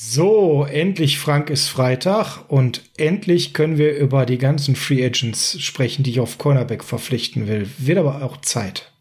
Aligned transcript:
So, 0.00 0.64
endlich 0.64 1.18
Frank 1.18 1.50
ist 1.50 1.66
Freitag 1.66 2.44
und 2.46 2.88
endlich 2.96 3.52
können 3.52 3.78
wir 3.78 3.96
über 3.96 4.26
die 4.26 4.38
ganzen 4.38 4.76
Free 4.76 5.04
Agents 5.04 5.60
sprechen, 5.60 6.04
die 6.04 6.10
ich 6.10 6.20
auf 6.20 6.38
Cornerback 6.38 6.84
verpflichten 6.84 7.48
will. 7.48 7.68
Wird 7.78 7.98
aber 7.98 8.22
auch 8.22 8.36
Zeit. 8.36 8.92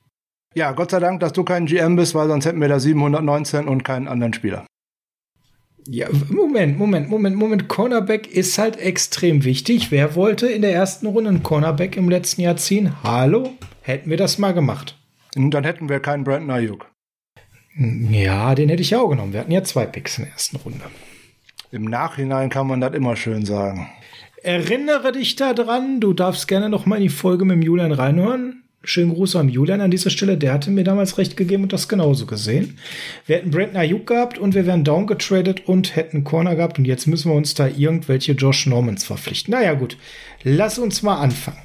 Ja, 0.56 0.72
Gott 0.72 0.90
sei 0.90 1.00
Dank, 1.00 1.20
dass 1.20 1.34
du 1.34 1.44
kein 1.44 1.68
GM 1.68 1.98
bist, 1.98 2.16
weil 2.16 2.28
sonst 2.28 2.46
hätten 2.46 2.60
wir 2.60 2.68
da 2.68 2.80
719 2.80 3.68
und 3.68 3.84
keinen 3.84 4.08
anderen 4.08 4.34
Spieler. 4.34 4.66
Ja, 5.88 6.08
Moment, 6.30 6.80
Moment, 6.80 7.10
Moment, 7.10 7.36
Moment. 7.36 7.68
Cornerback 7.68 8.26
ist 8.26 8.58
halt 8.58 8.78
extrem 8.78 9.44
wichtig. 9.44 9.92
Wer 9.92 10.16
wollte 10.16 10.48
in 10.48 10.64
der 10.64 10.74
ersten 10.74 11.06
Runde 11.06 11.30
einen 11.30 11.44
Cornerback 11.44 11.96
im 11.96 12.10
letzten 12.10 12.42
Jahr 12.42 12.58
ziehen? 12.58 12.96
Hallo? 13.04 13.54
Hätten 13.82 14.10
wir 14.10 14.18
das 14.18 14.40
mal 14.40 14.56
gemacht. 14.56 14.98
Und 15.36 15.52
dann 15.52 15.64
hätten 15.64 15.90
wir 15.90 16.00
keinen 16.00 16.24
Brandon 16.24 16.50
Ayuk. 16.50 16.88
Ja, 17.78 18.56
den 18.56 18.70
hätte 18.70 18.82
ich 18.82 18.96
auch 18.96 19.10
genommen. 19.10 19.34
Wir 19.34 19.42
hatten 19.42 19.52
ja 19.52 19.64
zwei 19.64 19.86
Picks 19.86 20.18
in 20.18 20.26
der 20.26 20.34
ersten 20.34 20.58
Runde. 20.58 20.82
Im 21.72 21.86
Nachhinein 21.86 22.50
kann 22.50 22.68
man 22.68 22.82
das 22.82 22.94
immer 22.94 23.16
schön 23.16 23.46
sagen. 23.46 23.90
Erinnere 24.42 25.12
dich 25.12 25.36
daran, 25.36 26.00
du 26.00 26.14
darfst 26.14 26.48
gerne 26.48 26.70
noch 26.70 26.86
mal 26.86 26.96
in 26.96 27.04
die 27.04 27.10
Folge 27.10 27.46
mit 27.46 27.56
dem 27.56 27.62
Julian 27.62 27.92
reinhören. 27.92 28.64
Schönen 28.84 29.14
Gruß 29.14 29.36
an 29.36 29.50
Julian 29.50 29.82
an 29.82 29.92
dieser 29.92 30.10
Stelle. 30.10 30.38
Der 30.38 30.54
hatte 30.54 30.72
mir 30.72 30.86
damals 30.86 31.18
recht 31.18 31.36
gegeben 31.36 31.64
und 31.64 31.74
das 31.74 31.90
genauso 31.90 32.26
gesehen. 32.26 32.78
Wir 33.26 33.38
hätten 33.38 33.52
Brandon 33.52 33.76
Ayuk 33.76 34.08
gehabt 34.08 34.38
und 34.38 34.56
wir 34.56 34.66
wären 34.66 34.86
downgetradet 34.86 35.68
und 35.68 35.96
hätten 35.96 36.24
Corner 36.24 36.56
gehabt 36.56 36.80
und 36.80 36.86
jetzt 36.86 37.06
müssen 37.06 37.30
wir 37.30 37.36
uns 37.36 37.54
da 37.54 37.68
irgendwelche 37.68 38.32
Josh 38.32 38.66
Normans 38.66 39.04
verpflichten. 39.04 39.52
Naja, 39.52 39.74
gut. 39.74 39.98
Lass 40.44 40.80
uns 40.80 41.02
mal 41.04 41.18
anfangen. 41.18 41.60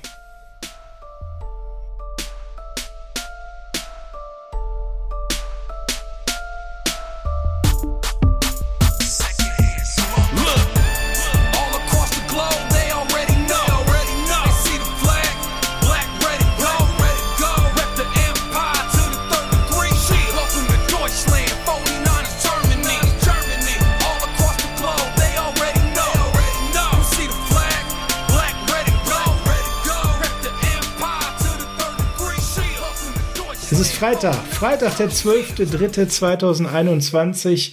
Freitag. 34.22 34.46
Freitag, 34.52 34.96
der 34.98 35.10
12.03.2021. 35.10 37.72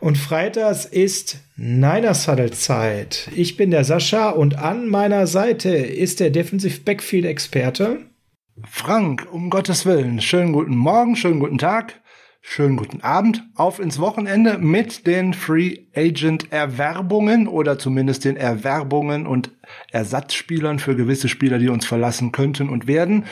Und 0.00 0.18
freitags 0.18 0.84
ist 0.84 1.38
Niners 1.54 2.26
Huddle 2.26 2.50
Zeit. 2.50 3.30
Ich 3.32 3.56
bin 3.56 3.70
der 3.70 3.84
Sascha 3.84 4.30
und 4.30 4.58
an 4.58 4.88
meiner 4.88 5.28
Seite 5.28 5.68
ist 5.68 6.18
der 6.18 6.30
Defensive 6.30 6.80
Backfield 6.80 7.26
Experte. 7.26 8.00
Frank, 8.68 9.28
um 9.30 9.50
Gottes 9.50 9.86
Willen. 9.86 10.20
Schönen 10.20 10.52
guten 10.52 10.74
Morgen, 10.74 11.14
schönen 11.14 11.38
guten 11.38 11.58
Tag. 11.58 12.00
Schönen 12.40 12.76
guten 12.76 13.02
Abend. 13.02 13.44
Auf 13.56 13.78
ins 13.78 13.98
Wochenende 13.98 14.58
mit 14.58 15.06
den 15.06 15.34
Free 15.34 15.80
Agent 15.94 16.52
Erwerbungen 16.52 17.46
oder 17.46 17.78
zumindest 17.78 18.24
den 18.24 18.36
Erwerbungen 18.36 19.26
und 19.26 19.50
Ersatzspielern 19.90 20.78
für 20.78 20.96
gewisse 20.96 21.28
Spieler, 21.28 21.58
die 21.58 21.68
uns 21.68 21.84
verlassen 21.84 22.32
könnten 22.32 22.68
und 22.68 22.86
werden, 22.86 23.26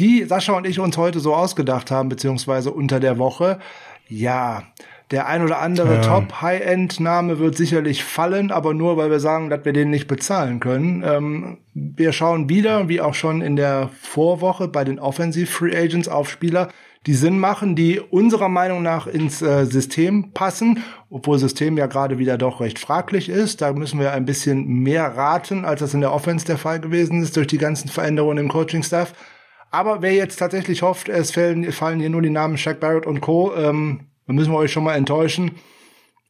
die 0.00 0.24
Sascha 0.24 0.52
und 0.54 0.66
ich 0.66 0.78
uns 0.78 0.96
heute 0.96 1.20
so 1.20 1.34
ausgedacht 1.34 1.90
haben, 1.90 2.08
beziehungsweise 2.08 2.70
unter 2.70 3.00
der 3.00 3.18
Woche. 3.18 3.58
Ja, 4.08 4.62
der 5.10 5.26
ein 5.26 5.42
oder 5.42 5.58
andere 5.58 5.96
ja. 5.96 6.00
Top-High-End-Name 6.00 7.38
wird 7.38 7.56
sicherlich 7.56 8.02
fallen, 8.02 8.50
aber 8.50 8.72
nur, 8.72 8.96
weil 8.96 9.10
wir 9.10 9.20
sagen, 9.20 9.50
dass 9.50 9.64
wir 9.64 9.74
den 9.74 9.90
nicht 9.90 10.08
bezahlen 10.08 10.58
können. 10.58 11.04
Ähm, 11.06 11.58
wir 11.74 12.12
schauen 12.12 12.48
wieder, 12.48 12.88
wie 12.88 13.00
auch 13.00 13.14
schon 13.14 13.42
in 13.42 13.56
der 13.56 13.90
Vorwoche 14.00 14.68
bei 14.68 14.84
den 14.84 14.98
Offensive 14.98 15.50
Free 15.50 15.76
Agents 15.76 16.08
auf 16.08 16.30
Spieler, 16.30 16.68
die 17.06 17.14
Sinn 17.14 17.38
machen, 17.38 17.74
die 17.74 17.98
unserer 17.98 18.48
Meinung 18.48 18.82
nach 18.82 19.06
ins 19.06 19.42
äh, 19.42 19.64
System 19.66 20.32
passen, 20.32 20.84
obwohl 21.10 21.38
System 21.38 21.76
ja 21.76 21.86
gerade 21.86 22.18
wieder 22.18 22.38
doch 22.38 22.60
recht 22.60 22.78
fraglich 22.78 23.28
ist. 23.28 23.60
Da 23.60 23.72
müssen 23.72 23.98
wir 23.98 24.12
ein 24.12 24.24
bisschen 24.24 24.66
mehr 24.66 25.16
raten, 25.16 25.64
als 25.64 25.80
das 25.80 25.94
in 25.94 26.00
der 26.00 26.12
Offense 26.12 26.46
der 26.46 26.58
Fall 26.58 26.80
gewesen 26.80 27.22
ist 27.22 27.36
durch 27.36 27.48
die 27.48 27.58
ganzen 27.58 27.88
Veränderungen 27.88 28.38
im 28.38 28.48
Coaching-Staff. 28.48 29.14
Aber 29.70 30.02
wer 30.02 30.12
jetzt 30.12 30.36
tatsächlich 30.36 30.82
hofft, 30.82 31.08
es 31.08 31.32
fallen, 31.32 31.72
fallen 31.72 31.98
hier 31.98 32.10
nur 32.10 32.22
die 32.22 32.30
Namen 32.30 32.58
Shaq 32.58 32.78
Barrett 32.78 33.06
und 33.06 33.20
Co., 33.20 33.54
ähm, 33.56 34.06
dann 34.26 34.36
müssen 34.36 34.52
wir 34.52 34.58
euch 34.58 34.70
schon 34.70 34.84
mal 34.84 34.94
enttäuschen. 34.94 35.52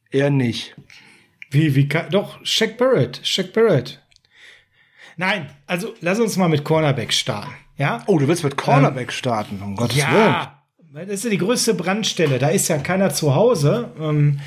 Eher 0.09 0.29
nicht. 0.29 0.75
Wie, 1.51 1.75
wie 1.75 1.87
kann, 1.87 2.09
doch, 2.09 2.43
Shaq 2.43 2.77
Barrett, 2.77 3.19
Shaq 3.23 3.53
Barrett. 3.53 4.01
Nein, 5.17 5.49
also 5.67 5.93
lass 6.01 6.19
uns 6.19 6.37
mal 6.37 6.49
mit 6.49 6.63
Cornerback 6.63 7.13
starten. 7.13 7.53
Ja? 7.77 8.01
Oh, 8.07 8.17
du 8.17 8.27
willst 8.27 8.43
mit 8.43 8.57
Cornerback 8.57 9.09
ähm, 9.09 9.11
starten, 9.11 9.61
um 9.61 9.75
Gottes 9.75 9.97
ja, 9.97 10.11
Willen. 10.11 10.47
Das 10.93 11.09
ist 11.09 11.23
ja 11.23 11.31
die 11.31 11.39
größte 11.39 11.73
Brandstelle. 11.73 12.37
Da 12.37 12.49
ist 12.49 12.67
ja 12.67 12.77
keiner 12.77 13.09
zu 13.09 13.33
Hause. 13.33 13.89
Ähm, 13.99 14.39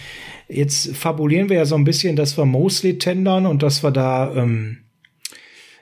jetzt 0.49 0.95
fabulieren 0.97 1.49
wir 1.49 1.57
ja 1.57 1.65
so 1.65 1.75
ein 1.75 1.83
bisschen, 1.83 2.15
dass 2.15 2.39
wir 2.39 2.45
Mosley 2.45 2.99
tendern 2.99 3.47
und 3.47 3.65
dass 3.65 3.83
wir 3.83 3.91
da 3.91 4.33
ähm, 4.33 4.79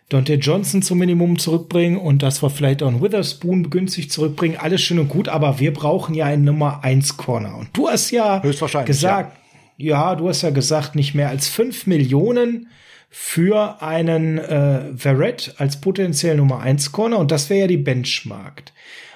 Dante 0.09 0.35
Johnson 0.35 0.81
zum 0.81 0.99
Minimum 1.01 1.39
zurückbringen 1.39 1.99
und 1.99 2.23
dass 2.23 2.43
wir 2.43 2.49
vielleicht 2.49 2.83
auch 2.83 2.89
einen 2.89 3.03
Witherspoon 3.03 3.69
günstig 3.69 4.11
zurückbringen. 4.11 4.57
Alles 4.57 4.81
schön 4.81 4.99
und 4.99 5.09
gut, 5.09 5.29
aber 5.29 5.61
wir 5.61 5.75
brauchen 5.75 6.15
ja 6.15 6.25
einen 6.25 6.45
Nummer 6.45 6.83
1 6.83 7.19
Corner. 7.19 7.59
Und 7.59 7.69
du 7.75 7.91
hast 7.91 8.11
ja 8.11 8.39
gesagt, 8.39 9.37
ja. 9.77 10.13
ja. 10.13 10.15
du 10.15 10.31
hast 10.31 10.41
ja 10.41 10.51
gesagt, 10.51 10.95
nicht 10.95 11.15
mehr 11.15 11.29
als 11.29 11.47
5 11.47 11.87
Millionen 11.87 12.69
für 13.11 13.83
einen 13.83 14.39
äh, 14.39 14.97
Verrett 14.97 15.57
als 15.59 15.83
potenziell 15.83 16.39
Nummer 16.39 16.61
1 16.61 16.91
Corner 16.91 17.19
und 17.19 17.31
das 17.31 17.51
wäre 17.51 17.61
ja 17.61 17.67
die 17.67 17.77
Benchmark. 17.77 18.63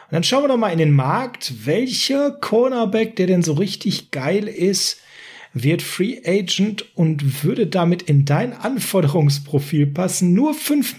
Und 0.09 0.15
dann 0.15 0.25
schauen 0.25 0.45
wir 0.45 0.49
doch 0.49 0.57
mal 0.57 0.73
in 0.73 0.79
den 0.79 0.93
Markt, 0.93 1.67
welcher 1.67 2.31
Cornerback, 2.31 3.17
der 3.17 3.27
denn 3.27 3.43
so 3.43 3.53
richtig 3.53 4.11
geil 4.11 4.49
ist, 4.49 5.03
wird 5.53 5.83
Free 5.83 6.23
Agent 6.25 6.97
und 6.97 7.45
würde 7.45 7.67
damit 7.67 8.03
in 8.03 8.25
dein 8.25 8.55
Anforderungsprofil 8.55 9.87
passen. 9.89 10.33
Nur 10.33 10.55
fünf. 10.55 10.97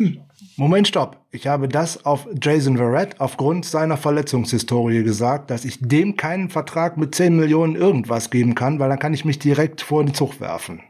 Moment, 0.58 0.88
stopp. 0.88 1.18
Ich 1.32 1.48
habe 1.48 1.68
das 1.68 2.06
auf 2.06 2.28
Jason 2.40 2.78
Verrett 2.78 3.20
aufgrund 3.20 3.66
seiner 3.66 3.98
Verletzungshistorie 3.98 5.04
gesagt, 5.04 5.50
dass 5.50 5.66
ich 5.66 5.80
dem 5.80 6.16
keinen 6.16 6.50
Vertrag 6.50 6.98
mit 6.98 7.16
10 7.16 7.36
Millionen 7.36 7.76
irgendwas 7.76 8.30
geben 8.30 8.54
kann, 8.54 8.78
weil 8.78 8.90
dann 8.90 9.00
kann 9.00 9.16
ich 9.16 9.26
mich 9.26 9.40
direkt 9.40 9.82
vor 9.82 10.04
den 10.04 10.14
Zug 10.14 10.40
werfen. 10.40 10.82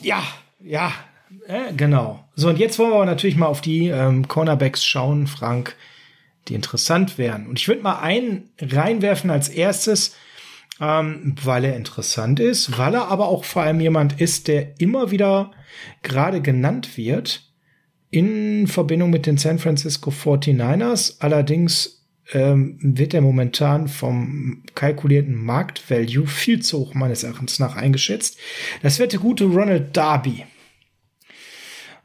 Ja, 0.00 0.24
ja, 0.58 0.92
äh, 1.46 1.72
genau. 1.76 2.24
So, 2.34 2.48
und 2.48 2.58
jetzt 2.58 2.80
wollen 2.80 2.90
wir 2.90 2.96
aber 2.96 3.06
natürlich 3.06 3.36
mal 3.36 3.46
auf 3.46 3.60
die 3.60 3.88
ähm, 3.88 4.26
Cornerbacks 4.26 4.84
schauen, 4.84 5.28
Frank 5.28 5.76
die 6.48 6.54
interessant 6.54 7.18
wären. 7.18 7.46
Und 7.46 7.58
ich 7.58 7.68
würde 7.68 7.82
mal 7.82 8.00
einen 8.00 8.50
reinwerfen 8.60 9.30
als 9.30 9.48
erstes, 9.48 10.16
ähm, 10.80 11.34
weil 11.42 11.64
er 11.64 11.76
interessant 11.76 12.40
ist, 12.40 12.78
weil 12.78 12.94
er 12.94 13.08
aber 13.08 13.28
auch 13.28 13.44
vor 13.44 13.62
allem 13.62 13.80
jemand 13.80 14.20
ist, 14.20 14.48
der 14.48 14.80
immer 14.80 15.10
wieder 15.10 15.52
gerade 16.02 16.40
genannt 16.40 16.96
wird 16.96 17.46
in 18.10 18.66
Verbindung 18.66 19.10
mit 19.10 19.26
den 19.26 19.36
San 19.36 19.58
Francisco 19.58 20.10
49ers. 20.10 21.16
Allerdings 21.20 22.00
ähm, 22.32 22.78
wird 22.80 23.14
er 23.14 23.20
momentan 23.20 23.88
vom 23.88 24.62
kalkulierten 24.74 25.34
Marktvalue 25.34 26.26
viel 26.26 26.60
zu 26.60 26.78
hoch 26.78 26.94
meines 26.94 27.22
Erachtens 27.22 27.58
nach 27.58 27.76
eingeschätzt. 27.76 28.38
Das 28.82 28.98
wird 28.98 29.12
der 29.12 29.20
gute 29.20 29.44
Ronald 29.44 29.96
Darby. 29.96 30.44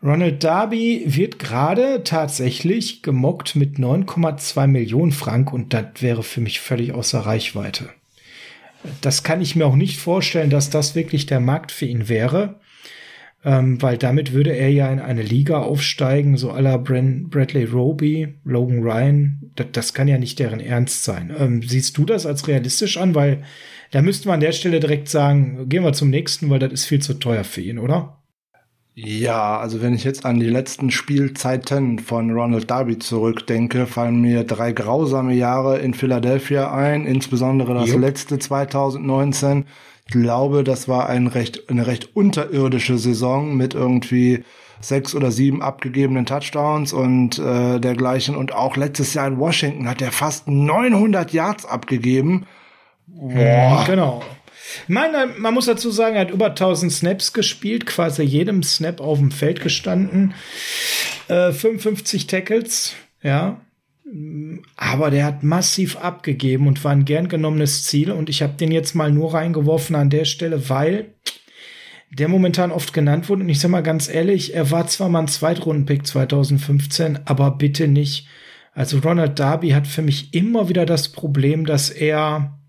Ronald 0.06 0.44
Darby 0.44 1.04
wird 1.08 1.40
gerade 1.40 2.04
tatsächlich 2.04 3.02
gemockt 3.02 3.56
mit 3.56 3.80
9,2 3.80 4.68
Millionen 4.68 5.12
Frank 5.12 5.52
und 5.52 5.74
das 5.74 5.86
wäre 6.00 6.22
für 6.22 6.42
mich 6.42 6.60
völlig 6.60 6.94
außer 6.94 7.22
Reichweite. 7.22 7.90
Das 9.02 9.24
kann 9.24 9.42
ich 9.42 9.56
mir 9.56 9.66
auch 9.66 9.76
nicht 9.76 9.98
vorstellen, 9.98 10.52
dass 10.52 10.70
das 10.70 10.94
wirklich 10.94 11.26
der 11.26 11.40
Markt 11.40 11.72
für 11.72 11.88
ihn 11.88 12.08
wäre, 12.08 12.60
ähm, 13.44 13.82
weil 13.82 13.98
damit 13.98 14.32
würde 14.32 14.52
er 14.52 14.70
ja 14.70 14.94
in 14.94 15.00
eine 15.00 15.24
Liga 15.24 15.64
aufsteigen, 15.64 16.38
so 16.38 16.52
aller 16.52 16.78
Bradley 16.78 17.64
Roby, 17.64 18.36
Logan 18.44 18.84
Ryan. 18.84 19.52
Das, 19.56 19.68
das, 19.72 19.94
kann 19.96 20.08
ja 20.08 20.20
nicht 20.20 20.38
deren 20.38 20.60
Ernst 20.60 21.04
sein. 21.04 21.34
Ähm, 21.36 21.64
siehst 21.64 21.98
du 21.98 22.06
das 22.06 22.28
als 22.28 22.48
realistisch 22.48 22.98
an? 22.98 23.16
Weil 23.16 23.44
da 23.90 24.04
müssten 24.04 24.30
wir 24.30 24.34
an 24.34 24.40
der 24.40 24.52
Stelle 24.52 24.80
direkt 24.80 25.10
sagen, 25.10 25.68
gehen 25.68 25.84
wir 25.84 25.94
zum 25.94 26.12
nächsten, 26.12 26.52
weil 26.52 26.60
das 26.60 26.74
ist 26.74 26.86
viel 26.86 27.02
zu 27.02 27.16
teuer 27.16 27.44
für 27.44 27.62
ihn, 27.62 27.80
oder? 27.80 28.20
Ja, 28.98 29.60
also 29.60 29.82
wenn 29.82 29.94
ich 29.94 30.06
jetzt 30.06 30.26
an 30.26 30.40
die 30.40 30.50
letzten 30.50 30.90
Spielzeiten 30.90 32.00
von 32.00 32.32
Ronald 32.32 32.72
Darby 32.72 32.98
zurückdenke, 32.98 33.88
fallen 33.88 34.22
mir 34.22 34.46
drei 34.46 34.72
grausame 34.72 35.34
Jahre 35.34 35.80
in 35.80 35.94
Philadelphia 35.94 36.74
ein, 36.74 37.06
insbesondere 37.06 37.74
das 37.74 37.90
yep. 37.90 38.00
letzte 38.00 38.40
2019. 38.40 39.66
Ich 40.08 40.14
glaube, 40.14 40.64
das 40.64 40.88
war 40.88 41.10
ein 41.10 41.28
recht, 41.28 41.70
eine 41.70 41.88
recht 41.88 42.16
unterirdische 42.16 42.98
Saison 42.98 43.58
mit 43.58 43.74
irgendwie 43.74 44.46
sechs 44.80 45.14
oder 45.14 45.30
sieben 45.30 45.62
abgegebenen 45.62 46.26
Touchdowns 46.26 46.94
und 46.94 47.38
äh, 47.38 47.82
dergleichen. 47.82 48.38
Und 48.38 48.54
auch 48.54 48.78
letztes 48.78 49.14
Jahr 49.14 49.28
in 49.28 49.40
Washington 49.40 49.90
hat 49.90 50.02
er 50.02 50.14
fast 50.14 50.48
900 50.48 51.34
Yards 51.34 51.66
abgegeben. 51.66 52.46
Boah. 53.08 53.84
Genau. 53.86 54.22
Meine, 54.88 55.28
man 55.38 55.54
muss 55.54 55.66
dazu 55.66 55.92
sagen, 55.92 56.16
er 56.16 56.22
hat 56.22 56.32
über 56.32 56.48
1000 56.48 56.92
Snaps 56.92 57.34
gespielt, 57.34 57.86
quasi 57.86 58.24
jedem 58.24 58.64
Snap 58.64 59.02
auf 59.02 59.20
dem 59.20 59.32
Feld 59.32 59.62
gestanden. 59.62 60.34
Äh, 61.28 61.52
55 61.52 62.28
Tackles, 62.28 62.94
ja. 63.22 63.62
Aber 64.78 65.10
der 65.10 65.26
hat 65.26 65.44
massiv 65.44 65.98
abgegeben 65.98 66.68
und 66.68 66.84
war 66.84 66.92
ein 66.92 67.06
gern 67.06 67.28
genommenes 67.28 67.86
Ziel. 67.86 68.12
Und 68.12 68.30
ich 68.30 68.42
habe 68.44 68.54
den 68.54 68.72
jetzt 68.72 68.94
mal 68.94 69.12
nur 69.12 69.34
reingeworfen 69.34 69.96
an 69.96 70.10
der 70.10 70.26
Stelle, 70.26 70.70
weil 70.70 71.16
der 72.12 72.28
momentan 72.28 72.72
oft 72.72 72.94
genannt 72.94 73.30
wurde. 73.30 73.44
Und 73.44 73.50
ich 73.50 73.60
sag 73.60 73.72
mal 73.72 73.82
ganz 73.82 74.08
ehrlich, 74.08 74.54
er 74.54 74.72
war 74.72 74.88
zwar 74.88 75.10
mal 75.10 75.22
ein 75.22 75.28
Zweitrundenpick 75.28 76.06
2015, 76.06 77.20
aber 77.26 77.52
bitte 77.52 77.88
nicht. 77.88 78.28
Also 78.74 79.00
Ronald 79.00 79.40
Darby 79.40 79.70
hat 79.70 79.88
für 79.88 80.02
mich 80.02 80.34
immer 80.34 80.70
wieder 80.70 80.86
das 80.86 81.10
Problem, 81.10 81.66
dass 81.66 81.90
er 81.90 82.60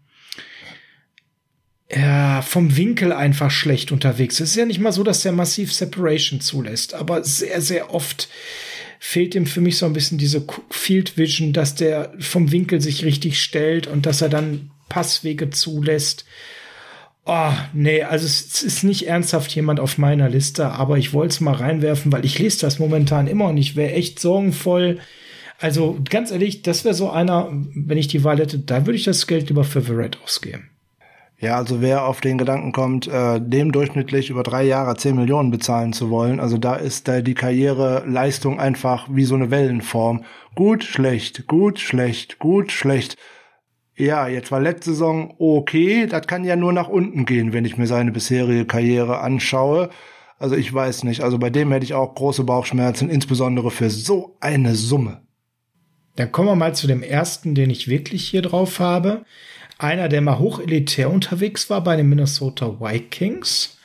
ja, 1.90 2.42
vom 2.42 2.76
Winkel 2.76 3.12
einfach 3.12 3.50
schlecht 3.50 3.92
unterwegs. 3.92 4.40
Es 4.40 4.50
ist 4.50 4.56
ja 4.56 4.66
nicht 4.66 4.80
mal 4.80 4.92
so, 4.92 5.04
dass 5.04 5.22
der 5.22 5.32
massiv 5.32 5.72
Separation 5.72 6.40
zulässt, 6.40 6.94
aber 6.94 7.22
sehr, 7.22 7.60
sehr 7.60 7.94
oft 7.94 8.28
fehlt 8.98 9.34
ihm 9.34 9.46
für 9.46 9.60
mich 9.60 9.78
so 9.78 9.86
ein 9.86 9.92
bisschen 9.92 10.18
diese 10.18 10.44
Field 10.70 11.16
Vision, 11.16 11.52
dass 11.52 11.74
der 11.74 12.12
vom 12.18 12.50
Winkel 12.50 12.80
sich 12.80 13.04
richtig 13.04 13.40
stellt 13.40 13.86
und 13.86 14.06
dass 14.06 14.20
er 14.20 14.28
dann 14.28 14.70
Passwege 14.88 15.50
zulässt. 15.50 16.24
Oh, 17.24 17.52
nee, 17.72 18.02
also 18.02 18.24
es 18.24 18.62
ist 18.62 18.84
nicht 18.84 19.06
ernsthaft 19.08 19.54
jemand 19.54 19.80
auf 19.80 19.98
meiner 19.98 20.28
Liste, 20.28 20.70
aber 20.70 20.96
ich 20.96 21.12
wollte 21.12 21.34
es 21.34 21.40
mal 21.40 21.54
reinwerfen, 21.54 22.12
weil 22.12 22.24
ich 22.24 22.38
lese 22.38 22.60
das 22.60 22.78
momentan 22.78 23.26
immer 23.26 23.48
und 23.48 23.56
ich 23.58 23.76
wäre 23.76 23.92
echt 23.92 24.18
sorgenvoll. 24.18 24.98
Also 25.58 25.98
ganz 26.08 26.30
ehrlich, 26.30 26.62
das 26.62 26.84
wäre 26.84 26.94
so 26.94 27.10
einer, 27.10 27.48
wenn 27.74 27.98
ich 27.98 28.08
die 28.08 28.24
Wahl 28.24 28.38
hätte, 28.38 28.58
da 28.58 28.86
würde 28.86 28.96
ich 28.96 29.04
das 29.04 29.26
Geld 29.26 29.48
lieber 29.48 29.64
für 29.64 29.82
Verrett 29.82 30.18
ausgeben. 30.22 30.70
Ja, 31.38 31.56
also 31.56 31.82
wer 31.82 32.06
auf 32.06 32.22
den 32.22 32.38
Gedanken 32.38 32.72
kommt, 32.72 33.08
äh, 33.08 33.40
dem 33.40 33.70
durchschnittlich 33.70 34.30
über 34.30 34.42
drei 34.42 34.62
Jahre 34.64 34.96
10 34.96 35.16
Millionen 35.16 35.50
bezahlen 35.50 35.92
zu 35.92 36.08
wollen, 36.08 36.40
also 36.40 36.56
da 36.56 36.76
ist 36.76 37.08
da 37.08 37.20
die 37.20 37.34
Karriereleistung 37.34 38.58
einfach 38.58 39.06
wie 39.10 39.24
so 39.24 39.34
eine 39.34 39.50
Wellenform. 39.50 40.24
Gut, 40.54 40.82
schlecht, 40.82 41.46
gut, 41.46 41.78
schlecht, 41.78 42.38
gut, 42.38 42.72
schlecht. 42.72 43.18
Ja, 43.96 44.28
jetzt 44.28 44.50
war 44.50 44.60
letzte 44.60 44.90
Saison 44.90 45.34
okay, 45.38 46.06
das 46.06 46.26
kann 46.26 46.44
ja 46.44 46.56
nur 46.56 46.72
nach 46.72 46.88
unten 46.88 47.26
gehen, 47.26 47.52
wenn 47.52 47.66
ich 47.66 47.76
mir 47.76 47.86
seine 47.86 48.12
bisherige 48.12 48.64
Karriere 48.64 49.20
anschaue. 49.20 49.90
Also 50.38 50.56
ich 50.56 50.72
weiß 50.72 51.04
nicht, 51.04 51.22
also 51.22 51.38
bei 51.38 51.50
dem 51.50 51.70
hätte 51.70 51.84
ich 51.84 51.94
auch 51.94 52.14
große 52.14 52.44
Bauchschmerzen, 52.44 53.10
insbesondere 53.10 53.70
für 53.70 53.90
so 53.90 54.36
eine 54.40 54.74
Summe. 54.74 55.22
Dann 56.16 56.32
kommen 56.32 56.48
wir 56.48 56.56
mal 56.56 56.74
zu 56.74 56.86
dem 56.86 57.02
ersten, 57.02 57.54
den 57.54 57.68
ich 57.68 57.88
wirklich 57.88 58.26
hier 58.26 58.40
drauf 58.40 58.80
habe 58.80 59.24
einer, 59.78 60.08
der 60.08 60.20
mal 60.20 60.38
hochelitär 60.38 61.10
unterwegs 61.10 61.68
war 61.70 61.82
bei 61.82 61.96
den 61.96 62.08
Minnesota 62.08 62.80
Vikings 62.80 63.76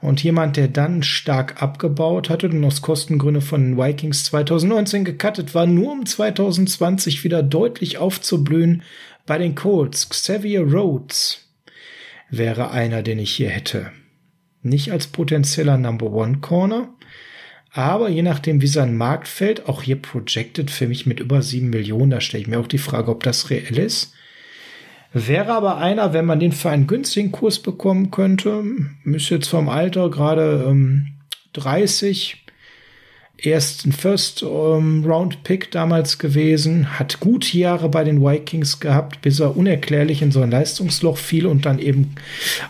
und 0.00 0.22
jemand, 0.22 0.56
der 0.56 0.68
dann 0.68 1.02
stark 1.02 1.62
abgebaut 1.62 2.28
hatte 2.28 2.48
und 2.48 2.64
aus 2.64 2.82
Kostengründe 2.82 3.40
von 3.40 3.62
den 3.62 3.78
Vikings 3.78 4.24
2019 4.24 5.04
gecuttet 5.04 5.54
war, 5.54 5.66
nur 5.66 5.92
um 5.92 6.06
2020 6.06 7.24
wieder 7.24 7.42
deutlich 7.42 7.98
aufzublühen 7.98 8.82
bei 9.26 9.38
den 9.38 9.54
Colts. 9.54 10.08
Xavier 10.08 10.62
Rhodes 10.62 11.48
wäre 12.30 12.70
einer, 12.70 13.02
den 13.02 13.18
ich 13.18 13.32
hier 13.32 13.50
hätte. 13.50 13.92
Nicht 14.62 14.90
als 14.92 15.06
potenzieller 15.06 15.78
Number 15.78 16.12
One 16.12 16.38
Corner, 16.38 16.88
aber 17.72 18.10
je 18.10 18.22
nachdem, 18.22 18.60
wie 18.60 18.66
sein 18.66 18.96
Markt 18.96 19.28
fällt, 19.28 19.66
auch 19.66 19.82
hier 19.82 19.96
projected 19.96 20.70
für 20.70 20.88
mich 20.88 21.06
mit 21.06 21.20
über 21.20 21.42
sieben 21.42 21.70
Millionen, 21.70 22.10
da 22.10 22.20
stelle 22.20 22.42
ich 22.42 22.48
mir 22.48 22.60
auch 22.60 22.66
die 22.66 22.78
Frage, 22.78 23.10
ob 23.10 23.22
das 23.22 23.50
reell 23.50 23.78
ist. 23.78 24.14
Wäre 25.14 25.52
aber 25.52 25.76
einer, 25.76 26.14
wenn 26.14 26.24
man 26.24 26.40
den 26.40 26.52
für 26.52 26.70
einen 26.70 26.86
günstigen 26.86 27.32
Kurs 27.32 27.58
bekommen 27.58 28.10
könnte, 28.10 28.64
ist 29.04 29.28
jetzt 29.28 29.48
vom 29.48 29.68
Alter 29.68 30.10
gerade 30.10 30.64
ähm, 30.66 31.08
30, 31.52 32.42
erst 33.36 33.84
ein 33.84 33.92
First 33.92 34.42
ähm, 34.42 35.04
Round 35.04 35.44
Pick 35.44 35.70
damals 35.70 36.18
gewesen, 36.18 36.98
hat 36.98 37.20
gute 37.20 37.58
Jahre 37.58 37.90
bei 37.90 38.04
den 38.04 38.22
Vikings 38.22 38.80
gehabt, 38.80 39.20
bis 39.20 39.40
er 39.40 39.54
unerklärlich 39.54 40.22
in 40.22 40.32
so 40.32 40.40
ein 40.40 40.50
Leistungsloch 40.50 41.18
fiel 41.18 41.46
und 41.46 41.66
dann 41.66 41.78
eben 41.78 42.14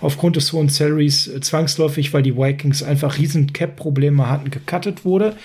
aufgrund 0.00 0.35
des 0.35 0.53
hohen 0.53 0.69
Salaries 0.69 1.29
äh, 1.29 1.41
zwangsläufig, 1.41 2.12
weil 2.12 2.23
die 2.23 2.37
Vikings 2.37 2.83
einfach 2.83 3.19
riesen 3.19 3.53
Cap-Probleme 3.53 4.29
hatten, 4.29 4.50
gecuttet 4.50 5.05
wurde. 5.05 5.37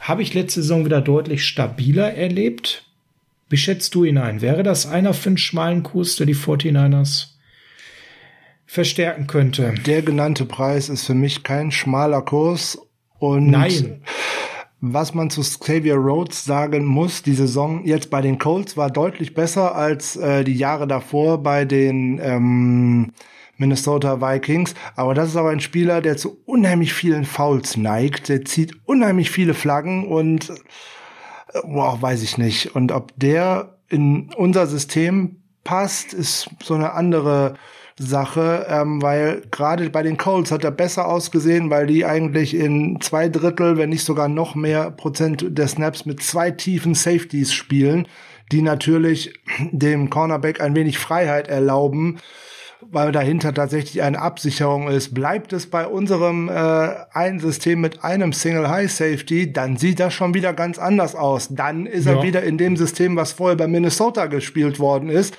Habe 0.00 0.20
ich 0.20 0.34
letzte 0.34 0.60
Saison 0.60 0.84
wieder 0.84 1.00
deutlich 1.00 1.46
stabiler 1.46 2.12
erlebt 2.12 2.84
wie 3.52 3.58
schätzt 3.58 3.94
du 3.94 4.04
ihn 4.04 4.16
ein? 4.16 4.40
Wäre 4.40 4.62
das 4.62 4.86
einer 4.86 5.12
für 5.12 5.28
einen 5.28 5.36
schmalen 5.36 5.82
Kurs, 5.82 6.16
der 6.16 6.24
die 6.24 6.34
49ers 6.34 7.26
verstärken 8.64 9.26
könnte? 9.26 9.74
Der 9.86 10.00
genannte 10.00 10.46
Preis 10.46 10.88
ist 10.88 11.04
für 11.04 11.14
mich 11.14 11.42
kein 11.42 11.70
schmaler 11.70 12.22
Kurs. 12.22 12.78
Und 13.18 13.48
Nein. 13.48 14.02
Was 14.80 15.14
man 15.14 15.30
zu 15.30 15.42
Xavier 15.42 15.94
Rhodes 15.94 16.44
sagen 16.44 16.84
muss, 16.86 17.22
die 17.22 17.34
Saison 17.34 17.84
jetzt 17.84 18.10
bei 18.10 18.20
den 18.20 18.38
Colts 18.38 18.76
war 18.76 18.90
deutlich 18.90 19.34
besser 19.34 19.76
als 19.76 20.16
äh, 20.16 20.42
die 20.42 20.56
Jahre 20.56 20.88
davor 20.88 21.42
bei 21.42 21.64
den 21.64 22.18
ähm, 22.20 23.12
Minnesota 23.58 24.20
Vikings. 24.20 24.74
Aber 24.96 25.14
das 25.14 25.28
ist 25.28 25.36
aber 25.36 25.50
ein 25.50 25.60
Spieler, 25.60 26.00
der 26.00 26.16
zu 26.16 26.38
unheimlich 26.46 26.94
vielen 26.94 27.26
Fouls 27.26 27.76
neigt. 27.76 28.28
Der 28.28 28.44
zieht 28.44 28.72
unheimlich 28.86 29.30
viele 29.30 29.54
Flaggen 29.54 30.08
und 30.08 30.50
boah, 31.64 32.00
weiß 32.00 32.22
ich 32.22 32.38
nicht. 32.38 32.74
Und 32.74 32.92
ob 32.92 33.12
der 33.16 33.76
in 33.88 34.30
unser 34.36 34.66
System 34.66 35.42
passt, 35.64 36.12
ist 36.14 36.48
so 36.62 36.74
eine 36.74 36.92
andere 36.92 37.54
Sache, 37.98 38.66
ähm, 38.68 39.02
weil 39.02 39.42
gerade 39.50 39.90
bei 39.90 40.02
den 40.02 40.16
Colts 40.16 40.50
hat 40.50 40.64
er 40.64 40.70
besser 40.70 41.06
ausgesehen, 41.06 41.70
weil 41.70 41.86
die 41.86 42.04
eigentlich 42.04 42.54
in 42.54 43.00
zwei 43.00 43.28
Drittel, 43.28 43.76
wenn 43.76 43.90
nicht 43.90 44.04
sogar 44.04 44.28
noch 44.28 44.54
mehr 44.54 44.90
Prozent 44.90 45.44
der 45.46 45.68
Snaps 45.68 46.06
mit 46.06 46.22
zwei 46.22 46.50
tiefen 46.50 46.94
Safeties 46.94 47.52
spielen, 47.52 48.08
die 48.50 48.62
natürlich 48.62 49.34
dem 49.70 50.10
Cornerback 50.10 50.60
ein 50.60 50.74
wenig 50.74 50.98
Freiheit 50.98 51.48
erlauben 51.48 52.18
weil 52.92 53.10
dahinter 53.10 53.54
tatsächlich 53.54 54.02
eine 54.02 54.20
Absicherung 54.20 54.88
ist. 54.88 55.14
Bleibt 55.14 55.54
es 55.54 55.66
bei 55.66 55.86
unserem 55.86 56.48
äh, 56.48 56.52
ein 57.12 57.40
System 57.40 57.80
mit 57.80 58.04
einem 58.04 58.34
Single 58.34 58.68
High 58.68 58.92
Safety, 58.92 59.50
dann 59.50 59.78
sieht 59.78 59.98
das 59.98 60.12
schon 60.12 60.34
wieder 60.34 60.52
ganz 60.52 60.78
anders 60.78 61.14
aus. 61.14 61.48
Dann 61.50 61.86
ist 61.86 62.04
ja. 62.04 62.12
er 62.12 62.22
wieder 62.22 62.42
in 62.42 62.58
dem 62.58 62.76
System, 62.76 63.16
was 63.16 63.32
vorher 63.32 63.56
bei 63.56 63.66
Minnesota 63.66 64.26
gespielt 64.26 64.78
worden 64.78 65.08
ist. 65.08 65.36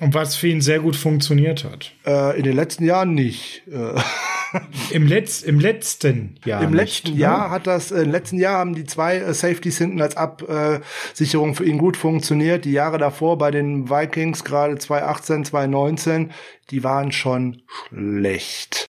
Und 0.00 0.14
was 0.14 0.34
für 0.34 0.48
ihn 0.48 0.60
sehr 0.60 0.80
gut 0.80 0.96
funktioniert 0.96 1.64
hat. 1.64 1.92
Äh, 2.04 2.36
in 2.38 2.42
den 2.42 2.56
letzten 2.56 2.84
Jahren 2.84 3.14
nicht. 3.14 3.62
Äh. 3.68 4.00
Im, 4.90 5.06
Letz-, 5.06 5.44
Im 5.44 5.60
letzten 5.60 6.36
Jahr. 6.44 6.62
Im 6.62 6.74
letzten 6.74 7.08
nicht, 7.08 7.16
ne? 7.16 7.22
Jahr 7.22 7.50
hat 7.50 7.66
das, 7.66 7.90
äh, 7.90 8.02
im 8.02 8.10
letzten 8.10 8.38
Jahr 8.38 8.58
haben 8.58 8.74
die 8.74 8.84
zwei 8.84 9.18
äh, 9.18 9.34
Safeties 9.34 9.78
hinten 9.78 10.00
als 10.00 10.16
Absicherung 10.16 11.54
für 11.54 11.64
ihn 11.64 11.78
gut 11.78 11.96
funktioniert. 11.96 12.64
Die 12.64 12.72
Jahre 12.72 12.98
davor 12.98 13.38
bei 13.38 13.50
den 13.50 13.88
Vikings, 13.90 14.44
gerade 14.44 14.78
2018, 14.78 15.44
2019, 15.46 16.30
die 16.70 16.84
waren 16.84 17.12
schon 17.12 17.62
schlecht. 17.88 18.86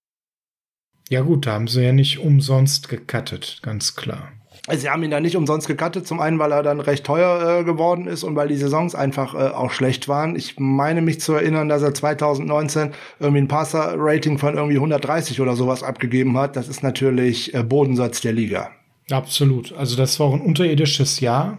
Ja 1.10 1.20
gut, 1.20 1.46
da 1.46 1.52
haben 1.52 1.68
sie 1.68 1.82
ja 1.82 1.92
nicht 1.92 2.18
umsonst 2.18 2.88
gecuttet, 2.88 3.60
ganz 3.62 3.94
klar. 3.94 4.32
Sie 4.72 4.88
haben 4.88 5.02
ihn 5.02 5.10
da 5.10 5.20
nicht 5.20 5.36
umsonst 5.36 5.66
gecuttet, 5.66 6.06
zum 6.06 6.20
einen, 6.20 6.38
weil 6.38 6.50
er 6.50 6.62
dann 6.62 6.80
recht 6.80 7.04
teuer 7.04 7.60
äh, 7.60 7.64
geworden 7.64 8.06
ist 8.06 8.24
und 8.24 8.34
weil 8.34 8.48
die 8.48 8.56
Saisons 8.56 8.94
einfach 8.94 9.34
äh, 9.34 9.52
auch 9.52 9.70
schlecht 9.70 10.08
waren. 10.08 10.36
Ich 10.36 10.58
meine 10.58 11.02
mich 11.02 11.20
zu 11.20 11.34
erinnern, 11.34 11.68
dass 11.68 11.82
er 11.82 11.92
2019 11.92 12.92
irgendwie 13.20 13.42
ein 13.42 13.48
Passer-Rating 13.48 14.38
von 14.38 14.56
irgendwie 14.56 14.76
130 14.76 15.42
oder 15.42 15.54
sowas 15.54 15.82
abgegeben 15.82 16.38
hat. 16.38 16.56
Das 16.56 16.68
ist 16.68 16.82
natürlich 16.82 17.52
äh, 17.52 17.62
Bodensatz 17.62 18.22
der 18.22 18.32
Liga. 18.32 18.70
Absolut. 19.10 19.74
Also 19.74 19.96
das 19.96 20.18
war 20.18 20.28
auch 20.28 20.34
ein 20.34 20.40
unterirdisches 20.40 21.20
Jahr. 21.20 21.58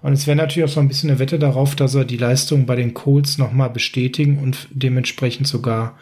Und 0.00 0.12
es 0.12 0.28
wäre 0.28 0.36
natürlich 0.36 0.70
auch 0.70 0.72
so 0.72 0.78
ein 0.78 0.86
bisschen 0.86 1.10
eine 1.10 1.18
Wette 1.18 1.40
darauf, 1.40 1.74
dass 1.74 1.96
er 1.96 2.04
die 2.04 2.18
Leistung 2.18 2.66
bei 2.66 2.76
den 2.76 2.94
Colts 2.94 3.38
nochmal 3.38 3.70
bestätigen 3.70 4.38
und 4.38 4.68
dementsprechend 4.70 5.48
sogar 5.48 5.98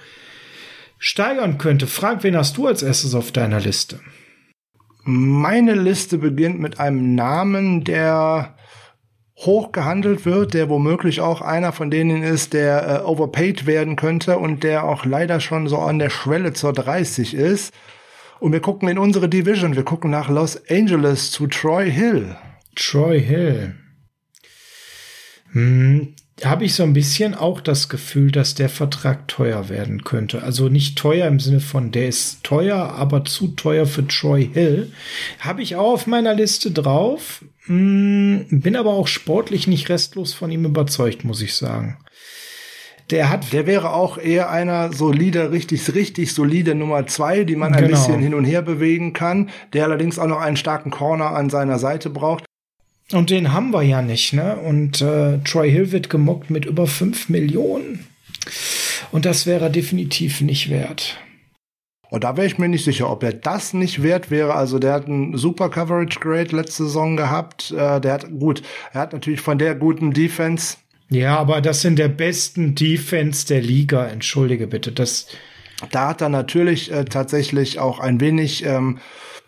steigern 0.99 1.57
könnte. 1.57 1.87
Frank, 1.87 2.23
wen 2.25 2.37
hast 2.37 2.59
du 2.59 2.67
als 2.67 2.83
erstes 2.83 3.15
auf 3.15 3.33
deiner 3.33 3.61
Liste? 3.61 4.01
Meine 5.09 5.75
Liste 5.75 6.19
beginnt 6.19 6.59
mit 6.59 6.81
einem 6.81 7.15
Namen, 7.15 7.85
der 7.85 8.57
hoch 9.37 9.71
gehandelt 9.71 10.27
wird, 10.27 10.53
der 10.53 10.69
womöglich 10.69 11.21
auch 11.21 11.43
einer 11.43 11.71
von 11.71 11.93
denen 11.93 12.25
ist, 12.25 12.55
der 12.55 13.03
äh, 13.03 13.05
overpaid 13.05 13.67
werden 13.67 13.95
könnte 13.95 14.37
und 14.37 14.65
der 14.65 14.83
auch 14.83 15.05
leider 15.05 15.39
schon 15.39 15.69
so 15.69 15.79
an 15.79 16.01
der 16.01 16.11
Schwelle 16.11 16.55
zur 16.55 16.73
30 16.73 17.35
ist. 17.35 17.73
Und 18.41 18.51
wir 18.51 18.59
gucken 18.59 18.89
in 18.89 18.99
unsere 18.99 19.29
Division, 19.29 19.77
wir 19.77 19.85
gucken 19.85 20.11
nach 20.11 20.29
Los 20.29 20.61
Angeles 20.69 21.31
zu 21.31 21.47
Troy 21.47 21.89
Hill. 21.89 22.35
Troy 22.75 23.21
Hill. 23.21 23.77
Hm, 25.53 26.17
habe 26.45 26.65
ich 26.67 26.75
so 26.75 26.83
ein 26.83 26.93
bisschen 26.93 27.35
auch 27.35 27.61
das 27.63 27.89
Gefühl, 27.89 28.31
dass 28.31 28.55
der 28.55 28.69
Vertrag 28.69 29.27
teuer 29.27 29.71
werden 29.71 30.05
könnte. 30.05 30.43
Also 30.43 30.69
nicht 30.69 30.99
teuer 30.99 31.27
im 31.29 31.41
Sinne 31.41 31.61
von, 31.61 31.93
der 31.93 32.09
ist 32.09 32.45
teuer, 32.45 32.77
aber 32.77 33.25
zu 33.25 33.49
teuer 33.49 33.87
für 33.87 34.07
Troy 34.07 34.51
Hill. 34.53 34.93
Habe 35.41 35.63
ich 35.63 35.77
auch 35.77 35.95
auf 35.95 36.07
meiner 36.07 36.35
Liste 36.35 36.71
drauf. 36.71 37.43
Hm, 37.65 38.47
bin 38.51 38.77
aber 38.77 38.91
auch 38.91 39.09
sportlich 39.09 39.67
nicht 39.67 39.89
restlos 39.89 40.35
von 40.35 40.51
ihm 40.51 40.65
überzeugt, 40.67 41.25
muss 41.25 41.41
ich 41.41 41.55
sagen. 41.55 41.97
Der 43.11 43.31
hat. 43.31 43.53
Der 43.53 43.67
wäre 43.67 43.93
auch 43.93 44.19
eher 44.19 44.51
einer 44.51 44.93
solide, 44.93 45.53
richtig, 45.53 45.95
richtig 45.95 46.35
solide 46.35 46.75
Nummer 46.75 47.07
zwei, 47.07 47.45
die 47.45 47.55
man 47.57 47.73
ein 47.73 47.85
Genau. 47.85 47.97
bisschen 47.97 48.19
hin 48.21 48.35
und 48.35 48.45
her 48.45 48.63
bewegen 48.63 49.13
kann, 49.13 49.49
der 49.73 49.85
allerdings 49.85 50.19
auch 50.19 50.27
noch 50.27 50.41
einen 50.41 50.57
starken 50.57 50.91
Corner 50.91 51.31
an 51.31 51.49
seiner 51.49 51.79
Seite 51.79 52.11
braucht. 52.11 52.46
Und 53.13 53.31
den 53.31 53.53
haben 53.53 53.71
wir 53.71 53.83
ja 53.83 54.03
nicht, 54.03 54.33
ne? 54.33 54.57
Und 54.57 55.01
äh, 55.01 55.39
Troy 55.39 55.71
Hill 55.71 55.93
wird 55.93 56.11
gemockt 56.11 56.51
mit 56.51 56.65
über 56.65 56.87
5 56.87 57.29
Millionen. 57.29 58.07
Und 59.13 59.25
das 59.25 59.47
wäre 59.47 59.71
definitiv 59.71 60.41
nicht 60.41 60.71
wert. 60.71 61.19
Und 62.09 62.25
da 62.25 62.37
wäre 62.37 62.47
ich 62.47 62.59
mir 62.59 62.69
nicht 62.69 62.85
sicher, 62.85 63.11
ob 63.11 63.23
er 63.23 63.33
das 63.33 63.75
nicht 63.75 64.03
wert 64.03 64.31
wäre. 64.31 64.55
Also 64.55 64.79
der 64.79 64.93
hat 64.93 65.07
einen 65.07 65.37
super 65.37 65.71
Coverage 65.71 66.19
Grade 66.21 66.55
letzte 66.55 66.85
Saison 66.85 67.17
gehabt. 67.17 67.73
Äh, 67.73 68.01
der 68.01 68.13
hat 68.13 68.31
gut, 68.39 68.63
er 68.93 69.01
hat 69.03 69.13
natürlich 69.13 69.41
von 69.41 69.59
der 69.59 69.75
guten 69.75 70.13
Defense. 70.13 70.77
Ja, 71.09 71.37
aber 71.37 71.61
das 71.61 71.83
sind 71.83 71.99
der 71.99 72.09
besten 72.09 72.75
Defense 72.75 73.47
der 73.47 73.61
Liga. 73.61 74.07
Entschuldige 74.07 74.67
bitte. 74.67 74.93
Das, 74.93 75.29
Da 75.91 76.09
hat 76.09 76.21
er 76.21 76.29
natürlich 76.29 76.91
äh, 76.91 77.05
tatsächlich 77.05 77.79
auch 77.79 78.01
ein 78.01 78.21
wenig 78.21 78.65
ähm, 78.65 78.99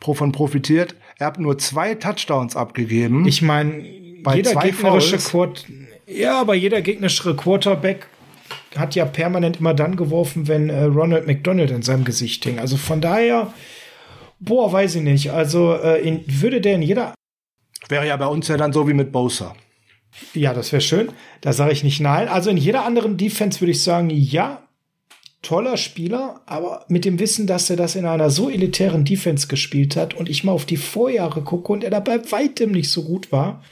von 0.01 0.33
profitiert. 0.33 0.95
Er 1.19 1.27
hat 1.27 1.39
nur 1.39 1.59
zwei 1.59 1.95
Touchdowns 1.95 2.55
abgegeben. 2.57 3.27
ich 3.27 3.43
meine, 3.43 3.85
Bei 4.23 4.37
jeder 4.37 4.53
zwei 4.53 4.71
gegnerische? 4.71 5.19
Quart 5.19 5.67
ja, 6.07 6.41
aber 6.41 6.55
jeder 6.55 6.81
gegnerische 6.81 7.37
Quarterback 7.37 8.07
hat 8.77 8.95
ja 8.95 9.05
permanent 9.05 9.59
immer 9.61 9.75
dann 9.75 9.97
geworfen, 9.97 10.49
wenn 10.49 10.71
äh, 10.71 10.85
Ronald 10.85 11.27
McDonald 11.27 11.71
in 11.71 11.83
seinem 11.83 12.05
Gesicht 12.05 12.45
hing. 12.45 12.59
Also 12.59 12.77
von 12.77 13.01
daher, 13.01 13.53
boah, 14.41 14.73
weiß 14.73 14.95
ich 14.95 15.03
nicht. 15.03 15.33
Also 15.33 15.75
äh, 15.75 16.01
in, 16.01 16.25
würde 16.27 16.61
der 16.61 16.77
in 16.77 16.83
jeder 16.83 17.15
Wäre 17.89 18.07
ja 18.07 18.17
bei 18.17 18.27
uns 18.27 18.49
ja 18.49 18.57
dann 18.57 18.73
so 18.73 18.89
wie 18.89 18.95
mit 18.95 19.13
Bosa. 19.13 19.55
Ja, 20.35 20.55
das 20.55 20.73
wäre 20.73 20.81
schön. 20.81 21.11
Da 21.41 21.53
sage 21.53 21.73
ich 21.73 21.85
nicht 21.85 22.01
nein. 22.01 22.29
Also 22.29 22.51
in 22.51 22.57
jeder 22.57 22.85
anderen 22.85 23.17
Defense 23.17 23.61
würde 23.61 23.73
ich 23.73 23.83
sagen, 23.83 24.11
ja, 24.11 24.68
toller 25.43 25.77
Spieler, 25.77 26.41
aber 26.47 26.85
mit 26.89 27.05
dem 27.05 27.19
Wissen, 27.19 27.47
dass 27.47 27.71
er 27.71 27.77
das 27.77 27.95
in 27.95 28.07
einer 28.07 28.31
so 28.31 28.51
elitären 28.51 29.05
Defense 29.05 29.47
gespielt 29.47 29.97
hat 29.97 30.15
und 30.15 30.29
ich 30.29 30.45
mal 30.45 30.53
auf 30.53 30.65
die 30.65 30.77
Vorjahre 30.77 31.43
gucke 31.43 31.73
und 31.73 31.85
er 31.85 31.91
da 31.91 32.01
bei 32.01 32.21
weitem 32.31 32.73
nicht 32.73 32.91
so 32.91 33.05
gut 33.05 33.31
war, 33.31 33.63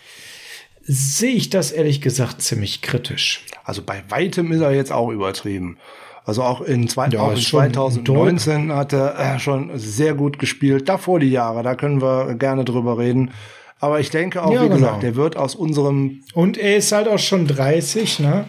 sehe 0.83 1.35
ich 1.35 1.51
das 1.51 1.73
ehrlich 1.73 2.01
gesagt 2.01 2.41
ziemlich 2.41 2.83
kritisch. 2.83 3.45
Also 3.65 3.83
bei 3.83 4.05
weitem 4.09 4.53
ist 4.53 4.61
er 4.61 4.73
jetzt 4.73 4.93
auch 4.93 5.11
übertrieben. 5.11 5.79
Also 6.25 6.43
auch 6.43 6.61
in, 6.61 6.89
zwei, 6.89 7.09
Ja, 7.09 7.21
auch 7.21 7.31
in 7.31 7.37
ist 7.37 7.49
schon 7.49 7.73
2019 7.73 8.73
hat 8.73 8.93
er 8.93 9.19
äh, 9.19 9.39
schon 9.39 9.79
sehr 9.79 10.15
gut 10.15 10.39
gespielt. 10.39 10.89
Davor 10.89 11.21
die 11.21 11.31
Jahre, 11.31 11.63
da 11.63 11.75
können 11.75 12.03
wir 12.03 12.35
gerne 12.35 12.65
drüber 12.65 12.99
reden. 12.99 13.33
Aber 13.79 14.01
ich 14.01 14.09
denke 14.11 14.43
auch, 14.43 14.51
Ja, 14.53 14.61
wie 14.63 14.69
genau. 14.69 14.77
gesagt, 14.77 15.03
der 15.03 15.17
wird 15.17 15.37
aus 15.37 15.55
unserem 15.55 16.23
Und 16.33 16.57
er 16.57 16.77
ist 16.79 16.93
halt 16.93 17.09
auch 17.09 17.19
schon 17.19 17.47
30, 17.47 18.21
ne? 18.21 18.47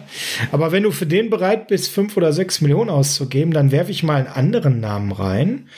Aber 0.52 0.72
wenn 0.72 0.82
du 0.84 0.90
für 0.90 1.04
den 1.06 1.28
bereit 1.28 1.68
bist, 1.68 1.90
fünf 1.90 2.16
oder 2.16 2.32
sechs 2.32 2.60
Millionen 2.62 2.88
auszugeben, 2.88 3.52
dann 3.52 3.70
werfe 3.70 3.90
ich 3.90 4.02
mal 4.02 4.16
einen 4.16 4.26
anderen 4.28 4.80
Namen 4.80 5.12
rein. 5.12 5.68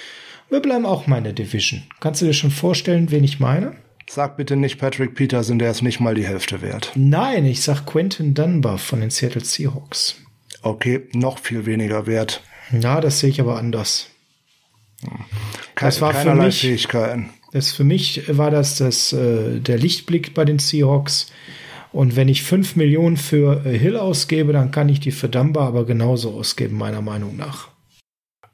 Wir 0.51 0.61
bleiben 0.61 0.87
auch 0.87 1.07
mal 1.09 1.19
in 1.19 1.25
der 1.25 1.33
Division. 1.33 1.83
Kannst 2.01 2.23
du 2.23 2.27
dir 2.27 2.33
schon 2.33 2.51
vorstellen, 2.53 3.11
wen 3.11 3.25
ich 3.25 3.41
meine? 3.41 3.73
Sag 4.09 4.37
bitte 4.37 4.57
nicht 4.57 4.79
Patrick 4.79 5.15
Peterson, 5.15 5.59
der 5.59 5.71
ist 5.71 5.83
nicht 5.83 6.01
mal 6.01 6.15
die 6.15 6.27
Hälfte 6.27 6.63
wert. 6.63 6.91
Nein, 6.97 7.45
ich 7.45 7.63
sag 7.63 7.87
Quentin 7.87 8.35
Dunbar 8.35 8.79
von 8.79 9.01
den 9.01 9.11
Seattle 9.11 9.45
Seahawks. 9.45 10.17
Okay, 10.63 11.09
noch 11.13 11.39
viel 11.39 11.67
weniger 11.67 12.07
wert. 12.07 12.43
Ja, 12.73 13.01
das 13.01 13.21
sehe 13.21 13.31
ich 13.31 13.41
aber 13.41 13.57
anders. 13.59 14.09
Ke 15.75 15.85
Das 15.87 16.01
war 16.01 16.13
für 16.15 16.35
mich- 16.35 16.61
Fähigkeiten. 16.61 17.31
Das 17.53 17.73
für 17.73 17.85
mich 17.85 18.23
war 18.29 18.51
das, 18.51 18.79
das 18.79 19.13
äh, 19.13 19.61
der 19.61 19.79
Lichtblick 19.79 20.35
bei 20.35 20.45
den 20.45 20.59
Seahawks. 20.59 21.33
Und 21.93 22.15
wenn 22.15 22.29
ich 22.29 22.45
fünf 22.45 22.77
Millionen 22.77 23.17
für 23.17 23.65
äh, 23.67 23.77
Hill 23.77 23.97
ausgebe, 23.97 24.53
dann 24.53 24.71
kann 24.71 24.89
ich 24.89 25.01
die 25.01 25.11
für 25.11 25.29
Dunbar 25.29 25.67
aber 25.69 25.85
genauso 25.85 26.31
ausgeben, 26.31 26.79
meiner 26.79 27.03
Meinung 27.03 27.37
nach. 27.37 27.69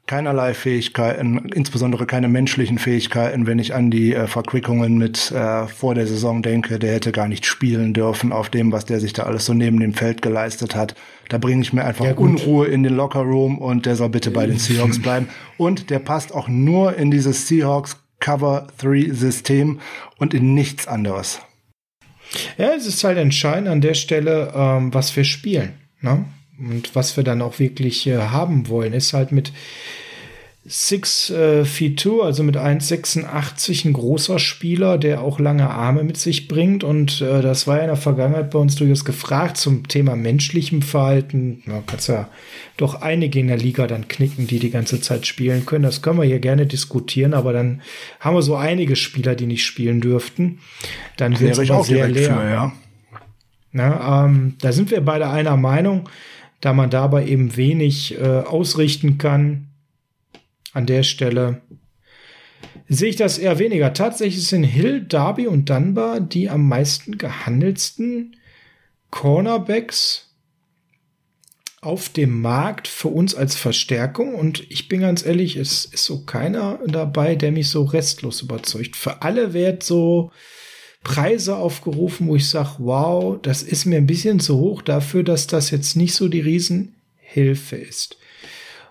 Keinerlei 0.07 0.53
Fähigkeiten, 0.53 1.49
insbesondere 1.53 2.05
keine 2.05 2.29
menschlichen 2.29 2.79
Fähigkeiten, 2.79 3.45
wenn 3.45 3.59
ich 3.59 3.75
an 3.75 3.91
die 3.91 4.15
äh, 4.15 4.25
Verquickungen 4.25 4.97
mit 4.97 5.31
äh, 5.31 5.67
vor 5.67 5.95
der 5.95 6.07
Saison 6.07 6.41
denke, 6.41 6.79
der 6.79 6.93
hätte 6.93 7.11
gar 7.11 7.27
nicht 7.27 7.45
spielen 7.45 7.93
dürfen 7.93 8.31
auf 8.31 8.49
dem, 8.49 8.71
was 8.71 8.85
der 8.85 9.01
sich 9.01 9.11
da 9.11 9.23
alles 9.23 9.45
so 9.45 9.53
neben 9.53 9.81
dem 9.81 9.93
Feld 9.93 10.21
geleistet 10.21 10.75
hat. 10.75 10.95
Da 11.27 11.37
bringe 11.37 11.61
ich 11.61 11.73
mir 11.73 11.83
einfach 11.83 12.05
Ja. 12.05 12.13
Unruhe 12.13 12.67
in 12.67 12.83
den 12.83 12.95
Lockerroom 12.95 13.57
und 13.57 13.85
der 13.85 13.97
soll 13.97 14.07
bitte 14.07 14.31
bei 14.31 14.47
den 14.47 14.57
Seahawks 14.59 15.01
bleiben. 15.01 15.27
Und 15.57 15.89
der 15.89 15.99
passt 15.99 16.33
auch 16.33 16.47
nur 16.47 16.95
in 16.95 17.11
dieses 17.11 17.49
Seahawks 17.49 17.97
Cover 18.19 18.67
3 18.77 19.13
System 19.13 19.79
und 20.17 20.33
in 20.33 20.53
nichts 20.53 20.87
anderes. 20.87 21.39
Ja, 22.57 22.71
es 22.75 22.85
ist 22.85 23.03
halt 23.03 23.17
entscheidend 23.17 23.69
an 23.69 23.81
der 23.81 23.93
Stelle, 23.93 24.51
ähm, 24.55 24.93
was 24.93 25.15
wir 25.15 25.23
spielen. 25.23 25.73
Ne? 26.01 26.25
Und 26.59 26.95
was 26.95 27.15
wir 27.15 27.23
dann 27.23 27.41
auch 27.41 27.59
wirklich 27.59 28.05
äh, 28.07 28.17
haben 28.17 28.67
wollen, 28.67 28.93
ist 28.93 29.13
halt 29.13 29.31
mit 29.31 29.53
6 30.69 31.29
äh, 31.29 31.65
Feet 31.65 31.97
2, 31.97 32.25
also 32.25 32.43
mit 32.43 32.57
1,86 32.57 33.87
ein 33.87 33.93
großer 33.93 34.37
Spieler, 34.37 34.97
der 34.97 35.21
auch 35.21 35.39
lange 35.39 35.69
Arme 35.69 36.03
mit 36.03 36.17
sich 36.17 36.49
bringt. 36.49 36.83
Und 36.83 37.21
äh, 37.21 37.41
das 37.41 37.67
war 37.67 37.77
ja 37.77 37.83
in 37.83 37.87
der 37.87 37.95
Vergangenheit 37.95 38.51
bei 38.51 38.59
uns 38.59 38.75
durchaus 38.75 39.05
gefragt 39.05 39.55
zum 39.55 39.87
Thema 39.87 40.17
menschlichem 40.17 40.81
Verhalten. 40.81 41.63
Na, 41.65 41.81
kannst 41.87 42.09
ja 42.09 42.27
doch 42.75 43.01
einige 43.01 43.39
in 43.39 43.47
der 43.47 43.57
Liga 43.57 43.87
dann 43.87 44.09
knicken, 44.09 44.45
die 44.45 44.59
die 44.59 44.69
ganze 44.69 44.99
Zeit 44.99 45.25
spielen 45.25 45.65
können. 45.65 45.83
Das 45.83 46.01
können 46.01 46.19
wir 46.19 46.25
hier 46.25 46.39
gerne 46.39 46.65
diskutieren, 46.65 47.33
aber 47.33 47.53
dann 47.53 47.81
haben 48.19 48.35
wir 48.35 48.41
so 48.41 48.57
einige 48.57 48.97
Spieler, 48.97 49.35
die 49.35 49.45
nicht 49.45 49.65
spielen 49.65 50.01
dürften. 50.01 50.59
Dann 51.15 51.39
wird 51.39 51.55
Wäre 51.57 51.63
es 51.63 51.71
auch 51.71 51.85
sehr 51.85 52.09
leer. 52.09 52.33
für, 52.33 52.49
ja. 52.49 52.73
Na, 53.71 54.25
ähm, 54.25 54.55
da 54.59 54.73
sind 54.73 54.91
wir 54.91 54.99
beide 54.99 55.29
einer 55.29 55.55
Meinung, 55.55 56.09
da 56.59 56.73
man 56.73 56.89
dabei 56.89 57.25
eben 57.25 57.55
wenig 57.55 58.19
äh, 58.19 58.41
ausrichten 58.41 59.17
kann. 59.17 59.66
An 60.77 60.85
der 60.85 61.01
Stelle 61.01 61.63
sehe 62.87 63.09
ich 63.09 63.15
das 63.15 63.39
eher 63.39 63.57
weniger. 63.57 63.93
Tatsächlich 63.93 64.47
sind 64.47 64.63
Hill, 64.63 65.01
Darby 65.01 65.47
und 65.47 65.71
Dunbar 65.71 66.19
die 66.19 66.51
am 66.51 66.67
meisten 66.67 67.17
gehandelsten 67.17 68.35
Cornerbacks 69.09 70.35
auf 71.81 72.09
dem 72.09 72.41
Markt 72.41 72.87
für 72.87 73.07
uns 73.07 73.33
als 73.33 73.55
Verstärkung. 73.55 74.35
Und 74.35 74.69
ich 74.69 74.87
bin 74.87 75.01
ganz 75.01 75.25
ehrlich, 75.25 75.55
es 75.55 75.85
ist 75.85 76.05
so 76.05 76.25
keiner 76.25 76.79
dabei, 76.85 77.33
der 77.33 77.51
mich 77.51 77.69
so 77.69 77.83
restlos 77.83 78.43
überzeugt. 78.43 78.95
Für 78.95 79.23
alle 79.23 79.53
wird 79.53 79.81
so 79.81 80.31
Preise 81.03 81.55
aufgerufen, 81.55 82.27
wo 82.27 82.35
ich 82.35 82.47
sage, 82.47 82.75
wow, 82.77 83.39
das 83.41 83.63
ist 83.63 83.85
mir 83.85 83.97
ein 83.97 84.05
bisschen 84.05 84.39
zu 84.39 84.59
hoch 84.59 84.83
dafür, 84.83 85.23
dass 85.23 85.47
das 85.47 85.71
jetzt 85.71 85.95
nicht 85.95 86.13
so 86.13 86.27
die 86.27 86.41
Riesenhilfe 86.41 87.77
ist. 87.77 88.19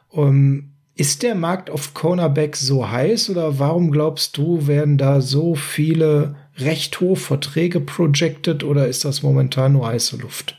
Um, 0.09 0.73
ist 0.97 1.23
der 1.23 1.35
Markt 1.35 1.69
auf 1.69 1.93
Cornerback 1.93 2.57
so 2.57 2.91
heiß 2.91 3.29
oder 3.31 3.59
warum 3.59 3.91
glaubst 3.91 4.37
du, 4.39 4.67
werden 4.67 4.97
da 4.97 5.21
so 5.21 5.55
viele 5.55 6.37
recht 6.57 7.01
hohe 7.01 7.17
Verträge 7.17 7.81
projected 7.81 8.65
oder 8.65 8.89
ist 8.89 9.05
das 9.05 9.23
momentan 9.23 9.75
nur 9.75 9.87
heiße 9.87 10.17
Luft? 10.17 10.59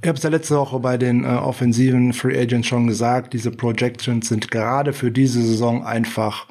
Ich 0.00 0.08
habe 0.08 0.16
es 0.16 0.24
ja 0.24 0.30
letzte 0.30 0.56
Woche 0.56 0.80
bei 0.80 0.96
den 0.96 1.24
äh, 1.24 1.28
offensiven 1.28 2.12
Free 2.14 2.38
Agents 2.38 2.66
schon 2.66 2.86
gesagt, 2.86 3.34
diese 3.34 3.50
Projections 3.50 4.28
sind 4.28 4.50
gerade 4.50 4.92
für 4.92 5.10
diese 5.10 5.42
Saison 5.42 5.84
einfach, 5.84 6.46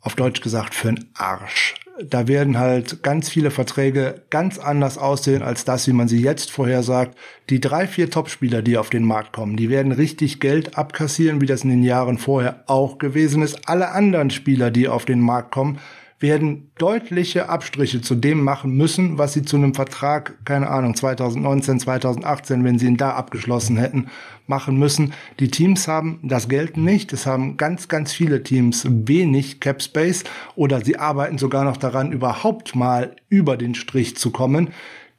auf 0.00 0.14
Deutsch 0.14 0.42
gesagt, 0.42 0.74
für 0.74 0.92
den 0.92 1.06
Arsch. 1.14 1.74
Da 2.00 2.26
werden 2.26 2.58
halt 2.58 3.02
ganz 3.02 3.28
viele 3.28 3.50
Verträge 3.50 4.22
ganz 4.30 4.58
anders 4.58 4.96
aussehen 4.96 5.42
als 5.42 5.64
das, 5.64 5.86
wie 5.86 5.92
man 5.92 6.08
sie 6.08 6.22
jetzt 6.22 6.50
vorhersagt. 6.50 7.18
Die 7.50 7.60
drei, 7.60 7.86
vier 7.86 8.10
Topspieler, 8.10 8.62
die 8.62 8.78
auf 8.78 8.88
den 8.88 9.04
Markt 9.04 9.32
kommen, 9.32 9.56
die 9.56 9.68
werden 9.68 9.92
richtig 9.92 10.40
Geld 10.40 10.78
abkassieren, 10.78 11.42
wie 11.42 11.46
das 11.46 11.64
in 11.64 11.70
den 11.70 11.82
Jahren 11.82 12.16
vorher 12.16 12.64
auch 12.66 12.96
gewesen 12.96 13.42
ist. 13.42 13.68
Alle 13.68 13.90
anderen 13.90 14.30
Spieler, 14.30 14.70
die 14.70 14.88
auf 14.88 15.04
den 15.04 15.20
Markt 15.20 15.52
kommen, 15.52 15.80
werden 16.22 16.70
deutliche 16.78 17.48
Abstriche 17.48 18.00
zu 18.00 18.14
dem 18.14 18.42
machen 18.42 18.76
müssen, 18.76 19.18
was 19.18 19.32
sie 19.32 19.42
zu 19.42 19.56
einem 19.56 19.74
Vertrag, 19.74 20.38
keine 20.44 20.70
Ahnung, 20.70 20.94
2019, 20.94 21.80
2018, 21.80 22.64
wenn 22.64 22.78
sie 22.78 22.86
ihn 22.86 22.96
da 22.96 23.10
abgeschlossen 23.10 23.76
hätten, 23.76 24.06
machen 24.46 24.78
müssen. 24.78 25.12
Die 25.40 25.48
Teams 25.48 25.88
haben 25.88 26.20
das 26.22 26.48
Geld 26.48 26.76
nicht. 26.76 27.12
Es 27.12 27.26
haben 27.26 27.56
ganz, 27.56 27.88
ganz 27.88 28.12
viele 28.12 28.42
Teams 28.42 28.86
wenig 28.88 29.60
Cap 29.60 29.82
Space 29.82 30.24
oder 30.54 30.84
sie 30.84 30.98
arbeiten 30.98 31.38
sogar 31.38 31.64
noch 31.64 31.76
daran, 31.76 32.12
überhaupt 32.12 32.74
mal 32.74 33.16
über 33.28 33.56
den 33.56 33.74
Strich 33.74 34.16
zu 34.16 34.30
kommen. 34.30 34.70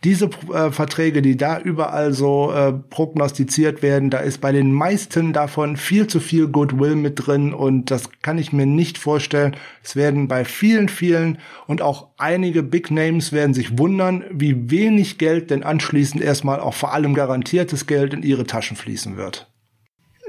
Diese 0.03 0.29
äh, 0.53 0.71
Verträge, 0.71 1.21
die 1.21 1.37
da 1.37 1.59
überall 1.59 2.13
so 2.13 2.51
äh, 2.51 2.73
prognostiziert 2.73 3.81
werden, 3.81 4.09
da 4.09 4.17
ist 4.19 4.41
bei 4.41 4.51
den 4.51 4.73
meisten 4.73 5.31
davon 5.31 5.77
viel 5.77 6.07
zu 6.07 6.19
viel 6.19 6.47
Goodwill 6.47 6.95
mit 6.95 7.25
drin 7.25 7.53
und 7.53 7.89
das 7.89 8.09
kann 8.21 8.37
ich 8.37 8.51
mir 8.51 8.65
nicht 8.65 8.97
vorstellen. 8.97 9.55
Es 9.81 9.95
werden 9.95 10.27
bei 10.27 10.43
vielen, 10.43 10.89
vielen 10.89 11.37
und 11.67 11.81
auch 11.81 12.09
einige 12.17 12.63
Big 12.63 12.91
Names 12.91 13.31
werden 13.31 13.53
sich 13.53 13.77
wundern, 13.77 14.25
wie 14.29 14.69
wenig 14.69 15.17
Geld 15.17 15.51
denn 15.51 15.63
anschließend 15.63 16.21
erstmal 16.21 16.59
auch 16.59 16.73
vor 16.73 16.93
allem 16.93 17.13
garantiertes 17.13 17.87
Geld 17.87 18.13
in 18.13 18.23
ihre 18.23 18.45
Taschen 18.45 18.75
fließen 18.75 19.15
wird. 19.15 19.49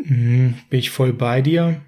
Hm, 0.05 0.55
bin 0.71 0.79
ich 0.79 0.91
voll 0.91 1.13
bei 1.13 1.43
dir. 1.43 1.81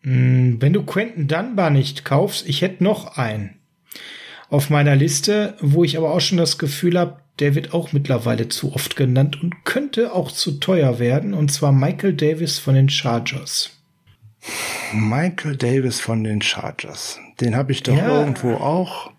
Hm, 0.00 0.56
wenn 0.60 0.72
du 0.72 0.82
Quentin 0.82 1.28
Dunbar 1.28 1.68
nicht 1.68 2.06
kaufst, 2.06 2.48
ich 2.48 2.62
hätte 2.62 2.82
noch 2.82 3.18
einen 3.18 3.58
auf 4.48 4.70
meiner 4.70 4.94
Liste, 4.94 5.56
wo 5.60 5.84
ich 5.84 5.98
aber 5.98 6.12
auch 6.12 6.20
schon 6.20 6.38
das 6.38 6.58
Gefühl 6.58 6.98
habe, 6.98 7.23
der 7.40 7.54
wird 7.54 7.74
auch 7.74 7.92
mittlerweile 7.92 8.48
zu 8.48 8.74
oft 8.74 8.96
genannt 8.96 9.42
und 9.42 9.64
könnte 9.64 10.12
auch 10.12 10.30
zu 10.30 10.52
teuer 10.52 10.98
werden, 10.98 11.34
und 11.34 11.50
zwar 11.50 11.72
Michael 11.72 12.14
Davis 12.14 12.58
von 12.58 12.74
den 12.74 12.88
Chargers. 12.88 13.70
Michael 14.92 15.56
Davis 15.56 16.00
von 16.00 16.22
den 16.22 16.42
Chargers. 16.42 17.18
Den 17.40 17.56
habe 17.56 17.72
ich 17.72 17.82
doch 17.82 17.96
ja, 17.96 18.20
irgendwo 18.20 18.54
auch. 18.54 19.10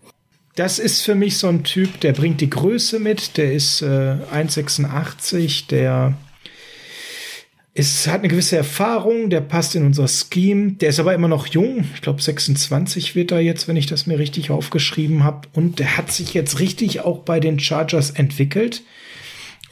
Das 0.55 0.79
ist 0.79 1.01
für 1.01 1.15
mich 1.15 1.37
so 1.37 1.49
ein 1.49 1.63
Typ, 1.63 1.99
der 1.99 2.13
bringt 2.13 2.39
die 2.39 2.49
Größe 2.49 2.99
mit, 2.99 3.35
der 3.35 3.53
ist 3.53 3.81
äh, 3.81 3.85
1,86, 3.85 5.67
der 5.67 6.13
ist, 7.75 8.07
hat 8.07 8.19
eine 8.19 8.29
gewisse 8.29 8.55
Erfahrung, 8.55 9.29
der 9.29 9.41
passt 9.41 9.75
in 9.75 9.85
unser 9.85 10.07
Scheme, 10.07 10.71
der 10.71 10.89
ist 10.89 10.99
aber 10.99 11.13
immer 11.13 11.27
noch 11.27 11.45
jung. 11.47 11.83
Ich 11.93 12.01
glaube, 12.01 12.21
26 12.21 13.15
wird 13.15 13.33
er 13.33 13.41
jetzt, 13.41 13.67
wenn 13.67 13.75
ich 13.75 13.85
das 13.85 14.07
mir 14.07 14.17
richtig 14.17 14.49
aufgeschrieben 14.49 15.25
habe. 15.25 15.49
Und 15.51 15.79
der 15.79 15.97
hat 15.97 16.09
sich 16.09 16.33
jetzt 16.33 16.59
richtig 16.59 17.01
auch 17.01 17.19
bei 17.19 17.41
den 17.41 17.59
Chargers 17.59 18.11
entwickelt 18.11 18.81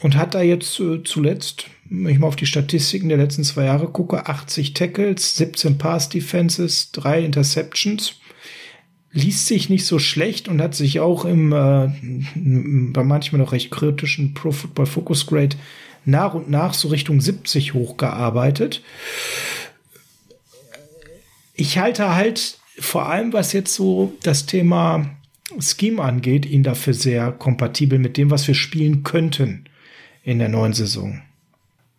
und 0.00 0.16
hat 0.16 0.34
da 0.34 0.42
jetzt 0.42 0.78
äh, 0.80 1.02
zuletzt, 1.02 1.64
wenn 1.88 2.12
ich 2.12 2.18
mal 2.18 2.26
auf 2.26 2.36
die 2.36 2.44
Statistiken 2.44 3.08
der 3.08 3.16
letzten 3.16 3.42
zwei 3.42 3.64
Jahre 3.64 3.88
gucke, 3.88 4.26
80 4.26 4.74
Tackles, 4.74 5.36
17 5.36 5.78
Pass 5.78 6.10
Defenses, 6.10 6.92
drei 6.92 7.24
Interceptions. 7.24 8.16
Liest 9.12 9.46
sich 9.46 9.70
nicht 9.70 9.86
so 9.86 9.98
schlecht 9.98 10.48
und 10.48 10.60
hat 10.60 10.74
sich 10.74 11.00
auch 11.00 11.24
im 11.24 11.52
äh, 11.52 11.88
bei 12.92 13.02
manchmal 13.02 13.40
noch 13.40 13.52
recht 13.52 13.70
kritischen 13.70 14.34
Pro 14.34 14.50
Football 14.50 14.86
Focus 14.86 15.26
Grade 15.26 15.56
nach 16.04 16.34
und 16.34 16.50
nach 16.50 16.74
so 16.74 16.88
Richtung 16.88 17.20
70 17.20 17.74
hochgearbeitet. 17.74 18.82
Ich 21.54 21.78
halte 21.78 22.14
halt 22.14 22.58
vor 22.78 23.08
allem, 23.08 23.32
was 23.32 23.52
jetzt 23.52 23.74
so 23.74 24.12
das 24.22 24.46
Thema 24.46 25.06
Scheme 25.60 26.02
angeht, 26.02 26.46
ihn 26.46 26.62
dafür 26.62 26.94
sehr 26.94 27.30
kompatibel 27.32 27.98
mit 27.98 28.16
dem, 28.16 28.30
was 28.30 28.46
wir 28.48 28.54
spielen 28.54 29.02
könnten 29.02 29.64
in 30.24 30.38
der 30.38 30.48
neuen 30.48 30.72
Saison. 30.72 31.20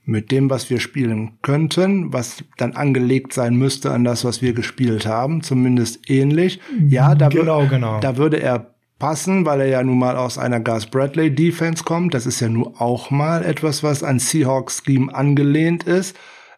Mit 0.04 0.32
dem, 0.32 0.50
was 0.50 0.70
wir 0.70 0.80
spielen 0.80 1.32
könnten, 1.42 2.14
was 2.14 2.44
dann 2.58 2.74
angelegt 2.74 3.34
sein 3.34 3.56
müsste 3.56 3.92
an 3.92 4.04
das, 4.04 4.24
was 4.24 4.42
wir 4.42 4.54
gespielt 4.54 5.08
haben, 5.08 5.42
zumindest 5.42 6.10
ähnlich. 6.10 6.60
Ja, 6.88 7.16
da, 7.16 7.30
genau, 7.30 7.66
genau. 7.68 8.00
da 8.02 8.18
würde 8.18 8.38
er 8.38 8.75
passen, 9.00 9.46
weil 9.46 9.62
er 9.62 9.68
ja 9.68 9.84
nun 9.84 10.00
mal 10.00 10.16
aus 10.16 10.38
einer 10.38 10.60
Gus 10.60 10.86
Bradley 10.86 11.34
Defense 11.34 11.84
kommt. 11.84 12.14
Das 12.14 12.26
ist 12.26 12.40
ja 12.40 12.50
nun 12.50 12.76
auch 12.78 13.12
mal 13.12 13.44
etwas, 13.44 13.84
was 13.84 14.04
an 14.04 14.20
Seahawks 14.20 14.84
Scheme 14.86 15.14
angelehnt 15.14 15.84
ist. 15.84 16.16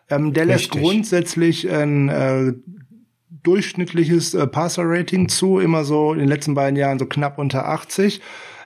Ähm, 0.09 0.33
der 0.33 0.47
Richtig. 0.47 0.73
lässt 0.73 0.83
grundsätzlich 0.83 1.69
ein 1.69 2.09
äh, 2.09 2.53
durchschnittliches 3.43 4.33
äh, 4.33 4.47
Passer-Rating 4.47 5.29
zu, 5.29 5.59
immer 5.59 5.83
so 5.83 6.13
in 6.13 6.19
den 6.19 6.27
letzten 6.27 6.53
beiden 6.53 6.75
Jahren 6.75 6.99
so 6.99 7.05
knapp 7.05 7.37
unter 7.39 7.67
80. 7.67 8.21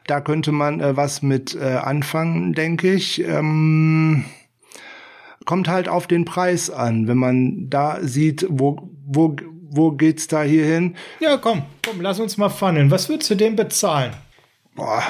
Da 0.07 0.21
könnte 0.21 0.51
man 0.51 0.79
äh, 0.79 0.97
was 0.97 1.21
mit 1.21 1.55
äh, 1.55 1.75
anfangen, 1.75 2.53
denke 2.53 2.93
ich. 2.93 3.23
Ähm, 3.23 4.25
kommt 5.45 5.67
halt 5.67 5.87
auf 5.87 6.07
den 6.07 6.25
Preis 6.25 6.69
an. 6.69 7.07
Wenn 7.07 7.17
man 7.17 7.69
da 7.69 7.99
sieht, 8.01 8.45
wo, 8.49 8.89
wo, 9.05 9.35
wo 9.71 9.91
geht's 9.91 10.27
da 10.27 10.43
hier 10.43 10.65
hin? 10.65 10.95
Ja, 11.19 11.37
komm, 11.37 11.63
komm, 11.85 12.01
lass 12.01 12.19
uns 12.19 12.37
mal 12.37 12.49
funneln. 12.49 12.91
Was 12.91 13.07
würdest 13.09 13.29
du 13.31 13.35
dem 13.35 13.55
bezahlen? 13.55 14.11
Boah, 14.75 15.03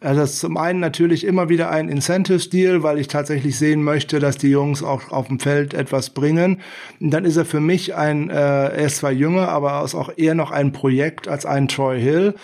also 0.00 0.20
das 0.20 0.34
ist 0.34 0.40
zum 0.40 0.56
einen 0.56 0.78
natürlich 0.78 1.24
immer 1.24 1.48
wieder 1.48 1.70
ein 1.70 1.88
Incentive-Deal, 1.88 2.82
weil 2.82 2.98
ich 2.98 3.08
tatsächlich 3.08 3.58
sehen 3.58 3.82
möchte, 3.82 4.20
dass 4.20 4.36
die 4.36 4.50
Jungs 4.50 4.82
auch 4.82 5.10
auf 5.10 5.28
dem 5.28 5.40
Feld 5.40 5.74
etwas 5.74 6.10
bringen. 6.10 6.60
Und 7.00 7.10
dann 7.10 7.24
ist 7.24 7.36
er 7.36 7.44
für 7.44 7.60
mich 7.60 7.94
ein, 7.94 8.30
äh, 8.30 8.34
er 8.34 8.86
ist 8.86 8.98
zwar 8.98 9.12
jünger, 9.12 9.48
aber 9.48 9.84
ist 9.84 9.94
auch 9.94 10.12
eher 10.16 10.34
noch 10.34 10.50
ein 10.50 10.72
Projekt 10.72 11.26
als 11.26 11.44
ein 11.44 11.66
Troy 11.66 12.00
Hill. 12.00 12.34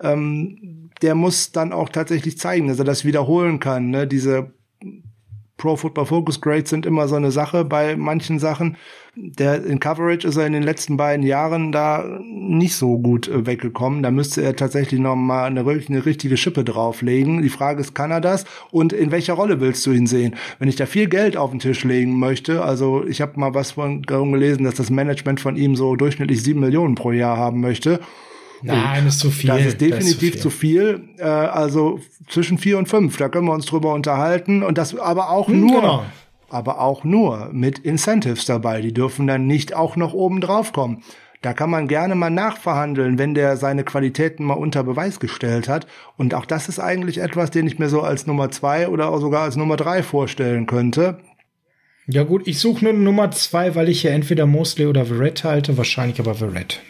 Ähm, 0.00 0.90
der 1.02 1.14
muss 1.16 1.50
dann 1.50 1.72
auch 1.72 1.88
tatsächlich 1.88 2.38
zeigen, 2.38 2.68
dass 2.68 2.78
er 2.78 2.84
das 2.84 3.04
wiederholen 3.04 3.58
kann. 3.58 3.90
Ne? 3.90 4.06
Diese 4.06 4.52
Pro 5.56 5.76
Football 5.76 6.06
Focus 6.06 6.40
Grades 6.40 6.70
sind 6.70 6.86
immer 6.86 7.06
so 7.08 7.14
eine 7.14 7.30
Sache 7.30 7.64
bei 7.64 7.96
manchen 7.96 8.38
Sachen. 8.38 8.76
Der 9.14 9.64
in 9.64 9.78
Coverage 9.78 10.26
ist 10.26 10.36
er 10.36 10.46
in 10.46 10.54
den 10.54 10.62
letzten 10.62 10.96
beiden 10.96 11.24
Jahren 11.24 11.70
da 11.70 12.18
nicht 12.22 12.74
so 12.74 12.98
gut 12.98 13.28
äh, 13.28 13.46
weggekommen. 13.46 14.02
Da 14.02 14.10
müsste 14.10 14.42
er 14.42 14.56
tatsächlich 14.56 14.98
noch 14.98 15.14
mal 15.14 15.44
eine, 15.44 15.60
eine 15.60 16.06
richtige 16.06 16.36
Schippe 16.36 16.64
drauflegen. 16.64 17.42
Die 17.42 17.50
Frage 17.50 17.80
ist, 17.80 17.94
kann 17.94 18.10
er 18.10 18.22
das? 18.22 18.44
Und 18.70 18.92
in 18.92 19.10
welcher 19.10 19.34
Rolle 19.34 19.60
willst 19.60 19.84
du 19.86 19.92
ihn 19.92 20.06
sehen? 20.06 20.34
Wenn 20.58 20.68
ich 20.68 20.76
da 20.76 20.86
viel 20.86 21.08
Geld 21.08 21.36
auf 21.36 21.50
den 21.50 21.60
Tisch 21.60 21.84
legen 21.84 22.18
möchte, 22.18 22.62
also 22.62 23.04
ich 23.06 23.20
habe 23.20 23.38
mal 23.38 23.54
was 23.54 23.72
von 23.72 24.02
gelesen, 24.02 24.64
dass 24.64 24.74
das 24.74 24.90
Management 24.90 25.40
von 25.40 25.56
ihm 25.56 25.76
so 25.76 25.94
durchschnittlich 25.94 26.42
sieben 26.42 26.60
Millionen 26.60 26.94
pro 26.94 27.12
Jahr 27.12 27.36
haben 27.36 27.60
möchte. 27.60 28.00
Nein, 28.62 29.06
ist 29.06 29.18
zu 29.18 29.30
viel. 29.30 29.50
Das 29.50 29.64
ist 29.64 29.80
definitiv 29.80 30.30
das 30.30 30.36
ist 30.36 30.42
zu 30.42 30.50
viel. 30.50 30.82
Zu 30.82 31.00
viel. 31.00 31.08
Äh, 31.18 31.24
also 31.24 32.00
zwischen 32.28 32.58
vier 32.58 32.78
und 32.78 32.88
fünf, 32.88 33.16
da 33.16 33.28
können 33.28 33.46
wir 33.46 33.52
uns 33.52 33.66
drüber 33.66 33.92
unterhalten. 33.92 34.62
Und 34.62 34.78
das 34.78 34.96
aber 34.96 35.30
auch 35.30 35.48
hm, 35.48 35.60
nur, 35.60 35.80
genau. 35.80 36.04
aber 36.50 36.80
auch 36.80 37.04
nur 37.04 37.50
mit 37.52 37.78
Incentives 37.80 38.44
dabei. 38.44 38.80
Die 38.80 38.94
dürfen 38.94 39.26
dann 39.26 39.46
nicht 39.46 39.74
auch 39.74 39.96
noch 39.96 40.12
oben 40.14 40.40
drauf 40.40 40.72
kommen. 40.72 41.02
Da 41.42 41.52
kann 41.54 41.70
man 41.70 41.88
gerne 41.88 42.14
mal 42.14 42.30
nachverhandeln, 42.30 43.18
wenn 43.18 43.34
der 43.34 43.56
seine 43.56 43.82
Qualitäten 43.82 44.44
mal 44.44 44.54
unter 44.54 44.84
Beweis 44.84 45.18
gestellt 45.18 45.68
hat. 45.68 45.88
Und 46.16 46.34
auch 46.34 46.46
das 46.46 46.68
ist 46.68 46.78
eigentlich 46.78 47.18
etwas, 47.18 47.50
den 47.50 47.66
ich 47.66 47.80
mir 47.80 47.88
so 47.88 48.02
als 48.02 48.28
Nummer 48.28 48.52
zwei 48.52 48.88
oder 48.88 49.18
sogar 49.18 49.42
als 49.42 49.56
Nummer 49.56 49.76
drei 49.76 50.04
vorstellen 50.04 50.66
könnte. 50.66 51.18
Ja 52.06 52.22
gut, 52.22 52.46
ich 52.46 52.60
suche 52.60 52.84
nur 52.84 52.92
Nummer 52.92 53.32
zwei, 53.32 53.74
weil 53.74 53.88
ich 53.88 54.04
ja 54.04 54.12
entweder 54.12 54.46
Mosley 54.46 54.86
oder 54.86 55.04
Verrett 55.04 55.42
halte, 55.42 55.76
wahrscheinlich 55.76 56.20
aber 56.20 56.34
Verrett. 56.34 56.80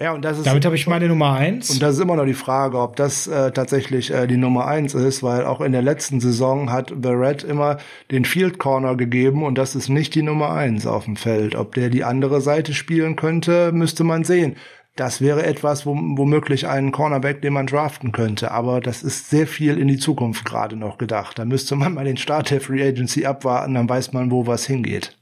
Ja, 0.00 0.12
und 0.12 0.24
das 0.24 0.38
ist. 0.38 0.46
Damit 0.46 0.64
habe 0.64 0.76
ich 0.76 0.86
meine 0.86 1.08
Nummer 1.08 1.34
eins. 1.34 1.70
Und 1.70 1.82
das 1.82 1.96
ist 1.96 2.00
immer 2.00 2.16
noch 2.16 2.24
die 2.24 2.32
Frage, 2.32 2.78
ob 2.78 2.96
das 2.96 3.26
äh, 3.26 3.52
tatsächlich 3.52 4.10
äh, 4.10 4.26
die 4.26 4.38
Nummer 4.38 4.66
eins 4.66 4.94
ist, 4.94 5.22
weil 5.22 5.44
auch 5.44 5.60
in 5.60 5.72
der 5.72 5.82
letzten 5.82 6.20
Saison 6.20 6.72
hat 6.72 7.02
Barrett 7.02 7.44
immer 7.44 7.76
den 8.10 8.24
Field 8.24 8.58
Corner 8.58 8.96
gegeben 8.96 9.44
und 9.44 9.58
das 9.58 9.74
ist 9.74 9.90
nicht 9.90 10.14
die 10.14 10.22
Nummer 10.22 10.52
eins 10.52 10.86
auf 10.86 11.04
dem 11.04 11.16
Feld. 11.16 11.54
Ob 11.54 11.74
der 11.74 11.90
die 11.90 12.02
andere 12.02 12.40
Seite 12.40 12.72
spielen 12.72 13.16
könnte, 13.16 13.72
müsste 13.72 14.02
man 14.02 14.24
sehen. 14.24 14.56
Das 14.96 15.20
wäre 15.20 15.44
etwas, 15.44 15.84
wo, 15.84 15.94
womöglich 15.94 16.66
einen 16.66 16.92
Cornerback, 16.92 17.42
den 17.42 17.52
man 17.52 17.66
draften 17.66 18.12
könnte. 18.12 18.52
Aber 18.52 18.80
das 18.80 19.02
ist 19.02 19.28
sehr 19.28 19.46
viel 19.46 19.78
in 19.78 19.88
die 19.88 19.98
Zukunft 19.98 20.46
gerade 20.46 20.76
noch 20.76 20.96
gedacht. 20.96 21.38
Da 21.38 21.44
müsste 21.44 21.76
man 21.76 21.94
mal 21.94 22.04
den 22.06 22.16
Start 22.16 22.50
der 22.50 22.62
Free 22.62 22.82
Agency 22.82 23.26
abwarten, 23.26 23.74
dann 23.74 23.88
weiß 23.88 24.14
man, 24.14 24.30
wo 24.30 24.46
was 24.46 24.66
hingeht. 24.66 25.19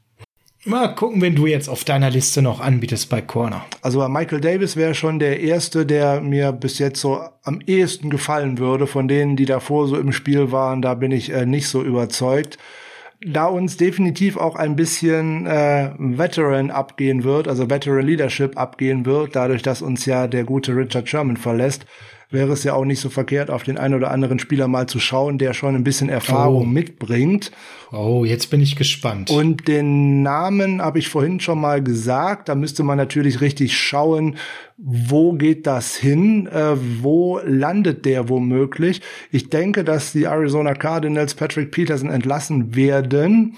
Mal 0.68 0.94
gucken, 0.94 1.22
wenn 1.22 1.34
du 1.34 1.46
jetzt 1.46 1.70
auf 1.70 1.84
deiner 1.84 2.10
Liste 2.10 2.42
noch 2.42 2.60
anbietest 2.60 3.08
bei 3.08 3.22
Corner. 3.22 3.64
Also 3.80 4.06
Michael 4.06 4.42
Davis 4.42 4.76
wäre 4.76 4.94
schon 4.94 5.18
der 5.18 5.40
erste, 5.40 5.86
der 5.86 6.20
mir 6.20 6.52
bis 6.52 6.78
jetzt 6.78 7.00
so 7.00 7.22
am 7.42 7.62
ehesten 7.66 8.10
gefallen 8.10 8.58
würde 8.58 8.86
von 8.86 9.08
denen, 9.08 9.34
die 9.34 9.46
davor 9.46 9.88
so 9.88 9.96
im 9.96 10.12
Spiel 10.12 10.52
waren. 10.52 10.82
Da 10.82 10.92
bin 10.92 11.10
ich 11.10 11.32
äh, 11.32 11.46
nicht 11.46 11.68
so 11.68 11.82
überzeugt. 11.82 12.58
Da 13.26 13.46
uns 13.46 13.78
definitiv 13.78 14.36
auch 14.36 14.56
ein 14.56 14.76
bisschen 14.76 15.46
äh, 15.46 15.90
Veteran 15.96 16.70
abgehen 16.70 17.24
wird, 17.24 17.48
also 17.48 17.70
Veteran 17.70 18.06
Leadership 18.06 18.58
abgehen 18.58 19.06
wird, 19.06 19.36
dadurch, 19.36 19.62
dass 19.62 19.80
uns 19.80 20.04
ja 20.04 20.26
der 20.26 20.44
gute 20.44 20.76
Richard 20.76 21.08
Sherman 21.08 21.38
verlässt, 21.38 21.86
wäre 22.30 22.52
es 22.52 22.62
ja 22.62 22.74
auch 22.74 22.84
nicht 22.84 23.00
so 23.00 23.08
verkehrt, 23.08 23.50
auf 23.50 23.62
den 23.62 23.78
einen 23.78 23.94
oder 23.94 24.10
anderen 24.10 24.38
Spieler 24.38 24.68
mal 24.68 24.86
zu 24.86 25.00
schauen, 25.00 25.38
der 25.38 25.54
schon 25.54 25.74
ein 25.74 25.84
bisschen 25.84 26.10
Erfahrung 26.10 26.62
oh. 26.62 26.66
mitbringt. 26.66 27.50
Oh, 27.90 28.24
jetzt 28.24 28.50
bin 28.50 28.60
ich 28.60 28.76
gespannt. 28.76 29.30
Und 29.30 29.66
den 29.66 30.22
Namen 30.22 30.82
habe 30.82 30.98
ich 30.98 31.08
vorhin 31.08 31.40
schon 31.40 31.60
mal 31.60 31.82
gesagt. 31.82 32.50
Da 32.50 32.54
müsste 32.54 32.82
man 32.82 32.98
natürlich 32.98 33.40
richtig 33.40 33.78
schauen, 33.78 34.36
wo 34.76 35.32
geht 35.32 35.66
das 35.66 35.96
hin? 35.96 36.46
Äh, 36.48 36.76
wo 37.00 37.40
landet 37.44 38.04
der 38.04 38.28
womöglich? 38.28 39.00
Ich 39.32 39.48
denke, 39.48 39.82
dass 39.82 40.12
die 40.12 40.24
Arizona 40.24 40.74
Cardinals 40.74 41.34
Patrick 41.34 41.70
Peterson 41.70 42.10
entlassen 42.10 42.76
werden. 42.76 43.56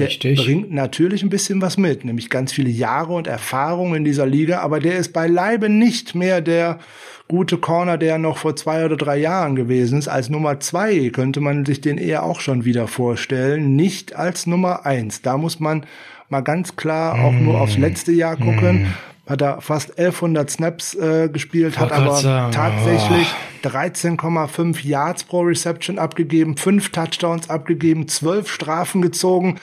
Der 0.00 0.08
Richtig. 0.08 0.44
bringt 0.44 0.72
natürlich 0.72 1.22
ein 1.22 1.30
bisschen 1.30 1.62
was 1.62 1.76
mit, 1.76 2.04
nämlich 2.04 2.28
ganz 2.28 2.52
viele 2.52 2.70
Jahre 2.70 3.12
und 3.12 3.28
Erfahrung 3.28 3.94
in 3.94 4.04
dieser 4.04 4.26
Liga, 4.26 4.58
aber 4.58 4.80
der 4.80 4.96
ist 4.96 5.12
beileibe 5.12 5.68
nicht 5.68 6.16
mehr 6.16 6.40
der 6.40 6.80
gute 7.28 7.58
Corner, 7.58 7.96
der 7.96 8.18
noch 8.18 8.36
vor 8.36 8.54
zwei 8.56 8.84
oder 8.84 8.96
drei 8.96 9.16
Jahren 9.16 9.56
gewesen 9.56 9.98
ist. 9.98 10.08
Als 10.08 10.28
Nummer 10.28 10.60
zwei 10.60 11.08
könnte 11.10 11.40
man 11.40 11.64
sich 11.64 11.80
den 11.80 11.98
eher 11.98 12.22
auch 12.22 12.40
schon 12.40 12.64
wieder 12.64 12.86
vorstellen, 12.86 13.76
nicht 13.76 14.14
als 14.14 14.46
Nummer 14.46 14.84
eins. 14.86 15.22
Da 15.22 15.38
muss 15.38 15.60
man 15.60 15.86
mal 16.28 16.42
ganz 16.42 16.76
klar 16.76 17.22
auch 17.22 17.32
nur 17.32 17.60
aufs 17.60 17.78
letzte 17.78 18.12
Jahr 18.12 18.36
gucken. 18.36 18.82
Mm. 18.82 19.30
Hat 19.30 19.40
er 19.40 19.62
fast 19.62 19.98
1100 19.98 20.50
Snaps 20.50 20.94
äh, 20.94 21.30
gespielt, 21.30 21.78
hat 21.78 21.92
aber 21.92 22.16
sagen. 22.16 22.52
tatsächlich 22.52 23.26
13,5 23.62 24.86
Yards 24.86 25.24
pro 25.24 25.40
Reception 25.40 25.98
abgegeben, 25.98 26.58
fünf 26.58 26.90
Touchdowns 26.90 27.48
abgegeben, 27.48 28.06
zwölf 28.06 28.52
Strafen 28.52 29.00
gezogen 29.00 29.58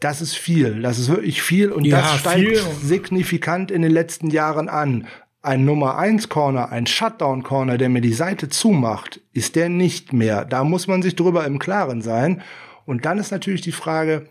das 0.00 0.20
ist 0.20 0.36
viel. 0.36 0.82
Das 0.82 0.98
ist 0.98 1.08
wirklich 1.08 1.42
viel 1.42 1.72
und 1.72 1.84
ja, 1.84 2.00
das 2.00 2.18
steigt 2.18 2.58
viel. 2.58 2.60
signifikant 2.82 3.70
in 3.70 3.82
den 3.82 3.92
letzten 3.92 4.28
Jahren 4.30 4.68
an 4.68 5.06
ein 5.46 5.64
Nummer 5.64 5.96
1 5.96 6.28
Corner, 6.28 6.70
ein 6.70 6.86
Shutdown 6.86 7.42
Corner, 7.42 7.78
der 7.78 7.88
mir 7.88 8.00
die 8.00 8.12
Seite 8.12 8.48
zumacht, 8.48 9.20
ist 9.32 9.54
der 9.54 9.68
nicht 9.68 10.12
mehr. 10.12 10.44
Da 10.44 10.64
muss 10.64 10.88
man 10.88 11.02
sich 11.02 11.14
drüber 11.14 11.46
im 11.46 11.58
Klaren 11.58 12.02
sein. 12.02 12.42
Und 12.84 13.04
dann 13.04 13.18
ist 13.18 13.30
natürlich 13.30 13.60
die 13.60 13.72
Frage, 13.72 14.26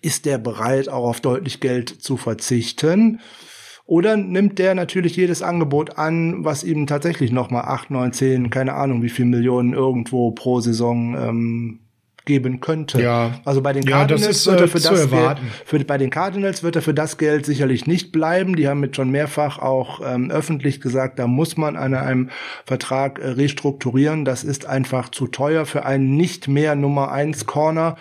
ist 0.00 0.26
der 0.26 0.38
bereit, 0.38 0.88
auch 0.88 1.08
auf 1.08 1.20
deutlich 1.20 1.60
Geld 1.60 1.88
zu 1.88 2.16
verzichten? 2.16 3.20
Oder 3.86 4.16
nimmt 4.16 4.58
der 4.58 4.74
natürlich 4.74 5.16
jedes 5.16 5.42
Angebot 5.42 5.98
an, 5.98 6.44
was 6.44 6.64
ihm 6.64 6.86
tatsächlich 6.86 7.30
nochmal 7.30 7.64
acht, 7.66 7.90
neun, 7.90 8.12
zehn, 8.12 8.50
keine 8.50 8.74
Ahnung, 8.74 9.02
wie 9.02 9.10
viel 9.10 9.26
Millionen 9.26 9.74
irgendwo 9.74 10.32
pro 10.32 10.60
Saison 10.60 11.14
ähm, 11.14 11.80
geben 12.24 12.60
könnte. 12.60 13.02
Ja. 13.02 13.40
Also 13.44 13.62
bei 13.62 13.72
den 13.72 13.82
Ja, 13.82 13.98
Cardinals 13.98 14.26
das 14.26 14.36
ist, 14.36 14.46
wird 14.46 14.60
äh, 14.60 14.62
er 14.62 14.68
für 14.68 14.80
zu 14.80 14.90
das 14.90 15.10
Geld, 15.10 15.38
für, 15.64 15.78
bei 15.80 15.98
den 15.98 16.10
Cardinals 16.10 16.62
wird 16.62 16.76
er 16.76 16.82
für 16.82 16.94
das 16.94 17.18
Geld 17.18 17.46
sicherlich 17.46 17.86
nicht 17.86 18.12
bleiben. 18.12 18.56
Die 18.56 18.68
haben 18.68 18.80
mit 18.80 18.96
schon 18.96 19.10
mehrfach 19.10 19.58
auch 19.58 20.00
ähm, 20.04 20.30
öffentlich 20.30 20.80
gesagt, 20.80 21.18
da 21.18 21.26
muss 21.26 21.56
man 21.56 21.76
an 21.76 21.94
einem 21.94 22.30
Vertrag 22.64 23.18
äh, 23.18 23.28
restrukturieren. 23.30 24.24
Das 24.24 24.44
ist 24.44 24.66
einfach 24.66 25.08
zu 25.10 25.26
teuer 25.26 25.66
für 25.66 25.84
einen 25.84 26.16
nicht 26.16 26.48
mehr 26.48 26.74
Nummer 26.74 27.10
eins 27.10 27.46
Corner. 27.46 27.96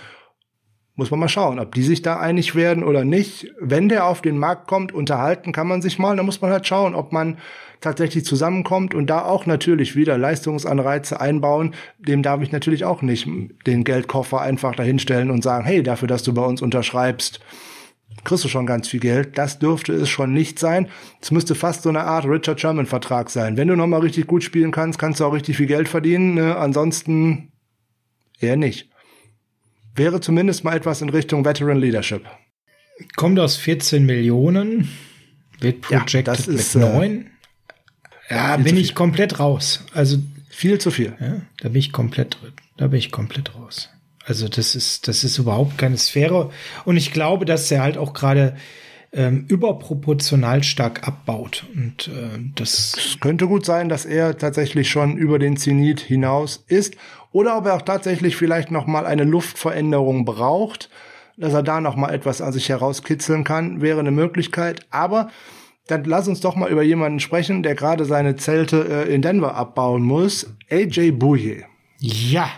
Muss 0.95 1.09
man 1.09 1.19
mal 1.19 1.29
schauen, 1.29 1.57
ob 1.57 1.73
die 1.73 1.83
sich 1.83 2.01
da 2.01 2.19
einig 2.19 2.53
werden 2.53 2.83
oder 2.83 3.03
nicht. 3.03 3.47
Wenn 3.59 3.89
der 3.89 4.05
auf 4.05 4.21
den 4.21 4.37
Markt 4.37 4.67
kommt, 4.67 4.91
unterhalten 4.91 5.51
kann 5.51 5.67
man 5.67 5.81
sich 5.81 5.97
mal. 5.97 6.15
Da 6.15 6.21
muss 6.21 6.41
man 6.41 6.51
halt 6.51 6.67
schauen, 6.67 6.93
ob 6.93 7.11
man 7.11 7.37
tatsächlich 7.81 8.23
zusammenkommt 8.25 8.93
und 8.93 9.07
da 9.07 9.23
auch 9.25 9.45
natürlich 9.45 9.95
wieder 9.95 10.17
Leistungsanreize 10.17 11.19
einbauen. 11.19 11.73
Dem 11.97 12.23
darf 12.23 12.41
ich 12.41 12.51
natürlich 12.51 12.85
auch 12.85 13.01
nicht 13.01 13.27
den 13.65 13.83
Geldkoffer 13.83 14.39
einfach 14.39 14.75
dahinstellen 14.75 15.31
und 15.31 15.43
sagen, 15.43 15.65
hey, 15.65 15.83
dafür, 15.83 16.07
dass 16.07 16.23
du 16.23 16.33
bei 16.33 16.43
uns 16.43 16.61
unterschreibst, 16.61 17.39
kriegst 18.23 18.43
du 18.43 18.49
schon 18.49 18.65
ganz 18.65 18.87
viel 18.87 18.99
Geld. 18.99 19.37
Das 19.37 19.59
dürfte 19.59 19.93
es 19.93 20.09
schon 20.09 20.31
nicht 20.31 20.59
sein. 20.59 20.89
Es 21.21 21.31
müsste 21.31 21.55
fast 21.55 21.83
so 21.83 21.89
eine 21.89 22.03
Art 22.03 22.25
Richard 22.25 22.61
Sherman 22.61 22.85
Vertrag 22.85 23.29
sein. 23.29 23.57
Wenn 23.57 23.67
du 23.67 23.75
noch 23.75 23.87
mal 23.87 24.01
richtig 24.01 24.27
gut 24.27 24.43
spielen 24.43 24.71
kannst, 24.71 24.99
kannst 24.99 25.19
du 25.19 25.25
auch 25.25 25.33
richtig 25.33 25.57
viel 25.57 25.67
Geld 25.67 25.89
verdienen. 25.89 26.35
Ne? 26.35 26.55
Ansonsten 26.55 27.51
eher 28.39 28.57
nicht. 28.57 28.89
Wäre 29.95 30.21
zumindest 30.21 30.63
mal 30.63 30.75
etwas 30.75 31.01
in 31.01 31.09
Richtung 31.09 31.43
Veteran 31.43 31.79
Leadership. 31.79 32.25
Kommt 33.15 33.39
aus 33.39 33.57
14 33.57 34.05
Millionen, 34.05 34.89
wird 35.59 35.89
Ja, 35.89 35.99
projected 35.99 36.27
das 36.27 36.47
ist, 36.47 36.75
mit 36.75 36.83
äh, 36.83 36.93
9. 36.93 37.31
Ja, 38.31 38.55
viel 38.55 38.63
bin 38.63 38.77
ich 38.77 38.95
komplett 38.95 39.39
raus. 39.39 39.83
Also, 39.93 40.17
Viel 40.49 40.79
zu 40.79 40.91
viel. 40.91 41.13
ja, 41.19 41.41
da 41.61 41.69
bin 41.69 41.79
ich 41.79 41.91
komplett 41.91 42.37
drin. 42.41 42.53
Da 42.77 42.87
bin 42.87 42.99
ich 42.99 43.11
komplett 43.11 43.55
raus. 43.55 43.89
Also, 44.25 44.47
das 44.47 44.75
ist, 44.75 45.07
das 45.07 45.23
ist 45.23 45.37
überhaupt 45.37 45.77
keine 45.77 45.97
Sphäre. 45.97 46.51
Und 46.85 46.97
ich 46.97 47.11
glaube, 47.11 47.45
dass 47.45 47.71
er 47.71 47.81
halt 47.81 47.97
auch 47.97 48.13
gerade 48.13 48.55
ähm, 49.13 49.45
überproportional 49.47 50.63
stark 50.63 51.07
abbaut. 51.07 51.65
Und 51.75 52.07
äh, 52.07 52.39
das 52.55 52.93
Es 52.97 53.19
könnte 53.19 53.47
gut 53.47 53.65
sein, 53.65 53.89
dass 53.89 54.05
er 54.05 54.37
tatsächlich 54.37 54.89
schon 54.89 55.17
über 55.17 55.37
den 55.39 55.57
Zenit 55.57 55.99
hinaus 55.99 56.63
ist 56.67 56.95
oder 57.31 57.57
ob 57.57 57.65
er 57.65 57.75
auch 57.75 57.81
tatsächlich 57.81 58.35
vielleicht 58.35 58.71
noch 58.71 58.87
mal 58.87 59.05
eine 59.05 59.23
Luftveränderung 59.23 60.25
braucht, 60.25 60.89
dass 61.37 61.53
er 61.53 61.63
da 61.63 61.81
noch 61.81 61.95
mal 61.95 62.13
etwas 62.13 62.41
an 62.41 62.53
sich 62.53 62.69
herauskitzeln 62.69 63.43
kann, 63.43 63.81
wäre 63.81 63.99
eine 63.99 64.11
Möglichkeit. 64.11 64.85
Aber 64.91 65.29
dann 65.91 66.05
lass 66.05 66.27
uns 66.27 66.39
doch 66.39 66.55
mal 66.55 66.71
über 66.71 66.83
jemanden 66.83 67.19
sprechen, 67.19 67.63
der 67.63 67.75
gerade 67.75 68.05
seine 68.05 68.35
Zelte 68.37 69.05
äh, 69.07 69.13
in 69.13 69.21
Denver 69.21 69.55
abbauen 69.55 70.01
muss. 70.01 70.47
AJ 70.69 71.11
Bouye. 71.11 71.65
Ja, 71.99 72.49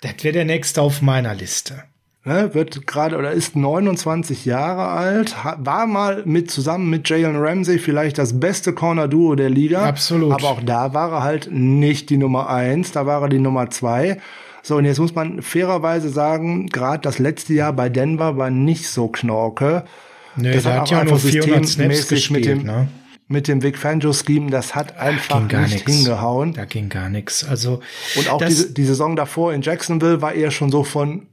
das 0.00 0.22
wäre 0.22 0.32
der 0.32 0.44
nächste 0.44 0.80
auf 0.80 1.02
meiner 1.02 1.34
Liste. 1.34 1.84
Ne, 2.24 2.52
wird 2.52 2.86
gerade 2.86 3.16
oder 3.16 3.30
ist 3.30 3.56
29 3.56 4.44
Jahre 4.44 4.88
alt, 4.88 5.34
war 5.56 5.86
mal 5.86 6.24
mit 6.26 6.50
zusammen 6.50 6.90
mit 6.90 7.08
Jalen 7.08 7.36
Ramsey 7.36 7.78
vielleicht 7.78 8.18
das 8.18 8.38
beste 8.38 8.74
Corner-Duo 8.74 9.34
der 9.34 9.48
Liga. 9.48 9.84
Absolut. 9.84 10.32
Aber 10.32 10.50
auch 10.50 10.62
da 10.62 10.92
war 10.92 11.12
er 11.12 11.22
halt 11.22 11.48
nicht 11.50 12.10
die 12.10 12.18
Nummer 12.18 12.50
eins, 12.50 12.92
da 12.92 13.06
war 13.06 13.22
er 13.22 13.28
die 13.28 13.38
Nummer 13.38 13.70
zwei. 13.70 14.18
So, 14.62 14.76
und 14.76 14.84
jetzt 14.84 14.98
muss 14.98 15.14
man 15.14 15.40
fairerweise 15.40 16.10
sagen, 16.10 16.66
gerade 16.66 17.00
das 17.00 17.18
letzte 17.18 17.54
Jahr 17.54 17.72
bei 17.72 17.88
Denver 17.88 18.36
war 18.36 18.50
nicht 18.50 18.88
so 18.88 19.08
knorke. 19.08 19.84
Nö, 20.40 20.52
Das 20.52 20.62
der 20.64 20.72
hat 20.74 20.80
hat 20.80 20.86
auch 20.88 20.90
ja 20.92 21.04
nur 21.04 21.12
einfach 21.14 21.28
400 21.28 21.54
Snaps 21.66 21.66
systemmäßig 21.68 22.08
gespielt, 22.08 22.40
mit 22.46 22.46
dem- 22.46 22.62
ne? 22.66 22.88
Mit 23.30 23.46
dem 23.46 23.62
Vic 23.62 23.76
Fangio-Scheme, 23.76 24.50
das 24.50 24.74
hat 24.74 24.96
einfach 24.98 25.46
gar 25.48 25.60
nicht 25.62 25.86
nichts. 25.86 25.92
hingehauen. 25.92 26.54
Da 26.54 26.64
ging 26.64 26.88
gar 26.88 27.10
nichts. 27.10 27.44
Also, 27.44 27.80
Und 28.16 28.30
auch 28.30 28.42
die, 28.42 28.72
die 28.72 28.84
Saison 28.86 29.16
davor 29.16 29.52
in 29.52 29.60
Jacksonville 29.60 30.22
war 30.22 30.32
eher 30.32 30.50
schon 30.50 30.70
so 30.72 30.82
von 30.82 31.26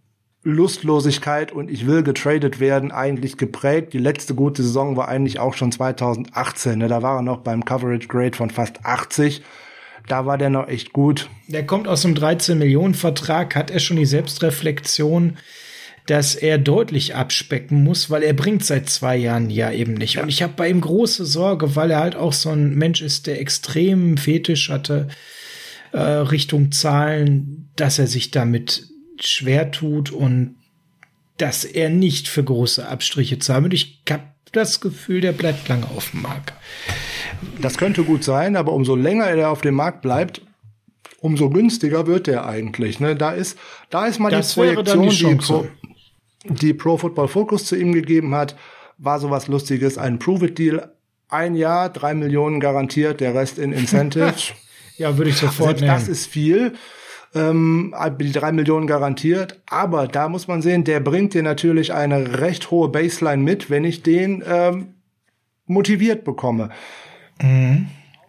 Lustlosigkeit 0.44 1.52
und 1.54 1.72
ich 1.72 1.88
will 1.88 2.04
getradet 2.04 2.60
werden 2.60 2.92
eigentlich 2.92 3.38
geprägt. 3.38 3.94
Die 3.94 3.98
letzte 3.98 4.36
gute 4.36 4.62
Saison 4.62 4.98
war 4.98 5.08
eigentlich 5.08 5.40
auch 5.40 5.54
schon 5.54 5.72
2018. 5.72 6.80
Ne? 6.80 6.88
Da 6.88 7.02
war 7.02 7.18
er 7.18 7.22
noch 7.22 7.38
beim 7.40 7.64
Coverage 7.64 8.08
Grade 8.08 8.36
von 8.36 8.50
fast 8.50 8.84
80. 8.86 9.42
Da 10.08 10.26
war 10.26 10.38
der 10.38 10.50
noch 10.50 10.68
echt 10.68 10.92
gut. 10.94 11.30
Der 11.48 11.66
kommt 11.66 11.88
aus 11.88 12.06
einem 12.06 12.16
13-Millionen-Vertrag, 12.16 13.56
hat 13.56 13.72
er 13.72 13.80
schon 13.80 13.98
die 13.98 14.06
Selbstreflexion, 14.06 15.38
dass 16.06 16.36
er 16.36 16.58
deutlich 16.58 17.16
abspecken 17.16 17.84
muss, 17.84 18.10
weil 18.10 18.22
er 18.22 18.34
bringt 18.34 18.64
seit 18.64 18.90
zwei 18.90 19.18
Jahren 19.18 19.50
ja 19.50 19.72
eben 19.72 19.96
nicht. 19.96 20.20
Und 20.20 20.30
ich 20.30 20.44
habe 20.44 20.54
bei 20.56 20.70
ihm 20.70 20.82
große 20.82 21.26
Sorge, 21.26 21.76
weil 21.76 21.92
er 21.92 22.00
halt 22.00 22.16
auch 22.16 22.34
so 22.34 22.50
ein 22.50 22.76
Mensch 22.76 23.02
ist, 23.02 23.26
der 23.26 23.42
extrem 23.42 24.18
Fetisch 24.18 24.70
hatte 24.70 25.08
äh, 25.94 26.00
Richtung 26.00 26.72
Zahlen, 26.72 27.70
dass 27.76 27.98
er 27.98 28.08
sich 28.08 28.30
damit 28.30 28.88
schwer 29.20 29.72
tut 29.72 30.12
und 30.12 30.56
dass 31.38 31.66
er 31.66 31.90
nicht 31.90 32.28
für 32.28 32.44
große 32.44 32.88
Abstriche 32.88 33.40
zahlt. 33.40 33.66
Und 33.66 33.74
ich 33.74 34.02
habe 34.10 34.24
das 34.52 34.82
Gefühl, 34.82 35.22
der 35.22 35.32
bleibt 35.32 35.68
lange 35.68 35.86
auf 35.86 36.12
dem 36.12 36.22
Markt. 36.22 36.54
Das 37.62 37.78
könnte 37.78 38.04
gut 38.04 38.24
sein, 38.24 38.56
aber 38.56 38.74
umso 38.74 38.96
länger 38.96 39.26
er 39.26 39.50
auf 39.50 39.62
dem 39.62 39.76
Markt 39.76 40.02
bleibt, 40.02 40.42
umso 41.20 41.50
günstiger 41.50 42.08
wird 42.08 42.28
er 42.28 42.46
eigentlich. 42.46 43.00
Ne? 43.00 43.16
Da 43.16 43.32
ist, 43.32 43.58
da 43.90 44.06
ist 44.06 44.20
mal 44.20 44.30
Das 44.30 44.50
die 44.50 44.60
Projektion, 44.62 45.10
die 45.10 45.85
die, 46.50 46.74
Pro, 46.74 46.98
Football 46.98 47.28
Focus 47.28 47.66
zu 47.66 47.76
ihm 47.76 47.94
gegeben 47.94 48.36
hat, 48.36 48.56
war 48.98 49.20
sowas 49.20 49.48
Lustiges, 49.48 49.98
ein 49.98 50.20
Prove-It-Deal. 50.20 50.92
Ein 51.28 51.56
Jahr, 51.56 51.90
drei 51.90 52.14
Millionen 52.14 52.60
garantiert, 52.60 53.20
der 53.20 53.34
Rest 53.34 53.58
in 53.58 53.72
Incentives. 53.72 54.54
Ja, 54.98 55.18
würde 55.18 55.30
ich 55.30 55.36
sofort 55.36 55.80
Selbst 55.80 55.82
nehmen. 55.82 55.94
das 55.94 56.08
ist 56.08 56.28
viel. 56.28 56.72
Ähm, 57.34 57.94
die 58.18 58.32
drei 58.32 58.54
Millionen 58.54 58.88
garantiert. 58.88 59.62
Aber 59.66 60.08
da 60.08 60.30
muss 60.30 60.48
man 60.48 60.62
sehen, 60.62 60.86
der 60.86 61.02
bringt 61.02 61.34
dir 61.34 61.44
natürlich 61.44 61.92
eine 61.92 62.40
recht 62.40 62.72
hohe 62.72 62.88
Baseline 62.88 63.44
mit, 63.44 63.70
wenn 63.70 63.84
ich 63.84 64.04
den 64.04 64.42
ähm, 64.48 64.94
motiviert 65.66 66.24
bekomme. 66.24 66.70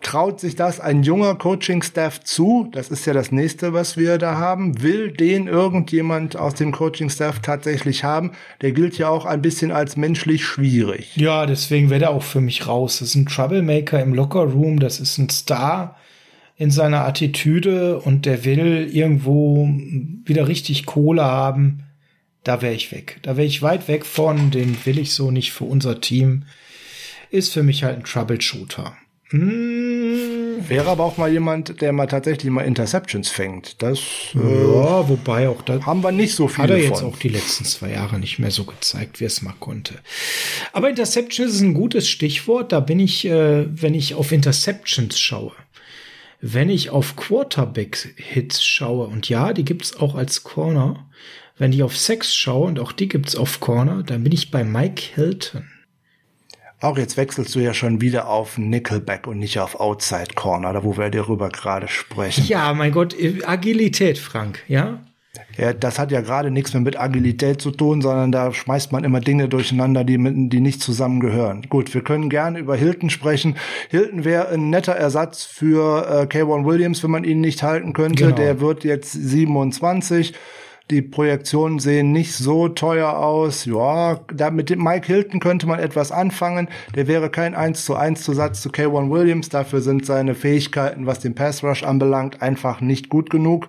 Traut 0.02 0.38
sich 0.40 0.54
das 0.54 0.78
ein 0.78 1.02
junger 1.02 1.35
Coaching-Staff 1.35 2.20
zu? 2.22 2.68
Das 2.72 2.90
ist 2.90 3.06
ja 3.06 3.12
das 3.12 3.32
nächste, 3.32 3.72
was 3.72 3.96
wir 3.96 4.18
da 4.18 4.37
haben. 4.37 4.82
Will 4.82 5.11
den 5.11 5.48
irgendjemand 5.48 6.37
aus 6.37 6.54
dem 6.54 6.70
Coaching-Staff 6.70 7.40
tatsächlich 7.40 8.04
haben? 8.04 8.32
Der 8.61 8.72
gilt 8.72 8.98
ja 8.98 9.09
auch 9.09 9.24
ein 9.24 9.42
bisschen 9.42 9.72
als 9.72 9.96
menschlich 9.96 10.44
schwierig. 10.44 11.16
Ja, 11.16 11.46
deswegen 11.46 11.90
wäre 11.90 12.04
er 12.04 12.11
auch 12.11 12.22
für 12.22 12.40
mich 12.40 12.66
raus. 12.66 12.98
Das 13.00 13.09
ist 13.09 13.14
ein 13.16 13.26
Troublemaker 13.26 14.00
im 14.00 14.14
Lockerroom, 14.14 14.78
das 14.78 15.00
ist 15.00 15.18
ein 15.18 15.28
Star 15.28 15.96
in 16.56 16.70
seiner 16.70 17.04
Attitüde 17.04 17.98
und 17.98 18.26
der 18.26 18.44
will 18.44 18.88
irgendwo 18.90 19.68
wieder 20.24 20.48
richtig 20.48 20.87
Kohle 20.87 21.24
haben. 21.24 21.85
Da 22.44 22.62
wäre 22.62 22.74
ich 22.74 22.92
weg. 22.92 23.18
Da 23.22 23.37
wäre 23.37 23.46
ich 23.46 23.61
weit 23.62 23.88
weg 23.88 24.06
von, 24.06 24.50
den 24.50 24.76
will 24.85 24.98
ich 24.98 25.12
so 25.12 25.30
nicht 25.30 25.52
für 25.52 25.64
unser 25.64 26.00
Team. 26.00 26.44
Ist 27.30 27.52
für 27.52 27.62
mich 27.62 27.82
halt 27.82 27.98
ein 27.98 28.04
Troubleshooter. 28.04 28.96
Hm, 29.30 30.68
Wäre 30.68 30.88
aber 30.88 31.04
auch 31.04 31.16
mal 31.16 31.30
jemand, 31.30 31.80
der 31.80 31.92
mal 31.92 32.06
tatsächlich 32.06 32.50
mal 32.50 32.62
Interceptions 32.62 33.28
fängt. 33.28 33.82
Das 33.82 33.98
äh, 34.34 34.38
ja, 34.38 35.08
wobei 35.08 35.48
auch 35.48 35.62
da 35.62 35.84
haben 35.84 36.04
wir 36.04 36.12
nicht 36.12 36.34
so 36.34 36.48
hat 36.56 36.70
er 36.70 36.78
jetzt 36.78 37.00
von. 37.00 37.10
auch 37.10 37.18
die 37.18 37.28
letzten 37.28 37.64
zwei 37.64 37.90
Jahre 37.90 38.20
nicht 38.20 38.38
mehr 38.38 38.52
so 38.52 38.64
gezeigt, 38.64 39.18
wie 39.18 39.24
es 39.24 39.42
mal 39.42 39.54
konnte. 39.58 39.94
Aber 40.72 40.88
Interceptions 40.88 41.54
ist 41.54 41.60
ein 41.60 41.74
gutes 41.74 42.08
Stichwort. 42.08 42.70
Da 42.70 42.78
bin 42.78 43.00
ich, 43.00 43.24
äh, 43.24 43.66
wenn 43.68 43.94
ich 43.94 44.14
auf 44.14 44.30
Interceptions 44.30 45.18
schaue, 45.18 45.52
wenn 46.40 46.70
ich 46.70 46.90
auf 46.90 47.16
Quarterback-Hits 47.16 48.64
schaue, 48.64 49.08
und 49.08 49.28
ja, 49.28 49.52
die 49.52 49.64
gibt's 49.64 49.96
auch 49.96 50.14
als 50.14 50.44
Corner, 50.44 51.08
wenn 51.58 51.72
ich 51.72 51.82
auf 51.82 51.96
Sex 51.96 52.36
schaue, 52.36 52.68
und 52.68 52.78
auch 52.78 52.92
die 52.92 53.08
gibt's 53.08 53.34
auf 53.34 53.58
Corner, 53.58 54.04
dann 54.04 54.22
bin 54.22 54.32
ich 54.32 54.52
bei 54.52 54.62
Mike 54.62 55.02
Hilton. 55.14 55.64
Auch 56.80 56.98
jetzt 56.98 57.16
wechselst 57.16 57.54
du 57.54 57.60
ja 57.60 57.72
schon 57.72 58.02
wieder 58.02 58.28
auf 58.28 58.58
Nickelback 58.58 59.26
und 59.26 59.38
nicht 59.38 59.58
auf 59.58 59.80
Outside 59.80 60.34
Corner, 60.34 60.74
da 60.74 60.84
wo 60.84 60.96
wir 60.98 61.08
darüber 61.08 61.48
gerade 61.48 61.88
sprechen. 61.88 62.44
Ja, 62.46 62.74
mein 62.74 62.92
Gott, 62.92 63.18
äh, 63.18 63.42
Agilität, 63.44 64.18
Frank, 64.18 64.62
ja? 64.68 65.00
Ja, 65.56 65.72
das 65.72 65.98
hat 65.98 66.12
ja 66.12 66.20
gerade 66.20 66.50
nichts 66.50 66.72
mehr 66.74 66.82
mit 66.82 66.98
Agilität 66.98 67.62
zu 67.62 67.70
tun, 67.70 68.02
sondern 68.02 68.30
da 68.32 68.52
schmeißt 68.52 68.92
man 68.92 69.04
immer 69.04 69.20
Dinge 69.20 69.48
durcheinander, 69.48 70.04
die, 70.04 70.18
mit, 70.18 70.52
die 70.52 70.60
nicht 70.60 70.82
zusammengehören. 70.82 71.62
Gut, 71.68 71.94
wir 71.94 72.02
können 72.02 72.28
gerne 72.28 72.58
über 72.58 72.76
Hilton 72.76 73.10
sprechen. 73.10 73.56
Hilton 73.88 74.24
wäre 74.24 74.48
ein 74.48 74.70
netter 74.70 74.92
Ersatz 74.92 75.44
für 75.44 76.06
äh, 76.08 76.26
K1 76.26 76.66
Williams, 76.66 77.02
wenn 77.02 77.10
man 77.10 77.24
ihn 77.24 77.40
nicht 77.40 77.62
halten 77.62 77.92
könnte. 77.92 78.24
Genau. 78.24 78.36
Der 78.36 78.60
wird 78.60 78.84
jetzt 78.84 79.12
27. 79.12 80.34
Die 80.90 81.03
Projektionen 81.03 81.81
sehen 81.81 82.12
nicht 82.12 82.33
so 82.33 82.68
teuer 82.68 83.18
aus. 83.18 83.64
Ja, 83.64 84.20
da 84.33 84.51
mit 84.51 84.70
dem 84.70 84.85
Mike 84.85 85.07
Hilton 85.07 85.40
könnte 85.40 85.66
man 85.66 85.81
etwas 85.81 86.12
anfangen. 86.12 86.68
Der 86.94 87.09
wäre 87.09 87.29
kein 87.29 87.57
1 87.57 87.85
zu 87.85 87.96
1 87.96 88.22
Zusatz 88.22 88.62
zu 88.62 88.68
K1 88.68 89.11
Williams. 89.11 89.49
Dafür 89.49 89.81
sind 89.81 90.07
seine 90.07 90.37
Fähigkeiten, 90.37 91.07
was 91.07 91.18
den 91.18 91.35
Pass 91.35 91.64
Rush 91.64 91.83
anbelangt, 91.83 92.40
einfach 92.40 92.81
nicht 92.81 93.09
gut 93.09 93.31
genug. 93.31 93.68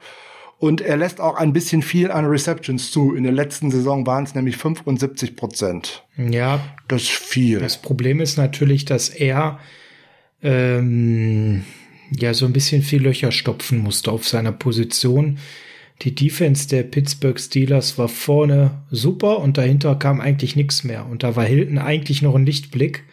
Und 0.59 0.81
er 0.81 0.97
lässt 0.97 1.19
auch 1.19 1.35
ein 1.35 1.53
bisschen 1.53 1.81
viel 1.81 2.11
an 2.11 2.25
Receptions 2.25 2.91
zu. 2.91 3.15
In 3.15 3.23
der 3.23 3.31
letzten 3.31 3.71
Saison 3.71 4.05
waren 4.05 4.23
es 4.23 4.35
nämlich 4.35 4.57
75 4.57 5.35
Prozent. 5.35 6.03
Ja. 6.17 6.59
Das 6.87 7.03
ist 7.03 7.11
viel. 7.11 7.59
Das 7.59 7.81
Problem 7.81 8.19
ist 8.19 8.37
natürlich, 8.37 8.85
dass 8.85 9.09
er 9.09 9.59
ähm, 10.43 11.63
ja 12.11 12.33
so 12.33 12.45
ein 12.45 12.53
bisschen 12.53 12.81
viel 12.81 13.03
Löcher 13.03 13.31
stopfen 13.31 13.79
musste 13.79 14.11
auf 14.11 14.27
seiner 14.27 14.51
Position. 14.51 15.37
Die 16.03 16.13
Defense 16.13 16.67
der 16.67 16.83
Pittsburgh 16.83 17.39
Steelers 17.39 17.97
war 17.97 18.07
vorne 18.07 18.83
super 18.91 19.39
und 19.39 19.57
dahinter 19.57 19.95
kam 19.95 20.21
eigentlich 20.21 20.55
nichts 20.55 20.83
mehr. 20.83 21.07
Und 21.07 21.23
da 21.23 21.35
war 21.35 21.45
Hilton 21.45 21.79
eigentlich 21.79 22.21
noch 22.21 22.35
ein 22.35 22.45
Lichtblick, 22.45 23.03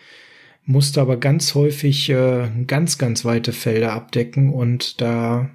musste 0.67 1.01
aber 1.01 1.17
ganz 1.17 1.55
häufig 1.55 2.11
äh, 2.11 2.49
ganz, 2.67 2.99
ganz 2.99 3.25
weite 3.25 3.53
Felder 3.53 3.93
abdecken 3.93 4.53
und 4.53 5.01
da 5.01 5.51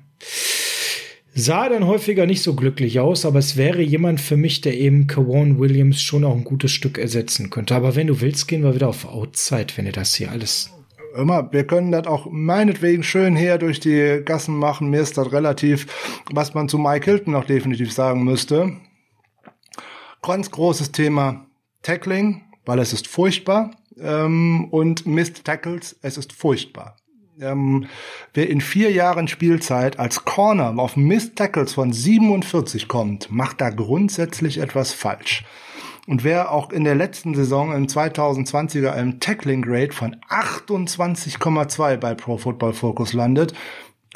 sah 1.34 1.70
dann 1.70 1.86
häufiger 1.86 2.26
nicht 2.26 2.42
so 2.42 2.56
glücklich 2.56 3.00
aus, 3.00 3.26
aber 3.26 3.40
es 3.40 3.58
wäre 3.58 3.82
jemand 3.82 4.20
für 4.20 4.38
mich, 4.38 4.62
der 4.62 4.78
eben 4.78 5.08
Kawan 5.08 5.60
Williams 5.60 6.02
schon 6.02 6.26
auch 6.26 6.36
ein 6.36 6.44
gutes 6.44 6.72
Stück 6.72 6.98
ersetzen 6.98 7.50
könnte. 7.50 7.76
Aber 7.76 7.96
wenn 7.96 8.08
du 8.08 8.22
willst, 8.22 8.48
gehen 8.48 8.64
wir 8.64 8.76
wieder 8.76 8.90
auf 8.90 9.06
Outside, 9.06 9.68
wenn 9.76 9.86
ihr 9.86 9.92
das 9.92 10.16
hier 10.16 10.32
alles 10.32 10.72
immer, 11.16 11.52
wir 11.52 11.66
können 11.66 11.92
das 11.92 12.08
auch 12.08 12.28
meinetwegen 12.30 13.04
schön 13.04 13.36
her 13.36 13.58
durch 13.58 13.80
die 13.80 14.22
Gassen 14.24 14.58
machen. 14.58 14.90
Mir 14.90 15.02
ist 15.02 15.18
das 15.18 15.32
relativ, 15.32 15.88
was 16.32 16.54
man 16.54 16.70
zu 16.70 16.78
Mike 16.78 17.06
Hilton 17.06 17.34
noch 17.34 17.46
definitiv 17.46 17.94
sagen 17.94 18.24
müsste. 18.24 18.74
Ganz 20.22 20.52
großes 20.52 20.92
Thema 20.92 21.46
Tackling, 21.82 22.44
weil 22.66 22.80
es 22.80 22.94
ist 22.94 23.08
furchtbar. 23.08 23.72
Ähm, 24.00 24.68
und 24.72 25.06
Missed 25.06 25.46
Tackles, 25.46 25.98
es 26.02 26.18
ist 26.18 26.34
furchtbar. 26.34 26.98
Ähm, 27.42 27.88
wer 28.34 28.50
in 28.50 28.60
vier 28.60 28.92
Jahren 28.92 29.28
Spielzeit 29.28 29.98
als 29.98 30.26
Corner 30.26 30.78
auf 30.78 30.98
Missed 30.98 31.38
Tackles 31.38 31.74
von 31.74 31.94
47 31.94 32.88
kommt, 32.88 33.32
macht 33.32 33.62
da 33.62 33.70
grundsätzlich 33.70 34.58
etwas 34.58 34.92
falsch. 34.92 35.46
Und 36.10 36.24
wer 36.24 36.52
auch 36.52 36.72
in 36.72 36.86
der 36.86 36.96
letzten 36.96 37.36
Saison 37.36 37.72
im 37.72 37.86
2020er 37.86 38.90
einem 38.90 39.20
Tackling 39.20 39.62
Grade 39.62 39.92
von 39.92 40.16
28,2 40.28 41.98
bei 41.98 42.16
Pro 42.16 42.40
Football 42.40 42.74
Focus 42.74 43.14
landet, 43.14 43.54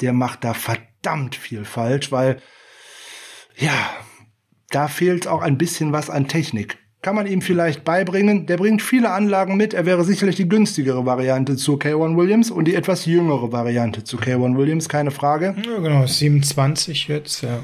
der 0.00 0.12
macht 0.12 0.42
da 0.42 0.54
verdammt 0.54 1.36
viel 1.36 1.64
falsch, 1.64 2.10
weil 2.10 2.42
ja, 3.56 3.90
da 4.70 4.88
fehlt 4.88 5.28
auch 5.28 5.40
ein 5.40 5.56
bisschen 5.56 5.92
was 5.92 6.10
an 6.10 6.26
Technik. 6.26 6.78
Kann 7.00 7.14
man 7.14 7.28
ihm 7.28 7.42
vielleicht 7.42 7.84
beibringen. 7.84 8.46
Der 8.46 8.56
bringt 8.56 8.82
viele 8.82 9.10
Anlagen 9.10 9.56
mit. 9.56 9.72
Er 9.72 9.86
wäre 9.86 10.02
sicherlich 10.02 10.34
die 10.34 10.48
günstigere 10.48 11.06
Variante 11.06 11.54
zu 11.54 11.76
K1 11.76 12.16
Williams 12.16 12.50
und 12.50 12.64
die 12.64 12.74
etwas 12.74 13.06
jüngere 13.06 13.52
Variante 13.52 14.02
zu 14.02 14.16
K1 14.16 14.56
Williams, 14.56 14.88
keine 14.88 15.12
Frage. 15.12 15.54
Ja, 15.64 15.78
genau, 15.78 16.04
27 16.04 17.06
jetzt, 17.06 17.42
ja. 17.42 17.62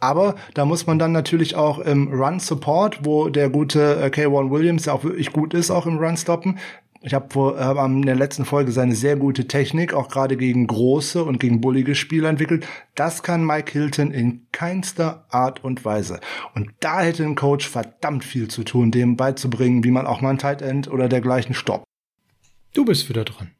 Aber 0.00 0.36
da 0.54 0.64
muss 0.64 0.86
man 0.86 0.98
dann 0.98 1.12
natürlich 1.12 1.56
auch 1.56 1.78
im 1.78 2.08
Run 2.12 2.40
Support, 2.40 3.04
wo 3.04 3.28
der 3.28 3.50
gute 3.50 4.00
äh, 4.00 4.06
K1 4.06 4.50
Williams 4.50 4.84
ja 4.84 4.92
auch 4.92 5.04
wirklich 5.04 5.32
gut 5.32 5.54
ist, 5.54 5.70
auch 5.70 5.86
im 5.86 5.98
Run 5.98 6.16
stoppen. 6.16 6.58
Ich 7.04 7.14
habe 7.14 7.56
äh, 7.58 7.84
in 7.84 8.02
der 8.02 8.14
letzten 8.14 8.44
Folge 8.44 8.70
seine 8.70 8.94
sehr 8.94 9.16
gute 9.16 9.48
Technik 9.48 9.92
auch 9.92 10.08
gerade 10.08 10.36
gegen 10.36 10.68
große 10.68 11.24
und 11.24 11.40
gegen 11.40 11.60
bullige 11.60 11.96
Spieler 11.96 12.28
entwickelt. 12.28 12.64
Das 12.94 13.24
kann 13.24 13.44
Mike 13.44 13.72
Hilton 13.72 14.12
in 14.12 14.46
keinster 14.52 15.26
Art 15.28 15.64
und 15.64 15.84
Weise. 15.84 16.20
Und 16.54 16.70
da 16.78 17.00
hätte 17.00 17.24
ein 17.24 17.34
Coach 17.34 17.68
verdammt 17.68 18.24
viel 18.24 18.46
zu 18.46 18.62
tun, 18.62 18.92
dem 18.92 19.16
beizubringen, 19.16 19.82
wie 19.82 19.90
man 19.90 20.06
auch 20.06 20.20
mal 20.20 20.30
ein 20.30 20.38
Tight 20.38 20.62
End 20.62 20.88
oder 20.88 21.08
dergleichen 21.08 21.54
stoppt. 21.54 21.84
Du 22.72 22.84
bist 22.84 23.08
wieder 23.08 23.24
dran. 23.24 23.50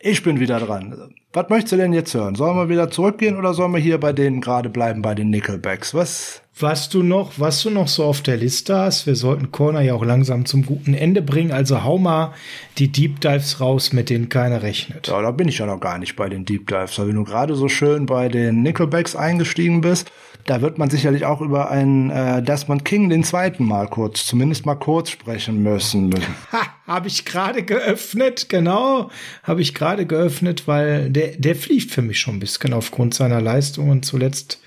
Ich 0.00 0.24
bin 0.24 0.40
wieder 0.40 0.58
dran. 0.58 1.14
Was 1.34 1.48
möchtest 1.48 1.72
du 1.72 1.76
denn 1.78 1.94
jetzt 1.94 2.12
hören? 2.12 2.34
Sollen 2.34 2.58
wir 2.58 2.68
wieder 2.68 2.90
zurückgehen 2.90 3.38
oder 3.38 3.54
sollen 3.54 3.72
wir 3.72 3.80
hier 3.80 3.98
bei 3.98 4.12
denen 4.12 4.42
gerade 4.42 4.68
bleiben, 4.68 5.00
bei 5.00 5.14
den 5.14 5.30
Nickelbacks? 5.30 5.94
Was? 5.94 6.42
Was 6.60 6.90
du 6.90 7.02
noch, 7.02 7.32
was 7.38 7.62
du 7.62 7.70
noch 7.70 7.88
so 7.88 8.04
auf 8.04 8.20
der 8.20 8.36
Liste 8.36 8.76
hast, 8.76 9.06
wir 9.06 9.16
sollten 9.16 9.50
Corner 9.50 9.80
ja 9.80 9.94
auch 9.94 10.04
langsam 10.04 10.44
zum 10.44 10.66
guten 10.66 10.92
Ende 10.92 11.22
bringen, 11.22 11.50
also 11.50 11.82
hau 11.82 11.96
mal 11.96 12.34
die 12.76 12.92
Deep 12.92 13.22
Dives 13.22 13.60
raus, 13.60 13.94
mit 13.94 14.10
denen 14.10 14.28
keiner 14.28 14.62
rechnet. 14.62 15.08
Ja, 15.08 15.22
da 15.22 15.30
bin 15.30 15.48
ich 15.48 15.56
ja 15.56 15.64
noch 15.64 15.80
gar 15.80 15.96
nicht 15.96 16.16
bei 16.16 16.28
den 16.28 16.44
Deep 16.44 16.66
Dives, 16.66 16.98
weil 16.98 17.10
du 17.10 17.24
gerade 17.24 17.54
so 17.54 17.68
schön 17.68 18.04
bei 18.04 18.28
den 18.28 18.60
Nickelbacks 18.62 19.16
eingestiegen 19.16 19.80
bist, 19.80 20.12
da 20.46 20.60
wird 20.60 20.78
man 20.78 20.90
sicherlich 20.90 21.24
auch 21.24 21.40
über 21.40 21.70
einen 21.70 22.10
äh, 22.10 22.42
Desmond 22.42 22.84
King 22.84 23.08
den 23.08 23.24
zweiten 23.24 23.64
Mal 23.64 23.88
kurz, 23.88 24.26
zumindest 24.26 24.66
mal 24.66 24.74
kurz 24.74 25.10
sprechen 25.10 25.62
müssen. 25.62 26.14
Ha, 26.52 26.66
habe 26.86 27.08
ich 27.08 27.24
gerade 27.24 27.62
geöffnet, 27.62 28.48
genau, 28.48 29.10
habe 29.42 29.62
ich 29.62 29.74
gerade 29.74 30.06
geöffnet, 30.06 30.66
weil 30.66 31.10
der, 31.10 31.36
der 31.36 31.56
fliegt 31.56 31.90
für 31.90 32.02
mich 32.02 32.20
schon 32.20 32.36
ein 32.36 32.40
bisschen 32.40 32.72
aufgrund 32.72 33.14
seiner 33.14 33.40
Leistungen 33.40 34.02
zuletzt 34.02 34.60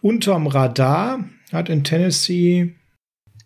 unterm 0.00 0.46
Radar. 0.46 1.24
Hat 1.52 1.68
in 1.68 1.84
Tennessee 1.84 2.74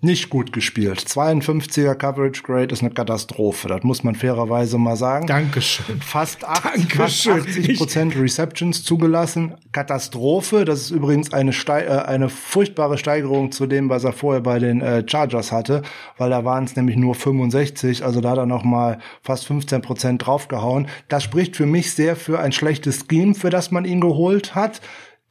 nicht 0.01 0.31
gut 0.31 0.53
gespielt. 0.53 1.01
52er 1.01 1.95
Coverage 1.95 2.43
Grade 2.43 2.73
ist 2.73 2.83
eine 2.83 2.91
Katastrophe. 2.91 3.69
Das 3.69 3.83
muss 3.83 4.05
man 4.05 4.15
fairerweise 4.15 4.79
mal 4.79 4.97
sagen. 4.97 5.27
Dankeschön. 5.27 6.01
Fast, 6.01 6.45
80, 6.45 6.95
fast 6.95 7.29
80 7.29 7.79
Prozent 7.79 8.17
Receptions 8.17 8.85
zugelassen. 8.85 9.55
Katastrophe. 9.73 10.65
Das 10.65 10.83
ist 10.83 10.91
übrigens 10.91 11.33
eine, 11.33 11.53
Ste 11.53 11.87
äh, 11.87 12.05
eine 12.07 12.29
furchtbare 12.29 12.99
Steigerung 12.99 13.53
zu 13.53 13.67
dem, 13.67 13.89
was 13.89 14.05
er 14.05 14.13
vorher 14.13 14.43
bei 14.43 14.59
den 14.59 14.81
äh, 14.81 15.03
Chargers 15.07 15.51
hatte, 15.51 15.83
weil 16.19 16.31
da 16.31 16.45
waren 16.45 16.65
es 16.65 16.77
nämlich 16.77 16.97
nur 16.97 17.15
65. 17.15 18.05
Also 18.05 18.21
da 18.21 18.31
hat 18.31 18.39
er 18.39 18.47
noch 18.47 18.65
mal 18.65 18.99
fast 19.23 19.47
15 19.47 19.83
Prozent 19.83 20.27
draufgehauen. 20.27 20.89
Das 21.09 21.23
spricht 21.23 21.57
für 21.57 21.67
mich 21.67 21.93
sehr 21.93 22.17
für 22.17 22.39
ein 22.39 22.53
schlechtes 22.53 23.07
Scheme, 23.11 23.35
für 23.35 23.51
das 23.51 23.71
man 23.71 23.85
ihn 23.85 24.01
geholt 24.01 24.55
hat. 24.55 24.81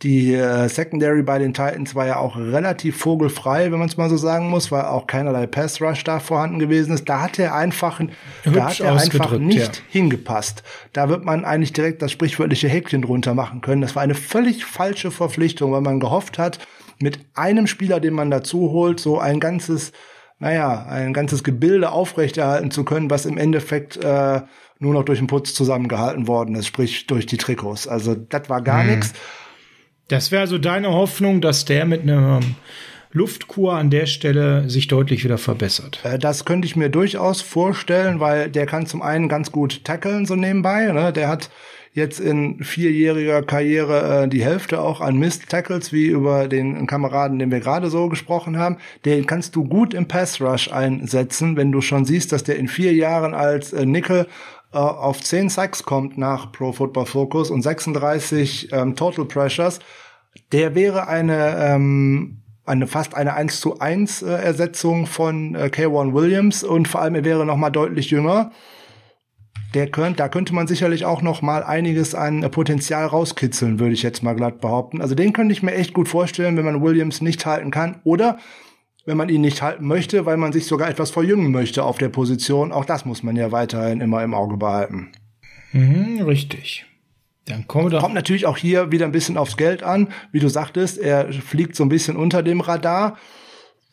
Die 0.05 0.35
äh, 0.35 0.69
Secondary 0.69 1.23
bei 1.23 1.39
den 1.39 1.55
Titans 1.55 1.95
war 1.95 2.05
ja 2.05 2.17
auch 2.17 2.37
relativ 2.37 2.95
vogelfrei, 2.95 3.71
wenn 3.71 3.79
man 3.79 3.87
es 3.87 3.97
mal 3.97 4.07
so 4.07 4.17
sagen 4.17 4.51
muss, 4.51 4.71
weil 4.71 4.83
auch 4.83 5.07
keinerlei 5.07 5.47
Pass 5.47 5.81
Rush 5.81 6.03
da 6.03 6.19
vorhanden 6.19 6.59
gewesen 6.59 6.93
ist. 6.93 7.09
Da 7.09 7.23
hat 7.23 7.39
er 7.39 7.55
einfach, 7.55 7.99
da 8.43 8.69
hat 8.69 8.79
er 8.79 8.93
einfach 8.93 9.39
nicht 9.39 9.77
ja. 9.77 9.83
hingepasst. 9.89 10.61
Da 10.93 11.09
wird 11.09 11.25
man 11.25 11.43
eigentlich 11.43 11.73
direkt 11.73 12.03
das 12.03 12.11
sprichwörtliche 12.11 12.67
Häkchen 12.67 13.01
drunter 13.01 13.33
machen 13.33 13.61
können. 13.61 13.81
Das 13.81 13.95
war 13.95 14.03
eine 14.03 14.13
völlig 14.13 14.63
falsche 14.63 15.09
Verpflichtung, 15.09 15.71
weil 15.71 15.81
man 15.81 15.99
gehofft 15.99 16.37
hat, 16.37 16.59
mit 17.01 17.17
einem 17.33 17.65
Spieler, 17.65 17.99
den 17.99 18.13
man 18.13 18.29
dazu 18.29 18.69
holt, 18.69 18.99
so 18.99 19.17
ein 19.17 19.39
ganzes, 19.39 19.91
naja, 20.37 20.85
ein 20.87 21.13
ganzes 21.13 21.43
Gebilde 21.43 21.89
aufrechterhalten 21.89 22.69
zu 22.69 22.85
können, 22.85 23.09
was 23.09 23.25
im 23.25 23.39
Endeffekt 23.39 23.97
äh, 23.97 24.41
nur 24.77 24.93
noch 24.93 25.03
durch 25.03 25.17
den 25.17 25.27
Putz 25.27 25.55
zusammengehalten 25.55 26.27
worden 26.27 26.53
ist, 26.53 26.67
sprich 26.67 27.07
durch 27.07 27.25
die 27.25 27.37
Trikots. 27.37 27.87
Also 27.87 28.13
das 28.13 28.51
war 28.51 28.61
gar 28.61 28.83
hm. 28.83 28.91
nichts. 28.91 29.13
Das 30.07 30.31
wäre 30.31 30.41
also 30.41 30.57
deine 30.57 30.89
Hoffnung, 30.91 31.41
dass 31.41 31.65
der 31.65 31.85
mit 31.85 32.03
einer 32.03 32.39
Luftkur 33.11 33.73
an 33.73 33.89
der 33.89 34.05
Stelle 34.05 34.69
sich 34.69 34.87
deutlich 34.87 35.23
wieder 35.23 35.37
verbessert. 35.37 35.99
Äh, 36.03 36.19
das 36.19 36.45
könnte 36.45 36.67
ich 36.67 36.75
mir 36.75 36.89
durchaus 36.89 37.41
vorstellen, 37.41 38.19
weil 38.19 38.49
der 38.49 38.65
kann 38.65 38.85
zum 38.85 39.01
einen 39.01 39.29
ganz 39.29 39.51
gut 39.51 39.83
tackeln 39.83 40.25
so 40.25 40.35
nebenbei. 40.35 40.91
Ne? 40.91 41.13
Der 41.13 41.29
hat 41.29 41.49
jetzt 41.93 42.19
in 42.19 42.61
vierjähriger 42.61 43.41
Karriere 43.41 44.23
äh, 44.23 44.27
die 44.27 44.43
Hälfte 44.43 44.81
auch 44.81 44.99
an 44.99 45.15
Mist 45.15 45.47
Tackles, 45.49 45.93
wie 45.93 46.07
über 46.07 46.49
den 46.49 46.87
Kameraden, 46.87 47.39
den 47.39 47.51
wir 47.51 47.61
gerade 47.61 47.89
so 47.89 48.09
gesprochen 48.09 48.59
haben. 48.59 48.77
Den 49.05 49.25
kannst 49.25 49.55
du 49.55 49.63
gut 49.63 49.93
im 49.93 50.07
Pass 50.07 50.41
Rush 50.41 50.71
einsetzen, 50.71 51.55
wenn 51.55 51.71
du 51.71 51.79
schon 51.79 52.03
siehst, 52.03 52.33
dass 52.33 52.43
der 52.43 52.57
in 52.57 52.67
vier 52.67 52.93
Jahren 52.93 53.33
als 53.33 53.71
äh, 53.71 53.85
Nickel 53.85 54.27
äh, 54.75 54.77
auf 54.77 55.21
10 55.21 55.49
Sacks 55.49 55.83
kommt 55.83 56.17
nach 56.17 56.51
Pro 56.51 56.71
Football 56.71 57.05
Focus 57.05 57.49
und 57.49 57.61
36 57.61 58.71
ähm, 58.71 58.95
Total 58.95 59.25
Pressures, 59.25 59.79
der 60.51 60.75
wäre 60.75 61.07
eine 61.07 61.55
ähm, 61.57 62.41
eine 62.65 62.87
fast 62.87 63.15
eine 63.15 63.33
1 63.35 63.61
zu 63.61 63.79
1 63.79 64.23
äh, 64.23 64.31
Ersetzung 64.31 65.05
von 65.05 65.55
äh, 65.55 65.69
K1 65.71 66.13
Williams 66.13 66.63
und 66.63 66.87
vor 66.87 67.01
allem 67.01 67.15
er 67.15 67.23
wäre 67.23 67.45
noch 67.45 67.57
mal 67.57 67.69
deutlich 67.69 68.09
jünger. 68.09 68.51
Der 69.73 69.91
könnt, 69.91 70.19
da 70.19 70.29
könnte 70.29 70.55
man 70.55 70.67
sicherlich 70.67 71.05
auch 71.05 71.21
noch 71.21 71.41
mal 71.41 71.63
einiges 71.63 72.15
an 72.15 72.43
äh, 72.43 72.49
Potenzial 72.49 73.05
rauskitzeln, 73.05 73.79
würde 73.79 73.93
ich 73.93 74.03
jetzt 74.03 74.23
mal 74.23 74.35
glatt 74.35 74.61
behaupten. 74.61 75.01
Also 75.01 75.15
den 75.15 75.33
könnte 75.33 75.53
ich 75.53 75.63
mir 75.63 75.73
echt 75.73 75.93
gut 75.93 76.07
vorstellen, 76.07 76.57
wenn 76.57 76.65
man 76.65 76.81
Williams 76.81 77.21
nicht 77.21 77.45
halten 77.45 77.71
kann. 77.71 78.01
Oder 78.03 78.39
wenn 79.05 79.17
man 79.17 79.29
ihn 79.29 79.41
nicht 79.41 79.61
halten 79.61 79.85
möchte, 79.85 80.25
weil 80.25 80.37
man 80.37 80.51
sich 80.51 80.65
sogar 80.65 80.89
etwas 80.89 81.11
verjüngen 81.11 81.51
möchte 81.51 81.83
auf 81.83 81.97
der 81.97 82.09
Position. 82.09 82.71
Auch 82.71 82.85
das 82.85 83.05
muss 83.05 83.23
man 83.23 83.35
ja 83.35 83.51
weiterhin 83.51 84.01
immer 84.01 84.23
im 84.23 84.33
Auge 84.33 84.57
behalten. 84.57 85.11
Mhm, 85.71 86.21
richtig. 86.21 86.85
Dann 87.45 87.67
kommen 87.67 87.91
wir. 87.91 87.99
Kommt 87.99 88.15
natürlich 88.15 88.47
auch 88.47 88.57
hier 88.57 88.91
wieder 88.91 89.05
ein 89.05 89.11
bisschen 89.11 89.37
aufs 89.37 89.57
Geld 89.57 89.83
an. 89.83 90.09
Wie 90.31 90.39
du 90.39 90.49
sagtest, 90.49 90.97
er 90.97 91.31
fliegt 91.31 91.75
so 91.75 91.83
ein 91.83 91.89
bisschen 91.89 92.17
unter 92.17 92.41
dem 92.41 92.59
Radar 92.59 93.17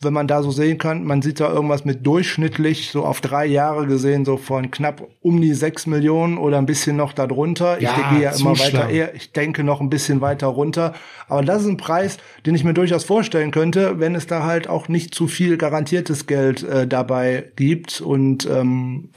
wenn 0.03 0.13
man 0.13 0.27
da 0.27 0.43
so 0.43 0.51
sehen 0.51 0.77
kann, 0.77 1.03
man 1.03 1.21
sieht 1.21 1.39
da 1.39 1.51
irgendwas 1.51 1.85
mit 1.85 2.05
durchschnittlich, 2.05 2.89
so 2.91 3.05
auf 3.05 3.21
drei 3.21 3.45
Jahre 3.45 3.87
gesehen, 3.87 4.25
so 4.25 4.37
von 4.37 4.71
knapp 4.71 5.07
um 5.21 5.41
die 5.41 5.53
sechs 5.53 5.87
Millionen 5.87 6.37
oder 6.37 6.57
ein 6.57 6.65
bisschen 6.65 6.95
noch 6.95 7.13
darunter. 7.13 7.81
Ja, 7.81 7.91
ich 7.91 8.09
gehe 8.11 8.23
ja 8.23 8.31
immer 8.31 8.57
weiter 8.57 8.89
eher, 8.89 9.15
ich 9.15 9.31
denke 9.31 9.63
noch 9.63 9.81
ein 9.81 9.89
bisschen 9.89 10.21
weiter 10.21 10.47
runter. 10.47 10.93
Aber 11.27 11.43
das 11.43 11.63
ist 11.63 11.67
ein 11.67 11.77
Preis, 11.77 12.17
den 12.45 12.55
ich 12.55 12.63
mir 12.63 12.73
durchaus 12.73 13.03
vorstellen 13.03 13.51
könnte, 13.51 13.99
wenn 13.99 14.15
es 14.15 14.27
da 14.27 14.43
halt 14.43 14.67
auch 14.67 14.87
nicht 14.87 15.13
zu 15.15 15.27
viel 15.27 15.57
garantiertes 15.57 16.27
Geld 16.27 16.63
äh, 16.63 16.87
dabei 16.87 17.45
gibt. 17.55 18.01
Und 18.01 18.45
ähm, 18.45 19.09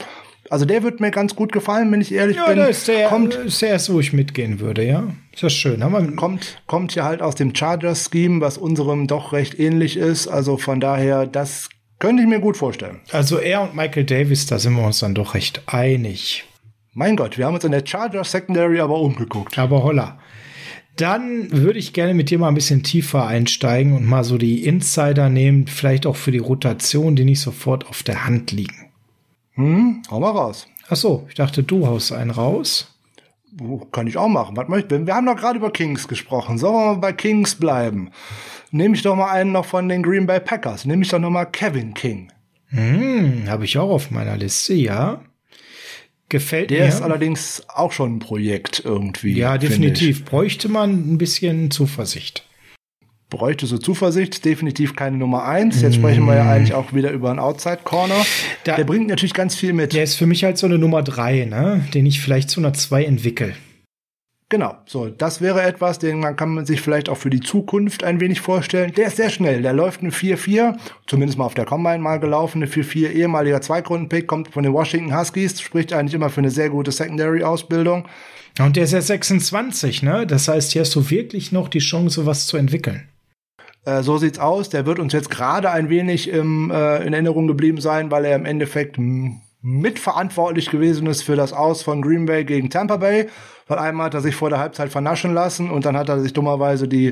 also 0.49 0.65
der 0.65 0.83
wird 0.83 0.99
mir 0.99 1.11
ganz 1.11 1.35
gut 1.35 1.51
gefallen, 1.51 1.91
wenn 1.91 2.01
ich 2.01 2.13
ehrlich 2.13 2.37
ja, 2.37 2.47
bin. 2.47 2.57
Ja, 2.57 2.65
ist 2.65 2.87
der, 2.87 3.09
Kommt, 3.09 3.35
ist 3.35 3.61
der 3.61 3.69
erst, 3.69 3.91
wo 3.91 3.99
ich 3.99 4.13
mitgehen 4.13 4.59
würde, 4.59 4.85
ja. 4.85 5.03
Ist 5.37 5.43
das 5.43 5.53
schön. 5.53 5.83
Haben 5.83 5.91
wir 5.91 6.15
kommt, 6.15 6.63
kommt 6.65 6.95
ja 6.95 7.03
halt 7.03 7.21
aus 7.21 7.35
dem 7.35 7.53
Chargers-Scheme, 7.53 8.41
was 8.41 8.57
unserem 8.57 9.05
doch 9.05 9.33
recht 9.33 9.59
ähnlich 9.59 9.95
ist. 9.95 10.27
Also 10.27 10.57
von 10.57 10.79
daher, 10.79 11.27
das 11.27 11.69
könnte 11.99 12.23
ich 12.23 12.27
mir 12.27 12.39
gut 12.39 12.57
vorstellen. 12.57 13.01
Also 13.11 13.37
er 13.37 13.61
und 13.61 13.75
Michael 13.75 14.05
Davis, 14.05 14.47
da 14.47 14.57
sind 14.57 14.73
wir 14.73 14.83
uns 14.83 14.97
dann 14.97 15.13
doch 15.13 15.35
recht 15.35 15.61
einig. 15.67 16.45
Mein 16.95 17.15
Gott, 17.15 17.37
wir 17.37 17.45
haben 17.45 17.53
uns 17.53 17.63
in 17.63 17.71
der 17.71 17.85
Chargers 17.85 18.31
Secondary 18.31 18.79
aber 18.79 18.99
umgeguckt. 18.99 19.59
Aber 19.59 19.83
holla. 19.83 20.17
Dann 20.95 21.51
würde 21.51 21.77
ich 21.77 21.93
gerne 21.93 22.15
mit 22.15 22.31
dir 22.31 22.39
mal 22.39 22.47
ein 22.47 22.55
bisschen 22.55 22.81
tiefer 22.81 23.27
einsteigen 23.27 23.93
und 23.93 24.07
mal 24.07 24.23
so 24.23 24.39
die 24.39 24.65
Insider 24.65 25.29
nehmen, 25.29 25.67
vielleicht 25.67 26.07
auch 26.07 26.15
für 26.15 26.31
die 26.31 26.39
Rotation, 26.39 27.15
die 27.15 27.25
nicht 27.25 27.41
sofort 27.41 27.85
auf 27.85 28.01
der 28.01 28.25
Hand 28.25 28.51
liegen. 28.51 28.89
Hm, 29.53 30.01
hau 30.09 30.19
mal 30.19 30.31
raus. 30.31 30.67
Ach 30.89 30.95
so, 30.95 31.27
ich 31.29 31.35
dachte, 31.35 31.61
du 31.61 31.85
haust 31.85 32.11
einen 32.11 32.31
raus. 32.31 32.96
Kann 33.91 34.07
ich 34.07 34.17
auch 34.17 34.27
machen. 34.27 34.55
Was 34.55 34.67
möchte 34.67 35.05
Wir 35.05 35.15
haben 35.15 35.25
doch 35.25 35.35
gerade 35.35 35.57
über 35.57 35.71
Kings 35.71 36.07
gesprochen. 36.07 36.57
Sollen 36.57 36.75
wir 36.75 36.85
mal 36.93 36.97
bei 36.97 37.13
Kings 37.13 37.55
bleiben? 37.55 38.11
Nehme 38.71 38.95
ich 38.95 39.01
doch 39.01 39.15
mal 39.15 39.31
einen 39.31 39.51
noch 39.51 39.65
von 39.65 39.87
den 39.89 40.03
Green 40.03 40.25
Bay 40.27 40.39
Packers. 40.39 40.85
Nehme 40.85 41.03
ich 41.03 41.09
doch 41.09 41.19
noch 41.19 41.29
mal 41.29 41.45
Kevin 41.45 41.93
King. 41.93 42.31
Hm, 42.69 43.45
habe 43.47 43.65
ich 43.65 43.77
auch 43.77 43.89
auf 43.89 44.11
meiner 44.11 44.35
Liste, 44.37 44.73
ja. 44.73 45.21
Gefällt 46.29 46.69
Der 46.71 46.81
mir. 46.81 46.87
ist 46.89 47.01
allerdings 47.01 47.63
auch 47.69 47.93
schon 47.93 48.15
ein 48.17 48.19
Projekt 48.19 48.81
irgendwie. 48.83 49.33
Ja, 49.33 49.57
definitiv. 49.57 50.25
Bräuchte 50.25 50.67
man 50.67 51.13
ein 51.13 51.17
bisschen 51.17 51.71
Zuversicht. 51.71 52.45
Bräuchte 53.29 53.65
so 53.65 53.77
Zuversicht, 53.77 54.45
definitiv 54.45 54.95
keine 54.95 55.17
Nummer 55.17 55.43
eins. 55.45 55.81
Jetzt 55.81 55.95
sprechen 55.95 56.25
wir 56.25 56.35
ja 56.35 56.49
eigentlich 56.49 56.73
auch 56.73 56.93
wieder 56.93 57.11
über 57.11 57.29
einen 57.29 57.39
Outside 57.39 57.79
Corner. 57.83 58.25
Da- 58.63 58.77
der 58.77 58.85
bringt 58.85 59.07
natürlich 59.07 59.33
ganz 59.33 59.55
viel 59.55 59.73
mit. 59.73 59.93
Der 59.93 60.03
ist 60.03 60.15
für 60.15 60.25
mich 60.25 60.43
halt 60.45 60.57
so 60.57 60.65
eine 60.65 60.77
Nummer 60.77 61.03
drei, 61.03 61.43
ne? 61.45 61.85
Den 61.93 62.05
ich 62.05 62.21
vielleicht 62.21 62.49
zu 62.49 62.61
einer 62.61 62.73
zwei 62.73 63.03
entwickle. 63.03 63.53
Genau, 64.49 64.75
so, 64.85 65.07
das 65.09 65.41
wäre 65.41 65.61
etwas, 65.63 65.99
den 65.99 66.21
man 66.21 66.37
kann 66.37 66.55
man 66.55 66.65
sich 66.65 66.79
vielleicht 66.79 67.09
auch 67.09 67.17
für 67.17 67.29
die 67.29 67.41
Zukunft 67.41 68.05
ein 68.05 68.21
wenig 68.21 68.39
vorstellen. 68.39 68.93
Der 68.93 69.07
ist 69.07 69.17
sehr 69.17 69.29
schnell, 69.29 69.61
der 69.61 69.73
läuft 69.73 69.99
eine 69.99 70.11
4-4, 70.11 70.77
zumindest 71.05 71.37
mal 71.37 71.43
auf 71.43 71.53
der 71.53 71.65
Combine 71.65 71.99
mal 71.99 72.17
gelaufen, 72.21 72.59
eine 72.63 72.71
4-4, 72.71 73.09
ehemaliger 73.11 73.59
Zweitrunden-Pick, 73.59 74.25
kommt 74.25 74.53
von 74.53 74.63
den 74.63 74.71
Washington 74.71 75.13
Huskies, 75.19 75.59
spricht 75.59 75.91
eigentlich 75.91 76.13
immer 76.13 76.29
für 76.29 76.39
eine 76.39 76.49
sehr 76.49 76.69
gute 76.69 76.93
Secondary-Ausbildung. 76.93 78.05
Und 78.59 78.77
der 78.77 78.85
ist 78.85 78.93
ja 78.93 79.01
26, 79.01 80.01
ne? 80.03 80.25
Das 80.25 80.47
heißt, 80.47 80.71
hier 80.71 80.83
hast 80.83 80.95
du 80.95 81.09
wirklich 81.09 81.51
noch 81.51 81.67
die 81.67 81.79
Chance, 81.79 82.25
was 82.25 82.47
zu 82.47 82.55
entwickeln. 82.55 83.03
Äh, 83.87 84.03
so 84.03 84.17
sieht's 84.17 84.37
aus, 84.37 84.67
der 84.67 84.85
wird 84.85 84.99
uns 84.99 85.13
jetzt 85.13 85.29
gerade 85.29 85.71
ein 85.71 85.87
wenig 85.89 86.29
im, 86.29 86.69
äh, 86.71 86.97
in 87.05 87.13
Erinnerung 87.13 87.47
geblieben 87.47 87.79
sein, 87.79 88.11
weil 88.11 88.25
er 88.25 88.35
im 88.35 88.45
Endeffekt 88.45 88.97
mitverantwortlich 89.61 90.69
gewesen 90.69 91.07
ist 91.07 91.21
für 91.23 91.35
das 91.37 91.53
Aus 91.53 91.83
von 91.83 92.01
Green 92.01 92.25
Bay 92.25 92.43
gegen 92.43 92.69
Tampa 92.69 92.97
Bay. 92.97 93.27
Weil 93.67 93.79
einmal 93.79 94.07
hat 94.07 94.13
er 94.13 94.21
sich 94.21 94.35
vor 94.35 94.49
der 94.49 94.59
Halbzeit 94.59 94.89
vernaschen 94.91 95.33
lassen 95.33 95.69
und 95.69 95.85
dann 95.85 95.95
hat 95.97 96.09
er 96.09 96.19
sich 96.19 96.33
dummerweise 96.33 96.87
die 96.87 97.11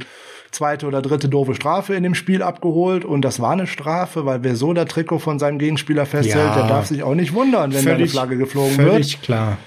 zweite 0.52 0.86
oder 0.88 1.02
dritte 1.02 1.28
doofe 1.30 1.56
Strafe 1.56 1.96
in 1.96 2.04
dem 2.04 2.16
Spiel 2.16 2.42
abgeholt 2.44 3.04
und 3.04 3.24
das 3.24 3.40
war 3.42 3.52
eine 3.52 3.68
Strafe, 3.68 4.26
weil 4.26 4.44
wer 4.44 4.56
so 4.56 4.74
das 4.74 4.86
Trikot 4.86 5.20
von 5.20 5.40
seinem 5.40 5.60
Gegenspieler 5.60 6.06
festhält, 6.06 6.46
Ja. 6.46 6.56
der 6.56 6.68
darf 6.68 6.88
sich 6.88 7.04
auch 7.04 7.16
nicht 7.16 7.34
wundern, 7.34 7.74
wenn 7.74 7.84
da 7.86 7.94
eine 7.94 8.08
Flagge 8.08 8.38
geflogen 8.38 8.78
wird. 8.78 8.90
völlig 8.92 9.22
klar. 9.22 9.58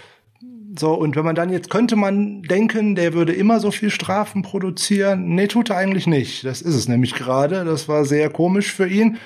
So, 0.78 0.94
und 0.94 1.16
wenn 1.16 1.24
man 1.24 1.34
dann 1.34 1.50
jetzt 1.50 1.70
könnte 1.70 1.96
man 1.96 2.42
denken, 2.42 2.94
der 2.94 3.12
würde 3.12 3.32
immer 3.32 3.60
so 3.60 3.70
viel 3.70 3.90
Strafen 3.90 4.42
produzieren. 4.42 5.34
Nee, 5.34 5.48
tut 5.48 5.70
er 5.70 5.76
eigentlich 5.76 6.06
nicht. 6.06 6.44
Das 6.44 6.62
ist 6.62 6.74
es 6.74 6.88
nämlich 6.88 7.14
gerade. 7.14 7.64
Das 7.64 7.88
war 7.88 8.04
sehr 8.04 8.30
komisch 8.30 8.72
für 8.72 8.86
ihn. 8.86 9.18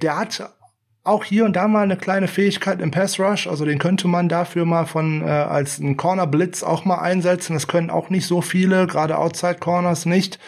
Der 0.00 0.18
hat 0.18 0.50
auch 1.04 1.24
hier 1.24 1.44
und 1.44 1.54
da 1.54 1.68
mal 1.68 1.84
eine 1.84 1.96
kleine 1.96 2.28
Fähigkeit 2.28 2.80
im 2.80 2.90
Pass 2.90 3.20
Rush. 3.20 3.46
Also 3.46 3.64
den 3.64 3.78
könnte 3.78 4.08
man 4.08 4.28
dafür 4.28 4.64
mal 4.64 4.86
von 4.86 5.22
äh, 5.22 5.26
als 5.26 5.78
einen 5.80 5.96
Corner 5.96 6.26
Blitz 6.26 6.62
auch 6.62 6.84
mal 6.84 6.98
einsetzen. 6.98 7.54
Das 7.54 7.68
können 7.68 7.90
auch 7.90 8.10
nicht 8.10 8.26
so 8.26 8.40
viele, 8.40 8.86
gerade 8.86 9.18
Outside 9.18 9.58
Corners 9.60 10.06
nicht. 10.06 10.38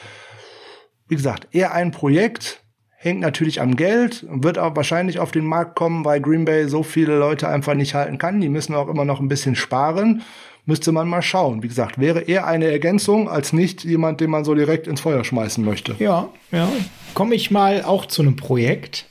Wie 1.06 1.16
gesagt, 1.16 1.48
eher 1.52 1.72
ein 1.72 1.90
Projekt. 1.90 2.64
Hängt 3.00 3.20
natürlich 3.20 3.60
am 3.60 3.76
Geld, 3.76 4.26
wird 4.28 4.58
auch 4.58 4.74
wahrscheinlich 4.74 5.20
auf 5.20 5.30
den 5.30 5.44
Markt 5.44 5.76
kommen, 5.76 6.04
weil 6.04 6.20
Green 6.20 6.44
Bay 6.44 6.68
so 6.68 6.82
viele 6.82 7.16
Leute 7.16 7.48
einfach 7.48 7.74
nicht 7.74 7.94
halten 7.94 8.18
kann. 8.18 8.40
Die 8.40 8.48
müssen 8.48 8.74
auch 8.74 8.88
immer 8.88 9.04
noch 9.04 9.20
ein 9.20 9.28
bisschen 9.28 9.54
sparen. 9.54 10.22
Müsste 10.66 10.90
man 10.90 11.08
mal 11.08 11.22
schauen. 11.22 11.62
Wie 11.62 11.68
gesagt, 11.68 12.00
wäre 12.00 12.22
eher 12.22 12.48
eine 12.48 12.66
Ergänzung 12.66 13.28
als 13.28 13.52
nicht 13.52 13.84
jemand, 13.84 14.20
den 14.20 14.30
man 14.30 14.44
so 14.44 14.54
direkt 14.56 14.88
ins 14.88 15.00
Feuer 15.00 15.24
schmeißen 15.24 15.64
möchte. 15.64 15.94
Ja, 16.00 16.28
ja. 16.50 16.68
Komme 17.14 17.36
ich 17.36 17.52
mal 17.52 17.84
auch 17.84 18.04
zu 18.04 18.20
einem 18.20 18.34
Projekt. 18.34 19.06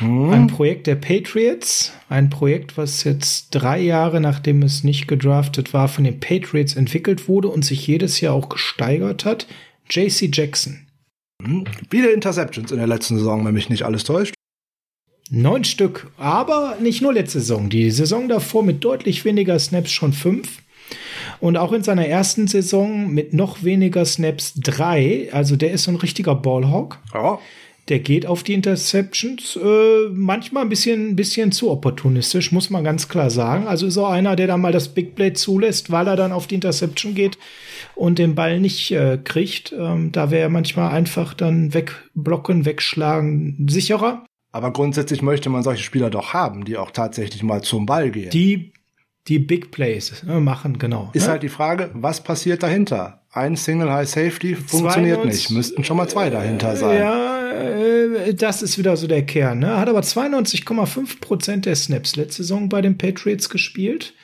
Ein 0.00 0.46
Projekt 0.46 0.86
der 0.86 0.96
Patriots. 0.96 1.92
Ein 2.08 2.30
Projekt, 2.30 2.78
was 2.78 3.04
jetzt 3.04 3.50
drei 3.50 3.78
Jahre 3.78 4.22
nachdem 4.22 4.62
es 4.62 4.84
nicht 4.84 5.06
gedraftet 5.06 5.74
war, 5.74 5.88
von 5.88 6.04
den 6.04 6.18
Patriots 6.18 6.74
entwickelt 6.74 7.28
wurde 7.28 7.48
und 7.48 7.64
sich 7.64 7.86
jedes 7.86 8.20
Jahr 8.22 8.34
auch 8.34 8.48
gesteigert 8.48 9.26
hat. 9.26 9.46
JC 9.90 10.34
Jackson. 10.34 10.85
Viele 11.90 12.10
Interceptions 12.10 12.70
in 12.72 12.78
der 12.78 12.86
letzten 12.86 13.18
Saison, 13.18 13.44
wenn 13.44 13.54
mich 13.54 13.68
nicht 13.70 13.84
alles 13.84 14.04
täuscht. 14.04 14.34
Neun 15.30 15.64
Stück, 15.64 16.10
aber 16.18 16.76
nicht 16.80 17.02
nur 17.02 17.12
letzte 17.12 17.40
Saison. 17.40 17.68
Die 17.68 17.90
Saison 17.90 18.28
davor 18.28 18.62
mit 18.62 18.84
deutlich 18.84 19.24
weniger 19.24 19.58
Snaps 19.58 19.90
schon 19.90 20.12
fünf. 20.12 20.62
Und 21.40 21.56
auch 21.56 21.72
in 21.72 21.82
seiner 21.82 22.06
ersten 22.06 22.46
Saison 22.46 23.10
mit 23.12 23.34
noch 23.34 23.64
weniger 23.64 24.04
Snaps 24.04 24.54
drei. 24.54 25.28
Also 25.32 25.56
der 25.56 25.72
ist 25.72 25.84
so 25.84 25.90
ein 25.90 25.96
richtiger 25.96 26.34
Ballhawk. 26.34 26.98
Ja. 27.12 27.38
Der 27.88 28.00
geht 28.00 28.26
auf 28.26 28.42
die 28.42 28.54
Interceptions 28.54 29.56
äh, 29.56 30.08
manchmal 30.12 30.64
ein 30.64 30.68
bisschen, 30.68 31.14
bisschen 31.14 31.52
zu 31.52 31.70
opportunistisch, 31.70 32.50
muss 32.50 32.68
man 32.68 32.82
ganz 32.82 33.08
klar 33.08 33.30
sagen. 33.30 33.68
Also 33.68 33.86
ist 33.86 33.96
auch 33.96 34.10
einer, 34.10 34.34
der 34.34 34.48
dann 34.48 34.60
mal 34.60 34.72
das 34.72 34.88
Big 34.88 35.14
Play 35.14 35.34
zulässt, 35.34 35.92
weil 35.92 36.08
er 36.08 36.16
dann 36.16 36.32
auf 36.32 36.48
die 36.48 36.56
Interception 36.56 37.14
geht 37.14 37.38
und 37.94 38.18
den 38.18 38.34
Ball 38.34 38.58
nicht 38.58 38.90
äh, 38.90 39.18
kriegt. 39.22 39.72
Ähm, 39.72 40.10
da 40.10 40.32
wäre 40.32 40.42
er 40.42 40.48
manchmal 40.48 40.92
einfach 40.92 41.32
dann 41.32 41.74
wegblocken, 41.74 42.64
wegschlagen 42.64 43.66
sicherer. 43.70 44.24
Aber 44.50 44.72
grundsätzlich 44.72 45.22
möchte 45.22 45.48
man 45.48 45.62
solche 45.62 45.84
Spieler 45.84 46.10
doch 46.10 46.32
haben, 46.32 46.64
die 46.64 46.78
auch 46.78 46.90
tatsächlich 46.90 47.42
mal 47.42 47.62
zum 47.62 47.86
Ball 47.86 48.10
gehen. 48.10 48.30
Die 48.30 48.72
die 49.28 49.38
Big 49.38 49.70
Plays 49.70 50.22
äh, 50.28 50.38
machen, 50.38 50.78
genau. 50.78 51.10
ist 51.12 51.24
ne? 51.24 51.32
halt 51.32 51.42
die 51.42 51.48
Frage, 51.48 51.90
was 51.94 52.22
passiert 52.22 52.62
dahinter? 52.62 53.22
Ein 53.32 53.56
Single 53.56 53.92
High 53.92 54.08
Safety 54.08 54.54
funktioniert 54.54 55.16
92 55.16 55.24
nicht. 55.24 55.50
Müssten 55.50 55.84
schon 55.84 55.96
mal 55.96 56.08
zwei 56.08 56.30
dahinter 56.30 56.76
sein. 56.76 56.98
Ja, 57.00 57.35
äh, 57.52 58.34
das 58.34 58.62
ist 58.62 58.78
wieder 58.78 58.96
so 58.96 59.06
der 59.06 59.24
Kern. 59.24 59.60
Ne? 59.60 59.76
Hat 59.76 59.88
aber 59.88 60.00
92,5 60.00 61.20
Prozent 61.20 61.66
der 61.66 61.76
Snaps 61.76 62.16
letzte 62.16 62.42
Saison 62.42 62.68
bei 62.68 62.82
den 62.82 62.98
Patriots 62.98 63.48
gespielt. 63.48 64.14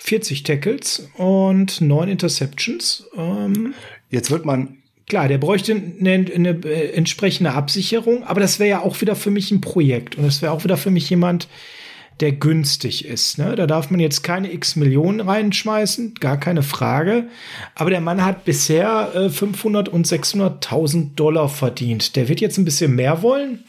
40 0.00 0.42
Tackles 0.42 1.08
und 1.16 1.80
9 1.80 2.08
Interceptions. 2.08 3.06
Ähm, 3.16 3.74
Jetzt 4.10 4.30
wird 4.30 4.44
man 4.44 4.78
klar, 5.06 5.28
der 5.28 5.38
bräuchte 5.38 5.72
eine, 5.72 6.26
eine 6.34 6.50
äh, 6.64 6.92
entsprechende 6.92 7.52
Absicherung, 7.52 8.24
aber 8.24 8.40
das 8.40 8.58
wäre 8.58 8.70
ja 8.70 8.80
auch 8.80 9.00
wieder 9.00 9.16
für 9.16 9.30
mich 9.30 9.50
ein 9.50 9.60
Projekt 9.60 10.16
und 10.16 10.24
das 10.24 10.42
wäre 10.42 10.52
auch 10.52 10.64
wieder 10.64 10.76
für 10.76 10.90
mich 10.90 11.08
jemand, 11.10 11.48
der 12.20 12.32
günstig 12.32 13.04
ist. 13.04 13.38
Ne? 13.38 13.54
Da 13.56 13.66
darf 13.66 13.90
man 13.90 14.00
jetzt 14.00 14.22
keine 14.22 14.52
x 14.52 14.76
Millionen 14.76 15.20
reinschmeißen, 15.20 16.14
gar 16.20 16.38
keine 16.38 16.62
Frage. 16.62 17.28
Aber 17.74 17.90
der 17.90 18.00
Mann 18.00 18.24
hat 18.24 18.44
bisher 18.44 19.12
äh, 19.14 19.28
500 19.30 19.88
und 19.88 20.06
600.000 20.06 21.14
Dollar 21.16 21.48
verdient. 21.48 22.16
Der 22.16 22.28
wird 22.28 22.40
jetzt 22.40 22.58
ein 22.58 22.64
bisschen 22.64 22.94
mehr 22.94 23.22
wollen. 23.22 23.64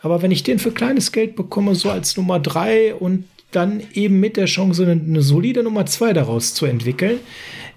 Aber 0.00 0.22
wenn 0.22 0.30
ich 0.30 0.42
den 0.42 0.58
für 0.58 0.70
kleines 0.70 1.12
Geld 1.12 1.34
bekomme, 1.34 1.74
so 1.74 1.90
als 1.90 2.16
Nummer 2.16 2.38
drei 2.38 2.94
und 2.94 3.24
dann 3.50 3.82
eben 3.94 4.20
mit 4.20 4.36
der 4.36 4.44
Chance, 4.44 4.86
eine, 4.86 5.22
solide 5.22 5.62
Nummer 5.62 5.86
zwei 5.86 6.12
daraus 6.12 6.54
zu 6.54 6.66
entwickeln, 6.66 7.18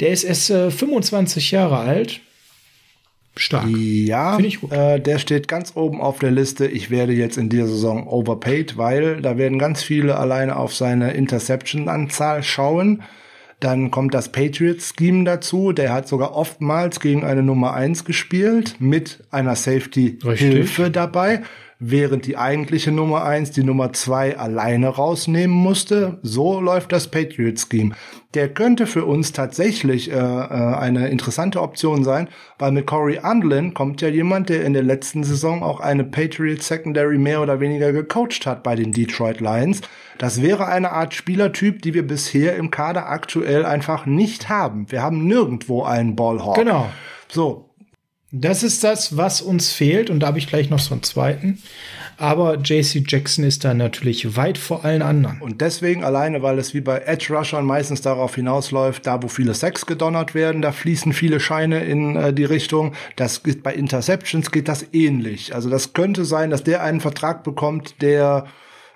der 0.01 0.09
ist 0.09 0.23
erst 0.23 0.49
äh, 0.49 0.69
25 0.69 1.51
Jahre 1.51 1.77
alt. 1.77 2.19
Stark. 3.37 3.67
Ja, 3.69 4.33
Finde 4.33 4.47
ich 4.47 4.59
gut. 4.59 4.71
Äh, 4.71 4.99
der 4.99 5.17
steht 5.17 5.47
ganz 5.47 5.73
oben 5.75 6.01
auf 6.01 6.19
der 6.19 6.31
Liste. 6.31 6.67
Ich 6.67 6.89
werde 6.89 7.13
jetzt 7.13 7.37
in 7.37 7.49
dieser 7.49 7.67
Saison 7.67 8.07
overpaid, 8.07 8.77
weil 8.77 9.21
da 9.21 9.37
werden 9.37 9.57
ganz 9.57 9.83
viele 9.83 10.17
alleine 10.17 10.57
auf 10.57 10.75
seine 10.75 11.13
Interception-Anzahl 11.13 12.43
schauen. 12.43 13.03
Dann 13.61 13.91
kommt 13.91 14.13
das 14.13 14.31
Patriots-Scheme 14.31 15.23
dazu. 15.23 15.71
Der 15.71 15.93
hat 15.93 16.07
sogar 16.07 16.35
oftmals 16.35 16.99
gegen 16.99 17.23
eine 17.23 17.43
Nummer 17.43 17.73
eins 17.73 18.03
gespielt 18.03 18.75
mit 18.79 19.23
einer 19.29 19.55
Safety-Hilfe 19.55 20.89
dabei, 20.89 21.43
während 21.81 22.27
die 22.27 22.37
eigentliche 22.37 22.91
Nummer 22.91 23.25
eins 23.25 23.51
die 23.51 23.63
Nummer 23.63 23.91
zwei 23.91 24.37
alleine 24.37 24.87
rausnehmen 24.87 25.55
musste. 25.55 26.19
So 26.21 26.61
läuft 26.61 26.91
das 26.91 27.09
Patriots-Scheme. 27.09 27.95
Der 28.35 28.47
könnte 28.53 28.85
für 28.85 29.03
uns 29.05 29.33
tatsächlich 29.33 30.11
äh, 30.11 30.13
äh, 30.13 30.17
eine 30.17 31.09
interessante 31.09 31.59
Option 31.59 32.03
sein, 32.03 32.29
weil 32.59 32.71
mit 32.71 32.85
Corey 32.85 33.19
Undlin 33.21 33.73
kommt 33.73 34.01
ja 34.01 34.07
jemand, 34.07 34.49
der 34.49 34.63
in 34.63 34.73
der 34.73 34.83
letzten 34.83 35.23
Saison 35.23 35.63
auch 35.63 35.79
eine 35.79 36.03
Patriots 36.03 36.67
Secondary 36.67 37.17
mehr 37.17 37.41
oder 37.41 37.59
weniger 37.59 37.91
gecoacht 37.91 38.45
hat 38.45 38.61
bei 38.61 38.75
den 38.75 38.93
Detroit 38.93 39.41
Lions. 39.41 39.81
Das 40.19 40.43
wäre 40.43 40.67
eine 40.67 40.91
Art 40.91 41.15
Spielertyp, 41.15 41.81
die 41.81 41.95
wir 41.95 42.05
bisher 42.05 42.55
im 42.57 42.69
Kader 42.69 43.09
aktuell 43.09 43.65
einfach 43.65 44.05
nicht 44.05 44.49
haben. 44.49 44.85
Wir 44.91 45.01
haben 45.01 45.25
nirgendwo 45.25 45.81
einen 45.81 46.15
Ballhawk. 46.15 46.55
Genau. 46.55 46.91
So, 47.27 47.70
Das 48.31 48.63
ist 48.63 48.83
das, 48.83 49.17
was 49.17 49.41
uns 49.41 49.73
fehlt. 49.73 50.09
Und 50.09 50.21
da 50.21 50.27
habe 50.27 50.37
ich 50.37 50.47
gleich 50.47 50.69
noch 50.69 50.79
so 50.79 50.93
einen 50.93 51.03
zweiten. 51.03 51.61
Aber 52.17 52.57
JC 52.57 53.03
Jackson 53.05 53.43
ist 53.43 53.65
da 53.65 53.73
natürlich 53.73 54.37
weit 54.37 54.57
vor 54.57 54.85
allen 54.85 55.01
anderen. 55.01 55.41
Und 55.41 55.59
deswegen 55.59 56.03
alleine, 56.03 56.43
weil 56.43 56.59
es 56.59 56.73
wie 56.73 56.81
bei 56.81 56.99
Edge 56.99 57.33
Rushern 57.33 57.65
meistens 57.65 58.01
darauf 58.01 58.35
hinausläuft, 58.35 59.07
da 59.07 59.23
wo 59.23 59.27
viele 59.27 59.53
Sex 59.53 59.85
gedonnert 59.85 60.35
werden, 60.35 60.61
da 60.61 60.71
fließen 60.71 61.13
viele 61.13 61.39
Scheine 61.39 61.83
in 61.83 62.15
äh, 62.15 62.31
die 62.31 62.45
Richtung. 62.45 62.93
Das 63.15 63.41
geht 63.41 63.63
bei 63.63 63.73
Interceptions 63.73 64.51
geht 64.51 64.67
das 64.67 64.85
ähnlich. 64.93 65.55
Also 65.55 65.69
das 65.69 65.93
könnte 65.93 66.23
sein, 66.23 66.51
dass 66.51 66.63
der 66.63 66.83
einen 66.83 67.01
Vertrag 67.01 67.43
bekommt, 67.43 68.01
der 68.01 68.45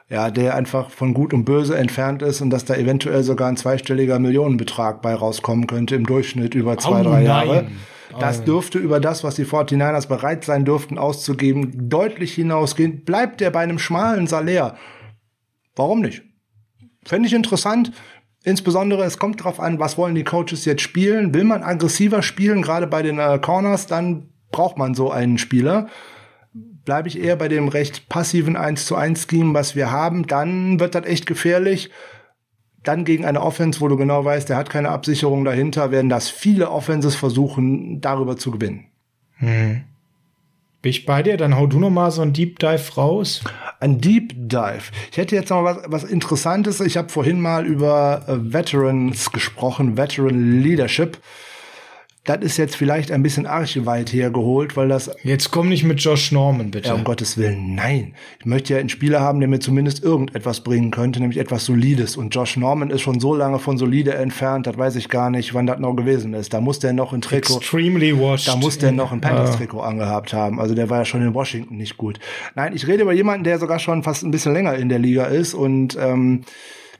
ja, 0.07 0.29
der 0.29 0.53
einfach 0.53 0.91
von 0.91 1.15
Gut 1.15 1.33
und 1.33 1.45
Böse 1.45 1.75
entfernt 1.75 2.21
ist 2.21 2.39
und 2.39 2.51
dass 2.51 2.63
da 2.63 2.75
eventuell 2.75 3.23
sogar 3.23 3.47
ein 3.47 3.57
zweistelliger 3.57 4.19
Millionenbetrag 4.19 5.01
bei 5.01 5.15
rauskommen 5.15 5.65
könnte 5.65 5.95
im 5.95 6.05
Durchschnitt 6.05 6.53
über 6.53 6.77
zwei, 6.77 7.01
oh, 7.01 7.03
drei 7.03 7.23
Jahre. 7.23 7.67
Das 8.19 8.43
dürfte 8.43 8.79
über 8.79 8.99
das, 8.99 9.23
was 9.23 9.35
die 9.35 9.45
49ers 9.45 10.07
bereit 10.07 10.43
sein 10.43 10.65
dürften 10.65 10.97
auszugeben, 10.97 11.89
deutlich 11.89 12.33
hinausgehen. 12.33 13.03
Bleibt 13.03 13.41
er 13.41 13.51
bei 13.51 13.61
einem 13.61 13.79
schmalen 13.79 14.27
Salär? 14.27 14.77
Warum 15.75 16.01
nicht? 16.01 16.23
Fände 17.05 17.27
ich 17.27 17.33
interessant. 17.33 17.91
Insbesondere, 18.43 19.03
es 19.03 19.17
kommt 19.17 19.39
darauf 19.39 19.59
an, 19.59 19.79
was 19.79 19.97
wollen 19.97 20.15
die 20.15 20.23
Coaches 20.23 20.65
jetzt 20.65 20.81
spielen. 20.81 21.33
Will 21.33 21.43
man 21.43 21.63
aggressiver 21.63 22.21
spielen, 22.21 22.61
gerade 22.61 22.87
bei 22.87 23.01
den 23.01 23.19
äh, 23.19 23.39
Corners, 23.39 23.87
dann 23.87 24.29
braucht 24.51 24.77
man 24.77 24.93
so 24.93 25.11
einen 25.11 25.37
Spieler. 25.37 25.87
Bleibe 26.53 27.07
ich 27.07 27.19
eher 27.19 27.35
bei 27.35 27.47
dem 27.47 27.67
recht 27.67 28.07
passiven 28.07 28.55
1 28.55 28.85
zu 28.85 28.95
1 28.95 29.27
Scheme, 29.29 29.53
was 29.53 29.75
wir 29.75 29.91
haben, 29.91 30.27
dann 30.27 30.79
wird 30.79 30.95
das 30.95 31.05
echt 31.05 31.25
gefährlich 31.25 31.89
dann 32.87 33.05
gegen 33.05 33.25
eine 33.25 33.41
Offense, 33.41 33.81
wo 33.81 33.87
du 33.87 33.97
genau 33.97 34.23
weißt, 34.23 34.49
der 34.49 34.57
hat 34.57 34.69
keine 34.69 34.89
Absicherung 34.89 35.43
dahinter, 35.45 35.91
werden 35.91 36.09
das 36.09 36.29
viele 36.29 36.71
Offenses 36.71 37.15
versuchen, 37.15 38.01
darüber 38.01 38.37
zu 38.37 38.51
gewinnen. 38.51 38.85
Hm. 39.37 39.81
Bin 40.81 40.89
ich 40.91 41.07
bei 41.07 41.23
dir? 41.23 41.35
Dann 41.35 41.57
hau 41.57 41.65
du 41.65 41.79
noch 41.79 41.89
mal 41.89 42.11
so 42.11 42.21
ein 42.21 42.31
Deep 42.31 42.59
Dive 42.59 42.95
raus. 42.95 43.43
Ein 43.79 44.01
Deep 44.01 44.33
Dive. 44.35 44.91
Ich 45.11 45.17
hätte 45.17 45.35
jetzt 45.35 45.49
noch 45.49 45.63
was, 45.63 45.79
was 45.87 46.03
Interessantes. 46.03 46.79
Ich 46.79 46.95
habe 46.95 47.09
vorhin 47.09 47.41
mal 47.41 47.65
über 47.65 48.23
äh, 48.27 48.53
Veterans 48.53 49.31
gesprochen, 49.31 49.97
Veteran 49.97 50.61
Leadership 50.61 51.17
das 52.25 52.39
ist 52.41 52.57
jetzt 52.57 52.75
vielleicht 52.75 53.11
ein 53.11 53.21
bisschen 53.21 53.45
archeweit 53.45 54.11
hergeholt, 54.11 54.75
weil 54.75 54.87
das. 54.87 55.11
Jetzt 55.23 55.51
komm 55.51 55.69
nicht 55.69 55.83
mit 55.83 55.99
Josh 56.01 56.31
Norman, 56.31 56.71
bitte. 56.71 56.89
Ja, 56.89 56.95
um 56.95 57.03
Gottes 57.03 57.37
Willen, 57.37 57.75
nein. 57.75 58.15
Ich 58.39 58.47
möchte 58.47 58.73
ja 58.73 58.79
einen 58.79 58.89
Spieler 58.89 59.21
haben, 59.21 59.39
der 59.39 59.47
mir 59.47 59.59
zumindest 59.59 60.03
irgendetwas 60.03 60.61
bringen 60.61 60.89
könnte, 60.89 61.19
nämlich 61.19 61.39
etwas 61.39 61.65
Solides. 61.65 62.17
Und 62.17 62.33
Josh 62.33 62.57
Norman 62.57 62.89
ist 62.89 63.01
schon 63.01 63.19
so 63.19 63.35
lange 63.35 63.59
von 63.59 63.77
solide 63.77 64.15
entfernt, 64.15 64.65
das 64.65 64.75
weiß 64.75 64.95
ich 64.95 65.09
gar 65.09 65.29
nicht, 65.29 65.53
wann 65.53 65.67
das 65.67 65.79
noch 65.79 65.95
gewesen 65.95 66.33
ist. 66.33 66.51
Da 66.53 66.61
muss 66.61 66.79
der 66.79 66.93
noch 66.93 67.13
ein 67.13 67.21
Trikot. 67.21 67.57
Extremely 67.57 68.19
washed. 68.19 68.47
Da 68.47 68.55
muss 68.55 68.79
der 68.79 68.91
noch 68.91 69.11
ein 69.11 69.21
Panthers-Trikot 69.21 69.77
ja. 69.77 69.83
angehabt 69.83 70.33
haben. 70.33 70.59
Also 70.59 70.73
der 70.73 70.89
war 70.89 70.99
ja 70.99 71.05
schon 71.05 71.21
in 71.21 71.35
Washington 71.35 71.77
nicht 71.77 71.95
gut. 71.95 72.19
Nein, 72.55 72.73
ich 72.75 72.87
rede 72.87 73.03
über 73.03 73.13
jemanden, 73.13 73.43
der 73.43 73.59
sogar 73.59 73.77
schon 73.77 74.01
fast 74.01 74.23
ein 74.23 74.31
bisschen 74.31 74.53
länger 74.53 74.73
in 74.73 74.89
der 74.89 74.99
Liga 74.99 75.25
ist 75.25 75.53
und 75.53 75.95
ähm, 75.99 76.41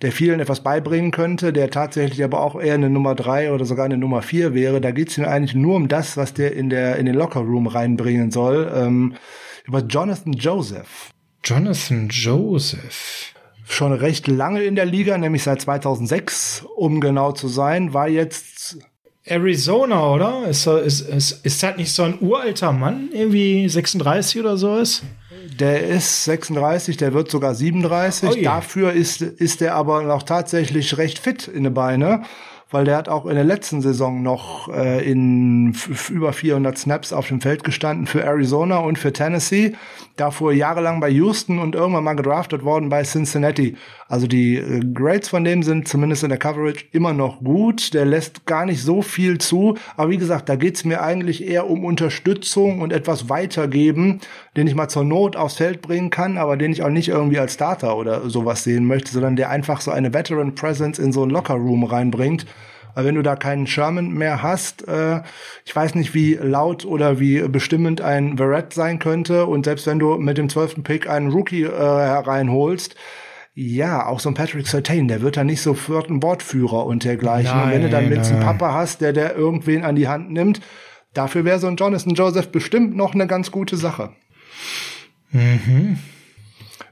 der 0.02 0.12
vielen 0.12 0.40
etwas 0.40 0.62
beibringen 0.62 1.12
könnte, 1.12 1.54
der 1.54 1.70
tatsächlich 1.70 2.24
aber 2.24 2.42
auch 2.42 2.60
eher 2.60 2.76
eine 2.76 2.90
Nummer 2.90 3.16
drei 3.16 3.52
oder 3.52 3.66
sogar 3.66 3.86
eine 3.86 3.98
Nummer 3.98 4.22
vier 4.22 4.54
wäre. 4.54 4.82
Da 4.82 4.92
geht 4.92 5.10
es 5.10 5.18
mir 5.18 5.28
eigentlich 5.28 5.56
nur 5.56 5.76
um 5.76 5.88
das, 5.88 6.18
was 6.18 6.34
der 6.34 6.54
in 6.54 6.70
der 6.70 6.98
in 6.98 7.06
den 7.06 7.16
Locker 7.16 7.42
Room 7.42 7.68
reinbringen 7.68 8.32
soll. 8.32 8.72
Ähm, 8.76 9.16
über 9.66 9.80
Jonathan 9.80 10.34
Joseph. 10.34 11.10
Jonathan 11.44 12.10
Joseph. 12.10 13.34
Schon 13.68 13.94
recht 13.94 14.28
lange 14.28 14.64
in 14.64 14.76
der 14.76 14.86
Liga, 14.86 15.18
nämlich 15.18 15.44
seit 15.44 15.62
2006, 15.62 16.66
um 16.76 17.02
genau 17.02 17.32
zu 17.32 17.48
sein, 17.48 17.94
war 17.94 18.08
jetzt 18.08 18.78
Arizona, 19.24 20.14
oder? 20.14 20.48
Ist, 20.48 20.68
ist, 20.68 21.02
ist, 21.02 21.46
ist 21.46 21.64
das 21.64 21.78
nicht 21.78 21.92
so 21.92 22.04
ein 22.04 22.20
uralter 22.22 22.72
Mann, 22.72 23.10
irgendwie 23.12 23.68
36 23.68 24.40
oder 24.40 24.56
so 24.58 24.78
ist? 24.78 25.04
Der 25.60 25.88
ist 25.88 26.26
36, 26.26 26.98
der 26.98 27.14
wird 27.14 27.30
sogar 27.30 27.56
37. 27.56 28.30
Oh 28.30 28.44
Dafür 28.44 28.94
ist, 28.94 29.22
ist 29.22 29.62
er 29.62 29.76
aber 29.76 30.04
noch 30.04 30.24
tatsächlich 30.24 30.98
recht 30.98 31.20
fit 31.20 31.48
in 31.48 31.64
den 31.64 31.74
Beine 31.74 32.24
weil 32.72 32.84
der 32.84 32.98
hat 32.98 33.10
auch 33.10 33.26
in 33.26 33.36
der 33.36 33.44
letzten 33.44 33.82
Saison 33.82 34.22
noch 34.22 34.68
äh, 34.68 35.10
in 35.10 35.76
über 36.10 36.34
400 36.34 36.78
Snaps 36.78 37.14
auf 37.14 37.28
dem 37.28 37.40
Feld 37.40 37.64
gestanden 37.64 38.08
für 38.08 38.24
Arizona 38.24 38.80
und 38.80 38.98
für 38.98 39.14
Tennessee. 39.14 39.76
Davor 40.16 40.54
jahrelang 40.54 41.02
bei 41.02 41.10
Houston 41.10 41.60
und 41.60 41.76
irgendwann 41.76 42.04
mal 42.04 42.16
gedraftet 42.16 42.64
worden 42.64 42.90
bei 42.90 43.04
Cincinnati. 43.04 43.76
Also 44.08 44.28
die 44.28 44.56
äh, 44.56 44.80
Grades 44.94 45.30
von 45.30 45.44
dem 45.44 45.62
sind 45.62 45.88
zumindest 45.88 46.24
in 46.24 46.30
der 46.30 46.38
Coverage 46.38 46.86
immer 46.92 47.14
noch 47.14 47.42
gut. 47.44 47.94
Der 47.94 48.06
lässt 48.06 48.46
gar 48.46 48.66
nicht 48.66 48.82
so 48.82 49.02
viel 49.02 49.40
zu. 49.40 49.78
Aber 49.98 50.10
wie 50.10 50.18
gesagt, 50.18 50.48
da 50.48 50.56
geht's 50.56 50.86
mir 50.86 51.02
eigentlich 51.02 51.46
eher 51.46 51.70
um 51.70 51.84
Unterstützung 51.84 52.82
und 52.82 52.94
etwas 52.94 53.30
weitergeben, 53.30 54.22
den 54.56 54.68
ich 54.68 54.76
mal 54.76 54.88
zur 54.88 55.04
Not 55.04 55.36
aufs 55.36 55.58
Feld 55.58 55.82
bringen 55.82 56.12
kann, 56.12 56.38
aber 56.38 56.56
den 56.56 56.72
ich 56.72 56.82
auch 56.84 56.90
nicht 56.90 57.10
irgendwie 57.10 57.40
als 57.40 57.56
Starter 57.56 57.98
oder 57.98 58.30
sowas 58.30 58.64
sehen 58.64 58.86
möchte, 58.86 59.12
sondern 59.12 59.36
der 59.36 59.50
einfach 59.50 59.82
so 59.82 59.92
eine 59.92 60.14
Veteran 60.14 60.56
Presence 60.56 60.98
in 60.98 61.12
so 61.12 61.24
ein 61.24 61.30
Locker 61.30 61.56
Room 61.56 61.84
reinbringt 61.84 62.46
weil 62.96 63.06
wenn 63.06 63.16
du 63.16 63.22
da 63.22 63.36
keinen 63.36 63.68
Sherman 63.68 64.10
mehr 64.10 64.42
hast, 64.42 64.88
äh, 64.88 65.22
ich 65.66 65.76
weiß 65.76 65.96
nicht, 65.96 66.16
wie 66.16 66.36
laut 66.36 66.86
oder 66.86 67.20
wie 67.20 67.42
bestimmend 67.48 68.02
ein 68.02 68.38
Verrett 68.38 68.74
sein 68.74 69.00
könnte. 69.00 69.46
Und 69.46 69.66
selbst 69.66 69.86
wenn 69.86 70.00
du 70.00 70.16
mit 70.16 70.38
dem 70.38 70.50
zwölften 70.50 70.84
Pick 70.84 71.08
einen 71.08 71.30
Rookie 71.30 71.64
äh, 71.64 71.70
hereinholst, 71.70 72.96
ja, 73.54 74.06
auch 74.06 74.20
so 74.20 74.30
ein 74.30 74.34
Patrick 74.34 74.68
Sertain, 74.68 75.08
der 75.08 75.22
wird 75.22 75.38
da 75.38 75.44
nicht 75.44 75.62
sofort 75.62 76.10
ein 76.10 76.22
Wortführer 76.24 76.86
und 76.86 77.04
dergleichen. 77.06 77.56
Nein, 77.56 77.66
und 77.66 77.72
wenn 77.72 77.82
du 77.84 77.90
dann 77.90 78.10
mit 78.10 78.26
einem 78.26 78.42
Papa 78.42 78.74
hast, 78.74 79.00
der 79.00 79.14
der 79.14 79.36
irgendwen 79.36 79.86
an 79.86 79.96
die 79.96 80.10
Hand 80.10 80.32
nimmt, 80.32 80.60
dafür 81.14 81.46
wäre 81.46 81.60
so 81.60 81.68
ein 81.68 81.78
Jonathan 81.78 82.16
Joseph 82.16 82.50
bestimmt 82.50 82.96
noch 82.98 83.14
eine 83.14 83.28
ganz 83.28 83.52
gute 83.52 83.78
Sache. 83.78 84.12
Mhm. 85.32 86.00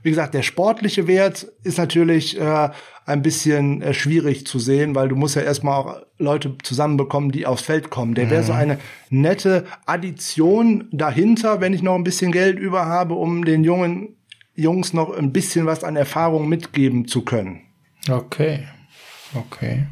Wie 0.03 0.09
gesagt, 0.09 0.33
der 0.33 0.43
sportliche 0.43 1.07
Wert 1.07 1.47
ist 1.63 1.77
natürlich 1.77 2.39
äh, 2.39 2.69
ein 3.05 3.21
bisschen 3.21 3.81
äh, 3.81 3.93
schwierig 3.93 4.45
zu 4.45 4.59
sehen, 4.59 4.95
weil 4.95 5.07
du 5.07 5.15
musst 5.15 5.35
ja 5.35 5.41
erstmal 5.41 5.75
auch 5.75 6.01
Leute 6.17 6.57
zusammenbekommen, 6.61 7.31
die 7.31 7.45
aufs 7.45 7.63
Feld 7.63 7.89
kommen. 7.89 8.13
Der 8.13 8.29
wäre 8.29 8.41
mhm. 8.41 8.47
so 8.47 8.53
eine 8.53 8.79
nette 9.09 9.65
Addition 9.85 10.89
dahinter, 10.91 11.61
wenn 11.61 11.73
ich 11.73 11.81
noch 11.81 11.95
ein 11.95 12.03
bisschen 12.03 12.31
Geld 12.31 12.59
über 12.59 12.85
habe, 12.85 13.15
um 13.15 13.45
den 13.45 13.63
jungen 13.63 14.17
Jungs 14.55 14.93
noch 14.93 15.15
ein 15.15 15.31
bisschen 15.31 15.65
was 15.65 15.83
an 15.83 15.95
Erfahrung 15.95 16.47
mitgeben 16.47 17.07
zu 17.07 17.23
können. 17.23 17.61
Okay. 18.09 18.67
Okay. 19.33 19.87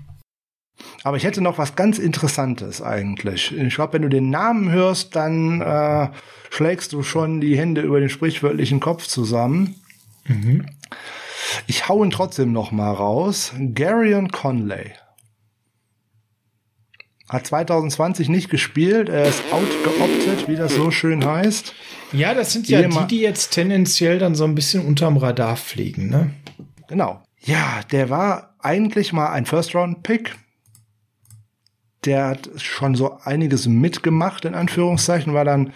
Aber 1.03 1.17
ich 1.17 1.23
hätte 1.23 1.41
noch 1.41 1.57
was 1.57 1.75
ganz 1.75 1.99
Interessantes 1.99 2.81
eigentlich. 2.81 3.55
Ich 3.55 3.75
glaube, 3.75 3.93
wenn 3.93 4.01
du 4.03 4.09
den 4.09 4.29
Namen 4.29 4.71
hörst, 4.71 5.15
dann 5.15 5.61
äh, 5.61 6.09
schlägst 6.49 6.93
du 6.93 7.03
schon 7.03 7.41
die 7.41 7.57
Hände 7.57 7.81
über 7.81 7.99
den 7.99 8.09
sprichwörtlichen 8.09 8.79
Kopf 8.79 9.07
zusammen. 9.07 9.75
Mhm. 10.25 10.65
Ich 11.67 11.87
hau 11.87 12.03
ihn 12.03 12.11
trotzdem 12.11 12.51
noch 12.51 12.71
mal 12.71 12.91
raus. 12.91 13.53
Garion 13.73 14.31
Conley. 14.31 14.91
Hat 17.31 17.47
2020 17.47 18.27
nicht 18.27 18.49
gespielt, 18.49 19.07
er 19.07 19.25
ist 19.25 19.41
outgeoptet, 19.53 20.49
wie 20.49 20.57
das 20.57 20.75
so 20.75 20.91
schön 20.91 21.25
heißt. 21.25 21.73
Ja, 22.11 22.33
das 22.33 22.51
sind 22.51 22.67
ja 22.67 22.81
die, 22.81 23.07
die 23.07 23.21
jetzt 23.21 23.51
tendenziell 23.51 24.19
dann 24.19 24.35
so 24.35 24.43
ein 24.43 24.53
bisschen 24.53 24.85
unterm 24.85 25.15
Radar 25.15 25.55
fliegen, 25.55 26.09
ne? 26.09 26.31
Genau. 26.89 27.23
Ja, 27.39 27.79
der 27.89 28.09
war 28.09 28.55
eigentlich 28.59 29.13
mal 29.13 29.31
ein 29.31 29.45
First-Round-Pick. 29.45 30.35
Der 32.03 32.27
hat 32.27 32.49
schon 32.57 32.95
so 32.95 33.17
einiges 33.23 33.65
mitgemacht, 33.65 34.43
in 34.43 34.53
Anführungszeichen, 34.53 35.33
war 35.33 35.45
dann 35.45 35.71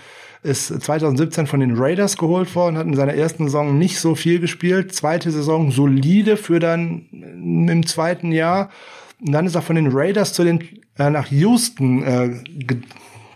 ist 0.46 0.68
2017 0.68 1.48
von 1.48 1.60
den 1.60 1.76
Raiders 1.76 2.18
geholt 2.18 2.54
worden, 2.56 2.78
hat 2.78 2.86
in 2.86 2.96
seiner 2.96 3.16
ersten 3.16 3.46
Saison 3.46 3.78
nicht 3.78 4.00
so 4.00 4.16
viel 4.16 4.40
gespielt, 4.40 4.94
zweite 4.94 5.32
Saison 5.32 5.72
solide 5.72 6.38
für 6.38 6.60
dann 6.60 7.08
im 7.12 7.86
zweiten 7.86 8.32
Jahr. 8.32 8.70
Und 9.26 9.32
dann 9.32 9.46
ist 9.46 9.56
er 9.56 9.62
von 9.62 9.76
den 9.76 9.90
Raiders 9.92 10.34
zu 10.34 10.44
den 10.44 10.62
äh, 10.98 11.10
nach 11.10 11.28
Houston 11.28 12.04
äh, 12.04 12.30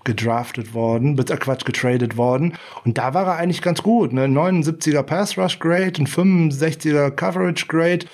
gedraftet 0.04 0.74
worden, 0.74 1.18
äh, 1.18 1.24
Quatsch, 1.24 1.66
getradet 1.66 2.16
worden. 2.16 2.54
Und 2.86 2.98
da 2.98 3.14
war 3.14 3.26
er 3.26 3.38
eigentlich 3.38 3.62
ganz 3.62 3.84
gut. 3.84 4.14
Ne? 4.14 4.26
79er 4.26 5.04
Pass 5.04 5.38
Rush 5.38 5.60
Grade, 5.60 5.94
ein 6.00 6.08
65er 6.08 7.12
Coverage 7.12 7.66
Grade 7.68 8.06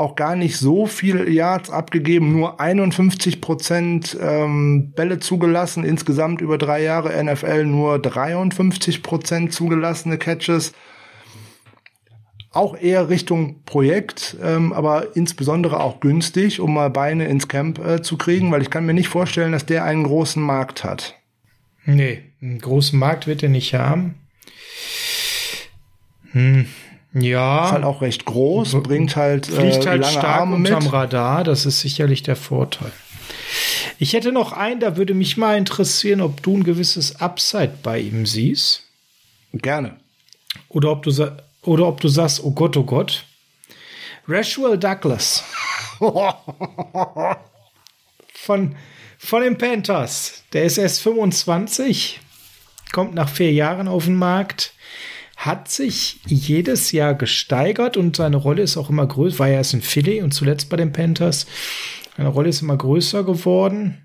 auch 0.00 0.16
gar 0.16 0.34
nicht 0.34 0.56
so 0.56 0.86
viel 0.86 1.32
Yards 1.32 1.70
abgegeben, 1.70 2.32
nur 2.32 2.58
51 2.60 3.40
Prozent 3.40 4.16
ähm, 4.20 4.92
Bälle 4.96 5.20
zugelassen, 5.20 5.84
insgesamt 5.84 6.40
über 6.40 6.58
drei 6.58 6.82
Jahre 6.82 7.22
NFL 7.22 7.64
nur 7.64 7.98
53 7.98 9.02
Prozent 9.02 9.52
zugelassene 9.52 10.18
Catches. 10.18 10.72
Auch 12.52 12.76
eher 12.76 13.08
Richtung 13.08 13.62
Projekt, 13.64 14.36
ähm, 14.42 14.72
aber 14.72 15.14
insbesondere 15.14 15.78
auch 15.80 16.00
günstig, 16.00 16.58
um 16.58 16.74
mal 16.74 16.90
Beine 16.90 17.26
ins 17.28 17.46
Camp 17.46 17.78
äh, 17.78 18.02
zu 18.02 18.16
kriegen, 18.16 18.50
weil 18.50 18.62
ich 18.62 18.70
kann 18.70 18.86
mir 18.86 18.94
nicht 18.94 19.08
vorstellen, 19.08 19.52
dass 19.52 19.66
der 19.66 19.84
einen 19.84 20.02
großen 20.02 20.42
Markt 20.42 20.82
hat. 20.82 21.14
Nee, 21.84 22.22
einen 22.42 22.58
großen 22.58 22.98
Markt 22.98 23.26
wird 23.26 23.42
er 23.42 23.50
nicht 23.50 23.74
haben. 23.74 24.16
Hm, 26.32 26.66
ja. 27.12 27.66
Ist 27.66 27.72
halt 27.72 27.84
auch 27.84 28.02
recht 28.02 28.24
groß, 28.24 28.82
bringt 28.82 29.16
halt, 29.16 29.46
fliegt 29.46 29.84
äh, 29.84 29.88
halt 29.88 30.02
lange 30.02 30.12
stark 30.12 30.40
Arme 30.40 30.56
unterm 30.56 30.84
mit. 30.84 30.92
Radar, 30.92 31.44
das 31.44 31.66
ist 31.66 31.80
sicherlich 31.80 32.22
der 32.22 32.36
Vorteil. 32.36 32.92
Ich 33.98 34.12
hätte 34.12 34.32
noch 34.32 34.52
einen, 34.52 34.80
da 34.80 34.96
würde 34.96 35.14
mich 35.14 35.36
mal 35.36 35.58
interessieren, 35.58 36.20
ob 36.20 36.42
du 36.42 36.56
ein 36.56 36.64
gewisses 36.64 37.20
Upside 37.20 37.74
bei 37.82 37.98
ihm 37.98 38.26
siehst. 38.26 38.84
Gerne. 39.52 39.96
Oder 40.68 40.90
ob 40.92 41.02
du, 41.02 41.10
oder 41.62 41.86
ob 41.86 42.00
du 42.00 42.08
sagst, 42.08 42.42
oh 42.42 42.52
Gott, 42.52 42.76
oh 42.76 42.84
Gott. 42.84 43.24
Rashwell 44.26 44.78
Douglas. 44.78 45.44
von, 48.32 48.76
von 49.18 49.42
den 49.42 49.58
Panthers. 49.58 50.44
Der 50.52 50.64
ist 50.64 50.78
erst 50.78 51.02
25, 51.02 52.20
kommt 52.92 53.14
nach 53.14 53.28
vier 53.28 53.52
Jahren 53.52 53.88
auf 53.88 54.04
den 54.04 54.14
Markt, 54.14 54.72
hat 55.40 55.70
sich 55.70 56.20
jedes 56.26 56.92
Jahr 56.92 57.14
gesteigert 57.14 57.96
und 57.96 58.14
seine 58.14 58.36
Rolle 58.36 58.60
ist 58.60 58.76
auch 58.76 58.90
immer 58.90 59.06
größer. 59.06 59.38
War 59.38 59.48
ja 59.48 59.54
erst 59.54 59.72
in 59.72 59.80
Philly 59.80 60.20
und 60.20 60.34
zuletzt 60.34 60.68
bei 60.68 60.76
den 60.76 60.92
Panthers. 60.92 61.46
Seine 62.14 62.28
Rolle 62.28 62.50
ist 62.50 62.60
immer 62.60 62.76
größer 62.76 63.24
geworden. 63.24 64.04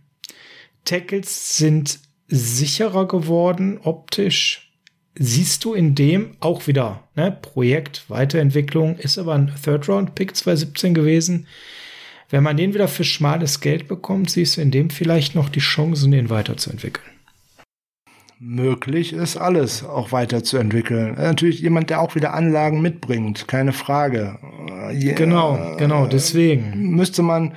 Tackles 0.86 1.58
sind 1.58 2.00
sicherer 2.30 3.06
geworden 3.06 3.80
optisch. 3.84 4.72
Siehst 5.16 5.66
du 5.66 5.74
in 5.74 5.94
dem 5.94 6.38
auch 6.40 6.68
wieder, 6.68 7.04
ne? 7.16 7.38
Projekt, 7.42 8.06
Weiterentwicklung, 8.08 8.98
ist 8.98 9.18
aber 9.18 9.36
ein 9.36 9.52
Third-Round-Pick 9.62 10.38
2017 10.38 10.94
gewesen. 10.94 11.48
Wenn 12.30 12.44
man 12.44 12.56
den 12.56 12.74
wieder 12.74 12.88
für 12.88 13.04
schmales 13.04 13.60
Geld 13.60 13.90
bekommt, 13.90 14.30
siehst 14.30 14.56
du 14.56 14.62
in 14.62 14.72
dem 14.72 14.90
vielleicht 14.90 15.36
noch 15.36 15.50
die 15.50 15.60
Chancen, 15.60 16.12
den 16.12 16.30
weiterzuentwickeln 16.30 17.15
möglich 18.46 19.12
ist, 19.14 19.38
alles 19.38 19.84
auch 19.84 20.12
weiterzuentwickeln. 20.12 21.16
Natürlich 21.16 21.62
jemand, 21.62 21.90
der 21.90 22.00
auch 22.00 22.16
wieder 22.16 22.34
Anlagen 22.34 22.82
mitbringt, 22.82 23.48
keine 23.48 23.74
Frage. 23.74 24.38
Genau, 24.92 25.76
genau, 25.78 26.06
deswegen. 26.06 26.92
Müsste 26.92 27.24
man, 27.24 27.54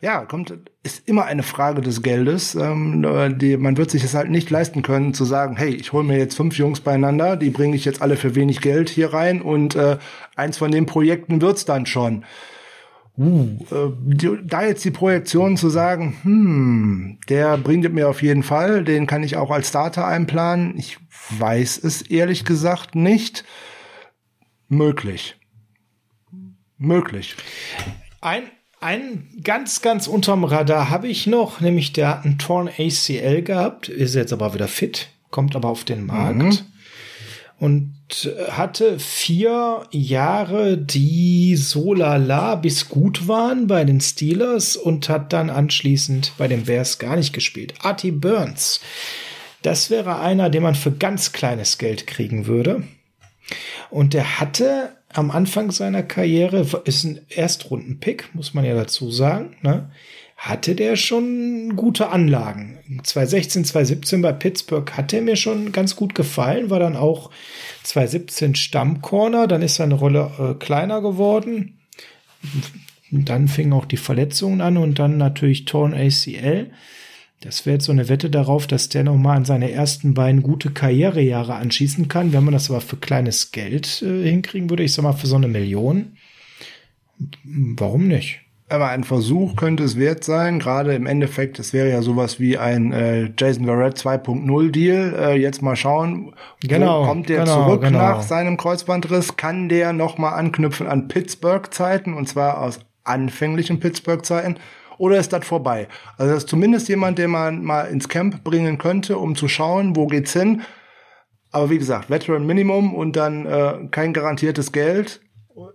ja, 0.00 0.24
kommt, 0.24 0.52
ist 0.82 1.08
immer 1.08 1.26
eine 1.26 1.44
Frage 1.44 1.80
des 1.80 2.02
Geldes. 2.02 2.56
Ähm, 2.56 3.38
die, 3.38 3.56
man 3.56 3.76
wird 3.76 3.90
sich 3.90 4.02
es 4.02 4.14
halt 4.14 4.30
nicht 4.30 4.50
leisten 4.50 4.82
können, 4.82 5.14
zu 5.14 5.24
sagen, 5.24 5.56
hey, 5.56 5.70
ich 5.74 5.92
hole 5.92 6.04
mir 6.04 6.18
jetzt 6.18 6.36
fünf 6.36 6.58
Jungs 6.58 6.80
beieinander, 6.80 7.36
die 7.36 7.50
bringe 7.50 7.76
ich 7.76 7.84
jetzt 7.84 8.02
alle 8.02 8.16
für 8.16 8.34
wenig 8.34 8.60
Geld 8.60 8.88
hier 8.88 9.12
rein 9.12 9.42
und 9.42 9.76
äh, 9.76 9.98
eins 10.34 10.58
von 10.58 10.72
den 10.72 10.86
Projekten 10.86 11.40
wird's 11.40 11.64
dann 11.64 11.86
schon 11.86 12.24
uh, 13.18 13.58
äh, 13.70 14.38
da 14.44 14.64
jetzt 14.64 14.84
die 14.84 14.90
Projektion 14.90 15.56
zu 15.56 15.68
sagen, 15.68 16.16
hm, 16.22 17.18
der 17.28 17.58
bringt 17.58 17.92
mir 17.92 18.08
auf 18.08 18.22
jeden 18.22 18.42
Fall, 18.42 18.84
den 18.84 19.06
kann 19.06 19.22
ich 19.22 19.36
auch 19.36 19.50
als 19.50 19.68
Starter 19.68 20.06
einplanen. 20.06 20.76
Ich 20.78 20.98
weiß 21.30 21.82
es 21.84 22.02
ehrlich 22.02 22.44
gesagt 22.44 22.94
nicht. 22.94 23.44
Möglich. 24.68 25.36
Möglich. 26.78 27.36
Ein, 28.20 28.44
ein 28.80 29.28
ganz, 29.44 29.82
ganz 29.82 30.06
unterm 30.06 30.44
Radar 30.44 30.90
habe 30.90 31.08
ich 31.08 31.26
noch, 31.26 31.60
nämlich 31.60 31.92
der 31.92 32.08
hat 32.08 32.24
einen 32.24 32.38
Torn 32.38 32.68
ACL 32.68 33.42
gehabt, 33.42 33.88
ist 33.88 34.14
jetzt 34.14 34.32
aber 34.32 34.54
wieder 34.54 34.68
fit, 34.68 35.10
kommt 35.30 35.54
aber 35.54 35.68
auf 35.68 35.84
den 35.84 36.06
Markt. 36.06 36.38
Mhm 36.38 36.58
und 37.62 37.94
hatte 38.50 38.98
vier 38.98 39.86
Jahre, 39.90 40.76
die 40.78 41.56
so 41.56 41.94
lala 41.94 42.54
bis 42.56 42.88
gut 42.88 43.28
waren 43.28 43.66
bei 43.66 43.84
den 43.84 44.00
Steelers 44.00 44.76
und 44.76 45.08
hat 45.08 45.32
dann 45.32 45.50
anschließend 45.50 46.32
bei 46.38 46.48
den 46.48 46.64
Bears 46.64 46.98
gar 46.98 47.16
nicht 47.16 47.32
gespielt. 47.32 47.74
Artie 47.80 48.12
Burns. 48.12 48.80
Das 49.62 49.90
wäre 49.90 50.18
einer, 50.18 50.50
den 50.50 50.62
man 50.62 50.74
für 50.74 50.92
ganz 50.92 51.32
kleines 51.32 51.78
Geld 51.78 52.06
kriegen 52.06 52.46
würde. 52.46 52.82
Und 53.90 54.14
der 54.14 54.40
hatte 54.40 54.90
am 55.12 55.30
Anfang 55.30 55.70
seiner 55.70 56.02
Karriere, 56.02 56.66
ist 56.84 57.04
ein 57.04 57.20
Erstrunden-Pick, 57.28 58.34
muss 58.34 58.54
man 58.54 58.64
ja 58.64 58.74
dazu 58.74 59.10
sagen, 59.10 59.56
ne? 59.62 59.90
Hatte 60.42 60.74
der 60.74 60.96
schon 60.96 61.76
gute 61.76 62.08
Anlagen. 62.08 62.80
2016, 63.04 63.64
2017 63.64 64.22
bei 64.22 64.32
Pittsburgh 64.32 64.90
hat 64.96 65.12
er 65.12 65.22
mir 65.22 65.36
schon 65.36 65.70
ganz 65.70 65.94
gut 65.94 66.16
gefallen, 66.16 66.68
war 66.68 66.80
dann 66.80 66.96
auch 66.96 67.30
2017 67.84 68.56
Stammcorner, 68.56 69.46
dann 69.46 69.62
ist 69.62 69.76
seine 69.76 69.94
Rolle 69.94 70.32
äh, 70.40 70.54
kleiner 70.54 71.00
geworden. 71.00 71.78
Dann 73.12 73.46
fingen 73.46 73.72
auch 73.72 73.84
die 73.84 73.96
Verletzungen 73.96 74.60
an 74.60 74.78
und 74.78 74.98
dann 74.98 75.16
natürlich 75.16 75.64
Torn 75.64 75.94
ACL. 75.94 76.72
Das 77.40 77.64
wäre 77.64 77.74
jetzt 77.74 77.84
so 77.84 77.92
eine 77.92 78.08
Wette 78.08 78.28
darauf, 78.28 78.66
dass 78.66 78.88
der 78.88 79.04
nochmal 79.04 79.36
an 79.36 79.44
seine 79.44 79.70
ersten 79.70 80.12
beiden 80.12 80.42
gute 80.42 80.72
Karrierejahre 80.72 81.54
anschießen 81.54 82.08
kann. 82.08 82.32
Wenn 82.32 82.42
man 82.42 82.54
das 82.54 82.68
aber 82.68 82.80
für 82.80 82.96
kleines 82.96 83.52
Geld 83.52 84.02
äh, 84.02 84.24
hinkriegen 84.24 84.70
würde, 84.70 84.82
ich 84.82 84.92
sag 84.92 85.04
mal 85.04 85.12
für 85.12 85.28
so 85.28 85.36
eine 85.36 85.46
Million, 85.46 86.16
warum 87.44 88.08
nicht? 88.08 88.41
Aber 88.72 88.88
ein 88.88 89.04
Versuch 89.04 89.54
könnte 89.54 89.84
es 89.84 89.98
wert 89.98 90.24
sein. 90.24 90.58
Gerade 90.58 90.94
im 90.94 91.04
Endeffekt, 91.04 91.58
es 91.58 91.74
wäre 91.74 91.90
ja 91.90 92.00
sowas 92.00 92.40
wie 92.40 92.56
ein 92.56 92.90
äh, 92.94 93.30
Jason 93.36 93.66
Verrett 93.66 93.98
2.0 93.98 94.70
Deal. 94.70 95.14
Äh, 95.14 95.34
jetzt 95.34 95.60
mal 95.60 95.76
schauen, 95.76 96.34
genau, 96.62 97.04
kommt 97.04 97.28
der 97.28 97.40
genau, 97.40 97.66
zurück 97.66 97.82
genau. 97.82 97.98
nach 97.98 98.22
seinem 98.22 98.56
Kreuzbandriss? 98.56 99.36
Kann 99.36 99.68
der 99.68 99.92
nochmal 99.92 100.32
anknüpfen 100.38 100.86
an 100.86 101.08
Pittsburgh-Zeiten 101.08 102.14
und 102.14 102.30
zwar 102.30 102.62
aus 102.62 102.80
anfänglichen 103.04 103.78
Pittsburgh-Zeiten? 103.78 104.56
Oder 104.96 105.18
ist 105.18 105.34
das 105.34 105.44
vorbei? 105.44 105.86
Also 106.16 106.32
das 106.32 106.44
ist 106.44 106.48
zumindest 106.48 106.88
jemand, 106.88 107.18
den 107.18 107.30
man 107.30 107.62
mal 107.62 107.82
ins 107.82 108.08
Camp 108.08 108.42
bringen 108.42 108.78
könnte, 108.78 109.18
um 109.18 109.36
zu 109.36 109.48
schauen, 109.48 109.96
wo 109.96 110.06
geht's 110.06 110.32
hin. 110.32 110.62
Aber 111.50 111.68
wie 111.68 111.76
gesagt, 111.76 112.08
Veteran 112.08 112.46
Minimum 112.46 112.94
und 112.94 113.16
dann 113.16 113.44
äh, 113.44 113.74
kein 113.90 114.14
garantiertes 114.14 114.72
Geld 114.72 115.20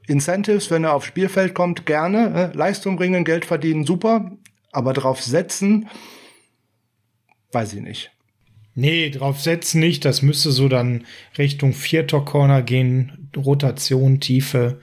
Incentives, 0.08 0.72
wenn 0.72 0.84
er 0.84 0.94
aufs 0.94 1.08
Spielfeld 1.08 1.54
kommt, 1.54 1.86
gerne. 1.86 2.52
Äh, 2.54 2.58
Leistung 2.58 2.98
bringen, 2.98 3.24
Geld 3.24 3.46
verdienen, 3.46 3.86
super. 3.86 4.32
Aber 4.72 4.94
drauf 4.94 5.22
setzen, 5.22 5.90
weiß 7.52 7.74
ich 7.74 7.82
nicht. 7.82 8.12
Nee, 8.76 9.10
drauf 9.10 9.42
setzen 9.42 9.80
nicht. 9.80 10.06
Das 10.06 10.22
müsste 10.22 10.52
so 10.52 10.68
dann 10.68 11.06
Richtung 11.38 11.74
vierter 11.74 12.22
Corner 12.22 12.62
gehen. 12.62 13.32
Rotation, 13.36 14.20
Tiefe 14.20 14.80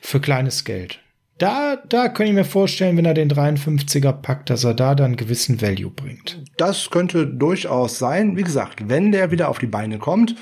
für 0.00 0.20
kleines 0.20 0.64
Geld. 0.64 1.00
Da, 1.36 1.76
da 1.76 2.08
kann 2.08 2.26
ich 2.26 2.32
mir 2.32 2.44
vorstellen, 2.44 2.96
wenn 2.96 3.04
er 3.04 3.14
den 3.14 3.30
53er 3.30 4.12
packt, 4.12 4.50
dass 4.50 4.64
er 4.64 4.74
da 4.74 4.94
dann 4.94 5.16
gewissen 5.16 5.60
Value 5.60 5.90
bringt. 5.90 6.42
Das 6.56 6.90
könnte 6.90 7.26
durchaus 7.26 7.98
sein. 7.98 8.36
Wie 8.36 8.42
gesagt, 8.42 8.88
wenn 8.88 9.12
der 9.12 9.30
wieder 9.30 9.48
auf 9.48 9.58
die 9.58 9.66
Beine 9.66 9.98
kommt, 9.98 10.34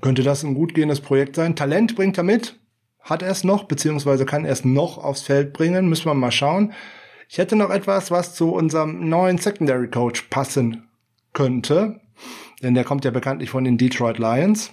könnte 0.00 0.22
das 0.22 0.44
ein 0.44 0.54
gut 0.54 0.74
gehendes 0.74 1.00
Projekt 1.00 1.36
sein. 1.36 1.56
Talent 1.56 1.96
bringt 1.96 2.18
er 2.18 2.24
mit 2.24 2.59
hat 3.02 3.22
er 3.22 3.30
es 3.30 3.44
noch, 3.44 3.64
beziehungsweise 3.64 4.26
kann 4.26 4.44
er 4.44 4.52
es 4.52 4.64
noch 4.64 4.98
aufs 4.98 5.22
Feld 5.22 5.52
bringen, 5.52 5.88
müssen 5.88 6.06
wir 6.06 6.14
mal 6.14 6.30
schauen. 6.30 6.72
Ich 7.28 7.38
hätte 7.38 7.56
noch 7.56 7.70
etwas, 7.70 8.10
was 8.10 8.34
zu 8.34 8.52
unserem 8.52 9.08
neuen 9.08 9.38
Secondary 9.38 9.88
Coach 9.88 10.22
passen 10.30 10.88
könnte, 11.32 12.00
denn 12.62 12.74
der 12.74 12.84
kommt 12.84 13.04
ja 13.04 13.10
bekanntlich 13.10 13.50
von 13.50 13.64
den 13.64 13.78
Detroit 13.78 14.18
Lions. 14.18 14.72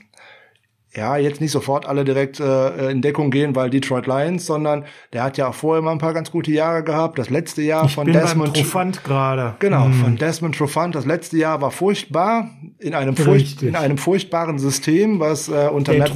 Ja, 0.98 1.16
jetzt 1.16 1.42
nicht 1.42 1.52
sofort 1.52 1.86
alle 1.86 2.04
direkt 2.04 2.40
äh, 2.40 2.90
in 2.90 3.04
Deckung 3.04 3.30
gehen, 3.30 3.56
weil 3.56 3.70
Detroit 3.70 4.08
Lions, 4.08 4.48
sondern 4.48 4.84
der 5.14 5.22
hat 5.22 5.38
ja 5.38 5.48
auch 5.48 5.54
vorher 5.54 5.84
mal 5.84 5.92
ein 5.92 6.00
paar 6.00 6.16
ganz 6.16 6.32
gute 6.32 6.50
Jahre 6.50 6.84
gehabt. 6.84 7.20
Das 7.20 7.30
letzte 7.30 7.62
Jahr 7.62 7.86
ich 7.86 7.94
von 7.94 8.06
bin 8.06 8.14
Desmond 8.16 8.56
Trufant 8.56 9.04
gerade. 9.04 9.54
Genau, 9.60 9.86
hm. 9.86 9.94
von 9.94 10.16
Desmond 10.16 10.58
Trufant. 10.58 10.96
Das 10.96 11.06
letzte 11.06 11.38
Jahr 11.38 11.62
war 11.62 11.70
furchtbar 11.70 12.50
in 12.80 12.96
einem, 12.96 13.16
furcht, 13.16 13.62
in 13.62 13.76
einem 13.76 14.00
furchtbaren 14.00 14.58
System, 14.58 15.20
was 15.20 15.50
äh, 15.50 15.70
unter, 15.72 15.94
Matt, 15.94 16.14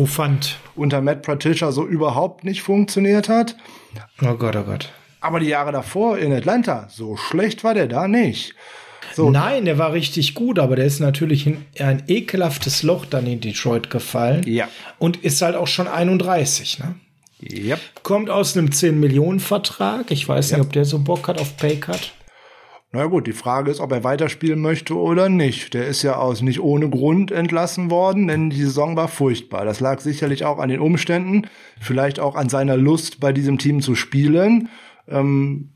unter 0.76 1.02
Matt 1.02 1.22
Patricia 1.22 1.72
so 1.72 1.86
überhaupt 1.86 2.44
nicht 2.44 2.64
funktioniert 2.64 3.30
hat. 3.30 3.56
Oh 4.24 4.34
Gott, 4.34 4.56
oh 4.56 4.64
Gott. 4.64 4.92
Aber 5.20 5.40
die 5.40 5.46
Jahre 5.46 5.72
davor 5.72 6.18
in 6.18 6.34
Atlanta, 6.34 6.88
so 6.90 7.18
schlecht 7.18 7.64
war 7.64 7.76
der 7.76 7.86
da 7.86 8.08
nicht. 8.08 8.56
So. 9.14 9.30
Nein, 9.30 9.66
der 9.66 9.78
war 9.78 9.94
richtig 9.94 10.34
gut, 10.34 10.60
aber 10.60 10.76
der 10.76 10.86
ist 10.86 11.00
natürlich 11.00 11.48
in 11.48 11.58
ein 11.80 12.04
ekelhaftes 12.08 12.84
Loch 12.84 13.06
dann 13.06 13.28
in 13.28 13.42
Detroit 13.42 13.90
gefallen. 13.90 14.44
Ja. 14.48 14.68
Und 15.00 15.18
ist 15.24 15.42
halt 15.42 15.56
auch 15.56 15.68
schon 15.68 15.88
31, 15.88 16.80
ne? 16.80 16.96
Yep. 17.42 17.80
Kommt 18.04 18.30
aus 18.30 18.56
einem 18.56 18.68
10-Millionen-Vertrag. 18.68 20.12
Ich 20.12 20.28
weiß 20.28 20.52
yep. 20.52 20.60
nicht, 20.60 20.68
ob 20.68 20.74
der 20.74 20.86
so 20.86 21.00
Bock 21.00 21.28
hat 21.28 21.40
auf 21.40 21.58
Paycut. 21.58 22.14
Na 22.94 23.06
gut, 23.06 23.26
die 23.26 23.34
Frage 23.34 23.72
ist, 23.72 23.80
ob 23.80 23.94
er 23.94 24.04
weiterspielen 24.04 24.60
möchte 24.60 24.98
oder 24.98 25.30
nicht. 25.30 25.74
Der 25.74 25.88
ist 25.88 26.04
ja 26.04 26.18
aus 26.18 26.42
nicht 26.42 26.60
ohne 26.60 26.90
Grund 26.90 27.32
entlassen 27.32 27.90
worden, 27.90 28.28
denn 28.28 28.50
die 28.50 28.62
Saison 28.62 28.98
war 28.98 29.08
furchtbar. 29.08 29.64
Das 29.64 29.80
lag 29.80 30.02
sicherlich 30.02 30.44
auch 30.44 30.60
an 30.60 30.68
den 30.68 30.82
Umständen, 30.82 31.48
vielleicht 31.80 32.20
auch 32.20 32.36
an 32.36 32.50
seiner 32.50 32.76
Lust, 32.76 33.22
bei 33.22 33.32
diesem 33.32 33.58
Team 33.58 33.82
zu 33.82 33.96
spielen. 33.96 34.68
Ähm, 35.08 35.70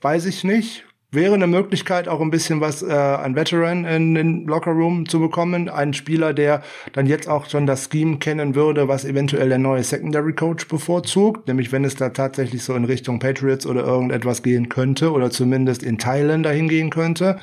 weiß 0.00 0.24
ich 0.24 0.44
nicht. 0.44 0.84
Wäre 1.14 1.34
eine 1.34 1.46
Möglichkeit, 1.46 2.08
auch 2.08 2.22
ein 2.22 2.30
bisschen 2.30 2.62
was 2.62 2.82
äh, 2.82 2.90
an 2.90 3.36
Veteran 3.36 3.84
in 3.84 4.14
den 4.14 4.46
Lockerroom 4.46 5.06
zu 5.06 5.20
bekommen. 5.20 5.68
Ein 5.68 5.92
Spieler, 5.92 6.32
der 6.32 6.62
dann 6.94 7.04
jetzt 7.04 7.28
auch 7.28 7.50
schon 7.50 7.66
das 7.66 7.90
Scheme 7.92 8.16
kennen 8.16 8.54
würde, 8.54 8.88
was 8.88 9.04
eventuell 9.04 9.50
der 9.50 9.58
neue 9.58 9.84
Secondary 9.84 10.32
Coach 10.32 10.68
bevorzugt. 10.68 11.48
Nämlich 11.48 11.70
wenn 11.70 11.84
es 11.84 11.96
da 11.96 12.08
tatsächlich 12.08 12.64
so 12.64 12.74
in 12.74 12.86
Richtung 12.86 13.18
Patriots 13.18 13.66
oder 13.66 13.84
irgendetwas 13.84 14.42
gehen 14.42 14.70
könnte 14.70 15.12
oder 15.12 15.30
zumindest 15.30 15.82
in 15.82 15.98
Teilen 15.98 16.42
dahin 16.42 16.66
gehen 16.66 16.88
könnte. 16.88 17.38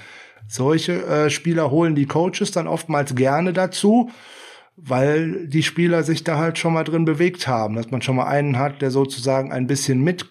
Solche 0.48 1.06
äh, 1.06 1.30
Spieler 1.30 1.70
holen 1.70 1.94
die 1.94 2.08
Coaches 2.08 2.50
dann 2.50 2.66
oftmals 2.66 3.14
gerne 3.14 3.54
dazu 3.54 4.10
weil 4.82 5.46
die 5.48 5.62
Spieler 5.62 6.04
sich 6.04 6.24
da 6.24 6.38
halt 6.38 6.58
schon 6.58 6.74
mal 6.74 6.86
drin 6.86 7.04
bewegt 7.04 7.50
haben, 7.50 7.76
dass 7.76 7.92
man 7.92 8.02
schon 8.02 8.16
mal 8.16 8.28
einen 8.28 8.58
hat, 8.58 8.82
der 8.82 8.92
sozusagen 8.92 9.52
ein 9.52 9.68
bisschen 9.68 10.02
mit 10.02 10.26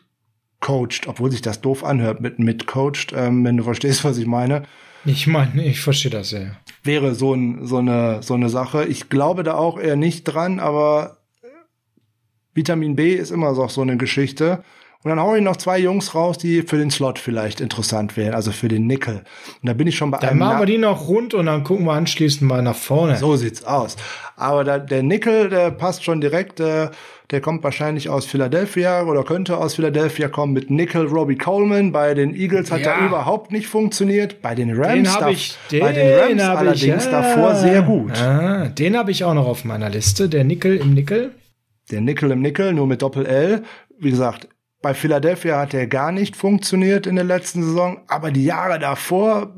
coacht, 0.60 1.06
obwohl 1.06 1.30
sich 1.30 1.42
das 1.42 1.60
doof 1.60 1.84
anhört 1.84 2.20
mit 2.20 2.38
mitcoacht, 2.38 3.12
ähm, 3.14 3.44
wenn 3.44 3.56
du 3.56 3.64
verstehst, 3.64 4.04
was 4.04 4.18
ich 4.18 4.26
meine. 4.26 4.64
Ich 5.04 5.26
meine, 5.26 5.64
ich 5.64 5.80
verstehe 5.80 6.10
das 6.10 6.32
ja. 6.32 6.56
Wäre 6.82 7.14
so, 7.14 7.34
ein, 7.34 7.64
so, 7.66 7.78
eine, 7.78 8.22
so 8.22 8.34
eine 8.34 8.48
Sache. 8.48 8.84
Ich 8.84 9.08
glaube 9.08 9.44
da 9.44 9.54
auch 9.54 9.78
eher 9.78 9.96
nicht 9.96 10.24
dran, 10.24 10.58
aber 10.58 11.18
Vitamin 12.54 12.96
B 12.96 13.14
ist 13.14 13.30
immer 13.30 13.54
so, 13.54 13.68
so 13.68 13.82
eine 13.82 13.96
Geschichte. 13.96 14.64
Und 15.04 15.10
dann 15.10 15.20
hau 15.20 15.36
ich 15.36 15.42
noch 15.42 15.56
zwei 15.56 15.78
Jungs 15.78 16.14
raus, 16.16 16.38
die 16.38 16.62
für 16.62 16.76
den 16.76 16.90
Slot 16.90 17.20
vielleicht 17.20 17.60
interessant 17.60 18.16
wären, 18.16 18.34
also 18.34 18.50
für 18.50 18.66
den 18.66 18.88
Nickel. 18.88 19.22
Und 19.62 19.68
da 19.68 19.72
bin 19.72 19.86
ich 19.86 19.96
schon 19.96 20.10
bei 20.10 20.18
Dann 20.18 20.30
einem. 20.30 20.38
machen 20.40 20.54
Na- 20.54 20.58
wir 20.62 20.66
die 20.66 20.76
noch 20.78 21.06
rund 21.08 21.34
und 21.34 21.46
dann 21.46 21.62
gucken 21.62 21.86
wir 21.86 21.92
anschließend 21.92 22.42
mal 22.42 22.62
nach 22.62 22.74
vorne. 22.74 23.16
So 23.16 23.36
sieht's 23.36 23.62
aus. 23.64 23.96
Aber 24.36 24.64
da, 24.64 24.78
der 24.80 25.04
Nickel, 25.04 25.50
der 25.50 25.70
passt 25.70 26.02
schon 26.04 26.20
direkt. 26.20 26.58
Äh, 26.58 26.90
der 27.30 27.40
kommt 27.42 27.62
wahrscheinlich 27.62 28.08
aus 28.08 28.24
Philadelphia 28.24 29.02
oder 29.04 29.22
könnte 29.22 29.58
aus 29.58 29.74
Philadelphia 29.74 30.28
kommen 30.28 30.52
mit 30.54 30.70
Nickel 30.70 31.06
Robbie 31.06 31.36
Coleman. 31.36 31.92
Bei 31.92 32.14
den 32.14 32.34
Eagles 32.34 32.72
hat 32.72 32.80
Ja. 32.80 32.92
er 32.98 33.06
überhaupt 33.06 33.52
nicht 33.52 33.66
funktioniert. 33.68 34.40
Bei 34.42 34.54
den 34.54 34.70
Rams, 34.74 35.16
Den 35.18 35.28
ich, 35.28 35.56
den 35.70 35.80
bei 35.80 35.92
den 35.92 36.18
Rams 36.40 36.42
allerdings 36.58 37.04
ich, 37.04 37.10
davor 37.10 37.54
sehr 37.54 37.82
gut. 37.82 38.18
Ah, 38.20 38.66
den 38.68 38.96
habe 38.96 39.10
ich 39.10 39.22
auch 39.24 39.34
noch 39.34 39.46
auf 39.46 39.64
meiner 39.64 39.90
Liste. 39.90 40.28
Der 40.28 40.42
Nickel 40.42 40.76
im 40.78 40.94
Nickel. 40.94 41.32
Der 41.90 42.00
Nickel 42.00 42.30
im 42.32 42.40
Nickel, 42.40 42.72
nur 42.72 42.86
mit 42.86 43.02
Doppel 43.02 43.26
L. 43.26 43.62
Wie 43.98 44.10
gesagt, 44.10 44.48
bei 44.80 44.94
Philadelphia 44.94 45.58
hat 45.58 45.74
er 45.74 45.86
gar 45.86 46.12
nicht 46.12 46.36
funktioniert 46.36 47.06
in 47.06 47.16
der 47.16 47.24
letzten 47.24 47.62
Saison, 47.62 48.00
aber 48.06 48.30
die 48.30 48.44
Jahre 48.44 48.78
davor 48.78 49.54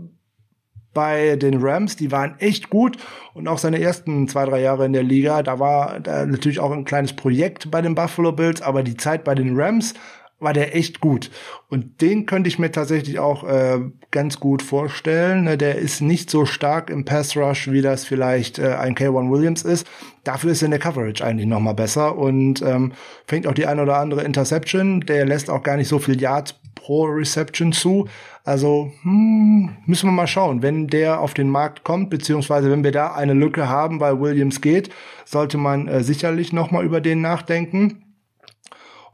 bei 0.93 1.37
den 1.37 1.63
Rams, 1.63 1.97
die 1.97 2.11
waren 2.11 2.35
echt 2.39 2.71
gut 2.71 2.97
und 3.35 3.47
auch 3.47 3.59
seine 3.59 3.81
ersten 3.81 4.27
zwei, 4.27 4.45
drei 4.45 4.61
Jahre 4.61 4.87
in 4.87 4.93
der 4.93 5.05
Liga, 5.05 5.43
da 5.43 5.59
war 5.59 6.01
da 6.01 6.27
natürlich 6.27 6.59
auch 6.59 6.73
ein 6.73 6.85
kleines 6.85 7.13
Projekt 7.13 7.71
bei 7.71 7.81
den 7.81 7.95
Buffalo 7.95 8.33
Bills, 8.33 8.61
aber 8.61 8.83
die 8.83 8.97
Zeit 8.97 9.23
bei 9.23 9.35
den 9.35 9.59
Rams 9.59 9.95
war 10.41 10.53
der 10.53 10.75
echt 10.75 11.01
gut. 11.01 11.31
Und 11.69 12.01
den 12.01 12.27
könnte 12.27 12.49
ich 12.49 12.59
mir 12.59 12.73
tatsächlich 12.73 13.19
auch 13.19 13.45
äh, 13.45 13.79
ganz 14.11 14.41
gut 14.41 14.63
vorstellen. 14.63 15.45
Ne, 15.45 15.59
Der 15.59 15.77
ist 15.77 16.01
nicht 16.01 16.31
so 16.31 16.47
stark 16.47 16.91
im 16.91 17.05
Pass 17.05 17.37
Rush, 17.37 17.71
wie 17.71 17.83
das 17.83 18.05
vielleicht 18.05 18.59
äh, 18.59 18.75
ein 18.75 18.95
K1 18.95 19.31
Williams 19.31 19.63
ist. 19.63 19.87
Dafür 20.25 20.53
ist 20.53 20.63
er 20.63 20.67
in 20.67 20.73
der 20.73 20.81
Coverage 20.81 21.25
eigentlich 21.25 21.47
noch 21.47 21.61
mal 21.61 21.75
besser 21.75 22.17
und 22.17 22.63
ähm, 22.63 22.93
fängt 23.27 23.47
auch 23.47 23.55
die 23.55 23.67
eine 23.67 23.83
oder 23.83 23.99
andere 23.99 24.25
Interception. 24.25 25.01
Der 25.03 25.27
lässt 25.27 25.51
auch 25.51 25.63
gar 25.63 25.77
nicht 25.77 25.89
so 25.89 25.99
viel 25.99 26.21
Yards 26.21 26.55
pro 26.75 27.05
Reception 27.05 27.73
zu. 27.73 28.09
Also 28.45 28.93
hm, 29.03 29.77
müssen 29.87 30.09
wir 30.09 30.13
mal 30.13 30.27
schauen. 30.27 30.63
Wenn 30.63 30.87
der 30.87 31.21
auf 31.21 31.35
den 31.35 31.51
Markt 31.51 31.85
kommt, 31.85 32.11
beziehungsweise 32.11 32.71
wenn 32.71 32.83
wir 32.83 32.93
da 32.93 33.13
eine 33.15 33.35
Lücke 33.35 33.69
haben, 33.69 34.01
weil 34.01 34.21
Williams 34.21 34.61
geht, 34.61 34.91
sollte 35.25 35.59
man 35.59 35.87
äh, 35.87 36.03
sicherlich 36.03 36.53
noch 36.53 36.71
mal 36.71 36.85
über 36.85 37.01
den 37.01 37.21
nachdenken. 37.21 38.10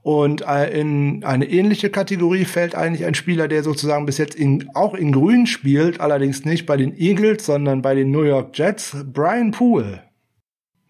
Und 0.06 0.42
äh, 0.46 0.70
in 0.70 1.24
eine 1.24 1.50
ähnliche 1.50 1.90
Kategorie 1.90 2.44
fällt 2.44 2.76
eigentlich 2.76 3.04
ein 3.06 3.16
Spieler, 3.16 3.48
der 3.48 3.64
sozusagen 3.64 4.06
bis 4.06 4.18
jetzt 4.18 4.36
in, 4.36 4.70
auch 4.72 4.94
in 4.94 5.10
Grün 5.10 5.48
spielt, 5.48 6.00
allerdings 6.00 6.44
nicht 6.44 6.64
bei 6.64 6.76
den 6.76 6.96
Eagles, 6.96 7.44
sondern 7.44 7.82
bei 7.82 7.96
den 7.96 8.12
New 8.12 8.22
York 8.22 8.56
Jets, 8.56 8.96
Brian 9.12 9.50
Poole. 9.50 10.04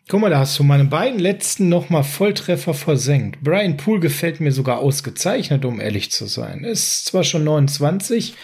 Guck 0.06 0.20
mal, 0.20 0.28
da 0.28 0.40
hast 0.40 0.58
du 0.58 0.64
meine 0.64 0.84
beiden 0.84 1.18
letzten 1.18 1.70
nochmal 1.70 2.04
Volltreffer 2.04 2.74
versenkt. 2.74 3.42
Brian 3.42 3.78
Poole 3.78 4.00
gefällt 4.00 4.40
mir 4.40 4.52
sogar 4.52 4.80
ausgezeichnet, 4.80 5.64
um 5.64 5.80
ehrlich 5.80 6.10
zu 6.10 6.26
sein. 6.26 6.62
Ist 6.62 7.06
zwar 7.06 7.24
schon 7.24 7.44
29, 7.44 8.34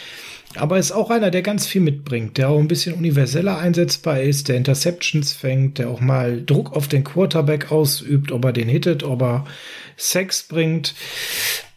aber 0.54 0.78
ist 0.78 0.92
auch 0.92 1.10
einer, 1.10 1.30
der 1.30 1.42
ganz 1.42 1.66
viel 1.66 1.80
mitbringt, 1.80 2.36
der 2.36 2.48
auch 2.48 2.58
ein 2.58 2.68
bisschen 2.68 2.94
universeller 2.94 3.58
einsetzbar 3.58 4.20
ist, 4.20 4.48
der 4.48 4.56
Interceptions 4.56 5.32
fängt, 5.32 5.78
der 5.78 5.90
auch 5.90 6.00
mal 6.00 6.42
Druck 6.42 6.74
auf 6.74 6.88
den 6.88 7.04
Quarterback 7.04 7.72
ausübt, 7.72 8.32
ob 8.32 8.44
er 8.44 8.52
den 8.52 8.68
hittet, 8.68 9.02
ob 9.02 9.22
er 9.22 9.44
Sex 9.96 10.44
bringt. 10.44 10.94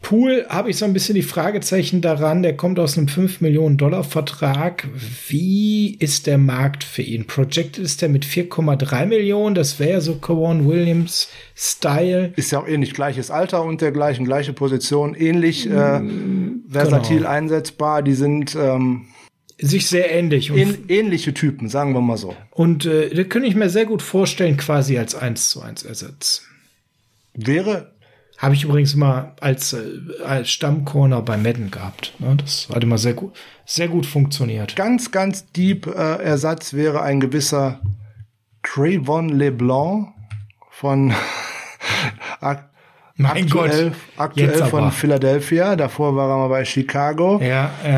Pool 0.02 0.46
habe 0.50 0.70
ich 0.70 0.78
so 0.78 0.86
ein 0.86 0.94
bisschen 0.94 1.16
die 1.16 1.24
Fragezeichen 1.24 2.02
daran. 2.02 2.44
Der 2.44 2.56
kommt 2.56 2.78
aus 2.78 2.96
einem 2.96 3.08
5 3.08 3.42
Millionen 3.42 3.78
Dollar 3.78 4.04
Vertrag. 4.04 4.88
Wie 5.28 5.96
ist 5.96 6.28
der 6.28 6.38
Markt 6.38 6.84
für 6.84 7.02
ihn? 7.02 7.26
Projected 7.26 7.80
ist 7.80 8.04
der 8.04 8.10
mit 8.10 8.24
4,3 8.24 9.08
Millionen. 9.08 9.56
Das 9.56 9.80
wäre 9.80 10.02
so 10.02 10.16
Kawan 10.18 10.68
Williams 10.68 11.30
Style. 11.56 12.34
Ist 12.36 12.52
ja 12.52 12.60
auch 12.60 12.68
ähnlich 12.68 12.94
gleiches 12.94 13.32
Alter 13.32 13.64
und 13.64 13.82
dergleichen, 13.82 14.26
gleiche 14.26 14.54
Position, 14.54 15.16
ähnlich 15.16 15.68
äh, 15.68 16.02
versatil 16.70 17.18
Genau. 17.18 17.30
einsetzbar. 17.30 18.04
Die 18.04 18.14
sind 18.14 18.56
ähm, 18.56 19.08
Sich 19.58 19.88
sehr 19.88 20.12
ähnlich. 20.12 20.52
Ähn 20.52 20.86
ähnliche 20.88 21.34
Typen, 21.34 21.68
sagen 21.68 21.94
wir 21.94 22.02
mal 22.02 22.18
so. 22.18 22.36
und 22.52 22.86
äh, 22.86 23.10
da 23.10 23.24
könnte 23.24 23.48
ich 23.48 23.56
mir 23.56 23.70
sehr 23.72 23.86
gut 23.88 24.04
vorstellen, 24.04 24.58
quasi 24.58 25.00
als 25.00 25.16
1 25.16 25.50
zu 25.50 25.62
1 25.64 25.82
Ersatz. 25.84 26.44
Wäre 27.34 27.92
Habe 28.38 28.54
ich 28.54 28.64
übrigens 28.64 28.96
mal 28.96 29.34
als, 29.40 29.74
äh, 29.74 29.84
als 30.26 30.50
Stammcorner 30.50 31.22
bei 31.22 31.38
Madden 31.38 31.72
gehabt. 31.72 32.14
Ne? 32.20 32.36
Das 32.36 32.68
hat 32.74 32.84
immer 32.84 32.98
sehr 32.98 33.14
gut, 33.14 33.34
sehr 33.66 33.88
gut 33.88 34.06
funktioniert. 34.06 34.76
ganz, 34.76 35.12
ganz 35.12 35.52
deep 35.52 35.88
äh, 35.88 35.92
Ersatz 35.92 36.74
wäre 36.74 37.02
ein 37.02 37.20
gewisser 37.20 37.80
Trayvon 38.64 39.30
LeBlanc 39.30 40.14
von 40.70 41.14
Mein 43.18 43.44
aktuell, 43.44 43.90
Gott, 43.92 43.98
aktuell 44.18 44.50
jetzt 44.50 44.64
von 44.68 44.82
aber. 44.84 44.92
Philadelphia. 44.92 45.78
Davor 45.78 46.18
war 46.18 46.30
er 46.30 46.38
mal 46.38 46.48
bei 46.50 46.66
Chicago. 46.66 47.40
Ja, 47.42 47.72
äh, 47.86 47.92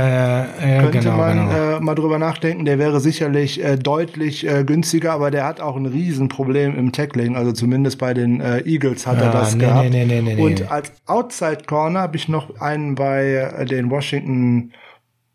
ja 0.76 0.82
Könnte 0.84 1.00
genau, 1.00 1.18
man 1.18 1.50
genau. 1.50 1.78
Äh, 1.78 1.80
mal 1.80 1.96
drüber 1.96 2.20
nachdenken. 2.20 2.66
Der 2.66 2.78
wäre 2.78 3.00
sicherlich 3.00 3.64
äh, 3.64 3.78
deutlich 3.78 4.48
äh, 4.48 4.64
günstiger, 4.64 5.14
aber 5.14 5.32
der 5.32 5.46
hat 5.46 5.60
auch 5.60 5.76
ein 5.76 5.88
Riesenproblem 5.88 6.78
im 6.78 6.92
Tackling. 6.92 7.36
Also 7.36 7.52
zumindest 7.52 7.98
bei 7.98 8.14
den 8.14 8.42
äh, 8.42 8.60
Eagles 8.68 9.08
hat 9.08 9.20
er 9.20 9.30
Ah, 9.30 9.32
das 9.32 9.56
nee, 9.56 9.66
gehabt. 9.66 9.90
nee, 9.90 10.06
nee, 10.06 10.22
nee, 10.22 10.36
nee, 10.36 10.42
Und 10.42 10.70
als 10.72 10.92
Outside 11.08 11.64
Corner 11.66 12.02
habe 12.02 12.16
ich 12.16 12.28
noch 12.30 12.60
einen 12.62 12.94
bei 12.94 13.54
äh, 13.58 13.66
den 13.66 13.90
Washington 13.90 14.72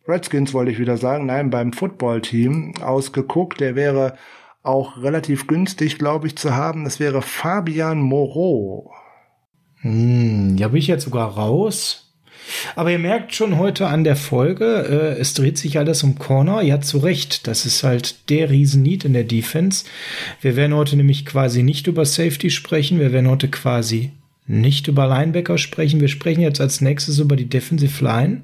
Redskins, 0.06 0.54
wollte 0.54 0.70
ich 0.70 0.78
wieder 0.78 0.96
sagen. 0.96 1.26
Nein, 1.26 1.50
beim 1.50 1.72
Football-Team 1.72 2.74
ausgeguckt. 2.82 3.58
Der 3.60 3.74
wäre 3.74 4.14
auch 4.62 5.02
relativ 5.02 5.48
günstig, 5.48 5.98
glaube 5.98 6.28
ich, 6.28 6.36
zu 6.36 6.54
haben. 6.54 6.84
Das 6.84 7.00
wäre 7.00 7.20
Fabian 7.20 7.98
Moreau. 8.00 8.92
Hm, 9.82 10.56
ja, 10.56 10.68
bin 10.68 10.78
ich 10.78 10.86
jetzt 10.86 11.04
sogar 11.04 11.28
raus. 11.28 12.02
Aber 12.74 12.90
ihr 12.90 12.98
merkt 12.98 13.34
schon 13.34 13.58
heute 13.58 13.86
an 13.86 14.04
der 14.04 14.16
Folge, 14.16 14.64
äh, 14.64 15.20
es 15.20 15.34
dreht 15.34 15.58
sich 15.58 15.78
alles 15.78 16.02
um 16.02 16.18
Corner. 16.18 16.62
Ja, 16.62 16.80
zu 16.80 16.98
Recht. 16.98 17.46
Das 17.46 17.66
ist 17.66 17.82
halt 17.82 18.28
der 18.30 18.50
Riesen-Need 18.50 19.04
in 19.04 19.12
der 19.12 19.24
Defense. 19.24 19.84
Wir 20.40 20.56
werden 20.56 20.74
heute 20.74 20.96
nämlich 20.96 21.24
quasi 21.24 21.62
nicht 21.62 21.86
über 21.86 22.04
Safety 22.04 22.50
sprechen. 22.50 22.98
Wir 22.98 23.12
werden 23.12 23.28
heute 23.28 23.48
quasi 23.48 24.10
nicht 24.46 24.88
über 24.88 25.06
Linebacker 25.06 25.58
sprechen. 25.58 26.00
Wir 26.00 26.08
sprechen 26.08 26.40
jetzt 26.40 26.60
als 26.60 26.80
nächstes 26.80 27.18
über 27.18 27.36
die 27.36 27.48
Defensive 27.48 28.04
Line. 28.04 28.42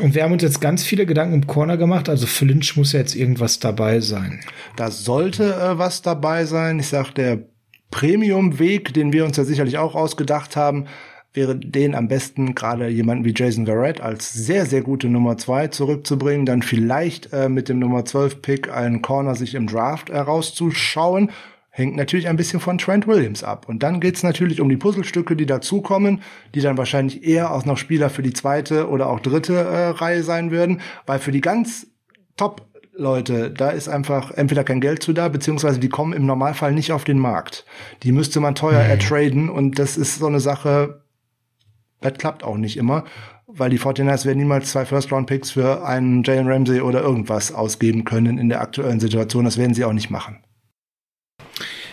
Und 0.00 0.14
wir 0.14 0.24
haben 0.24 0.32
uns 0.32 0.42
jetzt 0.42 0.60
ganz 0.60 0.84
viele 0.84 1.06
Gedanken 1.06 1.34
um 1.34 1.46
Corner 1.46 1.76
gemacht. 1.76 2.08
Also 2.08 2.26
für 2.26 2.44
Lynch 2.44 2.76
muss 2.76 2.92
ja 2.92 3.00
jetzt 3.00 3.14
irgendwas 3.14 3.60
dabei 3.60 4.00
sein. 4.00 4.40
Da 4.76 4.90
sollte 4.90 5.54
äh, 5.54 5.78
was 5.78 6.02
dabei 6.02 6.44
sein. 6.44 6.80
Ich 6.80 6.88
sag, 6.88 7.12
der 7.12 7.46
Premium-Weg, 7.90 8.94
den 8.94 9.12
wir 9.12 9.24
uns 9.24 9.36
ja 9.36 9.44
sicherlich 9.44 9.78
auch 9.78 9.94
ausgedacht 9.94 10.56
haben, 10.56 10.86
wäre 11.36 11.54
den 11.54 11.94
am 11.94 12.08
besten 12.08 12.54
gerade 12.54 12.88
jemanden 12.88 13.24
wie 13.24 13.34
Jason 13.36 13.66
Verrett 13.66 14.00
als 14.00 14.32
sehr, 14.32 14.66
sehr 14.66 14.80
gute 14.80 15.08
Nummer 15.08 15.36
zwei 15.36 15.68
zurückzubringen, 15.68 16.46
dann 16.46 16.62
vielleicht 16.62 17.32
äh, 17.32 17.48
mit 17.48 17.68
dem 17.68 17.78
Nummer 17.78 18.04
12 18.04 18.42
Pick 18.42 18.72
einen 18.72 19.02
Corner 19.02 19.34
sich 19.34 19.54
im 19.54 19.66
Draft 19.66 20.10
herauszuschauen. 20.10 21.30
Hängt 21.68 21.94
natürlich 21.94 22.28
ein 22.28 22.38
bisschen 22.38 22.58
von 22.58 22.78
Trent 22.78 23.06
Williams 23.06 23.44
ab. 23.44 23.68
Und 23.68 23.82
dann 23.82 24.00
geht's 24.00 24.22
natürlich 24.22 24.62
um 24.62 24.70
die 24.70 24.78
Puzzlestücke, 24.78 25.36
die 25.36 25.44
dazukommen, 25.44 26.22
die 26.54 26.62
dann 26.62 26.78
wahrscheinlich 26.78 27.22
eher 27.22 27.52
auch 27.52 27.66
noch 27.66 27.76
Spieler 27.76 28.08
für 28.08 28.22
die 28.22 28.32
zweite 28.32 28.88
oder 28.88 29.10
auch 29.10 29.20
dritte 29.20 29.54
äh, 29.54 29.88
Reihe 29.88 30.22
sein 30.22 30.50
würden, 30.50 30.80
weil 31.04 31.18
für 31.18 31.32
die 31.32 31.42
ganz 31.42 31.86
Top 32.36 32.66
Leute, 32.98 33.50
da 33.50 33.70
ist 33.70 33.88
einfach 33.88 34.30
entweder 34.30 34.64
kein 34.64 34.80
Geld 34.80 35.02
zu 35.02 35.12
da, 35.12 35.28
beziehungsweise 35.28 35.78
die 35.78 35.88
kommen 35.88 36.12
im 36.12 36.26
Normalfall 36.26 36.72
nicht 36.72 36.92
auf 36.92 37.04
den 37.04 37.18
Markt. 37.18 37.64
Die 38.02 38.12
müsste 38.12 38.40
man 38.40 38.54
teuer 38.54 38.80
ertraden 38.80 39.48
und 39.48 39.78
das 39.78 39.96
ist 39.96 40.18
so 40.18 40.26
eine 40.26 40.40
Sache, 40.40 41.02
das 42.00 42.14
klappt 42.14 42.42
auch 42.42 42.56
nicht 42.56 42.76
immer, 42.76 43.04
weil 43.46 43.70
die 43.70 43.78
49ers 43.78 44.24
werden 44.24 44.38
niemals 44.38 44.70
zwei 44.70 44.84
First-Round-Picks 44.84 45.50
für 45.50 45.86
einen 45.86 46.22
Jalen 46.22 46.48
Ramsey 46.48 46.80
oder 46.80 47.02
irgendwas 47.02 47.52
ausgeben 47.52 48.04
können 48.04 48.38
in 48.38 48.48
der 48.48 48.60
aktuellen 48.60 49.00
Situation. 49.00 49.44
Das 49.44 49.58
werden 49.58 49.74
sie 49.74 49.84
auch 49.84 49.92
nicht 49.92 50.10
machen. 50.10 50.38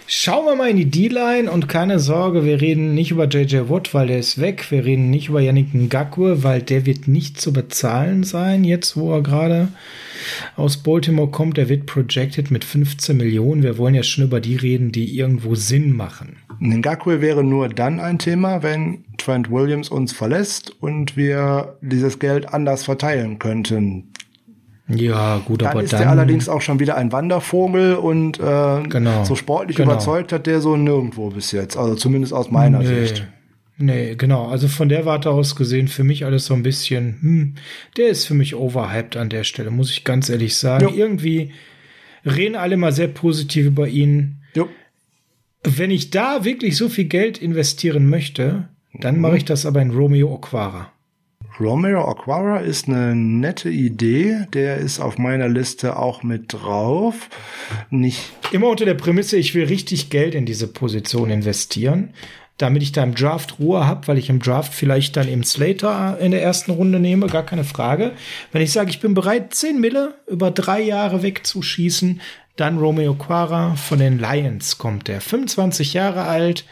Schauen 0.05 0.45
wir 0.45 0.55
mal 0.55 0.69
in 0.69 0.77
die 0.77 0.89
D-Line 0.89 1.49
und 1.49 1.69
keine 1.69 1.97
Sorge, 1.97 2.43
wir 2.43 2.59
reden 2.59 2.93
nicht 2.93 3.11
über 3.11 3.25
JJ 3.25 3.69
Watt, 3.69 3.93
weil 3.93 4.07
der 4.07 4.19
ist 4.19 4.39
weg. 4.39 4.69
Wir 4.69 4.83
reden 4.83 5.09
nicht 5.09 5.29
über 5.29 5.39
Yannick 5.39 5.73
Ngakwe, 5.73 6.43
weil 6.43 6.61
der 6.61 6.85
wird 6.85 7.07
nicht 7.07 7.39
zu 7.39 7.53
bezahlen 7.53 8.23
sein, 8.23 8.65
jetzt 8.65 8.97
wo 8.97 9.13
er 9.13 9.21
gerade 9.21 9.69
aus 10.57 10.77
Baltimore 10.77 11.29
kommt. 11.29 11.55
Der 11.55 11.69
wird 11.69 11.85
projected 11.85 12.51
mit 12.51 12.65
15 12.65 13.15
Millionen. 13.15 13.63
Wir 13.63 13.77
wollen 13.77 13.95
ja 13.95 14.03
schon 14.03 14.25
über 14.25 14.41
die 14.41 14.57
reden, 14.57 14.91
die 14.91 15.17
irgendwo 15.17 15.55
Sinn 15.55 15.95
machen. 15.95 16.37
Ngakwe 16.59 17.21
wäre 17.21 17.43
nur 17.43 17.69
dann 17.69 17.99
ein 17.99 18.19
Thema, 18.19 18.61
wenn 18.61 19.05
Trent 19.17 19.49
Williams 19.51 19.89
uns 19.89 20.11
verlässt 20.11 20.75
und 20.81 21.15
wir 21.15 21.77
dieses 21.81 22.19
Geld 22.19 22.53
anders 22.53 22.83
verteilen 22.83 23.39
könnten. 23.39 24.12
Ja, 24.87 25.37
gut, 25.45 25.61
Dann 25.61 25.69
aber 25.71 25.83
ist 25.83 25.93
dann. 25.93 26.01
er 26.03 26.09
allerdings 26.09 26.49
auch 26.49 26.61
schon 26.61 26.79
wieder 26.79 26.97
ein 26.97 27.11
Wandervogel 27.11 27.95
und 27.95 28.39
äh, 28.39 28.83
Genau. 28.89 29.23
so 29.23 29.35
sportlich 29.35 29.77
Genau. 29.77 29.91
überzeugt 29.93 30.33
hat 30.33 30.45
der 30.45 30.59
so 30.59 30.75
nirgendwo 30.75 31.29
bis 31.29 31.51
jetzt. 31.51 31.77
Also 31.77 31.95
zumindest 31.95 32.33
aus 32.33 32.51
meiner 32.51 32.79
Nee. 32.79 33.05
Sicht. 33.05 33.27
Nee, 33.77 34.15
genau. 34.15 34.47
Also 34.47 34.67
von 34.67 34.89
der 34.89 35.05
Warte 35.05 35.29
aus 35.31 35.55
gesehen, 35.55 35.87
für 35.87 36.03
mich 36.03 36.25
alles 36.25 36.45
so 36.45 36.53
ein 36.53 36.63
bisschen, 36.63 37.17
hm, 37.21 37.55
der 37.97 38.09
ist 38.09 38.25
für 38.25 38.33
mich 38.35 38.55
overhyped 38.55 39.17
an 39.17 39.29
der 39.29 39.43
Stelle, 39.43 39.71
muss 39.71 39.89
ich 39.89 40.03
ganz 40.03 40.29
ehrlich 40.29 40.55
sagen. 40.57 40.83
Jo. 40.89 40.93
Irgendwie 40.93 41.51
reden 42.25 42.55
alle 42.55 42.77
mal 42.77 42.91
sehr 42.91 43.07
positiv 43.07 43.65
über 43.65 43.87
ihn. 43.87 44.37
Jo. 44.53 44.67
Wenn 45.63 45.91
ich 45.91 46.11
da 46.11 46.43
wirklich 46.45 46.77
so 46.77 46.87
viel 46.89 47.05
Geld 47.05 47.37
investieren 47.39 48.09
möchte, 48.09 48.67
dann 48.99 49.15
mhm. 49.15 49.21
mache 49.21 49.37
ich 49.37 49.45
das 49.45 49.65
aber 49.65 49.81
in 49.81 49.91
Romeo 49.91 50.31
Oquara. 50.33 50.92
Romeo 51.59 52.05
Aquara 52.05 52.57
ist 52.59 52.87
eine 52.87 53.15
nette 53.15 53.69
Idee. 53.69 54.47
Der 54.53 54.77
ist 54.77 54.99
auf 54.99 55.17
meiner 55.17 55.47
Liste 55.47 55.97
auch 55.97 56.23
mit 56.23 56.51
drauf. 56.53 57.29
Nicht 57.89 58.21
immer 58.51 58.69
unter 58.69 58.85
der 58.85 58.95
Prämisse, 58.95 59.37
ich 59.37 59.53
will 59.53 59.65
richtig 59.65 60.09
Geld 60.09 60.33
in 60.33 60.45
diese 60.45 60.67
Position 60.67 61.29
investieren, 61.29 62.13
damit 62.57 62.81
ich 62.81 62.91
da 62.91 63.03
im 63.03 63.13
Draft 63.13 63.59
Ruhe 63.59 63.85
habe, 63.85 64.07
weil 64.07 64.17
ich 64.17 64.29
im 64.29 64.39
Draft 64.39 64.73
vielleicht 64.73 65.15
dann 65.15 65.27
eben 65.27 65.43
Slater 65.43 66.17
in 66.19 66.31
der 66.31 66.41
ersten 66.41 66.71
Runde 66.71 66.99
nehme, 66.99 67.27
gar 67.27 67.45
keine 67.45 67.63
Frage. 67.63 68.13
Wenn 68.51 68.63
ich 68.63 68.71
sage, 68.71 68.89
ich 68.89 68.99
bin 68.99 69.13
bereit, 69.13 69.53
10 69.53 69.79
Mille 69.79 70.15
über 70.27 70.49
drei 70.49 70.81
Jahre 70.81 71.21
wegzuschießen, 71.21 72.19
dann 72.55 72.77
Romeo 72.77 73.15
Quara 73.15 73.75
von 73.75 73.97
den 73.97 74.19
Lions 74.19 74.77
kommt 74.77 75.07
der. 75.07 75.21
25 75.21 75.93
Jahre 75.93 76.25
alt, 76.25 76.65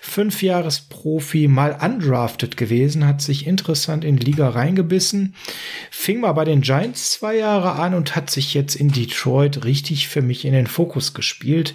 5 0.00 0.42
Jahres 0.42 0.80
Profi, 0.80 1.48
mal 1.48 1.78
undrafted 1.82 2.56
gewesen, 2.56 3.06
hat 3.06 3.20
sich 3.20 3.46
interessant 3.46 4.04
in 4.04 4.16
die 4.16 4.24
Liga 4.24 4.48
reingebissen, 4.48 5.34
fing 5.90 6.20
mal 6.20 6.32
bei 6.32 6.46
den 6.46 6.62
Giants 6.62 7.12
zwei 7.12 7.36
Jahre 7.36 7.72
an 7.72 7.92
und 7.92 8.16
hat 8.16 8.30
sich 8.30 8.54
jetzt 8.54 8.74
in 8.74 8.90
Detroit 8.90 9.64
richtig 9.64 10.08
für 10.08 10.22
mich 10.22 10.46
in 10.46 10.54
den 10.54 10.66
Fokus 10.66 11.12
gespielt. 11.12 11.74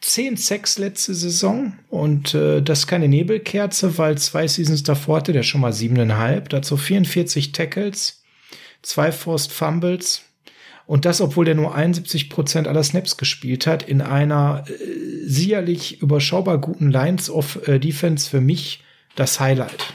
10 0.00 0.36
Sacks 0.36 0.76
letzte 0.76 1.14
Saison 1.14 1.74
und 1.90 2.34
äh, 2.34 2.60
das 2.60 2.80
ist 2.80 2.86
keine 2.88 3.06
Nebelkerze, 3.06 3.98
weil 3.98 4.18
zwei 4.18 4.48
Seasons 4.48 4.82
davor 4.82 5.18
hatte 5.18 5.32
der 5.32 5.44
schon 5.44 5.60
mal 5.60 5.72
siebeneinhalb, 5.72 6.48
dazu 6.48 6.76
44 6.76 7.52
Tackles, 7.52 8.24
zwei 8.82 9.12
Forced 9.12 9.52
Fumbles, 9.52 10.22
und 10.90 11.04
das, 11.04 11.20
obwohl 11.20 11.44
der 11.44 11.54
nur 11.54 11.72
71 11.72 12.28
Prozent 12.30 12.66
aller 12.66 12.82
Snaps 12.82 13.16
gespielt 13.16 13.68
hat, 13.68 13.84
in 13.84 14.00
einer 14.00 14.64
äh, 14.66 15.24
sicherlich 15.24 16.02
überschaubar 16.02 16.58
guten 16.58 16.90
Lines 16.90 17.30
of 17.30 17.68
äh, 17.68 17.78
Defense 17.78 18.28
für 18.28 18.40
mich 18.40 18.82
das 19.14 19.38
Highlight. 19.38 19.94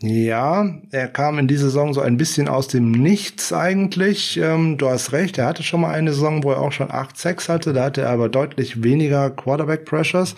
Ja, 0.00 0.78
er 0.92 1.08
kam 1.08 1.40
in 1.40 1.48
dieser 1.48 1.64
Saison 1.64 1.92
so 1.92 2.02
ein 2.02 2.16
bisschen 2.16 2.46
aus 2.46 2.68
dem 2.68 2.92
Nichts 2.92 3.52
eigentlich. 3.52 4.36
Ähm, 4.36 4.78
du 4.78 4.88
hast 4.88 5.10
recht, 5.10 5.38
er 5.38 5.46
hatte 5.46 5.64
schon 5.64 5.80
mal 5.80 5.92
eine 5.92 6.12
Saison, 6.12 6.44
wo 6.44 6.52
er 6.52 6.60
auch 6.60 6.70
schon 6.70 6.92
8 6.92 7.18
Sacks 7.18 7.48
hatte. 7.48 7.72
Da 7.72 7.82
hatte 7.82 8.02
er 8.02 8.10
aber 8.10 8.28
deutlich 8.28 8.84
weniger 8.84 9.28
Quarterback 9.30 9.86
Pressures 9.86 10.36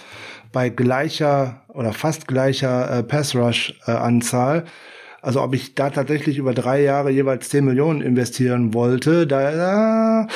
bei 0.51 0.71
gleicher 0.71 1.61
oder 1.69 1.93
fast 1.93 2.27
gleicher 2.27 3.01
äh, 3.01 3.03
Pass 3.03 3.35
Rush 3.35 3.75
äh, 3.87 3.91
Anzahl. 3.91 4.65
Also 5.23 5.41
ob 5.41 5.55
ich 5.55 5.75
da 5.75 5.89
tatsächlich 5.91 6.37
über 6.37 6.53
drei 6.53 6.83
Jahre 6.83 7.11
jeweils 7.11 7.49
10 7.49 7.65
Millionen 7.65 8.03
investieren 8.03 8.75
wollte, 8.75 9.27
da 9.27 10.27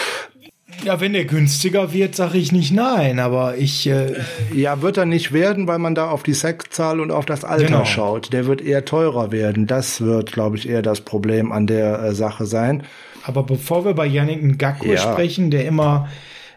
ja, 0.85 1.01
wenn 1.01 1.13
der 1.13 1.25
günstiger 1.25 1.93
wird, 1.93 2.15
sage 2.15 2.39
ich 2.39 2.53
nicht 2.53 2.73
nein, 2.73 3.19
aber 3.19 3.57
ich. 3.57 3.87
Äh 3.87 4.15
ja, 4.53 4.83
wird 4.83 4.97
er 4.97 5.07
nicht 5.07 5.33
werden, 5.33 5.67
weil 5.67 5.79
man 5.79 5.95
da 5.95 6.11
auf 6.11 6.23
die 6.23 6.35
Sexzahl 6.35 7.01
und 7.01 7.11
auf 7.11 7.25
das 7.25 7.45
Alter 7.45 7.67
genau. 7.67 7.85
schaut. 7.85 8.33
Der 8.33 8.47
wird 8.47 8.61
eher 8.61 8.85
teurer 8.85 9.33
werden. 9.33 9.67
Das 9.67 10.01
wird, 10.01 10.33
glaube 10.33 10.57
ich, 10.57 10.69
eher 10.69 10.83
das 10.83 11.01
Problem 11.01 11.51
an 11.51 11.67
der 11.67 12.03
äh, 12.03 12.15
Sache 12.15 12.47
sein. 12.47 12.83
Aber 13.25 13.43
bevor 13.43 13.85
wir 13.85 13.95
bei 13.95 14.07
Yannick 14.07 14.43
Ngakwe 14.43 14.95
ja. 14.95 14.99
sprechen, 14.99 15.51
der 15.51 15.67
immer, 15.67 16.09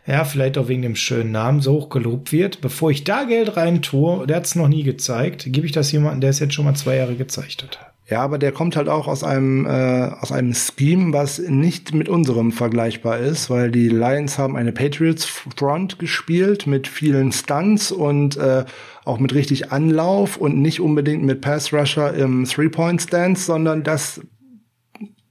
ja, 0.06 0.24
vielleicht 0.24 0.58
auch 0.58 0.68
wegen 0.68 0.82
dem 0.82 0.96
schönen 0.96 1.32
Namen 1.32 1.62
so 1.62 1.74
hoch 1.74 1.90
gelobt 1.90 2.32
wird, 2.32 2.62
bevor 2.62 2.92
ich 2.92 3.04
da 3.04 3.24
Geld 3.24 3.58
rein 3.58 3.82
tue, 3.82 4.28
der 4.28 4.38
hat 4.38 4.46
es 4.46 4.56
noch 4.56 4.68
nie 4.68 4.84
gezeigt, 4.84 5.46
gebe 5.48 5.66
ich 5.66 5.72
das 5.72 5.92
jemandem, 5.92 6.22
der 6.22 6.30
es 6.32 6.40
jetzt 6.40 6.54
schon 6.54 6.66
mal 6.66 6.76
zwei 6.76 6.98
Jahre 6.98 7.16
gezeigt 7.16 7.64
hat. 7.64 7.89
Ja, 8.10 8.22
aber 8.22 8.40
der 8.40 8.52
kommt 8.52 8.76
halt 8.76 8.90
auch 8.90 9.08
aus 9.08 9.24
einem 9.24 9.68
äh, 9.68 10.10
aus 10.20 10.32
einem 10.32 10.56
Scheme, 10.56 11.14
was 11.14 11.38
nicht 11.38 11.94
mit 11.94 12.10
unserem 12.10 12.52
vergleichbar 12.52 13.20
ist, 13.20 13.52
weil 13.52 13.70
die 13.70 13.88
Lions 13.88 14.40
haben 14.40 14.56
eine 14.56 14.72
Patriots 14.72 15.26
Front 15.26 16.00
gespielt 16.00 16.66
mit 16.66 16.88
vielen 16.88 17.32
Stunts 17.32 17.92
und 17.92 18.36
äh, 18.38 18.66
auch 19.06 19.20
mit 19.20 19.36
richtig 19.36 19.72
Anlauf 19.72 20.38
und 20.38 20.60
nicht 20.60 20.82
unbedingt 20.82 21.24
mit 21.24 21.42
Pass 21.42 21.72
Rusher 21.72 22.16
im 22.16 22.46
Three 22.46 22.70
Point 22.70 23.00
Stance, 23.02 23.46
sondern 23.46 23.84
das 23.84 24.22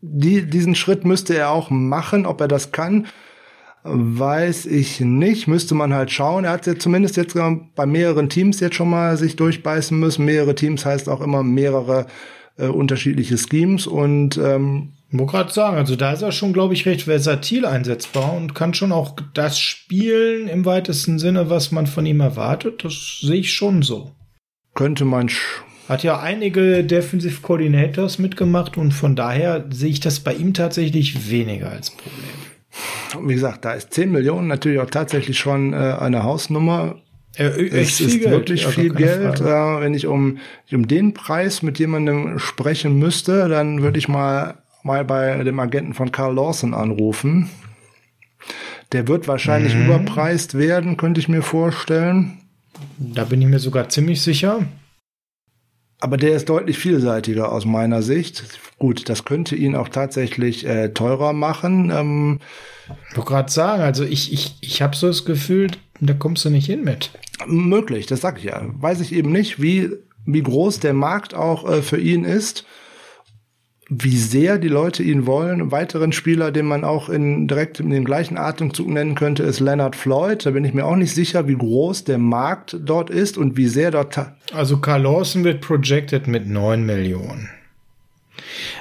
die, 0.00 0.42
diesen 0.48 0.76
Schritt 0.76 1.04
müsste 1.04 1.36
er 1.36 1.50
auch 1.50 1.70
machen, 1.70 2.26
ob 2.26 2.40
er 2.40 2.48
das 2.48 2.70
kann. 2.70 3.06
Weiß 3.82 4.66
ich 4.66 5.00
nicht, 5.00 5.48
müsste 5.48 5.74
man 5.74 5.94
halt 5.94 6.12
schauen. 6.12 6.44
Er 6.44 6.52
hat 6.52 6.66
ja 6.66 6.78
zumindest 6.78 7.16
jetzt 7.16 7.36
bei 7.74 7.86
mehreren 7.86 8.28
Teams 8.28 8.60
jetzt 8.60 8.76
schon 8.76 8.90
mal 8.90 9.16
sich 9.16 9.34
durchbeißen 9.34 9.98
müssen. 9.98 10.24
Mehrere 10.24 10.54
Teams 10.54 10.84
heißt 10.84 11.08
auch 11.08 11.20
immer 11.20 11.42
mehrere 11.42 12.06
äh, 12.58 12.66
unterschiedliche 12.66 13.38
Schemes 13.38 13.86
und 13.86 14.36
ähm, 14.36 14.92
ich 15.10 15.14
muss 15.14 15.30
gerade 15.30 15.50
sagen, 15.50 15.78
also 15.78 15.96
da 15.96 16.12
ist 16.12 16.20
er 16.20 16.32
schon, 16.32 16.52
glaube 16.52 16.74
ich, 16.74 16.84
recht 16.84 17.02
versatil 17.02 17.64
einsetzbar 17.64 18.34
und 18.34 18.54
kann 18.54 18.74
schon 18.74 18.92
auch 18.92 19.16
das 19.32 19.58
spielen 19.58 20.48
im 20.48 20.66
weitesten 20.66 21.18
Sinne, 21.18 21.48
was 21.48 21.72
man 21.72 21.86
von 21.86 22.04
ihm 22.04 22.20
erwartet. 22.20 22.84
Das 22.84 23.20
sehe 23.22 23.40
ich 23.40 23.54
schon 23.54 23.80
so. 23.80 24.12
Könnte 24.74 25.06
man. 25.06 25.30
Hat 25.88 26.02
ja 26.02 26.20
einige 26.20 26.84
Defensive 26.84 27.40
Coordinators 27.40 28.18
mitgemacht 28.18 28.76
und 28.76 28.92
von 28.92 29.16
daher 29.16 29.64
sehe 29.70 29.88
ich 29.88 30.00
das 30.00 30.20
bei 30.20 30.34
ihm 30.34 30.52
tatsächlich 30.52 31.30
weniger 31.30 31.70
als 31.70 31.90
Problem. 31.90 33.26
Wie 33.26 33.34
gesagt, 33.34 33.64
da 33.64 33.72
ist 33.72 33.94
10 33.94 34.12
Millionen 34.12 34.48
natürlich 34.48 34.80
auch 34.80 34.90
tatsächlich 34.90 35.38
schon 35.38 35.72
äh, 35.72 35.76
eine 35.98 36.24
Hausnummer. 36.24 36.96
Ja, 37.38 37.46
es 37.46 38.00
ist 38.00 38.18
Geld. 38.18 38.30
wirklich 38.30 38.64
ja, 38.64 38.70
viel 38.70 38.92
Geld. 38.92 39.40
Äh, 39.40 39.80
wenn 39.80 39.94
ich 39.94 40.06
um, 40.06 40.38
um 40.72 40.88
den 40.88 41.14
Preis 41.14 41.62
mit 41.62 41.78
jemandem 41.78 42.38
sprechen 42.38 42.98
müsste, 42.98 43.48
dann 43.48 43.80
würde 43.80 43.98
ich 43.98 44.08
mal, 44.08 44.58
mal 44.82 45.04
bei 45.04 45.44
dem 45.44 45.60
Agenten 45.60 45.94
von 45.94 46.10
Carl 46.10 46.34
Lawson 46.34 46.74
anrufen. 46.74 47.48
Der 48.90 49.06
wird 49.06 49.28
wahrscheinlich 49.28 49.74
mhm. 49.74 49.86
überpreist 49.86 50.58
werden, 50.58 50.96
könnte 50.96 51.20
ich 51.20 51.28
mir 51.28 51.42
vorstellen. 51.42 52.38
Da 52.98 53.24
bin 53.24 53.40
ich 53.40 53.48
mir 53.48 53.60
sogar 53.60 53.88
ziemlich 53.88 54.20
sicher. 54.20 54.66
Aber 56.00 56.16
der 56.16 56.34
ist 56.34 56.48
deutlich 56.48 56.78
vielseitiger 56.78 57.52
aus 57.52 57.64
meiner 57.64 58.02
Sicht. 58.02 58.44
Gut, 58.78 59.08
das 59.08 59.24
könnte 59.24 59.56
ihn 59.56 59.74
auch 59.74 59.88
tatsächlich 59.88 60.64
äh, 60.64 60.90
teurer 60.90 61.32
machen. 61.32 61.90
Ähm, 61.90 62.40
ich 63.10 63.16
wollte 63.16 63.30
gerade 63.30 63.52
sagen, 63.52 63.82
also 63.82 64.04
ich, 64.04 64.32
ich, 64.32 64.56
ich 64.60 64.80
habe 64.80 64.96
so 64.96 65.08
das 65.08 65.24
Gefühl, 65.24 65.70
da 66.00 66.14
kommst 66.14 66.44
du 66.44 66.50
nicht 66.50 66.66
hin 66.66 66.84
mit. 66.84 67.10
Möglich, 67.46 68.06
das 68.06 68.20
sag 68.20 68.38
ich 68.38 68.44
ja. 68.44 68.62
Weiß 68.80 69.00
ich 69.00 69.12
eben 69.12 69.32
nicht, 69.32 69.60
wie, 69.60 69.90
wie 70.26 70.42
groß 70.42 70.80
der 70.80 70.94
Markt 70.94 71.34
auch 71.34 71.68
äh, 71.68 71.82
für 71.82 71.98
ihn 71.98 72.24
ist, 72.24 72.64
wie 73.90 74.16
sehr 74.16 74.58
die 74.58 74.68
Leute 74.68 75.02
ihn 75.02 75.26
wollen. 75.26 75.60
Ein 75.62 75.72
weiteren 75.72 76.12
Spieler, 76.12 76.52
den 76.52 76.66
man 76.66 76.84
auch 76.84 77.08
in, 77.08 77.48
direkt 77.48 77.80
in 77.80 77.90
den 77.90 78.04
gleichen 78.04 78.36
Atemzug 78.36 78.88
nennen 78.88 79.14
könnte, 79.14 79.44
ist 79.44 79.60
Leonard 79.60 79.96
Floyd. 79.96 80.44
Da 80.44 80.50
bin 80.50 80.64
ich 80.64 80.74
mir 80.74 80.84
auch 80.84 80.96
nicht 80.96 81.14
sicher, 81.14 81.48
wie 81.48 81.56
groß 81.56 82.04
der 82.04 82.18
Markt 82.18 82.76
dort 82.80 83.08
ist 83.08 83.38
und 83.38 83.56
wie 83.56 83.68
sehr 83.68 83.90
dort. 83.90 84.18
Also 84.52 84.78
Carl 84.78 85.02
Lawson 85.02 85.44
wird 85.44 85.62
projected 85.62 86.26
mit 86.26 86.46
9 86.46 86.84
Millionen. 86.84 87.48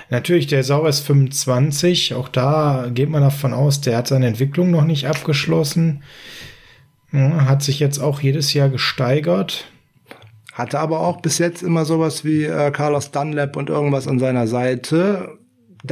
Natürlich, 0.09 0.47
der 0.47 0.63
Sauer 0.63 0.89
ist 0.89 1.01
25. 1.01 2.13
Auch 2.13 2.27
da 2.27 2.89
geht 2.93 3.09
man 3.09 3.21
davon 3.21 3.53
aus, 3.53 3.81
der 3.81 3.97
hat 3.97 4.07
seine 4.07 4.27
Entwicklung 4.27 4.71
noch 4.71 4.85
nicht 4.85 5.07
abgeschlossen. 5.07 6.03
Hat 7.17 7.63
sich 7.63 7.79
jetzt 7.79 7.99
auch 7.99 8.21
jedes 8.21 8.53
Jahr 8.53 8.69
gesteigert. 8.69 9.65
Hatte 10.53 10.79
aber 10.79 11.01
auch 11.01 11.21
bis 11.21 11.37
jetzt 11.37 11.61
immer 11.61 11.85
sowas 11.85 12.23
wie 12.25 12.45
äh, 12.45 12.71
Carlos 12.71 13.11
Dunlap 13.11 13.55
und 13.55 13.69
irgendwas 13.69 14.07
an 14.07 14.19
seiner 14.19 14.47
Seite 14.47 15.37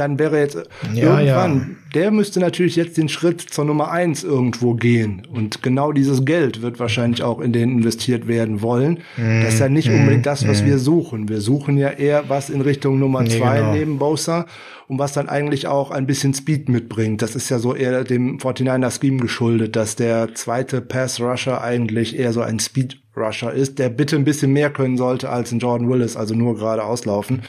dann 0.00 0.18
wäre 0.18 0.38
jetzt 0.38 0.56
ja, 0.94 1.18
irgendwann, 1.18 1.58
ja. 1.58 1.90
der 1.94 2.10
müsste 2.10 2.40
natürlich 2.40 2.76
jetzt 2.76 2.96
den 2.96 3.08
Schritt 3.08 3.40
zur 3.40 3.64
Nummer 3.64 3.90
eins 3.90 4.24
irgendwo 4.24 4.74
gehen. 4.74 5.26
Und 5.32 5.62
genau 5.62 5.92
dieses 5.92 6.24
Geld 6.24 6.62
wird 6.62 6.78
wahrscheinlich 6.78 7.22
auch 7.22 7.40
in 7.40 7.52
den 7.52 7.70
investiert 7.70 8.28
werden 8.28 8.62
wollen. 8.62 9.00
Mm, 9.16 9.42
das 9.42 9.54
ist 9.54 9.60
ja 9.60 9.68
nicht 9.68 9.88
mm, 9.88 9.94
unbedingt 9.94 10.26
das, 10.26 10.46
was 10.46 10.62
mm. 10.62 10.66
wir 10.66 10.78
suchen. 10.78 11.28
Wir 11.28 11.40
suchen 11.40 11.78
ja 11.78 11.90
eher 11.90 12.28
was 12.28 12.50
in 12.50 12.60
Richtung 12.60 12.98
Nummer 12.98 13.22
nee, 13.22 13.38
zwei 13.38 13.58
genau. 13.58 13.72
neben 13.72 13.98
Bosa 13.98 14.46
und 14.88 14.98
was 14.98 15.12
dann 15.12 15.28
eigentlich 15.28 15.66
auch 15.66 15.90
ein 15.90 16.06
bisschen 16.06 16.34
Speed 16.34 16.68
mitbringt. 16.68 17.22
Das 17.22 17.34
ist 17.34 17.48
ja 17.48 17.58
so 17.58 17.74
eher 17.74 18.04
dem 18.04 18.38
49er 18.38 18.90
Scheme 18.90 19.18
geschuldet, 19.18 19.76
dass 19.76 19.96
der 19.96 20.34
zweite 20.34 20.80
Pass 20.80 21.20
Rusher 21.20 21.62
eigentlich 21.62 22.18
eher 22.18 22.32
so 22.32 22.40
ein 22.40 22.58
Speed 22.58 22.98
Rusher 23.16 23.52
ist, 23.52 23.78
der 23.78 23.88
bitte 23.88 24.16
ein 24.16 24.24
bisschen 24.24 24.52
mehr 24.52 24.70
können 24.70 24.96
sollte 24.96 25.30
als 25.30 25.50
ein 25.50 25.58
Jordan 25.58 25.88
Willis, 25.88 26.16
also 26.16 26.34
nur 26.34 26.56
gerade 26.56 26.84
auslaufen. 26.84 27.42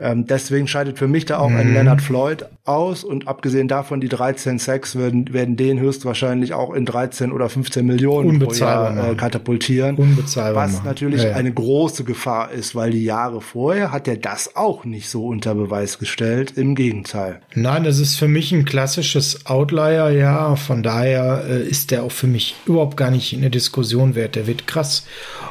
Ähm, 0.00 0.26
deswegen 0.26 0.68
scheidet 0.68 0.98
für 0.98 1.08
mich 1.08 1.24
da 1.24 1.38
auch 1.38 1.48
mhm. 1.48 1.56
ein 1.56 1.74
Leonard 1.74 2.00
Floyd 2.00 2.44
aus 2.64 3.02
und 3.02 3.26
abgesehen 3.26 3.66
davon 3.66 4.00
die 4.00 4.08
13 4.08 4.58
Sacks 4.60 4.96
werden, 4.96 5.32
werden 5.32 5.56
den 5.56 5.80
höchstwahrscheinlich 5.80 6.54
auch 6.54 6.72
in 6.72 6.86
13 6.86 7.32
oder 7.32 7.48
15 7.48 7.84
Millionen 7.84 8.38
pro 8.38 8.52
Jahr 8.52 9.10
äh, 9.10 9.14
katapultieren. 9.16 9.96
Unbezahlbar. 9.96 10.64
Was 10.64 10.84
natürlich 10.84 11.24
ja, 11.24 11.30
ja. 11.30 11.36
eine 11.36 11.52
große 11.52 12.04
Gefahr 12.04 12.52
ist, 12.52 12.76
weil 12.76 12.92
die 12.92 13.02
Jahre 13.02 13.40
vorher 13.40 13.90
hat 13.90 14.06
er 14.06 14.16
das 14.16 14.54
auch 14.54 14.84
nicht 14.84 15.08
so 15.08 15.26
unter 15.26 15.56
Beweis 15.56 15.98
gestellt. 15.98 16.52
Im 16.56 16.76
Gegenteil. 16.76 17.40
Nein, 17.54 17.82
das 17.82 17.98
ist 17.98 18.16
für 18.16 18.28
mich 18.28 18.52
ein 18.52 18.64
klassisches 18.64 19.46
Outlier, 19.46 20.10
ja. 20.10 20.54
Von 20.54 20.84
daher 20.84 21.44
äh, 21.48 21.62
ist 21.66 21.90
der 21.90 22.04
auch 22.04 22.12
für 22.12 22.28
mich 22.28 22.54
überhaupt 22.66 22.96
gar 22.96 23.10
nicht 23.10 23.32
in 23.32 23.40
der 23.40 23.50
Diskussion 23.50 24.14
wert. 24.14 24.36
Der 24.36 24.46
wird 24.46 24.68
krass 24.68 25.06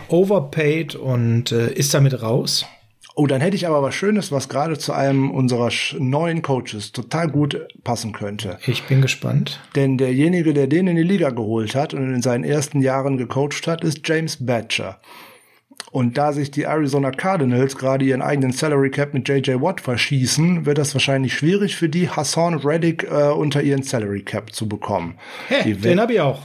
overpaid 0.07 0.95
und 0.95 1.51
äh, 1.51 1.73
ist 1.73 1.93
damit 1.93 2.21
raus. 2.21 2.65
Oh, 3.19 3.25
dann 3.25 3.41
hätte 3.41 3.55
ich 3.55 3.65
aber 3.65 3.81
was 3.81 3.95
Schönes, 3.95 4.31
was 4.31 4.47
gerade 4.47 4.77
zu 4.77 4.93
einem 4.93 5.31
unserer 5.31 5.71
neuen 5.97 6.43
Coaches 6.43 6.91
total 6.91 7.27
gut 7.27 7.67
passen 7.83 8.11
könnte. 8.13 8.59
Ich 8.67 8.83
bin 8.83 9.01
gespannt. 9.01 9.59
Denn 9.75 9.97
derjenige, 9.97 10.53
der 10.53 10.67
den 10.67 10.85
in 10.85 10.97
die 10.97 11.01
Liga 11.01 11.31
geholt 11.31 11.73
hat 11.73 11.95
und 11.95 12.13
in 12.13 12.21
seinen 12.21 12.43
ersten 12.43 12.79
Jahren 12.79 13.17
gecoacht 13.17 13.65
hat, 13.65 13.83
ist 13.83 14.07
James 14.07 14.45
Badger. 14.45 14.99
Und 15.89 16.19
da 16.19 16.31
sich 16.31 16.51
die 16.51 16.63
Arizona 16.63 17.09
Cardinals 17.09 17.75
gerade 17.75 18.05
ihren 18.05 18.21
eigenen 18.21 18.51
Salary 18.51 18.91
Cap 18.91 19.15
mit 19.15 19.27
JJ 19.27 19.61
Watt 19.61 19.81
verschießen, 19.81 20.67
wird 20.67 20.77
das 20.77 20.93
wahrscheinlich 20.93 21.33
schwierig 21.33 21.75
für 21.75 21.89
die 21.89 22.07
Hassan 22.07 22.59
Reddick 22.59 23.03
äh, 23.03 23.31
unter 23.31 23.63
ihren 23.63 23.81
Salary 23.81 24.21
Cap 24.21 24.53
zu 24.53 24.69
bekommen. 24.69 25.15
Hey, 25.47 25.73
den 25.73 25.99
habe 25.99 26.13
ich 26.13 26.19
auch. 26.21 26.43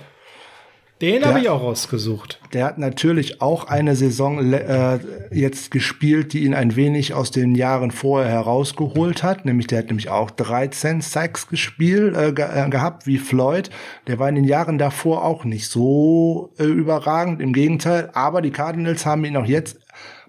Den 1.03 1.27
habe 1.27 1.41
ich 1.41 1.49
auch 1.49 1.61
rausgesucht. 1.61 2.39
Der 2.53 2.65
hat 2.65 2.79
natürlich 2.79 3.43
auch 3.43 3.65
eine 3.65 3.97
Saison 3.97 4.53
äh, 4.53 5.01
jetzt 5.33 5.73
gespielt, 5.73 6.33
die 6.33 6.45
ihn 6.45 6.55
ein 6.55 6.77
wenig 6.77 7.13
aus 7.13 7.33
den 7.33 7.57
Jahren 7.57 7.91
vorher 7.91 8.31
herausgeholt 8.31 9.25
hat. 9.25 9.45
Nämlich 9.45 9.67
der 9.67 9.81
hat 9.81 9.87
nämlich 9.87 10.11
auch 10.11 10.31
13 10.31 11.01
Sacks 11.01 11.49
gespielt 11.49 12.17
äh, 12.17 12.33
ge 12.33 12.45
äh, 12.45 12.71
gehabt 12.71 13.09
wie 13.09 13.19
Floyd. 13.19 13.69
Der 14.07 14.21
war 14.21 14.29
in 14.29 14.37
den 14.37 14.45
Jahren 14.45 14.79
davor 14.79 15.25
auch 15.25 15.45
nicht 15.45 15.67
so 15.67 16.53
äh, 16.61 16.63
überragend. 16.63 17.43
Im 17.43 17.53
Gegenteil. 17.53 18.11
Aber 18.13 18.41
die 18.41 18.53
Cardinals 18.53 19.05
haben 19.05 19.25
ihn 19.25 19.37
auch 19.37 19.45
jetzt 19.45 19.79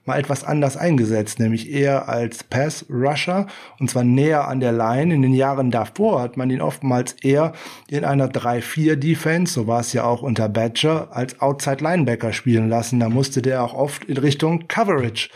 mal 0.06 0.20
etwas 0.20 0.44
anders 0.44 0.76
eingesetzt, 0.76 1.40
nämlich 1.40 1.72
eher 1.72 2.10
als 2.10 2.44
Pass-Rusher 2.44 3.48
und 3.80 3.90
zwar 3.90 4.04
näher 4.04 4.48
an 4.48 4.60
der 4.60 4.72
Line. 4.72 5.14
In 5.14 5.22
den 5.22 5.34
Jahren 5.34 5.72
davor 5.72 6.22
hat 6.22 6.38
man 6.38 6.50
ihn 6.50 6.62
oftmals 6.62 7.14
eher 7.22 7.54
in 7.88 8.04
einer 8.04 8.28
3-4-Defense, 8.28 9.54
so 9.54 9.68
war 9.68 9.80
es 9.80 9.94
ja 9.94 10.04
auch 10.04 10.22
unter 10.22 10.50
Badger, 10.50 11.08
als 11.12 11.40
Outside-Linebacker 11.40 12.34
spielen 12.34 12.70
lassen. 12.70 13.00
Da 13.00 13.10
musste 13.10 13.42
der 13.42 13.64
auch 13.64 13.74
oft 13.74 14.06
in 14.06 14.18
Richtung 14.18 14.68
Coverage. 14.68 15.30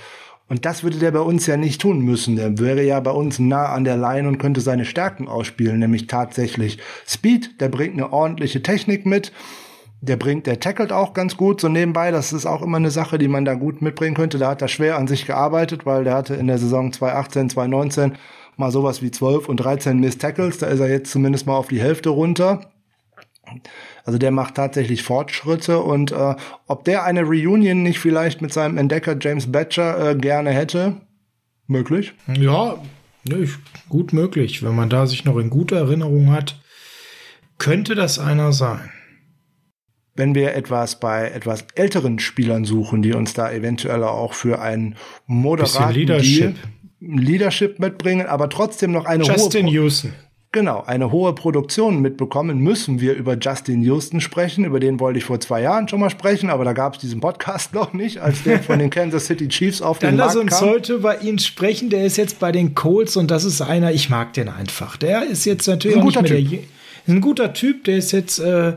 Und 0.50 0.66
das 0.66 0.84
würde 0.84 0.98
der 0.98 1.12
bei 1.12 1.20
uns 1.20 1.46
ja 1.46 1.58
nicht 1.58 1.82
tun 1.82 2.00
müssen. 2.00 2.38
Der 2.38 2.58
wäre 2.58 2.82
ja 2.84 3.00
bei 3.02 3.12
uns 3.12 3.38
nah 3.38 3.66
an 3.74 3.84
der 3.84 3.98
Line 3.98 4.28
und 4.28 4.38
könnte 4.38 4.62
seine 4.62 4.86
Stärken 4.86 5.28
ausspielen, 5.28 5.80
nämlich 5.80 6.08
tatsächlich 6.08 6.78
Speed. 7.06 7.60
Der 7.60 7.68
bringt 7.68 7.94
eine 7.94 8.14
ordentliche 8.14 8.64
Technik 8.64 9.06
mit 9.06 9.34
der 10.02 10.16
bringt, 10.16 10.46
der 10.46 10.60
tackelt 10.60 10.92
auch 10.92 11.14
ganz 11.14 11.38
gut 11.38 11.60
so 11.60 11.70
nebenbei. 11.70 12.12
Das 12.12 12.34
ist 12.34 12.46
auch 12.46 12.62
immer 12.62 12.78
eine 12.78 12.92
Sache, 12.92 13.18
die 13.18 13.28
man 13.28 13.46
da 13.46 13.56
gut 13.56 13.82
mitbringen 13.82 14.16
könnte. 14.16 14.38
Da 14.38 14.50
hat 14.50 14.62
er 14.62 14.68
schwer 14.68 14.98
an 14.98 15.08
sich 15.08 15.26
gearbeitet, 15.26 15.86
weil 15.86 16.04
der 16.04 16.14
hatte 16.14 16.36
in 16.36 16.48
der 16.48 16.60
Saison 16.60 16.94
2018, 16.94 17.50
2019 17.50 18.18
mal 18.58 18.72
sowas 18.72 19.02
wie 19.02 19.12
12 19.12 19.50
und 19.50 19.58
13 19.58 20.00
Miss 20.00 20.18
Tackles. 20.18 20.60
Da 20.60 20.68
ist 20.68 20.80
er 20.80 20.90
jetzt 20.90 21.12
zumindest 21.12 21.48
mal 21.48 21.56
auf 21.56 21.68
die 21.68 21.82
Hälfte 21.82 22.10
runter. 22.10 22.72
Also 24.04 24.20
der 24.20 24.32
macht 24.32 24.56
tatsächlich 24.56 25.04
Fortschritte 25.04 25.80
und 25.80 26.12
äh, 26.12 26.36
ob 26.68 26.84
der 26.84 27.06
eine 27.06 27.24
Reunion 27.24 27.82
nicht 27.82 28.00
vielleicht 28.00 28.42
mit 28.42 28.54
seinem 28.54 28.78
Entdecker 28.78 29.16
James 29.20 29.52
Batcher 29.52 30.12
äh, 30.12 30.16
gerne 30.16 30.52
hätte, 30.52 30.98
möglich. 31.66 32.14
Ja, 32.34 32.78
gut 33.88 34.12
möglich. 34.12 34.64
Wenn 34.64 34.76
man 34.76 34.90
da 34.90 35.08
sich 35.08 35.24
noch 35.24 35.38
in 35.38 35.50
guter 35.50 35.78
Erinnerung 35.78 36.32
hat, 36.32 36.60
könnte 37.58 37.96
das 37.96 38.20
einer 38.20 38.52
sein 38.52 38.92
wenn 40.18 40.36
wir 40.36 40.56
etwas 40.56 41.00
bei 41.00 41.30
etwas 41.30 41.66
älteren 41.76 42.20
Spielern 42.20 42.66
suchen, 42.66 43.02
die 43.02 43.14
uns 43.14 43.34
da 43.34 43.52
eventuell 43.52 44.04
auch 44.04 44.34
für 44.34 44.62
einen 44.62 44.96
moderaten 45.26 45.94
Leadership. 45.94 46.56
Deal 46.56 46.56
Leadership 47.00 47.80
mitbringen, 47.80 48.28
aber 48.28 48.50
trotzdem 48.50 48.92
noch 48.92 49.06
eine 49.06 49.24
Justin 49.24 49.68
hohe 49.68 49.74
Houston. 49.74 50.14
Genau, 50.54 50.82
eine 50.88 51.12
hohe 51.12 51.36
Produktion 51.36 52.02
mitbekommen, 52.02 52.60
müssen 52.60 53.02
wir 53.02 53.14
über 53.14 53.38
Justin 53.38 53.84
Houston 53.84 54.22
sprechen. 54.22 54.64
Über 54.64 54.80
den 54.80 55.00
wollte 55.00 55.20
ich 55.20 55.26
vor 55.26 55.40
zwei 55.40 55.62
Jahren 55.62 55.88
schon 55.88 56.00
mal 56.00 56.10
sprechen, 56.10 56.50
aber 56.50 56.64
da 56.64 56.74
gab 56.74 56.96
es 56.96 57.00
diesen 57.00 57.20
Podcast 57.20 57.74
noch 57.76 57.94
nicht, 57.94 58.20
als 58.20 58.44
der 58.44 58.64
von 58.64 58.80
den 58.80 58.90
Kansas 58.90 59.26
City 59.26 59.50
Chiefs 59.50 59.82
auf 59.82 60.00
den 60.00 60.16
Markt 60.16 60.34
kam. 60.34 60.38
Dann 60.38 60.48
lass 60.48 60.62
uns 60.62 60.62
heute 60.62 61.00
bei 61.00 61.18
ihm 61.18 61.38
sprechen. 61.38 61.90
Der 61.90 62.06
ist 62.06 62.18
jetzt 62.18 62.40
bei 62.40 62.52
den 62.52 62.74
Colts 62.74 63.18
und 63.18 63.30
das 63.30 63.44
ist 63.44 63.62
einer, 63.62 63.92
ich 63.92 64.10
mag 64.10 64.34
den 64.34 64.50
einfach. 64.50 64.98
Der 64.98 65.28
ist 65.28 65.46
jetzt 65.46 65.68
natürlich 65.68 65.98
ein 65.98 66.04
auch 66.04 66.06
nicht 66.06 66.22
mehr 66.22 66.40
typ. 66.40 66.50
der 66.50 66.60
ein 67.08 67.22
guter 67.22 67.54
Typ, 67.54 67.86
der 67.86 67.98
ist 67.98 68.12
jetzt 68.12 68.40
äh, 68.40 68.70
äh, 68.70 68.76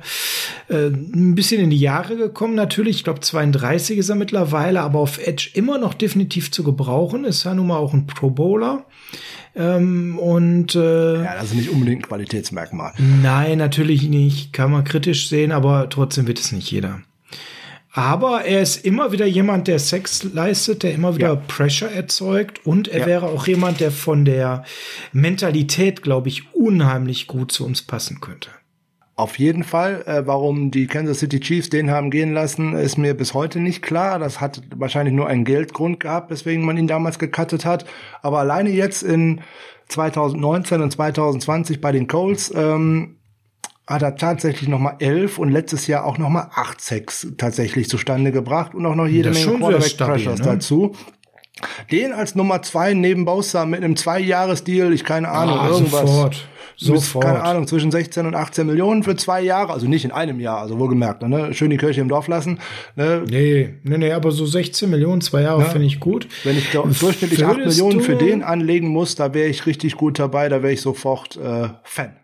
ein 0.69 1.35
bisschen 1.35 1.61
in 1.61 1.71
die 1.71 1.79
Jahre 1.79 2.17
gekommen, 2.17 2.55
natürlich. 2.55 2.97
Ich 2.97 3.05
glaube, 3.05 3.21
32 3.21 3.99
ist 3.99 4.09
er 4.09 4.15
mittlerweile, 4.15 4.83
aber 4.83 4.99
auf 5.01 5.19
Edge 5.19 5.51
immer 5.55 5.79
noch 5.79 5.95
definitiv 5.95 6.51
zu 6.51 6.63
gebrauchen. 6.63 7.25
Ist 7.25 7.45
ja 7.45 7.55
nun 7.55 7.67
mal 7.67 7.79
auch 7.79 7.93
ein 7.93 8.07
Pro 8.07 8.31
Bowler. 8.31 8.87
Ähm, 9.57 10.19
und 10.19 10.75
äh, 10.77 11.25
ja, 11.25 11.35
das 11.35 11.47
ist 11.47 11.55
nicht 11.55 11.71
unbedingt 11.71 12.03
ein 12.03 12.09
Qualitätsmerkmal. 12.09 12.93
Nein, 13.23 13.59
natürlich 13.59 14.09
nicht. 14.09 14.53
Kann 14.53 14.71
man 14.71 14.85
kritisch 14.85 15.29
sehen, 15.29 15.51
aber 15.51 15.89
trotzdem 15.89 16.27
wird 16.27 16.39
es 16.39 16.53
nicht 16.53 16.71
jeder. 16.71 17.01
Aber 17.93 18.45
er 18.45 18.63
ist 18.63 18.85
immer 18.85 19.11
wieder 19.11 19.27
jemand, 19.27 19.67
der 19.67 19.81
Sex 19.81 20.23
leistet, 20.23 20.85
der 20.85 20.95
immer 20.95 21.17
wieder 21.17 21.35
ja. 21.35 21.43
Pressure 21.49 21.91
erzeugt 21.91 22.65
und 22.65 22.87
er 22.87 23.01
ja. 23.01 23.07
wäre 23.07 23.27
auch 23.27 23.47
jemand, 23.49 23.81
der 23.81 23.91
von 23.91 24.25
der 24.25 24.65
Mentalität, 25.13 26.03
glaube 26.03 26.29
ich, 26.29 26.55
unheimlich 26.55 27.27
gut 27.27 27.51
zu 27.51 27.67
uns 27.67 27.83
passen 27.83 28.21
könnte. 28.21 28.51
Auf 29.17 29.39
jeden 29.39 29.65
Fall, 29.65 30.03
äh, 30.07 30.27
warum 30.27 30.71
die 30.71 30.87
Kansas 30.87 31.19
City 31.19 31.41
Chiefs 31.41 31.69
den 31.69 31.91
haben 31.91 32.11
gehen 32.11 32.33
lassen, 32.33 32.75
ist 32.75 32.97
mir 32.97 33.13
bis 33.13 33.35
heute 33.35 33.61
nicht 33.61 33.83
klar. 33.83 34.19
Das 34.19 34.41
hat 34.41 34.63
wahrscheinlich 34.75 35.13
nur 35.13 35.27
einen 35.27 35.45
Geldgrund 35.45 36.01
gehabt, 36.01 36.31
weswegen 36.31 36.65
man 36.65 36.79
ihn 36.79 36.87
damals 36.87 37.19
gecuttet 37.19 37.67
hat. 37.67 37.85
Aber 38.23 38.39
alleine 38.39 38.71
jetzt 38.71 39.03
in 39.03 39.43
2019 39.89 40.81
und 40.81 40.91
2020 40.93 41.81
bei 41.83 41.93
den 41.93 42.07
Colts 42.07 42.51
ähm, 42.55 43.17
hat 43.91 44.03
er 44.03 44.17
tatsächlich 44.17 44.69
nochmal 44.69 44.97
elf 45.01 45.39
und 45.39 45.51
letztes 45.51 45.87
Jahr 45.87 46.05
auch 46.05 46.17
nochmal 46.17 46.49
acht 46.55 46.81
Sex 46.81 47.27
tatsächlich 47.37 47.89
zustande 47.89 48.31
gebracht 48.31 48.75
und 48.75 48.87
auch 48.87 48.95
noch 48.95 49.07
jede 49.07 49.31
Menge 49.31 49.59
Quarterback 49.59 49.97
Pressures 49.97 50.39
ne? 50.39 50.45
dazu. 50.45 50.95
Den 51.91 52.13
als 52.13 52.37
Nummer 52.37 52.63
zwei 52.63 52.95
neben 52.95 53.25
Bosa 53.25 53.67
mit 53.67 53.83
einem 53.83 53.97
Zwei-Jahres-Deal, 53.97 54.93
ich 54.93 55.05
keine 55.05 55.29
Ahnung, 55.29 55.59
ah, 55.59 55.69
irgendwas. 55.69 56.01
Sofort. 56.01 56.49
Sofort. 56.77 57.27
keine 57.27 57.43
Ahnung, 57.43 57.67
zwischen 57.67 57.91
16 57.91 58.25
und 58.25 58.35
18 58.35 58.67
Millionen 58.67 59.03
für 59.03 59.15
zwei 59.15 59.43
Jahre, 59.43 59.75
also 59.75 59.87
nicht 59.87 60.07
in 60.07 60.13
einem 60.13 60.41
Jahr, 60.41 60.61
also 60.61 60.79
wohlgemerkt, 60.79 61.21
ne? 61.21 61.53
Schön 61.53 61.69
die 61.69 61.77
Kirche 61.77 62.01
im 62.01 62.09
Dorf 62.09 62.27
lassen. 62.27 62.59
Ne? 62.97 63.23
Nee, 63.29 63.75
nee, 63.83 63.99
nee, 63.99 64.13
aber 64.13 64.31
so 64.31 64.47
16 64.47 64.89
Millionen, 64.89 65.21
zwei 65.21 65.43
Jahre 65.43 65.61
ja. 65.61 65.69
finde 65.69 65.87
ich 65.87 66.01
gut. 66.01 66.27
Wenn 66.43 66.57
ich 66.57 66.71
da 66.71 66.81
durchschnittlich 66.81 67.45
8 67.45 67.59
Millionen 67.59 68.01
für 68.01 68.17
den 68.17 68.43
anlegen 68.43 68.89
muss, 68.89 69.15
da 69.15 69.35
wäre 69.35 69.49
ich 69.49 69.67
richtig 69.67 69.97
gut 69.97 70.19
dabei, 70.19 70.49
da 70.49 70.63
wäre 70.63 70.73
ich 70.73 70.81
sofort 70.81 71.37
äh, 71.37 71.69
Fan. 71.83 72.20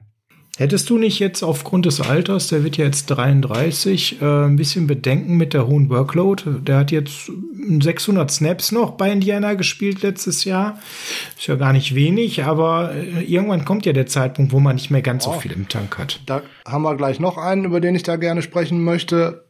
Hättest 0.59 0.89
du 0.89 0.97
nicht 0.97 1.19
jetzt 1.19 1.43
aufgrund 1.43 1.85
des 1.85 2.01
Alters, 2.01 2.49
der 2.49 2.65
wird 2.65 2.79
ja 2.79 2.87
jetzt 2.87 3.07
33, 3.07 4.23
äh, 4.23 4.25
ein 4.25 4.57
bisschen 4.57 4.87
Bedenken 4.87 5.37
mit 5.37 5.53
der 5.53 5.67
hohen 5.67 5.91
Workload? 5.91 6.45
Der 6.63 6.79
hat 6.79 6.91
jetzt 6.91 7.31
600 7.81 8.31
Snaps 8.31 8.73
noch 8.73 8.93
bei 8.93 9.13
Indiana 9.13 9.53
gespielt 9.53 10.01
letztes 10.01 10.45
Jahr. 10.45 10.79
Ist 11.37 11.47
ja 11.47 11.57
gar 11.57 11.75
nicht 11.75 11.95
wenig, 11.95 12.45
aber 12.45 12.95
äh, 12.95 13.23
irgendwann 13.25 13.67
kommt 13.67 13.85
ja 13.85 13.93
der 13.93 14.07
Zeitpunkt, 14.07 14.53
wo 14.53 14.59
man 14.59 14.77
nicht 14.77 14.91
mehr 14.91 15.03
ganz 15.03 15.27
oh, 15.27 15.35
so 15.35 15.41
viel 15.41 15.53
im 15.53 15.69
Tank 15.69 15.99
hat. 15.99 16.21
Da 16.25 16.41
haben 16.67 16.83
wir 16.83 16.97
gleich 16.97 17.21
noch 17.21 17.37
einen, 17.37 17.67
über 17.67 17.81
den 17.81 17.95
ich 17.95 18.03
da 18.03 18.17
gerne 18.17 18.41
sprechen 18.41 18.83
möchte. 18.83 19.45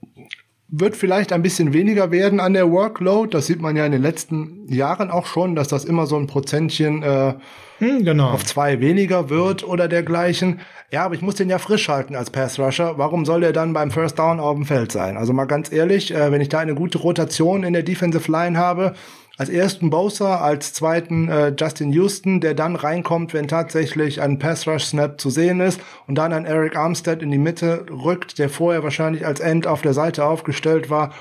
Wird 0.67 0.97
vielleicht 0.97 1.33
ein 1.33 1.43
bisschen 1.43 1.73
weniger 1.73 2.11
werden 2.11 2.41
an 2.41 2.53
der 2.53 2.69
Workload. 2.73 3.31
Das 3.31 3.47
sieht 3.47 3.61
man 3.61 3.77
ja 3.77 3.87
in 3.87 3.93
den 3.93 4.03
letzten 4.03 4.67
Jahren 4.67 5.13
auch 5.13 5.27
schon, 5.27 5.55
dass 5.55 5.69
das 5.69 5.85
immer 5.85 6.09
so 6.09 6.17
ein 6.17 6.27
Prozentchen 6.27 7.05
äh, 7.05 7.35
hm, 7.79 8.05
genau. 8.05 8.31
auf 8.31 8.45
zwei 8.45 8.81
weniger 8.81 9.31
wird 9.31 9.63
oder 9.63 9.87
dergleichen. 9.87 10.61
Ja, 10.93 11.05
aber 11.05 11.17
ich 11.17 11.23
muss 11.23 11.35
den 11.35 11.51
ja 11.51 11.59
frisch 11.59 11.89
halten 11.89 12.15
als 12.15 12.31
Pass 12.31 12.61
Rusher. 12.61 12.97
Warum 12.97 13.25
soll 13.25 13.41
der 13.41 13.53
dann 13.53 13.73
beim 13.73 13.91
First 13.91 14.21
Down 14.21 14.39
auf 14.39 14.55
dem 14.55 14.65
Feld 14.65 14.93
sein? 14.93 15.17
Also 15.17 15.33
mal 15.33 15.47
ganz 15.47 15.73
ehrlich, 15.73 16.15
äh, 16.15 16.31
wenn 16.31 16.41
ich 16.41 16.49
da 16.49 16.61
eine 16.61 16.77
gute 16.77 16.99
Rotation 16.99 17.65
in 17.65 17.73
der 17.73 17.83
Defensive 17.83 18.31
Line 18.31 18.57
habe, 18.57 18.95
als 19.37 19.49
ersten 19.49 19.91
Bowser, 19.91 20.41
als 20.41 20.73
zweiten 20.73 21.29
äh, 21.29 21.53
Justin 21.59 21.93
Houston, 21.93 22.41
der 22.41 22.55
dann 22.55 22.77
reinkommt, 22.77 23.35
wenn 23.35 23.49
tatsächlich 23.49 24.23
ein 24.23 24.39
Pass 24.39 24.67
Rush 24.69 24.85
Snap 24.85 25.21
zu 25.21 25.29
sehen 25.29 25.61
ist 25.61 25.81
und 26.07 26.15
dann 26.15 26.33
ein 26.33 26.47
Eric 26.47 26.77
Armstead 26.77 27.21
in 27.21 27.33
die 27.33 27.39
Mitte 27.39 27.87
rückt, 27.91 28.39
der 28.39 28.49
vorher 28.49 28.85
wahrscheinlich 28.85 29.27
als 29.27 29.41
End 29.41 29.67
auf 29.67 29.83
der 29.83 29.93
Seite 29.93 30.25
aufgestellt 30.25 30.89
war. 30.89 31.13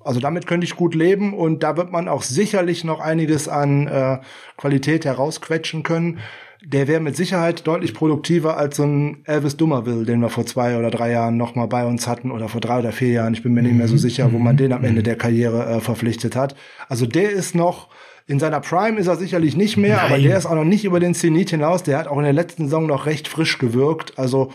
Also 0.00 0.20
damit 0.20 0.46
könnte 0.46 0.66
ich 0.66 0.76
gut 0.76 0.94
leben 0.94 1.32
und 1.32 1.62
da 1.62 1.76
wird 1.76 1.92
man 1.92 2.08
auch 2.08 2.22
sicherlich 2.22 2.84
noch 2.84 3.00
einiges 3.00 3.48
an 3.48 3.86
äh, 3.86 4.18
Qualität 4.56 5.04
herausquetschen 5.04 5.82
können 5.82 6.20
der 6.64 6.86
wäre 6.86 7.00
mit 7.00 7.16
Sicherheit 7.16 7.66
deutlich 7.66 7.92
produktiver 7.92 8.56
als 8.56 8.76
so 8.76 8.84
ein 8.84 9.22
Elvis 9.24 9.56
Dummerville, 9.56 10.04
den 10.04 10.20
wir 10.20 10.28
vor 10.28 10.46
zwei 10.46 10.78
oder 10.78 10.90
drei 10.90 11.10
Jahren 11.10 11.36
noch 11.36 11.54
mal 11.54 11.66
bei 11.66 11.84
uns 11.84 12.06
hatten 12.06 12.30
oder 12.30 12.48
vor 12.48 12.60
drei 12.60 12.78
oder 12.78 12.92
vier 12.92 13.10
Jahren. 13.10 13.34
Ich 13.34 13.42
bin 13.42 13.52
mir 13.52 13.62
nicht 13.62 13.74
mehr 13.74 13.88
so 13.88 13.94
mhm. 13.94 13.98
sicher, 13.98 14.32
wo 14.32 14.38
man 14.38 14.56
den 14.56 14.72
am 14.72 14.84
Ende 14.84 15.00
mhm. 15.00 15.04
der 15.04 15.16
Karriere 15.16 15.66
äh, 15.66 15.80
verpflichtet 15.80 16.36
hat. 16.36 16.54
Also 16.88 17.06
der 17.06 17.30
ist 17.30 17.54
noch 17.54 17.88
In 18.28 18.38
seiner 18.38 18.60
Prime 18.60 18.98
ist 19.00 19.08
er 19.08 19.16
sicherlich 19.16 19.56
nicht 19.56 19.76
mehr, 19.76 19.96
Nein. 19.96 20.06
aber 20.06 20.18
der 20.18 20.38
ist 20.38 20.46
auch 20.46 20.54
noch 20.54 20.64
nicht 20.64 20.84
über 20.84 21.00
den 21.00 21.14
Zenit 21.14 21.50
hinaus. 21.50 21.82
Der 21.82 21.98
hat 21.98 22.06
auch 22.06 22.18
in 22.18 22.24
der 22.24 22.32
letzten 22.32 22.64
Saison 22.64 22.86
noch 22.86 23.06
recht 23.06 23.26
frisch 23.26 23.58
gewirkt. 23.58 24.16
Also 24.16 24.52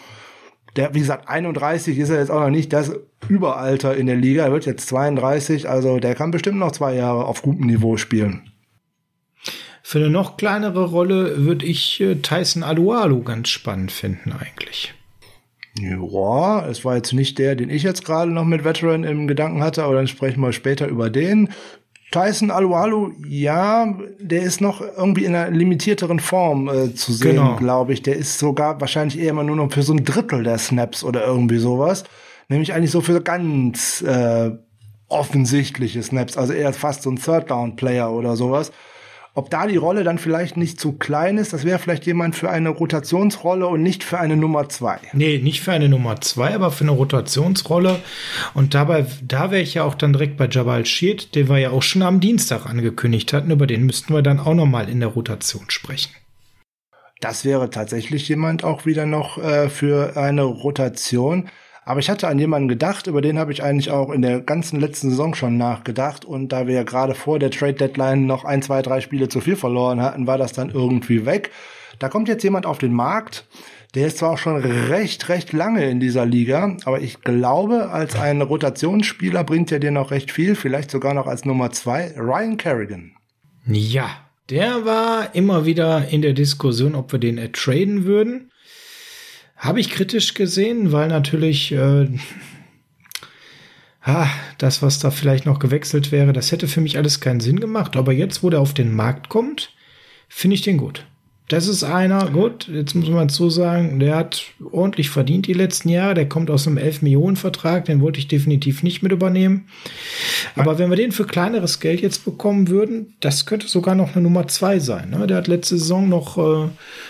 der, 0.78 0.94
wie 0.94 1.00
gesagt, 1.00 1.28
31 1.28 1.98
ist 1.98 2.10
er 2.10 2.20
jetzt 2.20 2.32
auch 2.32 2.40
noch 2.40 2.50
nicht 2.50 2.72
das 2.72 2.94
Überalter 3.28 3.98
in 3.98 4.06
der 4.06 4.16
Liga. 4.16 4.46
Er 4.46 4.52
wird 4.54 4.66
jetzt 4.66 4.88
32, 4.88 5.68
also 5.68 6.00
der 6.00 6.16
kann 6.16 6.32
bestimmt 6.32 6.60
noch 6.60 6.72
zwei 6.72 6.96
Jahre 6.96 7.26
auf 7.26 7.42
gutem 7.42 7.66
Niveau 7.66 7.98
spielen. 7.98 8.44
Für 9.90 10.00
eine 10.00 10.10
noch 10.10 10.36
kleinere 10.36 10.88
Rolle 10.88 11.46
würde 11.46 11.66
ich 11.66 12.02
äh, 12.02 12.16
Tyson 12.16 12.62
Alualu 12.62 13.24
ganz 13.24 13.48
spannend 13.48 13.94
finden 13.94 14.34
eigentlich. 14.34 14.94
Ja, 15.80 16.68
es 16.68 16.84
war 16.84 16.98
jetzt 16.98 17.14
nicht 17.14 17.40
der, 17.40 17.56
den 17.56 17.70
ich 17.70 17.84
jetzt 17.84 18.04
gerade 18.04 18.30
noch 18.30 18.44
mit 18.44 18.66
Veteran 18.66 19.06
im 19.06 19.30
Gedanken 19.30 19.64
hatte, 19.64 19.86
aber 19.86 19.96
dann 19.96 20.10
sprechen 20.10 20.42
wir 20.42 20.52
später 20.52 20.88
über 20.90 21.10
den. 21.10 21.54
Tyson 22.12 22.52
Alualu, 22.52 23.14
ja, 23.30 23.98
der 24.20 24.42
ist 24.42 24.60
noch 24.60 24.82
irgendwie 24.82 25.24
in 25.24 25.34
einer 25.34 25.56
limitierteren 25.56 26.20
Form 26.20 26.68
äh, 26.68 26.94
zu 26.94 27.14
sehen, 27.14 27.38
genau. 27.38 27.56
glaube 27.56 27.94
ich. 27.94 28.02
Der 28.02 28.18
ist 28.18 28.40
sogar 28.40 28.82
wahrscheinlich 28.82 29.18
eher 29.18 29.30
immer 29.30 29.46
nur 29.46 29.56
noch 29.56 29.72
für 29.72 29.84
so 29.84 29.94
ein 29.94 30.04
Drittel 30.04 30.44
der 30.44 30.58
Snaps 30.58 31.06
oder 31.06 31.26
irgendwie 31.26 31.60
sowas. 31.60 32.04
Nämlich 32.50 32.74
eigentlich 32.74 32.92
so 32.92 33.00
für 33.00 33.22
ganz 33.22 34.02
äh, 34.02 34.52
offensichtliche 35.08 36.04
Snaps, 36.04 36.36
also 36.36 36.52
eher 36.52 36.74
fast 36.74 37.04
so 37.04 37.10
ein 37.10 37.16
Third-Down-Player 37.16 38.12
oder 38.12 38.36
sowas. 38.36 38.74
Ob 39.38 39.52
da 39.52 39.68
die 39.68 39.78
Rolle 39.78 40.04
dann 40.04 40.18
vielleicht 40.18 40.58
nicht 40.58 40.80
zu 40.80 40.94
klein 40.94 41.38
ist, 41.38 41.54
das 41.54 41.64
wäre 41.64 41.78
vielleicht 41.78 42.08
jemand 42.08 42.36
für 42.36 42.50
eine 42.50 42.70
Rotationsrolle 42.70 43.68
und 43.68 43.84
nicht 43.84 44.04
für 44.04 44.18
eine 44.18 44.36
Nummer 44.36 44.68
zwei. 44.68 44.98
Nee, 45.14 45.38
nicht 45.38 45.62
für 45.62 45.74
eine 45.74 45.90
Nummer 45.90 46.20
zwei, 46.22 46.56
aber 46.56 46.72
für 46.72 46.86
eine 46.86 46.94
Rotationsrolle. 46.94 48.00
Und 48.56 48.74
dabei, 48.74 49.06
da 49.22 49.52
wäre 49.52 49.62
ich 49.62 49.76
ja 49.76 49.84
auch 49.84 49.94
dann 49.94 50.14
direkt 50.14 50.38
bei 50.38 50.48
Jabal 50.48 50.88
Sheed, 50.88 51.36
den 51.36 51.50
wir 51.50 51.60
ja 51.60 51.70
auch 51.70 51.84
schon 51.84 52.02
am 52.02 52.20
Dienstag 52.20 52.66
angekündigt 52.66 53.32
hatten. 53.32 53.52
Über 53.52 53.68
den 53.68 53.86
müssten 53.86 54.12
wir 54.12 54.24
dann 54.24 54.40
auch 54.40 54.56
nochmal 54.56 54.90
in 54.90 55.02
der 55.02 55.10
Rotation 55.10 55.66
sprechen. 55.68 56.16
Das 57.22 57.46
wäre 57.46 57.70
tatsächlich 57.70 58.28
jemand 58.28 58.64
auch 58.64 58.88
wieder 58.88 59.06
noch 59.06 59.38
äh, 59.38 59.70
für 59.70 60.18
eine 60.18 60.46
Rotation. 60.46 61.48
Aber 61.88 62.02
ich 62.02 62.10
hatte 62.10 62.28
an 62.28 62.38
jemanden 62.38 62.68
gedacht, 62.68 63.08
über 63.08 63.22
den 63.22 63.40
habe 63.40 63.54
ich 63.54 63.64
eigentlich 63.64 63.92
auch 63.92 64.12
in 64.12 64.22
der 64.22 64.42
ganzen 64.42 64.78
letzten 64.82 65.10
Saison 65.10 65.34
schon 65.34 65.56
nachgedacht. 65.56 66.26
Und 66.26 66.52
da 66.52 66.68
wir 66.68 66.76
ja 66.76 66.84
gerade 66.84 67.16
vor 67.16 67.40
der 67.40 67.50
Trade 67.50 67.76
Deadline 67.76 68.26
noch 68.26 68.44
ein, 68.44 68.62
zwei, 68.62 68.82
drei 68.82 69.00
Spiele 69.00 69.30
zu 69.30 69.40
viel 69.40 69.56
verloren 69.56 70.02
hatten, 70.02 70.28
war 70.28 70.38
das 70.38 70.52
dann 70.52 70.70
irgendwie 70.70 71.26
weg. 71.26 71.50
Da 71.98 72.10
kommt 72.10 72.28
jetzt 72.28 72.44
jemand 72.44 72.66
auf 72.66 72.78
den 72.78 72.92
Markt. 72.92 73.48
Der 73.96 74.06
ist 74.06 74.18
zwar 74.18 74.32
auch 74.32 74.38
schon 74.38 74.58
recht, 74.58 75.30
recht 75.30 75.54
lange 75.54 75.90
in 75.90 76.02
dieser 76.02 76.26
Liga, 76.26 76.76
aber 76.84 77.00
ich 77.00 77.22
glaube, 77.22 77.90
als 77.90 78.20
ein 78.20 78.42
Rotationsspieler 78.42 79.46
bringt 79.46 79.72
er 79.72 79.80
dir 79.80 79.92
noch 79.92 80.12
recht 80.12 80.30
viel, 80.30 80.56
vielleicht 80.56 80.92
sogar 80.92 81.14
noch 81.14 81.26
als 81.26 81.46
Nummer 81.46 81.72
zwei, 81.72 82.14
Ryan 82.18 82.58
Kerrigan. 82.58 83.14
Ja, 83.66 84.10
der 84.50 84.84
war 84.84 85.34
immer 85.36 85.66
wieder 85.66 86.10
in 86.10 86.22
der 86.22 86.34
Diskussion, 86.34 86.96
ob 86.96 87.14
wir 87.14 87.20
den 87.20 87.38
ertraden 87.38 88.04
würden. 88.04 88.52
Habe 89.58 89.80
ich 89.80 89.90
kritisch 89.90 90.36
gesehen, 90.36 90.92
weil 90.92 91.08
natürlich 91.08 91.72
äh, 91.72 92.08
ah, 94.02 94.30
das, 94.60 94.82
was 94.82 95.00
da 95.00 95.12
vielleicht 95.12 95.46
noch 95.46 95.60
gewechselt 95.60 96.12
wäre, 96.12 96.32
das 96.32 96.52
hätte 96.52 96.68
für 96.68 96.82
mich 96.82 96.98
alles 96.98 97.20
keinen 97.20 97.40
Sinn 97.40 97.60
gemacht. 97.60 97.96
Aber 97.96 98.14
jetzt, 98.14 98.44
wo 98.44 98.50
der 98.50 98.62
auf 98.62 98.74
den 98.74 98.96
Markt 98.96 99.30
kommt, 99.30 99.74
finde 100.30 100.56
ich 100.56 100.62
den 100.62 100.78
gut. 100.78 101.06
Das 101.50 101.70
ist 101.70 101.86
einer, 101.86 102.30
gut, 102.30 102.68
jetzt 102.68 102.94
muss 102.94 103.08
man 103.08 103.30
so 103.30 103.50
sagen, 103.50 104.02
der 104.02 104.18
hat 104.18 104.44
ordentlich 104.70 105.10
verdient 105.10 105.48
die 105.48 105.54
letzten 105.54 105.88
Jahre. 105.88 106.14
Der 106.14 106.28
kommt 106.28 106.52
aus 106.52 106.68
einem 106.68 106.78
11-Millionen-Vertrag, 106.78 107.86
den 107.86 108.02
wollte 108.02 108.20
ich 108.20 108.28
definitiv 108.28 108.84
nicht 108.84 109.02
mit 109.02 109.14
übernehmen. 109.14 109.70
Aber 110.56 110.78
wenn 110.78 110.90
wir 110.90 110.98
den 110.98 111.14
für 111.14 111.26
kleineres 111.26 111.80
Geld 111.80 112.02
jetzt 112.02 112.26
bekommen 112.26 112.68
würden, 112.68 113.16
das 113.22 113.46
könnte 113.46 113.70
sogar 113.70 113.96
noch 113.96 114.14
eine 114.14 114.24
Nummer 114.24 114.50
zwei 114.50 114.80
sein. 114.80 115.12
Ne? 115.12 115.26
Der 115.26 115.38
hat 115.38 115.48
letzte 115.48 115.78
Saison 115.78 116.10
noch 116.10 116.38
äh, 116.38 116.70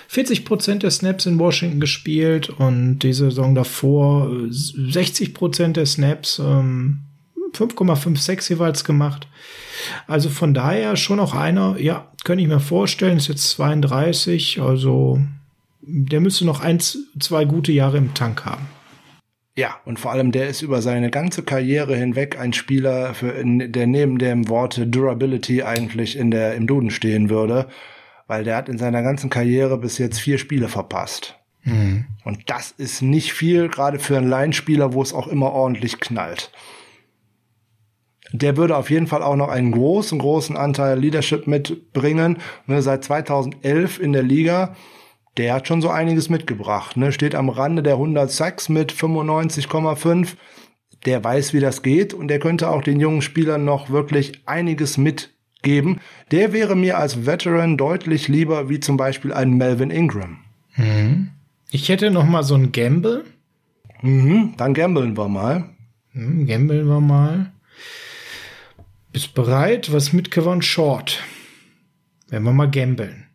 40 0.09 0.45
Prozent 0.45 0.83
der 0.83 0.91
Snaps 0.91 1.25
in 1.25 1.39
Washington 1.39 1.79
gespielt 1.79 2.49
und 2.49 2.99
die 2.99 3.13
Saison 3.13 3.55
davor 3.55 4.31
60 4.49 5.29
äh, 5.29 5.31
Prozent 5.31 5.77
der 5.77 5.87
Snaps, 5.87 6.37
ähm, 6.37 7.06
5,56 7.57 8.49
jeweils 8.49 8.83
gemacht. 8.83 9.27
Also 10.07 10.29
von 10.29 10.53
daher 10.53 10.95
schon 10.95 11.19
auch 11.19 11.33
einer, 11.33 11.77
ja, 11.79 12.11
könnte 12.23 12.41
ich 12.43 12.49
mir 12.49 12.59
vorstellen, 12.59 13.17
ist 13.17 13.27
jetzt 13.27 13.49
32, 13.51 14.61
also 14.61 15.19
der 15.81 16.19
müsste 16.19 16.45
noch 16.45 16.59
eins, 16.59 16.97
zwei 17.19 17.45
gute 17.45 17.71
Jahre 17.71 17.97
im 17.97 18.13
Tank 18.13 18.45
haben. 18.45 18.67
Ja, 19.55 19.77
und 19.85 19.99
vor 19.99 20.11
allem 20.11 20.31
der 20.31 20.49
ist 20.49 20.61
über 20.61 20.81
seine 20.81 21.09
ganze 21.09 21.41
Karriere 21.41 21.95
hinweg 21.95 22.39
ein 22.39 22.53
Spieler, 22.53 23.15
für, 23.15 23.33
der 23.43 23.87
neben 23.87 24.19
dem 24.19 24.49
Wort 24.49 24.79
Durability 24.85 25.63
eigentlich 25.63 26.15
in 26.15 26.29
der, 26.29 26.53
im 26.53 26.67
Duden 26.67 26.91
stehen 26.91 27.29
würde, 27.29 27.67
weil 28.27 28.43
der 28.43 28.55
hat 28.55 28.69
in 28.69 28.77
seiner 28.77 29.01
ganzen 29.01 29.29
Karriere 29.29 29.79
bis 29.79 29.97
jetzt 29.97 30.19
vier 30.19 30.37
Spiele 30.37 30.67
verpasst. 30.67 31.39
Mhm. 31.63 32.05
Und 32.23 32.49
das 32.49 32.71
ist 32.71 33.01
nicht 33.01 33.33
viel, 33.33 33.67
gerade 33.67 33.97
für 33.97 34.17
einen 34.17 34.29
Laienspieler, 34.29 34.93
wo 34.93 35.01
es 35.01 35.13
auch 35.13 35.27
immer 35.27 35.51
ordentlich 35.51 35.99
knallt 35.99 36.51
der 38.31 38.57
würde 38.57 38.75
auf 38.75 38.89
jeden 38.89 39.07
Fall 39.07 39.23
auch 39.23 39.35
noch 39.35 39.49
einen 39.49 39.71
großen, 39.71 40.19
großen 40.19 40.57
Anteil 40.57 40.99
Leadership 40.99 41.47
mitbringen. 41.47 42.37
Ne, 42.65 42.81
seit 42.81 43.03
2011 43.03 43.99
in 43.99 44.13
der 44.13 44.23
Liga, 44.23 44.75
der 45.37 45.53
hat 45.53 45.67
schon 45.67 45.81
so 45.81 45.89
einiges 45.89 46.29
mitgebracht. 46.29 46.97
Ne, 46.97 47.11
steht 47.11 47.35
am 47.35 47.49
Rande 47.49 47.83
der 47.83 47.93
106 47.93 48.69
mit 48.69 48.91
95,5. 48.91 50.35
Der 51.05 51.23
weiß, 51.23 51.53
wie 51.53 51.59
das 51.59 51.83
geht 51.83 52.13
und 52.13 52.27
der 52.27 52.39
könnte 52.39 52.69
auch 52.69 52.81
den 52.81 52.99
jungen 52.99 53.21
Spielern 53.21 53.63
noch 53.63 53.89
wirklich 53.89 54.41
einiges 54.45 54.97
mitgeben. 54.97 56.01
Der 56.31 56.53
wäre 56.53 56.75
mir 56.75 56.97
als 56.97 57.25
Veteran 57.25 57.77
deutlich 57.77 58.27
lieber 58.27 58.67
wie 58.67 58.79
zum 58.79 58.97
Beispiel 58.97 59.31
ein 59.31 59.53
Melvin 59.53 59.91
Ingram. 59.91 60.39
Mhm. 60.75 61.29
Ich 61.71 61.89
hätte 61.89 62.11
noch 62.11 62.25
mal 62.25 62.43
so 62.43 62.55
ein 62.55 62.71
Gamble. 62.71 63.25
Mhm, 64.01 64.53
dann 64.57 64.73
gambeln 64.73 65.17
wir 65.17 65.27
mal. 65.27 65.69
Mhm, 66.13 66.47
gambeln 66.47 66.87
wir 66.87 66.99
mal. 66.99 67.51
Bist 69.17 69.33
bereit? 69.33 69.91
Was 69.91 70.13
mit 70.13 70.29
Kevin 70.29 70.61
Short? 70.61 71.23
Wenn 72.29 72.43
wir 72.43 72.53
mal 72.53 72.69
gambeln. 72.69 73.25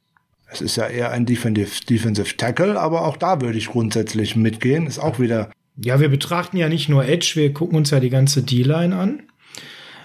Es 0.46 0.60
ist 0.60 0.76
ja 0.76 0.86
eher 0.86 1.10
ein 1.10 1.26
Defensive, 1.26 1.84
Defensive 1.84 2.36
Tackle, 2.36 2.78
aber 2.78 3.04
auch 3.04 3.16
da 3.16 3.40
würde 3.40 3.58
ich 3.58 3.66
grundsätzlich 3.66 4.36
mitgehen. 4.36 4.86
Ist 4.86 5.00
auch 5.00 5.18
wieder. 5.18 5.50
Ja, 5.76 5.98
wir 5.98 6.08
betrachten 6.08 6.56
ja 6.56 6.68
nicht 6.68 6.88
nur 6.88 7.04
Edge, 7.04 7.32
wir 7.34 7.52
gucken 7.52 7.76
uns 7.76 7.90
ja 7.90 7.98
die 7.98 8.10
ganze 8.10 8.44
D-Line 8.44 8.94
an. 8.94 9.24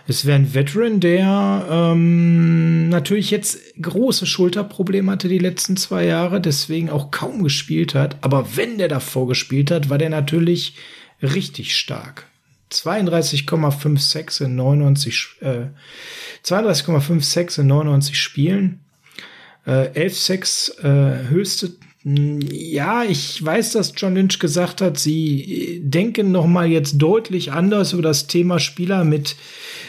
Es 0.08 0.26
wäre 0.26 0.40
ein 0.40 0.56
Veteran, 0.56 1.00
der 1.00 1.68
ähm, 1.70 2.90
natürlich 2.90 3.30
jetzt 3.30 3.60
große 3.80 4.26
Schulterprobleme 4.26 5.12
hatte 5.12 5.28
die 5.28 5.38
letzten 5.38 5.78
zwei 5.78 6.06
Jahre, 6.06 6.42
deswegen 6.42 6.90
auch 6.90 7.12
kaum 7.12 7.44
gespielt 7.44 7.94
hat. 7.94 8.18
Aber 8.22 8.58
wenn 8.58 8.80
der 8.80 8.88
davor 8.88 9.28
gespielt 9.28 9.70
hat, 9.70 9.92
war 9.92 10.00
der 10.00 10.10
natürlich 10.10 10.74
richtig 11.22 11.78
stark. 11.78 12.26
32,56 12.72 14.46
in 14.46 14.56
99, 14.56 15.28
äh, 15.42 15.68
32,56 16.44 17.62
in 17.62 17.68
99 17.68 18.20
Spielen. 18.20 18.80
Äh, 19.66 19.90
11,6 20.08 20.84
äh, 20.84 21.30
höchste. 21.30 21.72
Ja, 22.04 23.04
ich 23.04 23.44
weiß, 23.44 23.74
dass 23.74 23.92
John 23.98 24.16
Lynch 24.16 24.40
gesagt 24.40 24.80
hat, 24.80 24.98
sie 24.98 25.82
denken 25.84 26.32
noch 26.32 26.48
mal 26.48 26.68
jetzt 26.68 26.98
deutlich 27.00 27.52
anders 27.52 27.92
über 27.92 28.02
das 28.02 28.28
Thema 28.28 28.60
Spieler 28.60 29.04
mit 29.04 29.36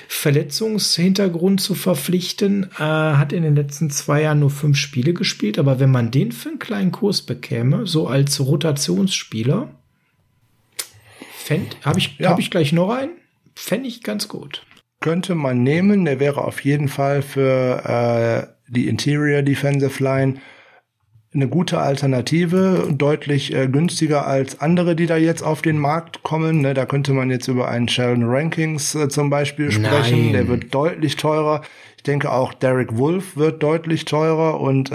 Verletzungshintergrund 0.09 1.61
zu 1.61 1.77
verpflichten. 1.77 2.71
Äh, 2.77 2.83
hat 2.83 3.33
in 3.33 3.45
den 3.45 3.55
letzten 3.55 3.91
zwei 3.91 4.23
Jahren 4.23 4.41
nur 4.41 4.51
fünf 4.51 4.77
Spiele 4.79 5.15
gespielt, 5.15 5.61
aber 5.61 5.79
wenn 5.79 5.93
man 5.93 6.11
den 6.11 6.33
für 6.33 6.49
einen 6.49 6.59
kleinen 6.59 6.91
Kurs 6.91 7.23
bekäme, 7.23 7.87
so 7.87 8.09
als 8.09 8.41
Rotationsspieler, 8.41 9.69
habe 11.85 11.99
ich, 11.99 12.19
ja. 12.19 12.31
hab 12.31 12.39
ich 12.39 12.51
gleich 12.51 12.73
noch 12.73 12.91
einen? 12.91 13.13
Fände 13.55 13.89
ich 13.89 14.03
ganz 14.03 14.29
gut. 14.29 14.65
Könnte 15.01 15.35
man 15.35 15.63
nehmen. 15.63 16.05
Der 16.05 16.21
wäre 16.21 16.45
auf 16.45 16.61
jeden 16.65 16.89
Fall 16.89 17.23
für 17.23 18.49
äh, 18.49 18.73
die 18.73 18.89
Interior 18.89 19.43
Defensive 19.43 20.03
Line 20.03 20.41
eine 21.35 21.49
gute 21.49 21.79
Alternative, 21.79 22.89
deutlich 22.91 23.55
äh, 23.55 23.69
günstiger 23.69 24.27
als 24.27 24.61
andere, 24.61 24.97
die 24.97 25.07
da 25.07 25.17
jetzt 25.17 25.43
auf 25.43 25.61
den 25.61 25.79
Markt 25.79 26.23
kommen. 26.23 26.63
Ne, 26.63 26.75
da 26.75 26.87
könnte 26.87 27.13
man 27.13 27.31
jetzt 27.31 27.49
über 27.49 27.69
einen 27.69 27.89
Sheldon 27.89 28.25
Rankings 28.25 28.95
äh, 28.95 29.09
zum 29.09 29.29
Beispiel 29.29 29.71
sprechen. 29.71 30.23
Nein. 30.25 30.33
Der 30.33 30.49
wird 30.49 30.75
deutlich 30.75 31.17
teurer. 31.17 31.63
Ich 31.99 32.05
denke 32.05 32.31
auch 32.31 32.55
Derek 32.55 32.97
Wolf 32.97 33.37
wird 33.37 33.61
deutlich 33.61 34.05
teurer 34.05 34.61
und 34.61 34.93
äh, 34.93 34.95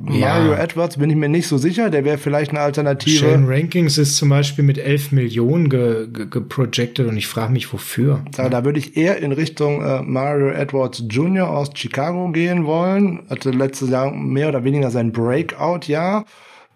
Mario 0.00 0.52
ja. 0.52 0.56
Edwards 0.56 0.98
bin 0.98 1.10
ich 1.10 1.16
mir 1.16 1.28
nicht 1.28 1.48
so 1.48 1.58
sicher. 1.58 1.90
Der 1.90 2.04
wäre 2.04 2.16
vielleicht 2.16 2.52
eine 2.52 2.60
Alternative. 2.60 3.16
Sheldon 3.16 3.46
Rankings 3.48 3.98
ist 3.98 4.16
zum 4.16 4.28
Beispiel 4.28 4.62
mit 4.62 4.78
11 4.78 5.10
Millionen 5.10 5.68
geprojected 5.68 6.94
ge, 6.94 7.04
ge 7.04 7.10
und 7.10 7.16
ich 7.16 7.26
frage 7.26 7.52
mich 7.52 7.72
wofür. 7.72 8.24
Da, 8.36 8.48
da 8.48 8.64
würde 8.64 8.78
ich 8.78 8.96
eher 8.96 9.18
in 9.18 9.32
Richtung 9.32 9.82
äh, 9.82 10.02
Mario 10.02 10.50
Edwards 10.50 11.02
Jr. 11.10 11.50
aus 11.50 11.70
Chicago 11.74 12.30
gehen 12.30 12.66
wollen. 12.66 13.24
Hatte 13.28 13.50
letztes 13.50 13.90
Jahr 13.90 14.12
mehr 14.12 14.48
oder 14.48 14.62
weniger 14.62 14.92
sein 14.92 15.10
Breakout-Jahr 15.10 16.24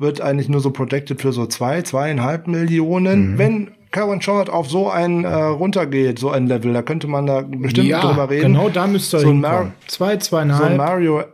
wird 0.00 0.20
eigentlich 0.20 0.48
nur 0.48 0.60
so 0.60 0.70
protected 0.70 1.20
für 1.20 1.32
so 1.32 1.46
zwei, 1.46 1.82
zweieinhalb 1.82 2.48
Millionen. 2.48 3.32
Mhm. 3.32 3.38
Wenn 3.38 3.70
Karen 3.90 4.20
Short 4.20 4.50
auf 4.50 4.68
so 4.68 4.90
ein 4.90 5.24
äh, 5.24 5.32
runtergeht, 5.32 6.18
so 6.18 6.30
ein 6.30 6.46
Level, 6.46 6.72
da 6.72 6.82
könnte 6.82 7.06
man 7.06 7.26
da 7.26 7.42
bestimmt 7.42 7.88
ja, 7.88 8.00
drüber 8.00 8.30
reden. 8.30 8.52
Genau, 8.52 8.68
da 8.68 8.86
müsste 8.86 9.18
er 9.18 9.20
so 9.20 9.28
ein 9.28 9.34
hinkommen. 9.34 9.68
Mar 9.68 9.72
Zwei, 9.86 10.16
zweieinhalb. 10.16 10.62
so 10.62 10.68
ein 10.68 10.76
Mario 10.76 11.24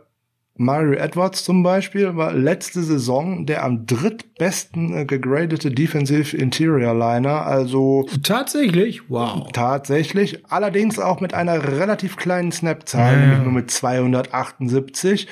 Mario 0.57 0.93
Edwards 0.93 1.43
zum 1.43 1.63
Beispiel 1.63 2.15
war 2.15 2.31
letzte 2.31 2.81
Saison 2.81 3.45
der 3.45 3.65
am 3.65 3.85
drittbesten 3.85 4.99
äh, 4.99 5.05
gegradete 5.05 5.69
Defensive 5.69 6.35
Interior 6.35 6.93
Liner, 6.93 7.45
also 7.45 8.05
Tatsächlich? 8.23 9.09
Wow. 9.09 9.51
tatsächlich, 9.51 10.45
allerdings 10.49 10.97
auch 10.97 11.19
mit 11.19 11.33
einer 11.33 11.77
relativ 11.77 12.15
kleinen 12.15 12.53
Snap-Zahl, 12.53 13.13
ja. 13.13 13.19
nämlich 13.19 13.39
nur 13.39 13.51
mit 13.51 13.69
278. 13.69 15.27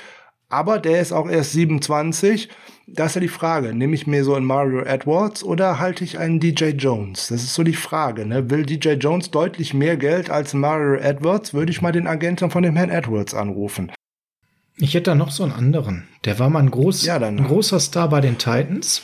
Aber 0.50 0.78
der 0.78 1.00
ist 1.00 1.14
auch 1.14 1.30
erst 1.30 1.54
27. 1.54 2.50
Da 2.86 3.06
ist 3.06 3.16
ja 3.16 3.22
die 3.22 3.30
Frage, 3.30 3.74
nehme 3.74 3.96
ich 3.96 4.08
mir 4.08 4.26
so 4.26 4.36
einen 4.36 4.46
Mario 4.46 4.82
Edwards 4.82 5.44
oder 5.44 5.80
halte 5.80 6.04
ich 6.04 6.20
einen 6.20 6.40
DJ 6.42 6.72
Jones? 6.72 7.28
Das 7.30 7.42
ist 7.42 7.54
so 7.54 7.64
die 7.64 7.74
Frage. 7.74 8.26
Ne? 8.26 8.50
Will 8.50 8.66
DJ 8.66 8.92
Jones 8.94 9.32
deutlich 9.32 9.74
mehr 9.74 9.96
Geld 9.96 10.30
als 10.30 10.54
Mario 10.54 10.96
Edwards, 10.96 11.54
würde 11.54 11.72
ich 11.72 11.82
mal 11.82 11.94
den 11.94 12.08
Agenten 12.08 12.52
von 12.52 12.62
dem 12.62 12.76
Herrn 12.76 12.90
Edwards 12.90 13.34
anrufen. 13.34 13.92
Ich 14.78 14.96
hätte 14.96 15.12
da 15.12 15.16
noch 15.16 15.32
so 15.32 15.44
einen 15.44 15.54
anderen. 15.54 16.08
Der 16.26 16.40
war 16.40 16.50
mal 16.50 16.60
ein, 16.60 16.72
groß, 16.72 17.06
Ja, 17.06 17.18
ein 17.18 17.44
großer 17.46 17.80
Star 17.80 18.10
bei 18.10 18.20
den 18.20 18.38
Titans. 18.38 19.04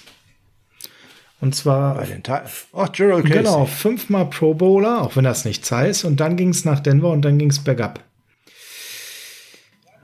Und 1.42 1.56
zwar, 1.56 1.96
Bei 1.96 2.06
den 2.06 2.22
Teil. 2.22 2.44
Oh, 2.74 2.86
Gerald 2.92 3.26
Casey. 3.26 3.38
genau, 3.44 3.66
fünfmal 3.66 4.26
Pro 4.26 4.54
Bowler, 4.56 5.02
auch 5.02 5.16
wenn 5.16 5.24
das 5.24 5.46
nichts 5.46 5.72
heißt. 5.72 6.04
Und 6.04 6.20
dann 6.20 6.36
ging 6.36 6.50
es 6.50 6.66
nach 6.66 6.82
Denver 6.82 7.12
und 7.12 7.24
dann 7.24 7.38
ging 7.38 7.50
es 7.50 7.60
bergab. 7.60 8.04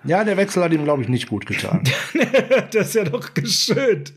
Ja, 0.08 0.24
der 0.24 0.38
Wechsel 0.38 0.64
hat 0.64 0.74
ihm, 0.74 0.84
glaube 0.84 1.02
ich, 1.02 1.10
nicht 1.10 1.30
gut 1.30 1.46
getan. 1.46 1.84
das 2.72 2.88
ist 2.88 2.96
ja 2.96 3.04
doch 3.06 3.34
geschönt. 3.34 4.14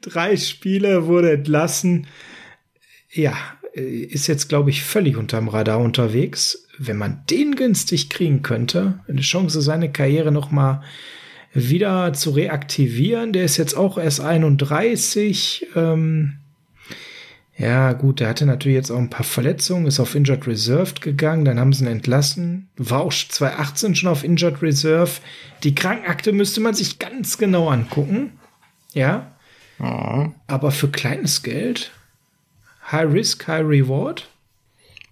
Drei 0.00 0.36
Spiele 0.36 1.06
wurde 1.06 1.32
entlassen. 1.32 2.06
Ja, 3.10 3.34
äh, 3.74 3.80
ist 3.80 4.28
jetzt, 4.28 4.48
glaube 4.48 4.70
ich, 4.70 4.84
völlig 4.84 5.16
unterm 5.16 5.48
Radar 5.48 5.80
unterwegs. 5.80 6.66
Wenn 6.78 6.96
man 6.96 7.24
den 7.28 7.56
günstig 7.56 8.08
kriegen 8.08 8.42
könnte, 8.42 9.00
eine 9.08 9.20
Chance, 9.20 9.60
seine 9.60 9.90
Karriere 9.90 10.32
noch 10.32 10.50
mal 10.50 10.82
wieder 11.52 12.12
zu 12.12 12.30
reaktivieren. 12.30 13.32
Der 13.32 13.44
ist 13.44 13.56
jetzt 13.56 13.76
auch 13.76 13.98
erst 13.98 14.20
31. 14.20 15.68
Ähm, 15.76 16.38
ja, 17.62 17.92
gut, 17.92 18.18
der 18.18 18.28
hatte 18.28 18.44
natürlich 18.44 18.74
jetzt 18.74 18.90
auch 18.90 18.98
ein 18.98 19.08
paar 19.08 19.22
Verletzungen, 19.22 19.86
ist 19.86 20.00
auf 20.00 20.16
Injured 20.16 20.48
Reserved 20.48 21.00
gegangen, 21.00 21.44
dann 21.44 21.60
haben 21.60 21.72
sie 21.72 21.84
ihn 21.84 21.90
entlassen. 21.90 22.68
War 22.76 23.02
auch 23.02 23.12
2018 23.12 23.94
schon 23.94 24.10
auf 24.10 24.24
Injured 24.24 24.60
Reserve. 24.62 25.12
Die 25.62 25.72
Krankenakte 25.72 26.32
müsste 26.32 26.60
man 26.60 26.74
sich 26.74 26.98
ganz 26.98 27.38
genau 27.38 27.68
angucken. 27.68 28.32
Ja. 28.94 29.36
Aber 29.78 30.72
für 30.72 30.88
kleines 30.88 31.44
Geld, 31.44 31.92
High 32.90 33.12
Risk, 33.12 33.46
High 33.46 33.64
Reward, 33.64 34.28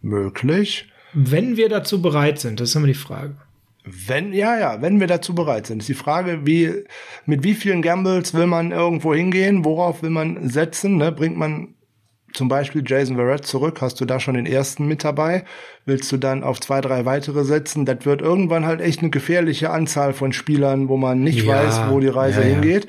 Möglich. 0.03 0.89
wenn 1.13 1.57
wir 1.57 1.69
dazu 1.69 2.03
bereit 2.03 2.41
sind, 2.41 2.59
das 2.59 2.71
ist 2.71 2.75
immer 2.75 2.89
die 2.89 2.95
Frage. 2.95 3.37
Wenn, 3.85 4.33
ja, 4.33 4.59
ja, 4.59 4.83
wenn 4.83 4.99
wir 4.99 5.07
dazu 5.07 5.37
bereit 5.37 5.69
sind. 5.69 5.83
Ist 5.83 5.89
die 5.89 5.95
Frage, 5.95 6.45
wie, 6.47 6.85
mit 7.27 7.45
wie 7.45 7.55
vielen 7.55 7.81
Gambles 7.81 8.35
will 8.35 8.49
man 8.49 8.73
irgendwo 8.73 9.15
hingehen? 9.15 9.65
Worauf 9.65 10.03
will 10.03 10.11
man 10.11 10.49
setzen? 10.49 10.97
Ne? 10.97 11.13
Bringt 11.13 11.37
man 11.37 11.75
zum 12.33 12.49
Beispiel 12.49 12.83
Jason 12.87 13.17
Verrett 13.17 13.47
zurück? 13.47 13.81
Hast 13.81 14.01
du 14.01 14.05
da 14.05 14.21
schon 14.21 14.35
den 14.35 14.47
ersten 14.47 14.87
mit 14.87 15.05
dabei? 15.05 15.45
Willst 15.85 16.11
du 16.13 16.17
dann 16.17 16.43
auf 16.45 16.61
zwei, 16.61 16.81
drei 16.81 17.05
weitere 17.05 17.45
setzen? 17.45 17.85
Das 17.87 18.05
wird 18.05 18.23
irgendwann 18.23 18.67
halt 18.67 18.81
echt 18.81 19.01
eine 19.01 19.11
gefährliche 19.11 19.71
Anzahl 19.71 20.13
von 20.13 20.33
Spielern, 20.33 20.89
wo 20.89 20.97
man 20.97 21.23
nicht 21.23 21.45
Ja, 21.45 21.57
weiß, 21.57 21.81
wo 21.91 22.01
die 22.01 22.09
Reise 22.09 22.41
ja, 22.41 22.47
ja. 22.47 22.53
hingeht. 22.55 22.87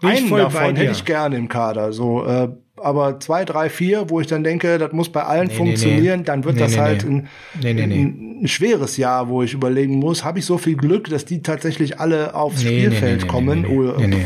Bin 0.00 0.10
Einen 0.10 0.30
davon 0.30 0.76
hätte 0.76 0.92
ich 0.92 1.04
gerne 1.04 1.36
im 1.36 1.48
Kader. 1.48 1.92
So, 1.92 2.26
äh, 2.26 2.48
aber 2.76 3.20
zwei, 3.20 3.44
drei, 3.44 3.70
vier, 3.70 4.10
wo 4.10 4.20
ich 4.20 4.26
dann 4.26 4.44
denke, 4.44 4.78
das 4.78 4.92
muss 4.92 5.08
bei 5.10 5.22
allen 5.22 5.48
nee, 5.48 5.54
funktionieren, 5.54 6.20
nee. 6.20 6.24
dann 6.26 6.44
wird 6.44 6.56
Nee, 6.56 6.60
das 6.62 6.76
halt. 6.76 7.04
Ein, 7.04 7.28
ein, 7.62 8.42
ein 8.42 8.48
schweres 8.48 8.96
Jahr, 8.96 9.28
wo 9.28 9.42
ich 9.42 9.54
überlegen 9.54 9.94
muss, 9.94 10.24
habe 10.24 10.40
ich 10.40 10.44
so 10.44 10.58
viel 10.58 10.76
Glück, 10.76 11.08
dass 11.08 11.24
die 11.24 11.42
tatsächlich 11.42 12.00
alle 12.00 12.34
aufs 12.34 12.62
Spielfeld 12.62 13.28
kommen? 13.28 13.64
nee. 13.98 14.24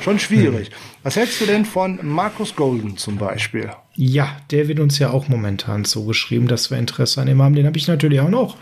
Schon 0.00 0.18
schwierig. 0.18 0.70
Was 1.06 1.14
hältst 1.14 1.40
du 1.40 1.46
denn 1.46 1.64
von 1.64 2.00
Marcus 2.02 2.56
Golden 2.56 2.96
zum 2.96 3.16
Beispiel? 3.16 3.70
Ja, 3.94 4.38
der 4.50 4.66
wird 4.66 4.80
uns 4.80 4.98
ja 4.98 5.10
auch 5.10 5.28
momentan 5.28 5.84
so 5.84 6.04
geschrieben, 6.04 6.48
dass 6.48 6.72
wir 6.72 6.78
Interesse 6.78 7.20
an 7.20 7.28
ihm 7.28 7.40
haben. 7.40 7.54
Den 7.54 7.64
habe 7.64 7.78
ich 7.78 7.86
natürlich 7.86 8.18
auch 8.18 8.28
noch. 8.28 8.56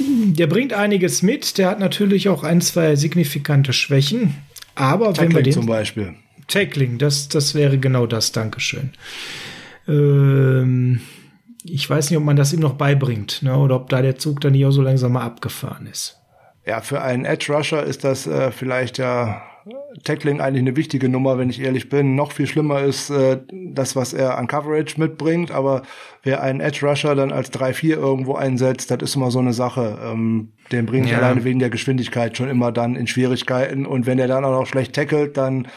Der 0.00 0.48
bringt 0.48 0.72
einiges 0.72 1.22
mit. 1.22 1.56
Der 1.56 1.70
hat 1.70 1.78
natürlich 1.78 2.28
auch 2.28 2.42
ein, 2.42 2.60
zwei 2.60 2.96
signifikante 2.96 3.72
Schwächen. 3.72 4.34
Aber 4.74 5.16
wenn 5.16 5.28
wir 5.28 5.36
Tackling 5.36 5.44
den 5.44 5.52
zum 5.52 5.66
Beispiel. 5.66 6.14
Tackling, 6.48 6.98
das, 6.98 7.28
das 7.28 7.54
wäre 7.54 7.78
genau 7.78 8.08
das. 8.08 8.32
Dankeschön. 8.32 8.90
Ähm, 9.86 11.02
ich 11.62 11.88
weiß 11.88 12.10
nicht, 12.10 12.18
ob 12.18 12.24
man 12.24 12.34
das 12.34 12.52
ihm 12.52 12.58
noch 12.58 12.74
beibringt, 12.74 13.44
ne? 13.44 13.56
oder 13.56 13.76
ob 13.76 13.90
da 13.90 14.02
der 14.02 14.18
Zug 14.18 14.40
dann 14.40 14.60
auch 14.64 14.72
so 14.72 14.82
langsam 14.82 15.12
mal 15.12 15.22
abgefahren 15.22 15.86
ist. 15.86 16.18
Ja, 16.66 16.80
für 16.80 17.00
einen 17.00 17.24
Edge 17.24 17.52
Rusher 17.52 17.84
ist 17.84 18.02
das 18.02 18.26
äh, 18.26 18.50
vielleicht 18.50 18.98
ja 18.98 19.40
Tackling 20.04 20.40
eigentlich 20.40 20.62
eine 20.62 20.76
wichtige 20.76 21.08
Nummer, 21.08 21.38
wenn 21.38 21.50
ich 21.50 21.60
ehrlich 21.60 21.88
bin. 21.88 22.14
Noch 22.14 22.32
viel 22.32 22.46
schlimmer 22.46 22.80
ist 22.82 23.10
äh, 23.10 23.38
das, 23.52 23.96
was 23.96 24.12
er 24.12 24.38
an 24.38 24.46
Coverage 24.46 24.98
mitbringt. 25.00 25.50
Aber 25.50 25.82
wer 26.22 26.42
einen 26.42 26.60
Edge 26.60 26.86
Rusher 26.86 27.14
dann 27.14 27.32
als 27.32 27.52
3-4 27.52 27.90
irgendwo 27.96 28.34
einsetzt, 28.34 28.90
das 28.90 28.98
ist 29.02 29.16
immer 29.16 29.30
so 29.30 29.38
eine 29.38 29.52
Sache. 29.52 29.98
Ähm, 30.04 30.52
den 30.72 30.86
bringe 30.86 31.06
ich 31.06 31.12
Ja. 31.12 31.18
alleine 31.18 31.44
wegen 31.44 31.58
der 31.58 31.70
Geschwindigkeit 31.70 32.36
schon 32.36 32.48
immer 32.48 32.72
dann 32.72 32.96
in 32.96 33.06
Schwierigkeiten. 33.06 33.86
Und 33.86 34.06
wenn 34.06 34.18
er 34.18 34.28
dann 34.28 34.44
auch 34.44 34.52
noch 34.60 34.66
schlecht 34.66 34.94
tackelt, 34.94 35.36
dann 35.36 35.68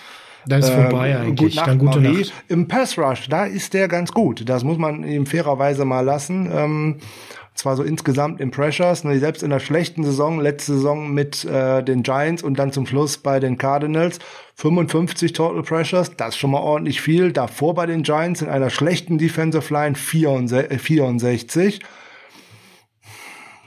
Dann 0.48 0.60
ist 0.60 0.70
vorbei 0.70 1.10
äh, 1.12 1.16
eigentlich. 1.16 1.56
Nacht, 1.56 1.68
dann 1.68 1.78
gute 1.78 2.00
Marie. 2.00 2.22
Nacht. 2.22 2.34
Im 2.48 2.68
Pass 2.68 2.98
Rush, 2.98 3.30
da 3.30 3.46
ist 3.46 3.74
der 3.74 3.88
ganz 3.88 4.12
gut. 4.12 4.48
Das 4.50 4.64
muss 4.64 4.78
man 4.78 5.04
ihm 5.04 5.26
fairerweise 5.26 5.86
mal 5.86 6.02
lassen. 6.02 6.50
Ähm, 6.54 6.96
zwar 7.54 7.76
so 7.76 7.84
insgesamt 7.84 8.40
im 8.40 8.52
Pressures, 8.52 9.04
ne, 9.04 9.20
selbst 9.20 9.44
in 9.44 9.50
der 9.50 9.60
schlechten 9.60 10.04
Saison, 10.04 10.40
letzte 10.40 10.74
Saison 10.74 11.12
mit 11.14 11.46
äh, 11.46 11.84
den 11.84 12.04
Giants 12.04 12.44
und 12.44 12.58
dann 12.58 12.72
zum 12.72 12.86
Schluss 12.86 13.18
bei 13.18 13.40
den 13.40 13.58
Cardinals, 13.58 14.20
55 14.56 15.34
Total 15.34 15.62
Pressures, 15.64 16.16
das 16.16 16.30
ist 16.30 16.38
schon 16.38 16.52
mal 16.52 16.62
ordentlich 16.62 17.02
viel. 17.02 17.32
Davor 17.32 17.76
bei 17.76 17.86
den 17.86 18.04
Giants 18.04 18.42
in 18.42 18.50
einer 18.50 18.70
schlechten 18.70 19.18
Defensive 19.18 19.74
Line 19.74 19.96
64. 19.96 21.82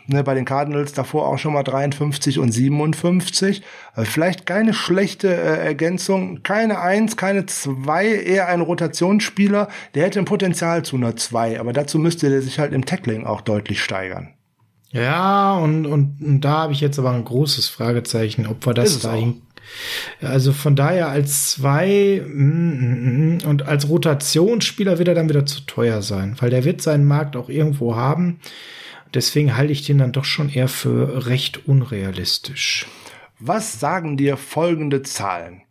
64 0.05 0.09
ne, 0.09 0.25
bei 0.25 0.35
den 0.35 0.45
Cardinals 0.45 0.93
davor 0.93 1.29
auch 1.29 1.39
schon 1.39 1.53
mal 1.53 1.63
53 1.63 2.39
und 2.39 2.53
57. 2.53 3.63
Äh, 3.97 4.05
vielleicht 4.05 4.47
keine 4.47 4.75
schlechte 4.75 5.29
äh, 5.29 5.65
Ergänzung, 5.65 6.43
keine 6.43 6.81
Eins, 6.81 7.17
keine 7.17 7.47
Zwei, 7.47 8.07
eher 8.07 8.49
ein 8.49 8.61
Rotationsspieler. 8.61 9.69
Der 9.95 10.05
hätte 10.05 10.19
ein 10.19 10.25
Potenzial 10.25 10.85
zu 10.85 10.97
einer 10.97 11.17
Zwei, 11.17 11.61
aber 11.61 11.73
dazu 11.73 11.99
müsste 11.99 12.31
der 12.31 12.43
sich 12.43 12.59
halt 12.59 12.73
im 12.73 12.85
Tackling 12.85 13.27
auch 13.27 13.41
deutlich 13.41 13.83
steigern. 13.83 14.35
Ja, 14.91 15.57
und, 15.57 15.87
und, 15.87 16.23
und 16.23 16.41
da 16.43 16.63
habe 16.63 16.73
ich 16.73 16.81
jetzt 16.81 16.99
aber 16.99 17.11
ein 17.11 17.25
großes 17.25 17.69
Fragezeichen, 17.69 18.47
ob 18.47 18.65
wir 18.65 18.75
das 18.75 19.01
dahin. 19.01 19.43
Also 20.21 20.53
von 20.53 20.77
daher 20.77 21.09
als 21.09 21.51
zwei 21.51 22.23
mm, 22.25 22.39
mm, 22.39 23.39
mm, 23.39 23.39
und 23.47 23.67
als 23.67 23.89
Rotationsspieler 23.89 24.99
wird 24.99 25.09
er 25.09 25.15
dann 25.15 25.29
wieder 25.29 25.47
zu 25.47 25.63
teuer 25.63 26.01
sein, 26.03 26.37
weil 26.39 26.51
der 26.51 26.65
wird 26.65 26.81
seinen 26.81 27.07
Markt 27.07 27.35
auch 27.35 27.49
irgendwo 27.49 27.97
haben. 27.97 28.39
Deswegen 29.15 29.57
halte 29.57 29.73
ich 29.73 29.87
den 29.87 29.99
dann 29.99 30.13
doch 30.13 30.25
schon 30.25 30.49
eher 30.49 30.69
für 30.69 31.27
recht 31.27 31.69
unrealistisch. 31.69 32.87
Was 33.39 33.79
sagen 33.79 34.17
dir 34.17 34.37
folgende 34.37 35.03
Zahlen? 35.03 35.63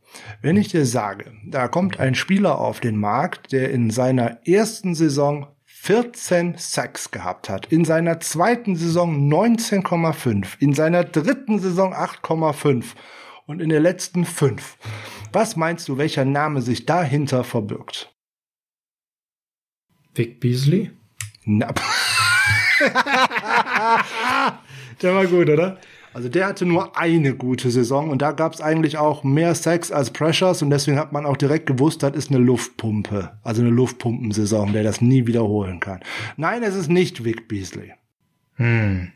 Wenn 0.41 0.57
ich 0.57 0.69
dir 0.69 0.85
sage, 0.85 1.33
da 1.45 1.67
kommt 1.67 1.99
ein 1.99 2.15
Spieler 2.15 2.59
auf 2.59 2.79
den 2.79 2.97
Markt, 2.97 3.51
der 3.51 3.71
in 3.71 3.89
seiner 3.89 4.47
ersten 4.47 4.95
Saison 4.95 5.47
14 5.65 6.55
Sacks 6.57 7.11
gehabt 7.11 7.49
hat, 7.49 7.65
in 7.65 7.83
seiner 7.83 8.19
zweiten 8.21 8.75
Saison 8.75 9.29
19,5, 9.29 10.59
in 10.59 10.73
seiner 10.73 11.03
dritten 11.03 11.59
Saison 11.59 11.93
8,5 11.93 12.85
und 13.47 13.61
in 13.61 13.69
der 13.69 13.81
letzten 13.81 14.23
5. 14.23 14.77
Was 15.33 15.55
meinst 15.55 15.89
du, 15.89 15.97
welcher 15.97 16.23
Name 16.23 16.61
sich 16.61 16.85
dahinter 16.85 17.43
verbirgt? 17.43 18.15
Vic 20.13 20.39
Beasley? 20.39 20.91
Na, 21.43 21.73
Der 25.01 25.15
war 25.15 25.25
gut, 25.25 25.49
oder? 25.49 25.79
Also 26.13 26.29
der 26.29 26.45
hatte 26.45 26.65
nur 26.65 26.95
eine 26.95 27.33
gute 27.33 27.71
Saison 27.71 28.11
und 28.11 28.21
da 28.21 28.33
gab 28.33 28.53
es 28.53 28.61
eigentlich 28.61 28.97
auch 28.97 29.23
mehr 29.23 29.55
Sex 29.55 29.91
als 29.91 30.11
Pressures 30.11 30.61
und 30.61 30.69
deswegen 30.69 30.99
hat 30.99 31.11
man 31.11 31.25
auch 31.25 31.37
direkt 31.37 31.65
gewusst, 31.65 32.03
das 32.03 32.15
ist 32.15 32.29
eine 32.29 32.37
Luftpumpe, 32.37 33.31
also 33.43 33.63
eine 33.63 33.71
Luftpumpensaison, 33.71 34.73
der 34.73 34.83
das 34.83 35.01
nie 35.01 35.25
wiederholen 35.25 35.79
kann. 35.79 36.01
Nein, 36.37 36.61
es 36.61 36.75
ist 36.75 36.89
nicht 36.89 37.23
Vic 37.23 37.47
Beasley. 37.47 37.93
Hm. 38.57 39.11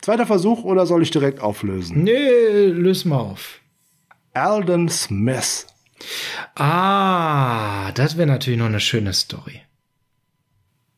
Zweiter 0.00 0.24
Versuch 0.24 0.64
oder 0.64 0.86
soll 0.86 1.02
ich 1.02 1.10
direkt 1.10 1.40
auflösen? 1.40 2.02
Nee, 2.02 2.66
löse 2.66 3.08
mal 3.08 3.18
auf. 3.18 3.60
Alden 4.32 4.88
Smith. 4.88 5.66
Ah, 6.54 7.92
das 7.92 8.16
wäre 8.16 8.28
natürlich 8.28 8.58
noch 8.58 8.66
eine 8.66 8.80
schöne 8.80 9.12
Story. 9.12 9.60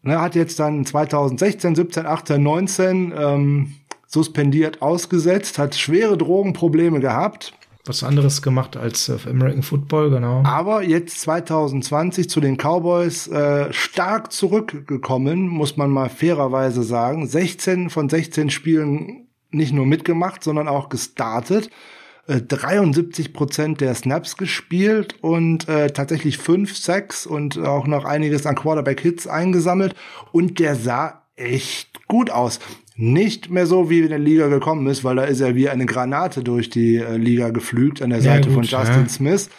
Ne, 0.09 0.22
hat 0.22 0.35
jetzt 0.35 0.59
dann 0.59 0.86
2016, 0.86 1.74
17, 1.74 2.06
18, 2.06 2.43
19 2.43 3.12
ähm, 3.14 3.74
suspendiert 4.06 4.80
ausgesetzt, 4.80 5.59
hat 5.59 5.74
schwere 5.74 6.16
Drogenprobleme 6.16 6.98
gehabt. 6.98 7.52
was 7.85 8.02
anderes 8.02 8.40
gemacht 8.40 8.78
als 8.78 9.10
äh, 9.10 9.18
American 9.28 9.62
Football, 9.62 10.09
genau. 10.09 10.43
Aber 10.44 10.82
jetzt 10.82 11.20
2020 11.20 12.30
zu 12.30 12.40
den 12.40 12.56
Cowboys 12.56 13.28
äh, 13.28 13.70
stark 13.70 14.32
zurückgekommen, 14.32 15.47
muss 15.47 15.76
man 15.76 15.90
mal 15.90 16.09
fairerweise 16.09 16.82
sagen. 16.82 17.26
16 17.26 17.90
von 17.90 18.09
16 18.09 18.48
Spielen 18.48 19.26
nicht 19.51 19.74
nur 19.74 19.85
mitgemacht, 19.85 20.43
sondern 20.43 20.68
auch 20.68 20.89
gestartet. 20.89 21.68
73 22.29 23.27
äh, 23.27 23.29
Prozent 23.31 23.81
der 23.81 23.95
Snaps 23.95 24.37
gespielt 24.37 25.17
und 25.23 25.69
äh, 25.69 25.89
tatsächlich 25.89 26.39
fünf 26.39 26.77
Sacks 26.77 27.27
und 27.27 27.59
auch 27.59 27.87
noch 27.87 28.05
einiges 28.05 28.47
an 28.47 28.55
Quarterback-Hits 28.55 29.27
eingesammelt. 29.27 29.95
Und 30.33 30.59
der 30.59 30.77
sah 30.77 31.23
echt 31.37 32.07
gut 32.07 32.31
aus 32.31 32.61
nicht 33.01 33.49
mehr 33.49 33.67
so, 33.67 33.89
wie 33.89 34.01
in 34.01 34.09
der 34.09 34.19
Liga 34.19 34.49
gekommen 34.49 34.89
ist, 34.89 35.05
weil 35.05 35.15
da 35.15 35.23
ist 35.23 35.41
er 35.41 35.55
wie 35.55 35.69
eine 35.69 35.87
Granate 35.87 36.43
durch 36.43 36.69
die 36.69 36.97
äh, 36.97 37.17
Liga 37.17 37.51
geflügt 37.51 38.03
an 38.03 38.11
der 38.11 38.21
Seite 38.21 38.49
ja, 38.49 38.55
gut, 38.55 38.67
von 38.69 38.81
Justin 38.81 39.03
ja. 39.03 39.09
Smith. 39.09 39.51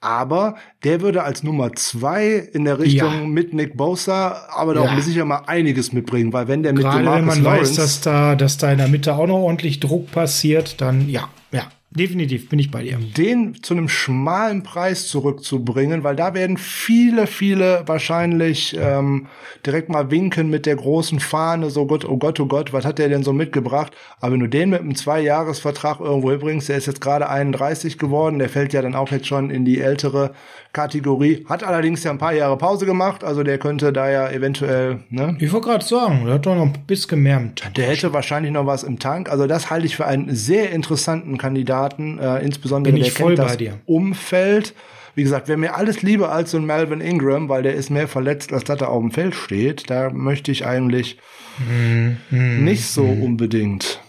Aber 0.00 0.54
der 0.84 1.02
würde 1.02 1.24
als 1.24 1.42
Nummer 1.42 1.74
zwei 1.74 2.36
in 2.52 2.64
der 2.64 2.78
Richtung 2.78 3.12
ja. 3.12 3.26
mit 3.26 3.52
Nick 3.52 3.76
Bosa, 3.76 4.46
aber 4.48 4.72
da 4.72 4.80
auch 4.82 5.00
sicher 5.00 5.24
mal 5.26 5.42
einiges 5.46 5.92
mitbringen, 5.92 6.32
weil 6.32 6.48
wenn 6.48 6.62
der 6.62 6.72
mit 6.72 6.82
Gerade 6.82 7.04
wenn 7.04 7.26
man 7.26 7.42
Lawrence 7.42 7.72
weiß, 7.72 7.76
dass 7.76 8.00
da, 8.00 8.34
dass 8.34 8.56
da 8.56 8.70
in 8.70 8.78
der 8.78 8.88
Mitte 8.88 9.14
auch 9.14 9.26
noch 9.26 9.40
ordentlich 9.40 9.80
Druck 9.80 10.10
passiert, 10.12 10.80
dann 10.80 11.08
ja, 11.10 11.28
ja. 11.50 11.64
Definitiv 11.92 12.48
bin 12.48 12.60
ich 12.60 12.70
bei 12.70 12.84
dir. 12.84 12.98
Den 13.16 13.60
zu 13.64 13.74
einem 13.74 13.88
schmalen 13.88 14.62
Preis 14.62 15.08
zurückzubringen, 15.08 16.04
weil 16.04 16.14
da 16.14 16.34
werden 16.34 16.56
viele, 16.56 17.26
viele 17.26 17.82
wahrscheinlich 17.86 18.76
ähm, 18.78 19.26
direkt 19.66 19.88
mal 19.88 20.08
winken 20.08 20.50
mit 20.50 20.66
der 20.66 20.76
großen 20.76 21.18
Fahne, 21.18 21.68
so 21.68 21.86
Gott, 21.86 22.04
oh 22.04 22.16
Gott, 22.16 22.38
oh 22.38 22.46
Gott, 22.46 22.72
was 22.72 22.84
hat 22.84 23.00
der 23.00 23.08
denn 23.08 23.24
so 23.24 23.32
mitgebracht? 23.32 23.92
Aber 24.20 24.34
wenn 24.34 24.40
du 24.40 24.48
den 24.48 24.70
mit 24.70 24.82
einem 24.82 24.94
Zweijahresvertrag 24.94 25.98
irgendwo 25.98 26.36
bringst, 26.38 26.68
der 26.68 26.76
ist 26.76 26.86
jetzt 26.86 27.00
gerade 27.00 27.28
31 27.28 27.98
geworden, 27.98 28.38
der 28.38 28.48
fällt 28.48 28.72
ja 28.72 28.82
dann 28.82 28.94
auch 28.94 29.10
jetzt 29.10 29.26
schon 29.26 29.50
in 29.50 29.64
die 29.64 29.80
ältere 29.80 30.32
Kategorie, 30.72 31.44
hat 31.48 31.64
allerdings 31.64 32.04
ja 32.04 32.12
ein 32.12 32.18
paar 32.18 32.32
Jahre 32.32 32.56
Pause 32.56 32.86
gemacht, 32.86 33.24
also 33.24 33.42
der 33.42 33.58
könnte 33.58 33.92
da 33.92 34.08
ja 34.08 34.30
eventuell, 34.30 35.00
ne? 35.10 35.36
Ich 35.40 35.52
wollte 35.52 35.66
gerade 35.66 35.84
sagen, 35.84 36.24
der 36.24 36.34
hat 36.34 36.46
doch 36.46 36.54
noch 36.54 36.66
ein 36.66 36.84
bisschen 36.86 37.20
mehr 37.22 37.38
im 37.38 37.54
Tank. 37.56 37.74
Der 37.74 37.88
hätte 37.88 38.12
wahrscheinlich 38.12 38.52
noch 38.52 38.66
was 38.66 38.84
im 38.84 39.00
Tank, 39.00 39.30
also 39.30 39.48
das 39.48 39.70
halte 39.70 39.86
ich 39.86 39.96
für 39.96 40.06
einen 40.06 40.34
sehr 40.34 40.70
interessanten 40.70 41.38
Kandidaten 41.38 42.18
äh, 42.18 42.38
insbesondere 42.38 42.92
Bin 42.92 43.02
der 43.02 43.12
kennt 43.12 43.38
das 43.38 43.56
Umfeld. 43.86 44.74
Wie 45.16 45.24
gesagt, 45.24 45.48
wer 45.48 45.56
mir 45.56 45.74
alles 45.74 46.02
lieber 46.02 46.30
als 46.30 46.52
so 46.52 46.58
ein 46.58 46.64
Melvin 46.64 47.00
Ingram, 47.00 47.48
weil 47.48 47.64
der 47.64 47.74
ist 47.74 47.90
mehr 47.90 48.06
verletzt, 48.06 48.52
als 48.52 48.64
dass 48.64 48.80
er 48.80 48.90
auf 48.90 49.00
dem 49.00 49.10
Feld 49.10 49.34
steht. 49.34 49.90
Da 49.90 50.10
möchte 50.10 50.52
ich 50.52 50.64
eigentlich 50.64 51.18
mm, 51.58 52.36
mm, 52.36 52.64
nicht 52.64 52.86
so 52.86 53.04
mm. 53.04 53.22
unbedingt. 53.22 54.00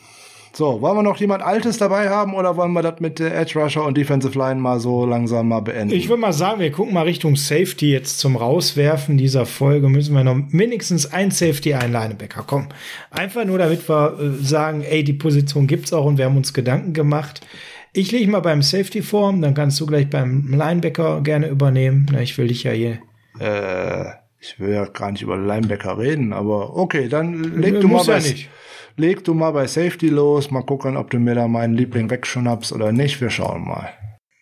So, 0.53 0.81
wollen 0.81 0.97
wir 0.97 1.03
noch 1.03 1.17
jemand 1.17 1.43
Altes 1.43 1.77
dabei 1.77 2.09
haben 2.09 2.33
oder 2.33 2.57
wollen 2.57 2.73
wir 2.73 2.81
das 2.81 2.99
mit 2.99 3.19
der 3.19 3.37
Edge 3.37 3.57
Rusher 3.57 3.85
und 3.85 3.95
Defensive 3.95 4.37
Line 4.37 4.59
mal 4.59 4.81
so 4.81 5.05
langsam 5.05 5.47
mal 5.47 5.61
beenden? 5.61 5.95
Ich 5.95 6.09
würde 6.09 6.19
mal 6.19 6.33
sagen, 6.33 6.59
wir 6.59 6.71
gucken 6.71 6.93
mal 6.93 7.03
Richtung 7.03 7.37
Safety 7.37 7.91
jetzt 7.91 8.19
zum 8.19 8.35
Rauswerfen 8.35 9.17
dieser 9.17 9.45
Folge. 9.45 9.87
Müssen 9.87 10.13
wir 10.13 10.25
noch 10.25 10.35
mindestens 10.49 11.11
ein 11.11 11.31
Safety, 11.31 11.73
ein 11.73 11.93
Linebacker. 11.93 12.43
Komm, 12.45 12.67
einfach 13.11 13.45
nur, 13.45 13.59
damit 13.59 13.87
wir 13.87 14.19
äh, 14.19 14.43
sagen, 14.43 14.83
ey, 14.83 15.05
die 15.05 15.13
Position 15.13 15.67
gibt's 15.67 15.93
auch 15.93 16.05
und 16.05 16.17
wir 16.17 16.25
haben 16.25 16.35
uns 16.35 16.53
Gedanken 16.53 16.91
gemacht. 16.91 17.39
Ich 17.93 18.11
lege 18.11 18.29
mal 18.29 18.41
beim 18.41 18.61
Safety 18.61 19.01
vor, 19.01 19.33
dann 19.33 19.53
kannst 19.53 19.79
du 19.79 19.85
gleich 19.85 20.09
beim 20.09 20.51
Linebacker 20.51 21.21
gerne 21.21 21.47
übernehmen. 21.47 22.07
Na, 22.11 22.21
ich 22.21 22.37
will 22.37 22.47
dich 22.47 22.63
ja 22.63 22.71
hier. 22.71 22.99
Äh, 23.39 24.11
ich 24.39 24.59
will 24.59 24.73
ja 24.73 24.85
gar 24.85 25.13
nicht 25.13 25.21
über 25.21 25.37
Linebacker 25.37 25.97
reden, 25.97 26.33
aber 26.33 26.75
okay, 26.75 27.07
dann 27.07 27.55
leg 27.55 27.79
du 27.79 27.87
mal 27.87 28.05
ja 28.05 28.19
nicht 28.19 28.49
leg 29.01 29.23
du 29.25 29.33
mal 29.33 29.51
bei 29.51 29.67
Safety 29.67 30.07
los, 30.07 30.51
mal 30.51 30.63
gucken, 30.63 30.95
ob 30.95 31.09
du 31.09 31.19
mir 31.19 31.35
da 31.35 31.47
meinen 31.47 31.73
Liebling 31.73 32.09
wegschnappst 32.09 32.71
oder 32.71 32.91
nicht. 32.91 33.19
Wir 33.19 33.29
schauen 33.29 33.67
mal. 33.67 33.89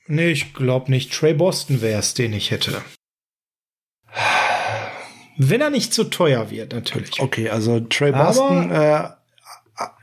Nee, 0.07 0.31
ich 0.31 0.53
glaube 0.53 0.91
nicht. 0.91 1.13
Trey 1.13 1.33
Boston 1.33 1.81
wäre 1.81 1.99
es, 1.99 2.13
den 2.13 2.33
ich 2.33 2.51
hätte. 2.51 2.81
Wenn 5.37 5.61
er 5.61 5.69
nicht 5.69 5.93
zu 5.93 6.03
teuer 6.03 6.51
wird, 6.51 6.73
natürlich. 6.73 7.19
Okay, 7.21 7.49
also 7.49 7.79
Trey 7.79 8.11
Boston 8.11 8.71
äh, 8.71 9.09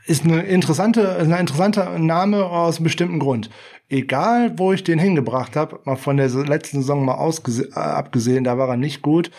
ist 0.05 0.23
eine 0.23 0.41
interessante, 0.41 1.17
ein 1.17 1.31
interessanter 1.31 1.99
Name 1.99 2.45
aus 2.45 2.77
einem 2.77 2.85
bestimmten 2.85 3.19
Grund. 3.19 3.49
Egal, 3.89 4.57
wo 4.57 4.73
ich 4.73 4.83
den 4.83 4.97
hingebracht 4.97 5.55
habe, 5.55 5.79
mal 5.85 5.95
von 5.95 6.17
der 6.17 6.29
letzten 6.29 6.81
Saison 6.81 7.05
mal 7.05 7.15
abgesehen, 7.15 8.43
da 8.43 8.57
war 8.57 8.69
er 8.69 8.77
nicht 8.77 9.01
gut 9.01 9.29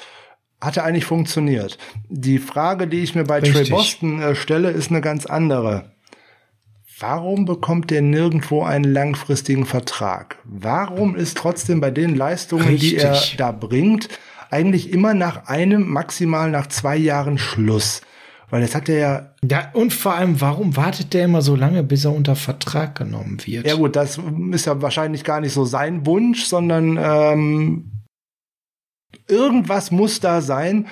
hatte 0.61 0.83
eigentlich 0.83 1.05
funktioniert. 1.05 1.79
Die 2.09 2.39
Frage, 2.39 2.89
die 2.89 3.01
ich 3.01 3.15
mir 3.15 3.25
bei 3.25 3.39
Richtig. 3.39 3.69
Trey 3.69 3.71
Boston 3.71 4.21
äh, 4.21 4.35
stelle, 4.35 4.71
ist 4.71 4.91
eine 4.91 5.01
ganz 5.01 5.27
andere. 5.27 5.93
Warum 7.01 7.45
bekommt 7.45 7.91
der 7.91 8.03
nirgendwo 8.03 8.65
einen 8.65 8.85
langfristigen 8.93 9.67
Vertrag? 9.67 10.39
Warum 10.45 11.15
ist 11.15 11.37
trotzdem 11.39 11.81
bei 11.81 11.93
den 11.93 12.17
Leistungen, 12.17 12.67
Richtig. 12.67 12.91
die 12.91 12.97
er 12.97 13.17
da 13.37 13.53
bringt, 13.53 14.09
eigentlich 14.51 14.93
immer 14.93 15.15
nach 15.15 15.47
einem, 15.47 15.89
maximal 15.89 16.51
nach 16.51 16.67
zwei 16.67 16.97
Jahren 16.97 17.39
Schluss? 17.39 18.01
Weil 18.51 18.63
jetzt 18.63 18.75
hat 18.75 18.89
er 18.89 18.99
ja. 18.99 19.35
Ja, 19.49 19.71
und 19.75 19.93
vor 19.93 20.15
allem, 20.15 20.41
warum 20.41 20.77
wartet 20.77 21.15
der 21.15 21.27
immer 21.27 21.43
so 21.43 21.55
lange, 21.55 21.85
bis 21.85 22.05
er 22.05 22.15
unter 22.15 22.35
Vertrag 22.35 22.97
genommen 22.97 23.39
wird? 23.45 23.67
Ja, 23.67 23.77
gut, 23.77 23.95
das 23.95 24.19
ist 24.51 24.67
ja 24.67 24.81
wahrscheinlich 24.83 25.23
gar 25.23 25.41
nicht 25.41 25.53
so 25.53 25.65
sein 25.65 26.05
Wunsch, 26.07 26.45
sondern 26.45 26.99
ähm, 27.01 27.93
Irgendwas 29.27 29.91
muss 29.91 30.21
da 30.21 30.41
sein, 30.41 30.87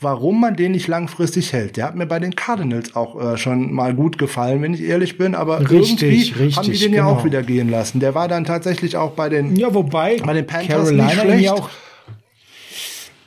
warum 0.00 0.40
man 0.40 0.56
den 0.56 0.72
nicht 0.72 0.88
langfristig 0.88 1.52
hält. 1.52 1.76
Der 1.76 1.86
hat 1.86 1.94
mir 1.94 2.06
bei 2.06 2.18
den 2.18 2.36
Cardinals 2.36 2.94
auch 2.94 3.20
äh, 3.20 3.36
schon 3.38 3.72
mal 3.72 3.94
gut 3.94 4.18
gefallen, 4.18 4.62
wenn 4.62 4.74
ich 4.74 4.82
ehrlich 4.82 5.16
bin, 5.16 5.34
aber 5.34 5.60
richtig, 5.70 6.02
irgendwie 6.02 6.44
richtig, 6.44 6.56
haben 6.56 6.70
die 6.70 6.78
den 6.78 6.92
genau. 6.92 7.10
ja 7.10 7.16
auch 7.16 7.24
wieder 7.24 7.42
gehen 7.42 7.70
lassen. 7.70 8.00
Der 8.00 8.14
war 8.14 8.28
dann 8.28 8.44
tatsächlich 8.44 8.96
auch 8.96 9.12
bei 9.12 9.28
den 9.28 9.56
Ja, 9.56 9.72
wobei 9.72 10.18
bei 10.18 10.34
den 10.34 10.46
Panthers 10.46 10.68
Carolina 10.68 11.04
nicht 11.04 11.20
schlecht. 11.20 11.50
Auch, 11.50 11.70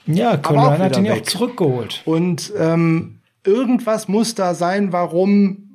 ja, 0.05 0.37
Carolina 0.37 0.77
hat 0.77 0.97
ihn 0.97 1.05
ja 1.05 1.13
auch 1.13 1.21
zurückgeholt. 1.21 2.01
Und 2.05 2.53
ähm, 2.57 3.19
irgendwas 3.43 4.07
muss 4.07 4.35
da 4.35 4.53
sein, 4.53 4.91
warum 4.91 5.65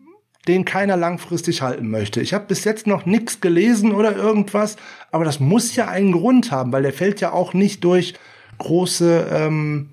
den 0.46 0.64
keiner 0.64 0.96
langfristig 0.96 1.62
halten 1.62 1.88
möchte. 1.88 2.20
Ich 2.20 2.34
habe 2.34 2.44
bis 2.46 2.64
jetzt 2.64 2.86
noch 2.86 3.06
nichts 3.06 3.40
gelesen 3.40 3.92
oder 3.92 4.14
irgendwas, 4.14 4.76
aber 5.10 5.24
das 5.24 5.40
muss 5.40 5.74
ja 5.74 5.88
einen 5.88 6.12
Grund 6.12 6.50
haben, 6.50 6.70
weil 6.72 6.82
der 6.82 6.92
fällt 6.92 7.20
ja 7.20 7.32
auch 7.32 7.54
nicht 7.54 7.82
durch 7.82 8.14
große 8.58 9.28
ähm, 9.30 9.90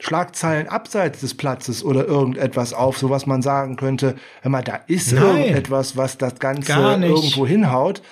Schlagzeilen 0.00 0.68
abseits 0.68 1.20
des 1.20 1.34
Platzes 1.34 1.84
oder 1.84 2.04
irgendetwas 2.04 2.72
auf, 2.72 2.98
so 2.98 3.10
was 3.10 3.26
man 3.26 3.42
sagen 3.42 3.76
könnte, 3.76 4.16
hör 4.42 4.50
mal, 4.50 4.62
da 4.62 4.76
ist 4.86 5.12
Nein, 5.12 5.36
irgendetwas, 5.38 5.96
was 5.96 6.18
das 6.18 6.38
Ganze 6.38 6.72
irgendwo 6.72 7.46
hinhaut. 7.46 8.02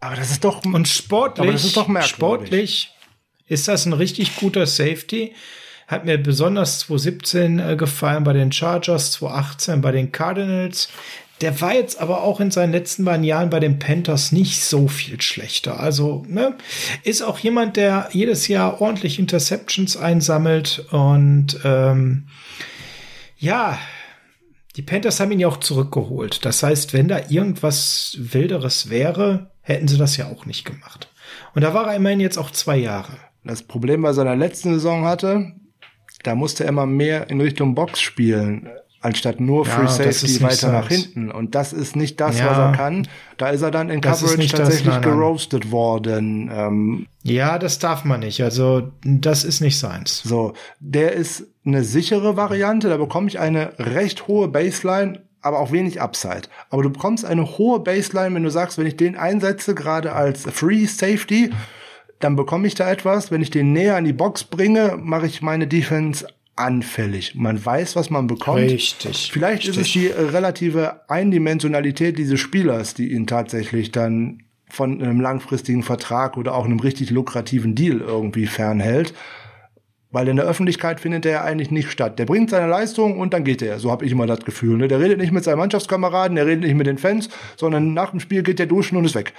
Aber 0.00 0.16
das 0.16 0.30
ist 0.30 0.44
doch 0.44 0.64
und 0.64 0.88
sportlich, 0.88 1.42
aber 1.42 1.52
das 1.52 1.64
ist 1.64 1.76
doch 1.76 1.88
merkwürdig. 1.88 2.14
sportlich 2.14 2.92
ist 3.46 3.68
das 3.68 3.86
ein 3.86 3.92
richtig 3.92 4.36
guter 4.36 4.66
Safety. 4.66 5.34
Hat 5.86 6.04
mir 6.04 6.18
besonders 6.18 6.80
2017 6.80 7.58
äh, 7.58 7.76
gefallen 7.76 8.24
bei 8.24 8.32
den 8.32 8.50
Chargers, 8.50 9.12
2018 9.12 9.80
bei 9.80 9.92
den 9.92 10.10
Cardinals. 10.10 10.88
Der 11.42 11.60
war 11.60 11.74
jetzt 11.74 12.00
aber 12.00 12.22
auch 12.22 12.40
in 12.40 12.50
seinen 12.50 12.72
letzten 12.72 13.04
beiden 13.04 13.24
Jahren 13.24 13.50
bei 13.50 13.60
den 13.60 13.78
Panthers 13.78 14.32
nicht 14.32 14.62
so 14.62 14.88
viel 14.88 15.20
schlechter. 15.20 15.78
Also 15.78 16.24
ne, 16.28 16.56
ist 17.02 17.22
auch 17.22 17.38
jemand, 17.38 17.76
der 17.76 18.08
jedes 18.12 18.48
Jahr 18.48 18.80
ordentlich 18.80 19.18
Interceptions 19.18 19.98
einsammelt 19.98 20.86
und 20.90 21.58
ähm, 21.64 22.28
ja, 23.38 23.78
die 24.76 24.82
Panthers 24.82 25.20
haben 25.20 25.32
ihn 25.32 25.40
ja 25.40 25.48
auch 25.48 25.60
zurückgeholt. 25.60 26.44
Das 26.44 26.62
heißt, 26.62 26.94
wenn 26.94 27.08
da 27.08 27.20
irgendwas 27.28 28.16
Wilderes 28.18 28.88
wäre, 28.88 29.50
hätten 29.60 29.88
sie 29.88 29.98
das 29.98 30.16
ja 30.16 30.28
auch 30.28 30.46
nicht 30.46 30.64
gemacht. 30.64 31.10
Und 31.54 31.62
da 31.62 31.74
war 31.74 31.88
er 31.88 31.96
immerhin 31.96 32.20
jetzt 32.20 32.38
auch 32.38 32.50
zwei 32.50 32.76
Jahre. 32.76 33.12
Das 33.44 33.62
Problem 33.62 34.02
bei 34.02 34.12
seiner 34.12 34.36
letzten 34.36 34.74
Saison 34.74 35.04
hatte, 35.04 35.52
da 36.24 36.34
musste 36.34 36.64
er 36.64 36.70
immer 36.70 36.86
mehr 36.86 37.30
in 37.30 37.40
Richtung 37.40 37.74
Box 37.74 38.00
spielen 38.00 38.68
anstatt 39.06 39.40
nur 39.40 39.64
ja, 39.64 39.70
Free 39.70 39.86
Safety 39.86 40.42
weiter 40.42 40.72
nach 40.72 40.88
hinten. 40.88 41.30
Und 41.30 41.54
das 41.54 41.72
ist 41.72 41.94
nicht 41.94 42.20
das, 42.20 42.38
ja, 42.38 42.50
was 42.50 42.58
er 42.58 42.72
kann. 42.72 43.08
Da 43.36 43.50
ist 43.50 43.62
er 43.62 43.70
dann 43.70 43.88
in 43.88 44.00
Coverage 44.00 44.48
tatsächlich 44.48 44.94
das, 44.94 45.02
geroastet 45.02 45.70
worden. 45.70 46.50
Ähm, 46.52 47.06
ja, 47.22 47.58
das 47.58 47.78
darf 47.78 48.04
man 48.04 48.20
nicht. 48.20 48.42
Also 48.42 48.92
das 49.04 49.44
ist 49.44 49.60
nicht 49.60 49.78
seins. 49.78 50.22
So, 50.24 50.54
der 50.80 51.12
ist 51.12 51.44
eine 51.64 51.84
sichere 51.84 52.36
Variante. 52.36 52.88
Da 52.88 52.96
bekomme 52.96 53.28
ich 53.28 53.38
eine 53.38 53.78
recht 53.78 54.26
hohe 54.26 54.48
Baseline, 54.48 55.22
aber 55.40 55.60
auch 55.60 55.70
wenig 55.70 56.00
Upside. 56.00 56.42
Aber 56.70 56.82
du 56.82 56.90
bekommst 56.90 57.24
eine 57.24 57.58
hohe 57.58 57.78
Baseline, 57.78 58.34
wenn 58.34 58.42
du 58.42 58.50
sagst, 58.50 58.76
wenn 58.76 58.86
ich 58.86 58.96
den 58.96 59.16
einsetze, 59.16 59.74
gerade 59.76 60.12
als 60.12 60.42
Free 60.42 60.86
Safety, 60.86 61.52
dann 62.18 62.34
bekomme 62.34 62.66
ich 62.66 62.74
da 62.74 62.90
etwas. 62.90 63.30
Wenn 63.30 63.42
ich 63.42 63.50
den 63.50 63.72
näher 63.72 63.96
an 63.96 64.04
die 64.04 64.12
Box 64.12 64.42
bringe, 64.42 64.98
mache 65.00 65.26
ich 65.26 65.42
meine 65.42 65.68
Defense 65.68 66.26
anfällig. 66.56 67.34
Man 67.34 67.64
weiß, 67.64 67.96
was 67.96 68.10
man 68.10 68.26
bekommt. 68.26 68.60
Richtig. 68.60 69.30
Vielleicht 69.30 69.68
richtig. 69.68 69.76
ist 69.78 69.86
es 69.86 69.92
die 69.92 70.08
äh, 70.08 70.20
relative 70.20 71.08
Eindimensionalität 71.08 72.18
dieses 72.18 72.40
Spielers, 72.40 72.94
die 72.94 73.12
ihn 73.12 73.26
tatsächlich 73.26 73.92
dann 73.92 74.42
von 74.68 75.00
einem 75.00 75.20
langfristigen 75.20 75.82
Vertrag 75.82 76.36
oder 76.36 76.54
auch 76.54 76.64
einem 76.64 76.80
richtig 76.80 77.10
lukrativen 77.10 77.74
Deal 77.74 78.00
irgendwie 78.00 78.46
fernhält. 78.46 79.14
Weil 80.10 80.28
in 80.28 80.36
der 80.36 80.46
Öffentlichkeit 80.46 81.00
findet 81.00 81.26
er 81.26 81.32
ja 81.32 81.44
eigentlich 81.44 81.70
nicht 81.70 81.90
statt. 81.90 82.18
Der 82.18 82.24
bringt 82.24 82.50
seine 82.50 82.68
Leistung 82.68 83.20
und 83.20 83.34
dann 83.34 83.44
geht 83.44 83.60
er. 83.60 83.78
So 83.78 83.90
habe 83.90 84.06
ich 84.06 84.12
immer 84.12 84.26
das 84.26 84.40
Gefühl. 84.40 84.78
Ne? 84.78 84.88
Der 84.88 84.98
redet 84.98 85.18
nicht 85.18 85.32
mit 85.32 85.44
seinen 85.44 85.58
Mannschaftskameraden, 85.58 86.36
der 86.36 86.46
redet 86.46 86.64
nicht 86.64 86.74
mit 86.74 86.86
den 86.86 86.96
Fans, 86.96 87.28
sondern 87.56 87.92
nach 87.92 88.10
dem 88.10 88.20
Spiel 88.20 88.42
geht 88.42 88.58
der 88.58 88.66
duschen 88.66 88.96
und 88.96 89.04
ist 89.04 89.14
weg. 89.14 89.34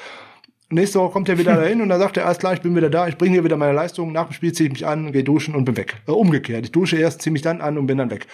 Nächste 0.70 1.00
Woche 1.00 1.14
kommt 1.14 1.30
er 1.30 1.38
wieder 1.38 1.56
dahin 1.62 1.82
und 1.82 1.90
dann 1.90 2.00
sagt 2.00 2.18
er, 2.18 2.26
alles 2.26 2.40
klar, 2.40 2.54
ich 2.54 2.62
bin 2.62 2.76
wieder 2.76 2.90
da, 2.90 3.08
ich 3.08 3.18
bringe 3.18 3.34
hier 3.34 3.44
wieder 3.44 3.58
meine 3.58 3.74
Leistung, 3.74 4.12
nach 4.12 4.28
dem 4.28 4.34
Spiel 4.34 4.54
ziehe 4.54 4.68
ich 4.68 4.74
mich 4.74 4.86
an, 4.86 5.12
gehe 5.12 5.24
duschen 5.24 5.56
und 5.56 5.66
bin 5.66 5.78
weg. 5.78 5.98
Äh, 6.08 6.12
umgekehrt, 6.12 6.66
ich 6.66 6.72
dusche 6.72 6.98
erst, 6.98 7.22
ziehe 7.22 7.32
mich 7.32 7.42
dann 7.42 7.62
an 7.62 7.78
und 7.78 7.88
bin 7.88 7.98
dann 7.98 8.10
weg. 8.10 8.28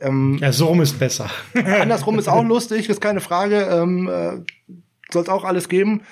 Ähm, 0.00 0.38
ja, 0.40 0.52
so 0.52 0.66
rum 0.66 0.80
ist 0.80 0.98
besser. 0.98 1.30
andersrum 1.54 2.18
ist 2.18 2.28
auch 2.28 2.42
lustig, 2.42 2.88
ist 2.88 3.00
keine 3.00 3.20
Frage. 3.20 3.68
Ähm, 3.70 4.08
äh, 4.08 4.38
Soll 5.12 5.22
es 5.22 5.28
auch 5.28 5.44
alles 5.44 5.68
geben. 5.68 6.02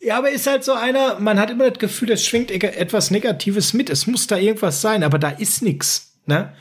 Ja, 0.00 0.18
aber 0.18 0.30
ist 0.30 0.46
halt 0.46 0.64
so 0.64 0.72
einer, 0.72 1.20
man 1.20 1.38
hat 1.38 1.50
immer 1.50 1.68
das 1.68 1.78
Gefühl, 1.78 2.10
es 2.10 2.24
schwingt 2.24 2.50
etwas 2.50 3.10
Negatives 3.10 3.72
mit. 3.72 3.88
Es 3.88 4.06
muss 4.06 4.26
da 4.26 4.36
irgendwas 4.36 4.80
sein, 4.80 5.04
aber 5.04 5.18
da 5.18 5.30
ist 5.30 5.62
nix. 5.62 6.14
Ne? 6.26 6.52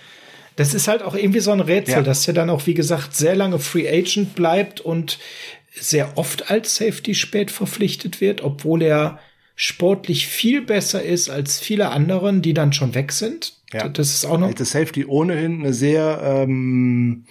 Das 0.57 0.73
ist 0.73 0.87
halt 0.87 1.01
auch 1.01 1.15
irgendwie 1.15 1.39
so 1.39 1.51
ein 1.51 1.59
Rätsel, 1.59 1.95
ja. 1.95 2.01
dass 2.01 2.27
er 2.27 2.35
dann 2.35 2.49
auch, 2.49 2.67
wie 2.67 2.73
gesagt, 2.75 3.15
sehr 3.15 3.35
lange 3.35 3.57
Free 3.57 3.89
Agent 3.89 4.35
bleibt 4.35 4.79
und 4.79 5.17
sehr 5.71 6.17
oft 6.17 6.51
als 6.51 6.75
Safety 6.75 7.15
spät 7.15 7.49
verpflichtet 7.51 8.21
wird, 8.21 8.41
obwohl 8.41 8.81
er 8.81 9.19
sportlich 9.55 10.27
viel 10.27 10.61
besser 10.61 11.03
ist 11.03 11.29
als 11.29 11.59
viele 11.59 11.89
anderen, 11.89 12.41
die 12.41 12.53
dann 12.53 12.73
schon 12.73 12.95
weg 12.95 13.11
sind. 13.11 13.53
Ja. 13.71 13.87
Das 13.87 14.09
ist 14.09 14.25
auch 14.25 14.37
noch. 14.37 14.49
Ist 14.49 14.71
Safety 14.71 15.05
ohnehin 15.05 15.61
eine 15.61 15.73
sehr 15.73 16.21
ähm, 16.23 17.25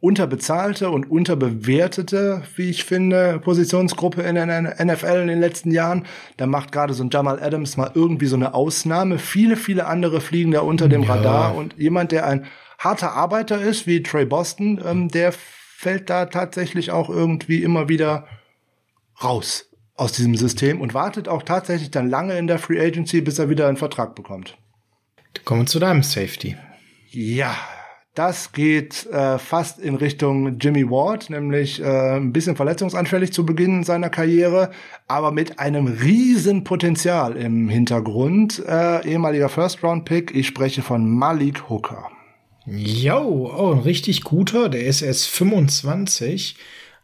unterbezahlte 0.00 0.90
und 0.90 1.10
unterbewertete, 1.10 2.42
wie 2.56 2.70
ich 2.70 2.84
finde, 2.84 3.38
Positionsgruppe 3.42 4.22
in 4.22 4.34
der 4.34 4.46
NFL 4.84 5.20
in 5.22 5.28
den 5.28 5.40
letzten 5.40 5.70
Jahren. 5.70 6.06
Da 6.36 6.46
macht 6.46 6.72
gerade 6.72 6.94
so 6.94 7.02
ein 7.02 7.10
Jamal 7.10 7.42
Adams 7.42 7.76
mal 7.76 7.90
irgendwie 7.94 8.26
so 8.26 8.36
eine 8.36 8.54
Ausnahme. 8.54 9.18
Viele, 9.18 9.56
viele 9.56 9.86
andere 9.86 10.20
fliegen 10.20 10.52
da 10.52 10.60
unter 10.60 10.88
dem 10.88 11.02
ja. 11.02 11.14
Radar 11.14 11.54
und 11.54 11.74
jemand, 11.76 12.12
der 12.12 12.26
ein 12.26 12.46
harter 12.78 13.12
Arbeiter 13.12 13.60
ist, 13.60 13.86
wie 13.86 14.02
Trey 14.02 14.24
Boston, 14.24 14.80
ähm, 14.86 15.08
der 15.08 15.34
fällt 15.80 16.10
da 16.10 16.26
tatsächlich 16.26 16.90
auch 16.90 17.08
irgendwie 17.08 17.62
immer 17.62 17.88
wieder 17.88 18.26
raus 19.24 19.70
aus 19.94 20.12
diesem 20.12 20.34
System 20.36 20.78
und 20.78 20.92
wartet 20.92 21.26
auch 21.26 21.42
tatsächlich 21.42 21.90
dann 21.90 22.10
lange 22.10 22.36
in 22.36 22.46
der 22.46 22.58
Free 22.58 22.78
Agency, 22.78 23.22
bis 23.22 23.38
er 23.38 23.48
wieder 23.48 23.66
einen 23.66 23.78
Vertrag 23.78 24.14
bekommt. 24.14 24.58
Kommen 25.46 25.62
wir 25.62 25.66
zu 25.66 25.78
deinem 25.78 26.02
Safety. 26.02 26.54
Ja, 27.08 27.56
das 28.14 28.52
geht 28.52 29.06
äh, 29.06 29.38
fast 29.38 29.78
in 29.78 29.94
Richtung 29.94 30.58
Jimmy 30.58 30.90
Ward, 30.90 31.30
nämlich 31.30 31.80
äh, 31.80 32.16
ein 32.16 32.34
bisschen 32.34 32.56
verletzungsanfällig 32.56 33.32
zu 33.32 33.46
Beginn 33.46 33.82
seiner 33.82 34.10
Karriere, 34.10 34.72
aber 35.08 35.32
mit 35.32 35.60
einem 35.60 35.86
riesen 35.86 36.62
Potenzial 36.62 37.38
im 37.38 37.70
Hintergrund. 37.70 38.62
Äh, 38.68 39.08
ehemaliger 39.08 39.48
First-Round-Pick, 39.48 40.34
ich 40.34 40.46
spreche 40.46 40.82
von 40.82 41.08
Malik 41.10 41.70
Hooker. 41.70 42.10
Jo, 42.66 43.52
oh, 43.56 43.72
ein 43.72 43.80
richtig 43.80 44.22
guter, 44.22 44.68
der 44.68 44.84
ist 44.84 45.02
erst 45.02 45.28
25. 45.28 46.56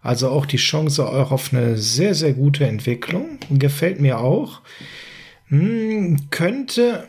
Also 0.02 0.28
auch 0.28 0.46
die 0.46 0.58
Chance 0.58 1.06
auch 1.06 1.32
auf 1.32 1.52
eine 1.52 1.78
sehr, 1.78 2.14
sehr 2.14 2.32
gute 2.32 2.66
Entwicklung. 2.66 3.38
Gefällt 3.50 4.00
mir 4.00 4.20
auch. 4.20 4.60
Hm, 5.48 6.30
könnte 6.30 7.08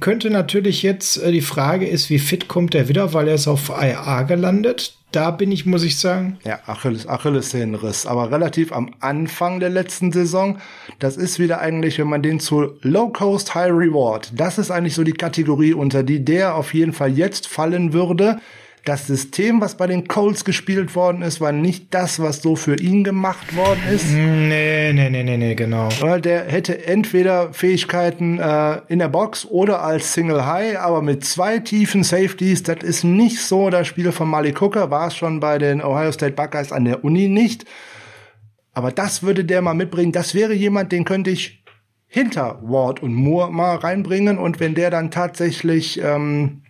könnte 0.00 0.30
natürlich 0.30 0.82
jetzt, 0.82 1.16
äh, 1.22 1.32
die 1.32 1.40
Frage 1.40 1.86
ist, 1.86 2.10
wie 2.10 2.18
fit 2.18 2.48
kommt 2.48 2.74
er 2.74 2.88
wieder, 2.88 3.12
weil 3.14 3.28
er 3.28 3.34
ist 3.34 3.48
auf 3.48 3.70
IA 3.70 4.22
gelandet. 4.22 4.98
Da 5.12 5.30
bin 5.30 5.52
ich, 5.52 5.66
muss 5.66 5.82
ich 5.82 5.98
sagen. 5.98 6.38
Ja, 6.42 6.60
Achilles, 6.66 7.06
Achillessehnenriss. 7.06 8.06
Aber 8.06 8.30
relativ 8.30 8.72
am 8.72 8.94
Anfang 9.00 9.60
der 9.60 9.68
letzten 9.68 10.10
Saison. 10.10 10.58
Das 10.98 11.18
ist 11.18 11.38
wieder 11.38 11.60
eigentlich, 11.60 11.98
wenn 11.98 12.08
man 12.08 12.22
den 12.22 12.40
zu 12.40 12.72
Low 12.80 13.10
Cost 13.10 13.54
High 13.54 13.70
Reward. 13.70 14.32
Das 14.34 14.56
ist 14.56 14.70
eigentlich 14.70 14.94
so 14.94 15.04
die 15.04 15.12
Kategorie, 15.12 15.74
unter 15.74 16.02
die 16.02 16.24
der 16.24 16.54
auf 16.54 16.72
jeden 16.72 16.94
Fall 16.94 17.12
jetzt 17.12 17.46
fallen 17.46 17.92
würde 17.92 18.40
das 18.84 19.06
System, 19.06 19.60
was 19.60 19.76
bei 19.76 19.86
den 19.86 20.08
Colts 20.08 20.44
gespielt 20.44 20.96
worden 20.96 21.22
ist, 21.22 21.40
war 21.40 21.52
nicht 21.52 21.94
das, 21.94 22.20
was 22.20 22.42
so 22.42 22.56
für 22.56 22.74
ihn 22.74 23.04
gemacht 23.04 23.54
worden 23.54 23.80
ist. 23.92 24.10
Nee, 24.10 24.92
nee, 24.92 25.08
nee, 25.08 25.22
nee, 25.22 25.36
nee, 25.36 25.54
genau. 25.54 25.88
Weil 26.00 26.20
der 26.20 26.44
hätte 26.46 26.84
entweder 26.86 27.52
Fähigkeiten 27.52 28.40
äh, 28.40 28.80
in 28.88 28.98
der 28.98 29.08
Box 29.08 29.46
oder 29.46 29.82
als 29.82 30.14
Single 30.14 30.46
High, 30.46 30.78
aber 30.78 31.00
mit 31.00 31.24
zwei 31.24 31.60
tiefen 31.60 32.02
Safeties, 32.02 32.64
das 32.64 32.82
ist 32.82 33.04
nicht 33.04 33.38
so 33.38 33.70
das 33.70 33.86
Spiel 33.86 34.10
von 34.10 34.28
Malik 34.28 34.60
Hooker, 34.60 34.90
war 34.90 35.08
es 35.08 35.16
schon 35.16 35.38
bei 35.38 35.58
den 35.58 35.80
Ohio 35.80 36.10
State 36.10 36.34
Buckeyes 36.34 36.72
an 36.72 36.84
der 36.84 37.04
Uni 37.04 37.28
nicht. 37.28 37.64
Aber 38.72 38.90
das 38.90 39.22
würde 39.22 39.44
der 39.44 39.62
mal 39.62 39.74
mitbringen. 39.74 40.12
Das 40.12 40.34
wäre 40.34 40.54
jemand, 40.54 40.90
den 40.90 41.04
könnte 41.04 41.30
ich 41.30 41.62
hinter 42.08 42.58
Ward 42.62 43.02
und 43.02 43.14
Moore 43.14 43.52
mal 43.52 43.76
reinbringen. 43.76 44.38
Und 44.38 44.60
wenn 44.60 44.74
der 44.74 44.90
dann 44.90 45.10
tatsächlich 45.10 46.00
ähm, 46.02 46.62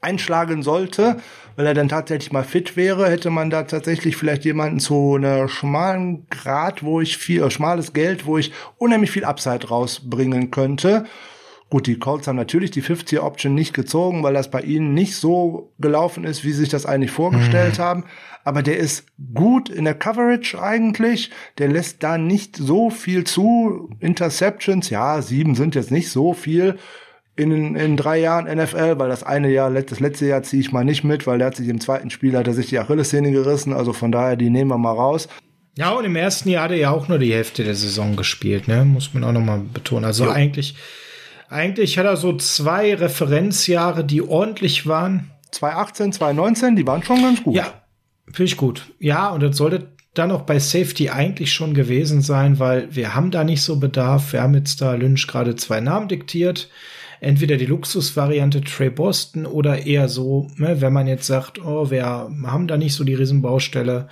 einschlagen 0.00 0.62
sollte, 0.62 1.20
weil 1.58 1.66
er 1.66 1.74
dann 1.74 1.88
tatsächlich 1.88 2.30
mal 2.30 2.44
fit 2.44 2.76
wäre, 2.76 3.10
hätte 3.10 3.30
man 3.30 3.50
da 3.50 3.64
tatsächlich 3.64 4.16
vielleicht 4.16 4.44
jemanden 4.44 4.78
zu 4.78 5.16
einer 5.16 5.48
schmalen 5.48 6.24
Grad, 6.30 6.84
wo 6.84 7.00
ich 7.00 7.18
viel, 7.18 7.42
äh, 7.42 7.50
schmales 7.50 7.92
Geld, 7.92 8.26
wo 8.26 8.38
ich 8.38 8.52
unheimlich 8.76 9.10
viel 9.10 9.24
Upside 9.24 9.66
rausbringen 9.66 10.52
könnte. 10.52 11.04
Gut, 11.68 11.88
die 11.88 11.98
Colts 11.98 12.28
haben 12.28 12.36
natürlich 12.36 12.70
die 12.70 12.82
50-Option 12.82 13.56
nicht 13.56 13.74
gezogen, 13.74 14.22
weil 14.22 14.34
das 14.34 14.52
bei 14.52 14.60
ihnen 14.60 14.94
nicht 14.94 15.16
so 15.16 15.72
gelaufen 15.80 16.22
ist, 16.22 16.44
wie 16.44 16.52
sie 16.52 16.60
sich 16.60 16.68
das 16.68 16.86
eigentlich 16.86 17.10
vorgestellt 17.10 17.78
mhm. 17.78 17.82
haben. 17.82 18.04
Aber 18.44 18.62
der 18.62 18.78
ist 18.78 19.06
gut 19.34 19.68
in 19.68 19.84
der 19.84 19.94
Coverage 19.94 20.62
eigentlich. 20.62 21.32
Der 21.58 21.66
lässt 21.66 22.04
da 22.04 22.18
nicht 22.18 22.56
so 22.56 22.88
viel 22.88 23.24
zu. 23.24 23.90
Interceptions, 23.98 24.90
ja, 24.90 25.20
sieben 25.22 25.56
sind 25.56 25.74
jetzt 25.74 25.90
nicht 25.90 26.08
so 26.08 26.34
viel 26.34 26.78
in, 27.38 27.76
in 27.76 27.96
drei 27.96 28.18
Jahren 28.18 28.46
NFL, 28.46 28.98
weil 28.98 29.08
das 29.08 29.22
eine 29.22 29.50
Jahr, 29.50 29.70
das 29.70 30.00
letzte 30.00 30.26
Jahr 30.26 30.42
ziehe 30.42 30.60
ich 30.60 30.72
mal 30.72 30.84
nicht 30.84 31.04
mit, 31.04 31.26
weil 31.26 31.38
der 31.38 31.48
hat 31.48 31.56
sich 31.56 31.68
im 31.68 31.80
zweiten 31.80 32.10
Spiel 32.10 32.36
hat 32.36 32.46
er 32.48 32.54
sich 32.54 32.68
die 32.68 32.78
Achillessehne 32.78 33.30
gerissen, 33.30 33.72
also 33.72 33.92
von 33.92 34.10
daher, 34.10 34.36
die 34.36 34.50
nehmen 34.50 34.70
wir 34.70 34.78
mal 34.78 34.92
raus. 34.92 35.28
Ja, 35.76 35.90
und 35.90 36.04
im 36.04 36.16
ersten 36.16 36.48
Jahr 36.48 36.64
hat 36.64 36.72
er 36.72 36.76
ja 36.76 36.90
auch 36.90 37.06
nur 37.06 37.18
die 37.20 37.32
Hälfte 37.32 37.62
der 37.62 37.76
Saison 37.76 38.16
gespielt, 38.16 38.66
ne? 38.66 38.84
Muss 38.84 39.14
man 39.14 39.22
auch 39.22 39.30
nochmal 39.30 39.60
betonen. 39.60 40.04
Also 40.04 40.24
ja. 40.24 40.32
eigentlich, 40.32 40.74
eigentlich 41.48 41.96
hat 41.98 42.06
er 42.06 42.16
so 42.16 42.36
zwei 42.36 42.94
Referenzjahre, 42.94 44.04
die 44.04 44.22
ordentlich 44.22 44.88
waren. 44.88 45.30
2018, 45.52 46.12
2019, 46.14 46.76
die 46.76 46.86
waren 46.86 47.04
schon 47.04 47.22
ganz 47.22 47.44
gut. 47.44 47.54
Ja, 47.54 47.72
finde 48.26 48.44
ich 48.44 48.56
gut. 48.56 48.86
Ja, 48.98 49.28
und 49.30 49.40
das 49.42 49.56
sollte 49.56 49.86
dann 50.14 50.32
auch 50.32 50.42
bei 50.42 50.58
Safety 50.58 51.10
eigentlich 51.10 51.52
schon 51.52 51.74
gewesen 51.74 52.22
sein, 52.22 52.58
weil 52.58 52.88
wir 52.94 53.14
haben 53.14 53.30
da 53.30 53.44
nicht 53.44 53.62
so 53.62 53.78
Bedarf. 53.78 54.32
Wir 54.32 54.42
haben 54.42 54.54
jetzt 54.54 54.80
da 54.80 54.94
Lynch 54.94 55.28
gerade 55.28 55.54
zwei 55.54 55.78
Namen 55.80 56.08
diktiert 56.08 56.68
entweder 57.20 57.56
die 57.56 57.66
Luxusvariante 57.66 58.60
Trey 58.62 58.90
Boston 58.90 59.46
oder 59.46 59.86
eher 59.86 60.08
so, 60.08 60.48
ne, 60.56 60.80
wenn 60.80 60.92
man 60.92 61.06
jetzt 61.06 61.26
sagt, 61.26 61.64
oh, 61.64 61.90
wir 61.90 62.04
haben 62.06 62.68
da 62.68 62.76
nicht 62.76 62.94
so 62.94 63.04
die 63.04 63.14
Riesenbaustelle, 63.14 64.08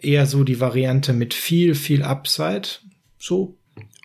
eher 0.00 0.26
so 0.26 0.44
die 0.44 0.60
Variante 0.60 1.12
mit 1.12 1.34
viel, 1.34 1.74
viel 1.74 2.02
Upside. 2.02 2.68
So. 3.18 3.56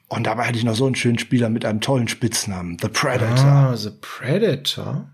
Und 0.08 0.28
dabei 0.28 0.48
hatte 0.48 0.58
ich 0.58 0.66
noch 0.66 0.76
so 0.76 0.86
einen 0.86 0.96
schönen 0.96 1.20
Spieler 1.20 1.50
mit 1.50 1.64
einem 1.64 1.80
tollen 1.80 2.08
Spitznamen, 2.08 2.78
The 2.82 2.90
Predator. 2.90 3.46
Ah, 3.46 3.78
The 3.78 3.92
Predator. 4.02 5.10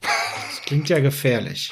Das 0.00 0.62
klingt 0.66 0.88
ja 0.88 1.00
gefährlich. 1.00 1.70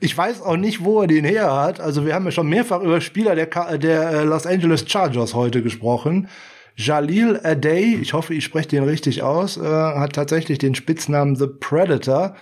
Ich 0.00 0.16
weiß 0.16 0.42
auch 0.42 0.56
nicht, 0.56 0.82
wo 0.82 1.02
er 1.02 1.06
den 1.06 1.24
her 1.24 1.52
hat. 1.52 1.80
Also 1.80 2.06
wir 2.06 2.14
haben 2.14 2.24
ja 2.24 2.30
schon 2.30 2.48
mehrfach 2.48 2.80
über 2.80 3.00
Spieler 3.00 3.34
der, 3.34 3.46
der 3.78 4.10
äh, 4.10 4.24
Los 4.24 4.46
Angeles 4.46 4.84
Chargers 4.88 5.34
heute 5.34 5.62
gesprochen. 5.62 6.28
Jalil 6.76 7.40
Adey, 7.42 7.96
ich 7.96 8.12
hoffe, 8.14 8.34
ich 8.34 8.44
spreche 8.44 8.68
den 8.68 8.84
richtig 8.84 9.22
aus, 9.22 9.56
äh, 9.56 9.62
hat 9.62 10.14
tatsächlich 10.14 10.58
den 10.58 10.74
Spitznamen 10.74 11.36
The 11.36 11.46
Predator. 11.46 12.34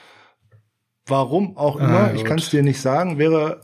Warum 1.07 1.57
auch 1.57 1.79
ah, 1.79 1.85
immer, 1.85 2.01
ah, 2.05 2.13
ich 2.15 2.25
kann 2.25 2.39
es 2.39 2.51
dir 2.51 2.63
nicht 2.63 2.81
sagen, 2.81 3.19
wäre 3.19 3.61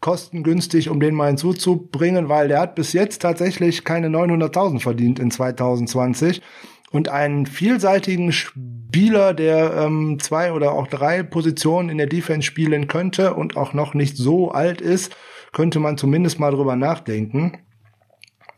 kostengünstig, 0.00 0.90
um 0.90 1.00
den 1.00 1.14
mal 1.14 1.28
hinzuzubringen, 1.28 2.28
weil 2.28 2.48
der 2.48 2.60
hat 2.60 2.74
bis 2.74 2.92
jetzt 2.92 3.22
tatsächlich 3.22 3.84
keine 3.84 4.08
900.000 4.08 4.80
verdient 4.80 5.18
in 5.18 5.30
2020 5.30 6.42
und 6.90 7.08
einen 7.08 7.46
vielseitigen 7.46 8.32
Spieler, 8.32 9.32
der 9.32 9.72
ähm, 9.74 10.18
zwei 10.20 10.52
oder 10.52 10.72
auch 10.72 10.88
drei 10.88 11.22
Positionen 11.22 11.88
in 11.88 11.98
der 11.98 12.06
Defense 12.06 12.46
spielen 12.46 12.86
könnte 12.88 13.34
und 13.34 13.56
auch 13.56 13.72
noch 13.72 13.94
nicht 13.94 14.16
so 14.16 14.50
alt 14.50 14.80
ist, 14.80 15.16
könnte 15.52 15.80
man 15.80 15.96
zumindest 15.96 16.38
mal 16.38 16.50
drüber 16.50 16.76
nachdenken. 16.76 17.58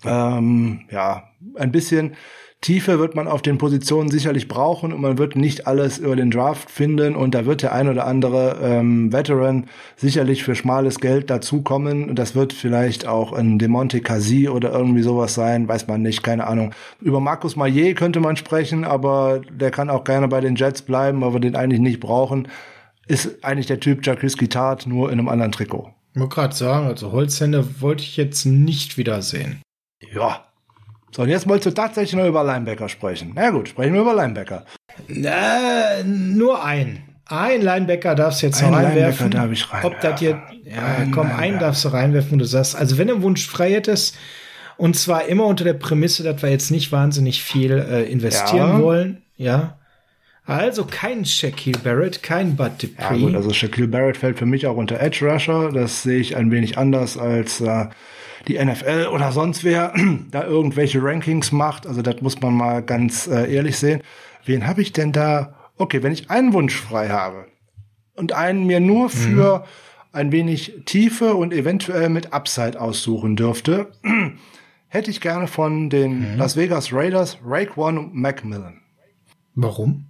Ähm, 0.07 0.81
ja, 0.91 1.25
ein 1.57 1.73
bisschen 1.73 2.15
Tiefe 2.65 2.99
wird 2.99 3.15
man 3.15 3.29
auf 3.29 3.43
den 3.43 3.59
Positionen 3.59 4.09
sicherlich 4.09 4.49
brauchen 4.49 4.95
und 4.95 5.03
man 5.03 5.19
wird 5.19 5.37
nicht 5.37 5.67
alles 5.67 5.99
über 5.99 6.17
den 6.17 6.31
Draft 6.31 6.71
finden 6.71 7.15
und 7.15 7.35
da 7.35 7.45
wird 7.45 7.61
der 7.61 7.75
ein 7.75 7.89
oder 7.89 8.07
andere 8.07 8.59
ähm, 8.63 9.13
Veteran 9.13 9.67
sicherlich 9.97 10.45
für 10.45 10.55
schmales 10.55 10.99
Geld 10.99 11.29
dazukommen 11.29 12.15
das 12.15 12.35
wird 12.35 12.55
vielleicht 12.55 13.07
auch 13.07 13.35
ein 13.35 13.59
Demonte 13.59 14.01
Casi 14.01 14.49
oder 14.49 14.73
irgendwie 14.73 15.03
sowas 15.03 15.35
sein, 15.35 15.69
weiß 15.69 15.89
man 15.89 16.01
nicht, 16.01 16.23
keine 16.23 16.47
Ahnung. 16.47 16.75
Über 17.03 17.21
Markus 17.21 17.55
Maillet 17.55 17.97
könnte 17.97 18.21
man 18.21 18.37
sprechen, 18.37 18.85
aber 18.85 19.43
der 19.51 19.71
kann 19.71 19.91
auch 19.91 20.05
gerne 20.05 20.29
bei 20.29 20.41
den 20.41 20.57
Jets 20.57 20.81
bleiben, 20.81 21.23
aber 21.23 21.35
wir 21.35 21.41
den 21.41 21.57
eigentlich 21.57 21.81
nicht 21.81 22.01
brauchen. 22.01 22.49
Ist 23.07 23.45
eigentlich 23.45 23.67
der 23.67 23.81
Typ 23.81 24.07
Jacques 24.07 24.39
Guitart, 24.39 24.87
nur 24.87 25.13
in 25.13 25.19
einem 25.19 25.29
anderen 25.29 25.53
Trikot. 25.53 25.91
Ich 26.15 26.21
wollte 26.21 26.35
gerade 26.35 26.55
sagen, 26.55 26.87
also 26.87 27.13
Holzhände 27.13 27.83
wollte 27.83 28.05
ich 28.05 28.17
jetzt 28.17 28.47
nicht 28.47 28.97
wiedersehen. 28.97 29.61
Ja, 30.15 30.45
so, 31.11 31.23
und 31.23 31.29
jetzt 31.29 31.49
wolltest 31.49 31.67
du 31.67 31.71
tatsächlich 31.83 32.15
nur 32.15 32.27
über 32.27 32.43
Linebacker 32.43 32.89
sprechen. 32.89 33.33
Na 33.37 33.51
gut, 33.51 33.69
sprechen 33.69 33.95
wir 33.95 34.01
über 34.01 34.15
Linebacker. 34.15 34.65
Äh, 35.09 36.03
nur 36.05 36.65
ein. 36.65 37.03
ein 37.27 37.63
Linebacker 37.63 38.15
darfst 38.17 38.43
du 38.43 38.47
jetzt 38.47 38.63
Ein 38.63 38.71
noch 38.73 38.79
reinwerfen. 38.79 39.31
Linebacker 39.31 39.43
darf 39.47 39.53
ich 39.53 39.73
rein- 39.73 39.85
Ob 39.85 40.01
das 40.01 40.19
hier, 40.21 40.43
ja, 40.65 40.83
Ein 40.99 41.11
komm, 41.13 41.29
einen 41.29 41.39
Linebacker. 41.41 41.65
darfst 41.67 41.85
du 41.85 41.89
reinwerfen, 41.89 42.33
wo 42.33 42.37
du 42.37 42.45
sagst, 42.45 42.75
also 42.77 42.99
wenn 42.99 43.07
du 43.09 43.15
einen 43.15 43.23
Wunsch 43.23 43.47
frei 43.47 43.73
hättest, 43.73 44.17
und 44.77 44.97
zwar 44.97 45.27
immer 45.27 45.45
unter 45.47 45.63
der 45.65 45.75
Prämisse, 45.75 46.25
dass 46.25 46.43
wir 46.43 46.51
jetzt 46.51 46.71
nicht 46.73 46.91
wahnsinnig 46.91 47.43
viel 47.45 47.73
äh, 47.79 48.03
investieren 48.11 48.79
Ja. 48.79 48.81
wollen, 48.83 49.23
ja. 49.37 49.79
Also 50.47 50.85
kein 50.85 51.25
Shaquille 51.25 51.79
Barrett, 51.79 52.23
kein 52.23 52.57
Bud 52.57 52.73
Ja 52.83 52.89
Dupree. 53.09 53.21
gut, 53.21 53.35
also 53.37 53.51
Shaquille 53.55 53.89
Barrett 53.89 54.17
fällt 54.19 54.39
für 54.39 54.47
mich 54.47 54.67
auch 54.67 54.77
unter 54.77 55.01
Edge 55.01 55.25
Rusher. 55.31 55.71
Das 55.73 56.03
sehe 56.03 56.19
ich 56.19 56.37
ein 56.37 56.51
wenig 56.51 56.77
anders 56.77 57.17
als 57.17 57.61
äh, 57.63 57.87
die 58.49 58.63
NFL 58.63 59.09
oder 59.13 59.33
sonst 59.33 59.65
wer 59.65 59.93
da 60.31 60.45
irgendwelche 60.45 61.03
Rankings 61.03 61.53
macht. 61.53 61.87
Also 61.87 62.03
das 62.03 62.21
muss 62.21 62.41
man 62.41 62.55
mal 62.55 62.83
ganz 62.83 63.27
äh, 63.27 63.53
ehrlich 63.53 63.79
sehen. 63.79 64.03
Wen 64.45 64.67
habe 64.67 64.83
ich 64.83 64.93
denn 64.93 65.13
da? 65.13 65.55
Okay, 65.77 66.03
wenn 66.03 66.13
ich 66.13 66.31
einen 66.31 66.53
Wunsch 66.53 66.77
frei 66.77 67.09
habe 67.09 67.47
und 68.15 68.33
einen 68.33 68.67
mir 68.67 68.81
nur 68.81 69.11
für 69.11 69.65
ein 70.13 70.31
wenig 70.31 70.83
Tiefe 70.85 71.35
und 71.35 71.53
eventuell 71.53 72.09
mit 72.09 72.33
Upside 72.33 72.81
aussuchen 72.81 73.35
dürfte, 73.35 73.91
hätte 74.89 75.11
ich 75.11 75.21
gerne 75.21 75.49
von 75.49 75.91
den 75.91 76.37
Las 76.37 76.57
Vegas 76.57 76.93
Raiders 76.93 77.39
Raekwon 77.45 78.11
McMillan 78.13 78.81
Warum? 79.57 80.07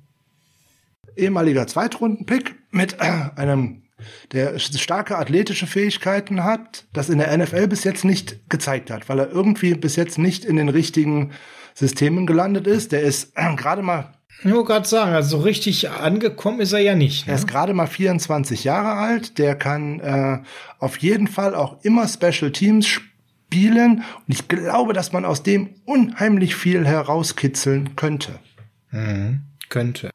ehemaliger 1.16 1.66
Zweitrunden-Pick 1.66 2.55
mit 2.70 2.97
äh, 3.01 3.31
einem, 3.36 3.84
der 4.32 4.59
starke 4.59 5.18
athletische 5.18 5.66
Fähigkeiten 5.66 6.44
hat, 6.44 6.85
das 6.93 7.09
in 7.09 7.18
der 7.18 7.36
NFL 7.36 7.68
bis 7.68 7.85
jetzt 7.85 8.05
nicht 8.05 8.48
gezeigt 8.51 8.90
hat, 8.90 9.09
weil 9.09 9.18
er 9.18 9.31
irgendwie 9.31 9.74
bis 9.74 9.97
jetzt 9.97 10.18
nicht 10.18 10.44
in 10.44 10.56
den 10.56 10.68
richtigen 10.68 11.32
Systemen 11.74 12.26
gelandet 12.26 12.66
ist. 12.66 12.93
Der 12.93 13.02
ist 13.02 13.32
äh, 13.36 13.55
gerade 13.56 13.82
mal, 13.82 14.12
Ich 14.40 14.51
wollte 14.52 14.64
gerade 14.64 14.89
sagen, 14.89 15.12
also 15.12 15.39
so 15.39 15.43
richtig 15.43 15.90
angekommen 15.90 16.60
ist 16.60 16.72
er 16.72 16.81
ja 16.81 16.94
nicht. 16.94 17.26
er 17.26 17.32
Ne? 17.35 17.39
ist 17.39 17.48
gerade 17.48 17.74
mal 17.74 17.86
24 17.86 18.64
Jahre 18.64 18.93
alt. 18.93 19.39
Der 19.39 19.56
kann 19.56 20.01
äh, 20.01 20.39
auf 20.78 20.98
jeden 20.98 21.28
Fall 21.28 21.55
auch 21.55 21.82
immer 21.82 22.06
Special 22.09 22.51
Teams 22.52 22.86
spielen. 22.86 24.05
Und 24.26 24.35
ich 24.35 24.48
glaube, 24.48 24.93
dass 24.93 25.12
man 25.12 25.24
aus 25.24 25.43
dem 25.43 25.70
unheimlich 25.85 26.55
viel 26.55 26.86
herauskitzeln 26.86 27.97
könnte. 27.97 28.39
Mhm. 28.90 29.40
Könnte. 29.68 30.10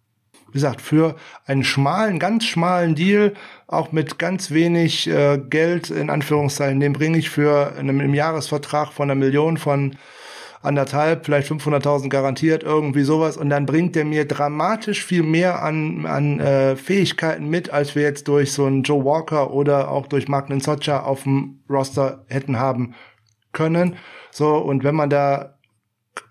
Wie 0.49 0.53
gesagt, 0.53 0.81
für 0.81 1.15
einen 1.45 1.63
schmalen, 1.63 2.19
ganz 2.19 2.45
schmalen 2.45 2.95
Deal, 2.95 3.34
auch 3.67 3.91
mit 3.91 4.19
ganz 4.19 4.51
wenig 4.51 5.07
äh, 5.07 5.38
Geld, 5.38 5.89
in 5.89 6.09
Anführungszeichen, 6.09 6.80
den 6.80 6.93
bringe 6.93 7.17
ich 7.17 7.30
für 7.30 7.73
einen, 7.77 7.99
im 7.99 8.13
Jahresvertrag 8.13 8.91
von 8.91 9.09
einer 9.09 9.19
Million 9.19 9.57
von 9.57 9.95
anderthalb, 10.61 11.26
vielleicht 11.26 11.49
500.000 11.49 12.09
garantiert, 12.09 12.63
irgendwie 12.63 13.03
sowas. 13.03 13.38
Und 13.38 13.49
dann 13.49 13.65
bringt 13.65 13.95
der 13.95 14.05
mir 14.05 14.26
dramatisch 14.26 15.05
viel 15.05 15.23
mehr 15.23 15.63
an, 15.63 16.05
an 16.05 16.39
äh, 16.39 16.76
Fähigkeiten 16.76 17.49
mit, 17.49 17.69
als 17.69 17.95
wir 17.95 18.03
jetzt 18.03 18.27
durch 18.27 18.51
so 18.51 18.65
einen 18.65 18.84
Joe 18.84 19.05
Walker 19.05 19.53
oder 19.53 19.89
auch 19.89 20.07
durch 20.07 20.27
Mark 20.27 20.49
Socha 20.61 21.01
auf 21.01 21.23
dem 21.23 21.59
Roster 21.69 22.26
hätten 22.27 22.59
haben 22.59 22.95
können. 23.53 23.95
So, 24.31 24.57
und 24.57 24.84
wenn 24.84 24.95
man 24.95 25.09
da 25.09 25.59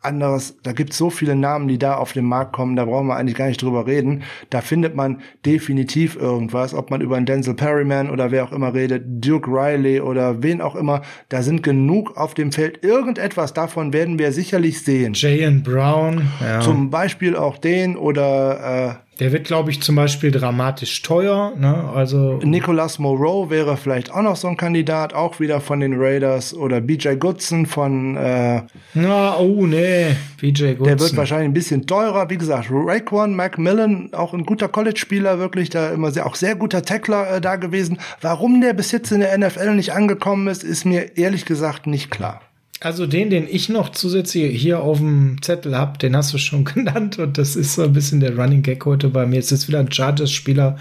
anderes, 0.02 0.56
da 0.62 0.73
gibt 0.73 0.90
es 0.93 0.98
so 0.98 1.10
viele 1.10 1.36
Namen, 1.36 1.69
die 1.69 1.78
da 1.78 1.97
auf 1.97 2.12
den 2.12 2.24
Markt 2.24 2.52
kommen, 2.52 2.77
da 2.77 2.85
brauchen 2.85 3.06
wir 3.06 3.16
eigentlich 3.16 3.36
gar 3.36 3.47
nicht 3.47 3.62
drüber 3.62 3.86
reden. 3.86 4.23
Da 4.51 4.60
findet 4.60 4.94
man 4.94 5.20
definitiv 5.44 6.16
irgendwas, 6.16 6.74
ob 6.74 6.90
man 6.90 7.01
über 7.01 7.16
einen 7.16 7.27
Denzel 7.27 7.55
Perryman 7.55 8.10
oder 8.10 8.31
wer 8.31 8.44
auch 8.44 8.52
immer 8.52 8.74
redet, 8.74 9.05
Duke 9.06 9.51
Riley 9.51 10.01
oder 10.01 10.43
wen 10.43 10.60
auch 10.60 10.77
immer, 10.77 11.02
da 11.28 11.43
sind 11.43 11.62
genug 11.62 12.16
auf 12.16 12.35
dem 12.35 12.52
Feld. 12.52 12.85
Irgendetwas 12.85 13.55
davon 13.55 13.93
werden 13.93 14.19
wir 14.19 14.32
sicherlich 14.32 14.82
sehen. 14.82 15.15
Jayan 15.15 15.62
Brown, 15.62 16.28
ja. 16.40 16.60
Zum 16.60 16.90
Beispiel 16.90 17.36
auch 17.36 17.59
den 17.59 17.97
oder 17.97 19.02
der 19.20 19.32
wird, 19.32 19.45
glaube 19.45 19.70
ich, 19.70 19.82
zum 19.82 19.97
Beispiel 19.97 20.31
dramatisch 20.31 21.03
teuer. 21.03 21.53
Ne? 21.57 21.90
Also 21.93 22.39
Nicholas 22.45 23.01
Moreau 23.01 23.51
wäre 23.51 23.77
vielleicht 23.77 24.12
auch 24.12 24.23
noch 24.23 24.36
so 24.36 24.47
ein 24.47 24.57
Kandidat, 24.57 25.12
auch 25.12 25.40
wieder 25.40 25.61
von 25.61 25.81
den 25.81 25.95
Raiders 25.97 26.55
oder 26.55 26.81
BJ 26.81 27.15
Goodson 27.16 27.66
von 27.66 28.16
äh, 28.16 28.62
na, 28.95 29.36
oh 29.39 29.66
nee, 29.66 30.15
PJ 30.39 30.74
Goodson. 30.74 30.85
Der 30.85 31.01
wird 31.01 31.16
wahrscheinlich 31.16 31.49
ein 31.49 31.55
bisschen 31.55 31.86
teurer. 31.86 32.31
Wie 32.31 32.39
gesagt, 32.39 32.69
Raekwon 32.70 33.35
McMillan, 33.35 34.11
auch 34.15 34.35
ein 34.35 34.45
guter 34.45 34.69
College-Spieler, 34.69 35.40
wirklich 35.40 35.70
da 35.70 35.90
immer 35.90 36.12
sehr, 36.12 36.27
auch 36.27 36.36
sehr 36.36 36.55
guter 36.55 36.82
Tackler 36.82 37.36
äh, 37.36 37.40
da 37.40 37.57
gewesen. 37.57 37.99
Warum 38.20 38.61
der 38.61 38.73
bis 38.73 38.93
jetzt 38.93 39.11
in 39.11 39.20
der 39.20 39.36
NFL 39.36 39.74
nicht 39.74 39.93
angekommen 39.93 40.47
ist, 40.47 40.62
ist 40.62 40.85
mir 40.85 41.16
ehrlich 41.16 41.45
gesagt 41.45 41.89
nicht 41.89 42.11
klar. 42.12 42.40
Also 42.81 43.09
den, 43.09 43.29
den 43.29 43.49
ich 43.51 43.69
noch 43.69 43.89
zusätzlich 43.89 44.61
hier 44.61 44.81
auf 44.81 44.99
dem 44.99 45.43
Zettel 45.43 45.77
habe, 45.77 45.99
den 45.99 46.15
hast 46.17 46.33
du 46.33 46.39
schon 46.39 46.65
genannt 46.65 47.19
und 47.19 47.37
das 47.37 47.57
ist 47.57 47.75
so 47.75 47.83
ein 47.83 47.93
bisschen 47.93 48.21
der 48.21 48.37
Running 48.39 48.63
Gag 48.63 48.85
heute 48.85 49.09
bei 49.09 49.27
mir. 49.27 49.41
Es 49.41 49.51
ist 49.51 49.67
wieder 49.67 49.81
ein 49.81 49.91
Chargers-Spieler, 49.91 50.77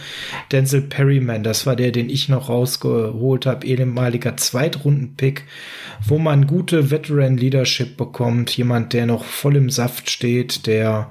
Denzel 0.51 0.81
Perryman. 0.83 1.41
Das 1.43 1.65
war 1.65 1.75
der, 1.75 1.91
den 1.91 2.09
ich 2.11 2.29
noch 2.29 2.49
rausgeholt 2.49 3.47
habe, 3.47 3.65
ehemaliger 3.65 4.37
Zweitrunden-Pick, 4.37 5.43
wo 6.05 6.19
man 6.19 6.45
gute 6.45 6.91
Veteran-Leadership 6.91 7.97
bekommt. 7.97 8.55
Jemand, 8.55 8.93
der 8.93 9.07
noch 9.07 9.23
voll 9.23 9.55
im 9.55 9.71
Saft 9.71 10.11
steht, 10.11 10.67
der 10.67 11.09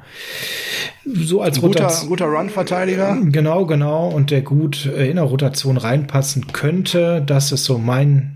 so 1.05 1.41
als 1.43 1.57
Ein 1.57 1.63
guter, 1.63 1.85
Rotation- 1.85 2.09
guter 2.09 2.27
Run-Verteidiger. 2.27 3.19
Genau, 3.25 3.67
genau. 3.67 4.09
Und 4.09 4.31
der 4.31 4.43
gut 4.43 4.87
äh, 4.87 5.09
in 5.11 5.17
der 5.17 5.25
Rotation 5.25 5.79
reinpassen 5.79 6.53
könnte. 6.53 7.25
Das 7.27 7.51
ist 7.51 7.65
so 7.65 7.77
mein 7.79 8.36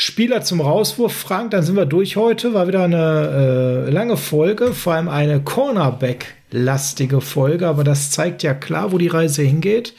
Spieler 0.00 0.42
zum 0.42 0.60
Rauswurf. 0.60 1.12
Frank, 1.12 1.50
dann 1.50 1.64
sind 1.64 1.74
wir 1.74 1.84
durch 1.84 2.14
heute. 2.14 2.54
War 2.54 2.68
wieder 2.68 2.84
eine 2.84 3.86
äh, 3.88 3.90
lange 3.90 4.16
Folge, 4.16 4.72
vor 4.72 4.92
allem 4.92 5.08
eine 5.08 5.40
Cornerback-lastige 5.40 7.20
Folge. 7.20 7.66
Aber 7.66 7.82
das 7.82 8.12
zeigt 8.12 8.44
ja 8.44 8.54
klar, 8.54 8.92
wo 8.92 8.98
die 8.98 9.08
Reise 9.08 9.42
hingeht. 9.42 9.94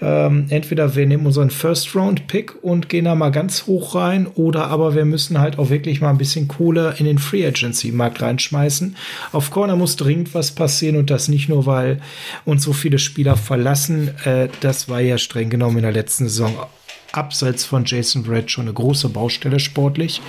Ähm, 0.00 0.46
entweder 0.48 0.96
wir 0.96 1.06
nehmen 1.06 1.26
unseren 1.26 1.50
First-Round-Pick 1.50 2.64
und 2.64 2.88
gehen 2.88 3.04
da 3.04 3.14
mal 3.14 3.28
ganz 3.28 3.66
hoch 3.66 3.94
rein, 3.94 4.26
oder 4.26 4.68
aber 4.68 4.94
wir 4.94 5.04
müssen 5.04 5.38
halt 5.38 5.58
auch 5.58 5.68
wirklich 5.68 6.00
mal 6.00 6.10
ein 6.10 6.18
bisschen 6.18 6.48
Kohle 6.48 6.94
in 6.98 7.04
den 7.04 7.18
Free-Agency-Markt 7.18 8.22
reinschmeißen. 8.22 8.96
Auf 9.32 9.50
Corner 9.50 9.76
muss 9.76 9.96
dringend 9.96 10.34
was 10.34 10.52
passieren 10.52 10.96
und 10.96 11.10
das 11.10 11.28
nicht 11.28 11.50
nur, 11.50 11.66
weil 11.66 12.00
uns 12.46 12.62
so 12.62 12.72
viele 12.72 12.98
Spieler 12.98 13.36
verlassen. 13.36 14.14
Äh, 14.24 14.48
das 14.60 14.88
war 14.88 15.00
ja 15.00 15.18
streng 15.18 15.50
genommen 15.50 15.76
in 15.76 15.82
der 15.82 15.92
letzten 15.92 16.24
Saison 16.24 16.56
abseits 17.16 17.64
von 17.64 17.84
Jason 17.84 18.22
Brett 18.22 18.50
schon 18.50 18.66
eine 18.66 18.74
große 18.74 19.08
Baustelle 19.08 19.58
sportlich. 19.58 20.20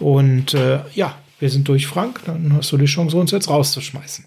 Und 0.00 0.54
äh, 0.54 0.80
ja, 0.94 1.16
wir 1.38 1.50
sind 1.50 1.68
durch, 1.68 1.86
Frank. 1.86 2.20
Dann 2.26 2.52
hast 2.54 2.72
du 2.72 2.78
die 2.78 2.86
Chance, 2.86 3.16
uns 3.16 3.30
jetzt 3.30 3.48
rauszuschmeißen. 3.48 4.24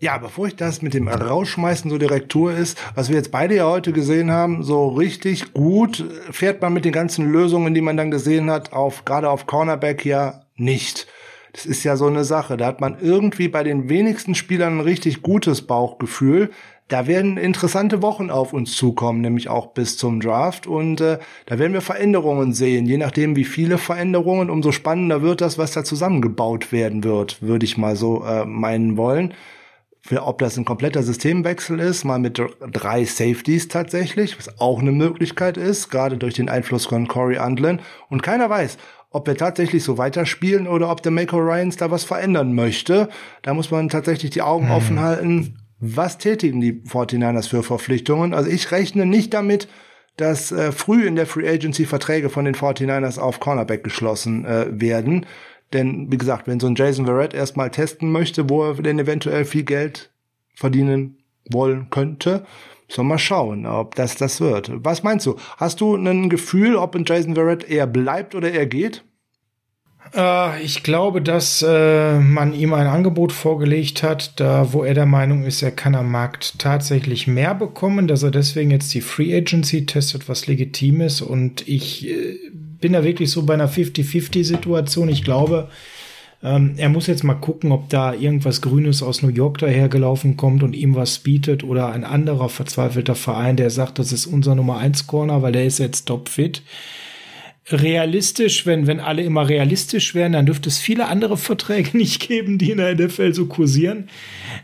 Ja, 0.00 0.18
bevor 0.18 0.48
ich 0.48 0.56
das 0.56 0.82
mit 0.82 0.92
dem 0.92 1.08
Rausschmeißen 1.08 1.90
so 1.90 1.98
direkt 1.98 2.30
tue, 2.30 2.52
ist, 2.52 2.78
was 2.94 3.08
wir 3.08 3.16
jetzt 3.16 3.30
beide 3.30 3.56
ja 3.56 3.66
heute 3.66 3.92
gesehen 3.92 4.30
haben, 4.30 4.62
so 4.62 4.88
richtig 4.88 5.54
gut 5.54 6.04
fährt 6.30 6.60
man 6.60 6.74
mit 6.74 6.84
den 6.84 6.92
ganzen 6.92 7.30
Lösungen, 7.30 7.74
die 7.74 7.80
man 7.80 7.96
dann 7.96 8.10
gesehen 8.10 8.50
hat, 8.50 8.72
auf 8.72 9.04
gerade 9.04 9.30
auf 9.30 9.46
Cornerback 9.46 10.04
ja 10.04 10.42
nicht. 10.56 11.06
Das 11.54 11.64
ist 11.66 11.84
ja 11.84 11.96
so 11.96 12.08
eine 12.08 12.24
Sache. 12.24 12.56
Da 12.56 12.66
hat 12.66 12.80
man 12.80 12.98
irgendwie 13.00 13.46
bei 13.46 13.62
den 13.62 13.88
wenigsten 13.88 14.34
Spielern 14.34 14.78
ein 14.78 14.80
richtig 14.80 15.22
gutes 15.22 15.62
Bauchgefühl. 15.62 16.50
Da 16.88 17.06
werden 17.06 17.38
interessante 17.38 18.02
Wochen 18.02 18.30
auf 18.30 18.52
uns 18.52 18.76
zukommen, 18.76 19.22
nämlich 19.22 19.48
auch 19.48 19.68
bis 19.68 19.96
zum 19.96 20.20
Draft. 20.20 20.66
Und 20.66 21.00
äh, 21.00 21.18
da 21.46 21.58
werden 21.58 21.72
wir 21.72 21.80
Veränderungen 21.80 22.52
sehen. 22.52 22.84
Je 22.84 22.98
nachdem, 22.98 23.36
wie 23.36 23.44
viele 23.44 23.78
Veränderungen, 23.78 24.50
umso 24.50 24.70
spannender 24.70 25.22
wird 25.22 25.40
das, 25.40 25.56
was 25.56 25.72
da 25.72 25.82
zusammengebaut 25.82 26.72
werden 26.72 27.02
wird, 27.02 27.40
würde 27.40 27.64
ich 27.64 27.78
mal 27.78 27.96
so 27.96 28.24
äh, 28.24 28.44
meinen 28.44 28.96
wollen 28.98 29.32
für, 30.06 30.26
ob 30.26 30.38
das 30.38 30.58
ein 30.58 30.66
kompletter 30.66 31.02
Systemwechsel 31.02 31.80
ist, 31.80 32.04
mal 32.04 32.18
mit 32.18 32.38
drei 32.70 33.04
Safeties 33.06 33.68
tatsächlich, 33.68 34.36
was 34.38 34.60
auch 34.60 34.80
eine 34.80 34.92
Möglichkeit 34.92 35.56
ist, 35.56 35.88
gerade 35.88 36.18
durch 36.18 36.34
den 36.34 36.50
Einfluss 36.50 36.84
von 36.84 37.08
Corey 37.08 37.38
Undlin. 37.38 37.80
Und 38.10 38.22
keiner 38.22 38.50
weiß, 38.50 38.76
ob 39.08 39.26
wir 39.26 39.36
tatsächlich 39.38 39.82
so 39.82 39.96
weiterspielen 39.96 40.66
oder 40.68 40.90
ob 40.90 41.02
der 41.02 41.12
Mako 41.12 41.38
Ryans 41.38 41.78
da 41.78 41.90
was 41.90 42.04
verändern 42.04 42.54
möchte. 42.54 43.08
Da 43.40 43.54
muss 43.54 43.70
man 43.70 43.88
tatsächlich 43.88 44.30
die 44.32 44.42
Augen 44.42 44.68
Hm. 44.68 44.74
offen 44.74 45.00
halten. 45.00 45.56
Was 45.80 46.18
tätigen 46.18 46.60
die 46.60 46.72
49ers 46.72 47.48
für 47.48 47.62
Verpflichtungen? 47.62 48.34
Also 48.34 48.50
ich 48.50 48.70
rechne 48.70 49.06
nicht 49.06 49.34
damit, 49.34 49.68
dass 50.16 50.52
äh, 50.52 50.72
früh 50.72 51.06
in 51.06 51.16
der 51.16 51.26
Free 51.26 51.48
Agency 51.48 51.86
Verträge 51.86 52.30
von 52.30 52.44
den 52.44 52.54
49ers 52.54 53.18
auf 53.18 53.40
Cornerback 53.40 53.82
geschlossen 53.82 54.44
äh, 54.44 54.66
werden. 54.70 55.26
Denn, 55.72 56.10
wie 56.12 56.18
gesagt, 56.18 56.46
wenn 56.46 56.60
so 56.60 56.68
ein 56.68 56.76
Jason 56.76 57.06
Verrett 57.06 57.34
erstmal 57.34 57.70
testen 57.70 58.12
möchte, 58.12 58.48
wo 58.48 58.62
er 58.62 58.74
denn 58.74 58.98
eventuell 58.98 59.44
viel 59.44 59.64
Geld 59.64 60.10
verdienen 60.54 61.18
wollen 61.50 61.90
könnte, 61.90 62.46
soll 62.88 63.04
mal 63.04 63.18
schauen, 63.18 63.66
ob 63.66 63.94
das 63.96 64.14
das 64.14 64.40
wird. 64.40 64.70
Was 64.84 65.02
meinst 65.02 65.26
du? 65.26 65.36
Hast 65.56 65.80
du 65.80 65.96
ein 65.96 66.30
Gefühl, 66.30 66.76
ob 66.76 66.94
ein 66.94 67.04
Jason 67.04 67.34
Verrett 67.34 67.68
eher 67.68 67.86
bleibt 67.86 68.34
oder 68.34 68.52
er 68.52 68.66
geht? 68.66 69.04
Äh, 70.12 70.62
ich 70.62 70.82
glaube, 70.82 71.22
dass 71.22 71.62
äh, 71.62 72.18
man 72.18 72.52
ihm 72.52 72.74
ein 72.74 72.86
Angebot 72.86 73.32
vorgelegt 73.32 74.02
hat, 74.02 74.38
da 74.40 74.72
wo 74.72 74.82
er 74.84 74.94
der 74.94 75.06
Meinung 75.06 75.44
ist, 75.44 75.62
er 75.62 75.70
kann 75.70 75.94
am 75.94 76.10
Markt 76.10 76.58
tatsächlich 76.58 77.26
mehr 77.26 77.54
bekommen, 77.54 78.08
dass 78.08 78.22
er 78.22 78.30
deswegen 78.30 78.70
jetzt 78.70 78.92
die 78.94 79.00
Free 79.00 79.36
Agency 79.36 79.86
testet, 79.86 80.28
was 80.28 80.46
legitim 80.46 81.00
ist. 81.00 81.20
Und 81.22 81.66
ich 81.68 82.06
äh, 82.08 82.38
bin 82.52 82.92
da 82.92 83.04
wirklich 83.04 83.30
so 83.30 83.44
bei 83.44 83.54
einer 83.54 83.68
50-50-Situation. 83.68 85.08
Ich 85.08 85.24
glaube, 85.24 85.68
Ähm, 86.42 86.74
er 86.76 86.90
muss 86.90 87.06
jetzt 87.06 87.24
mal 87.24 87.34
gucken, 87.40 87.72
ob 87.72 87.88
da 87.88 88.12
irgendwas 88.12 88.60
Grünes 88.60 89.02
aus 89.02 89.22
New 89.22 89.30
York 89.30 89.58
dahergelaufen 89.58 90.36
kommt 90.36 90.62
und 90.62 90.74
ihm 90.74 90.94
was 90.94 91.20
bietet 91.20 91.64
oder 91.64 91.90
ein 91.90 92.04
anderer 92.04 92.50
verzweifelter 92.50 93.14
Verein, 93.14 93.56
der 93.56 93.70
sagt, 93.70 93.98
das 93.98 94.12
ist 94.12 94.26
unser 94.26 94.54
Nummer 94.54 94.76
1 94.76 95.06
Corner, 95.06 95.40
weil 95.40 95.52
der 95.52 95.64
ist 95.64 95.78
jetzt 95.78 96.04
topfit 96.06 96.62
realistisch, 97.70 98.66
wenn, 98.66 98.86
wenn 98.86 99.00
alle 99.00 99.22
immer 99.22 99.48
realistisch 99.48 100.14
wären, 100.14 100.32
dann 100.32 100.46
dürfte 100.46 100.68
es 100.68 100.78
viele 100.78 101.06
andere 101.08 101.36
Verträge 101.36 101.96
nicht 101.96 102.26
geben, 102.26 102.58
die 102.58 102.70
in 102.70 102.78
der 102.78 102.94
NFL 102.94 103.32
so 103.34 103.46
kursieren. 103.46 104.08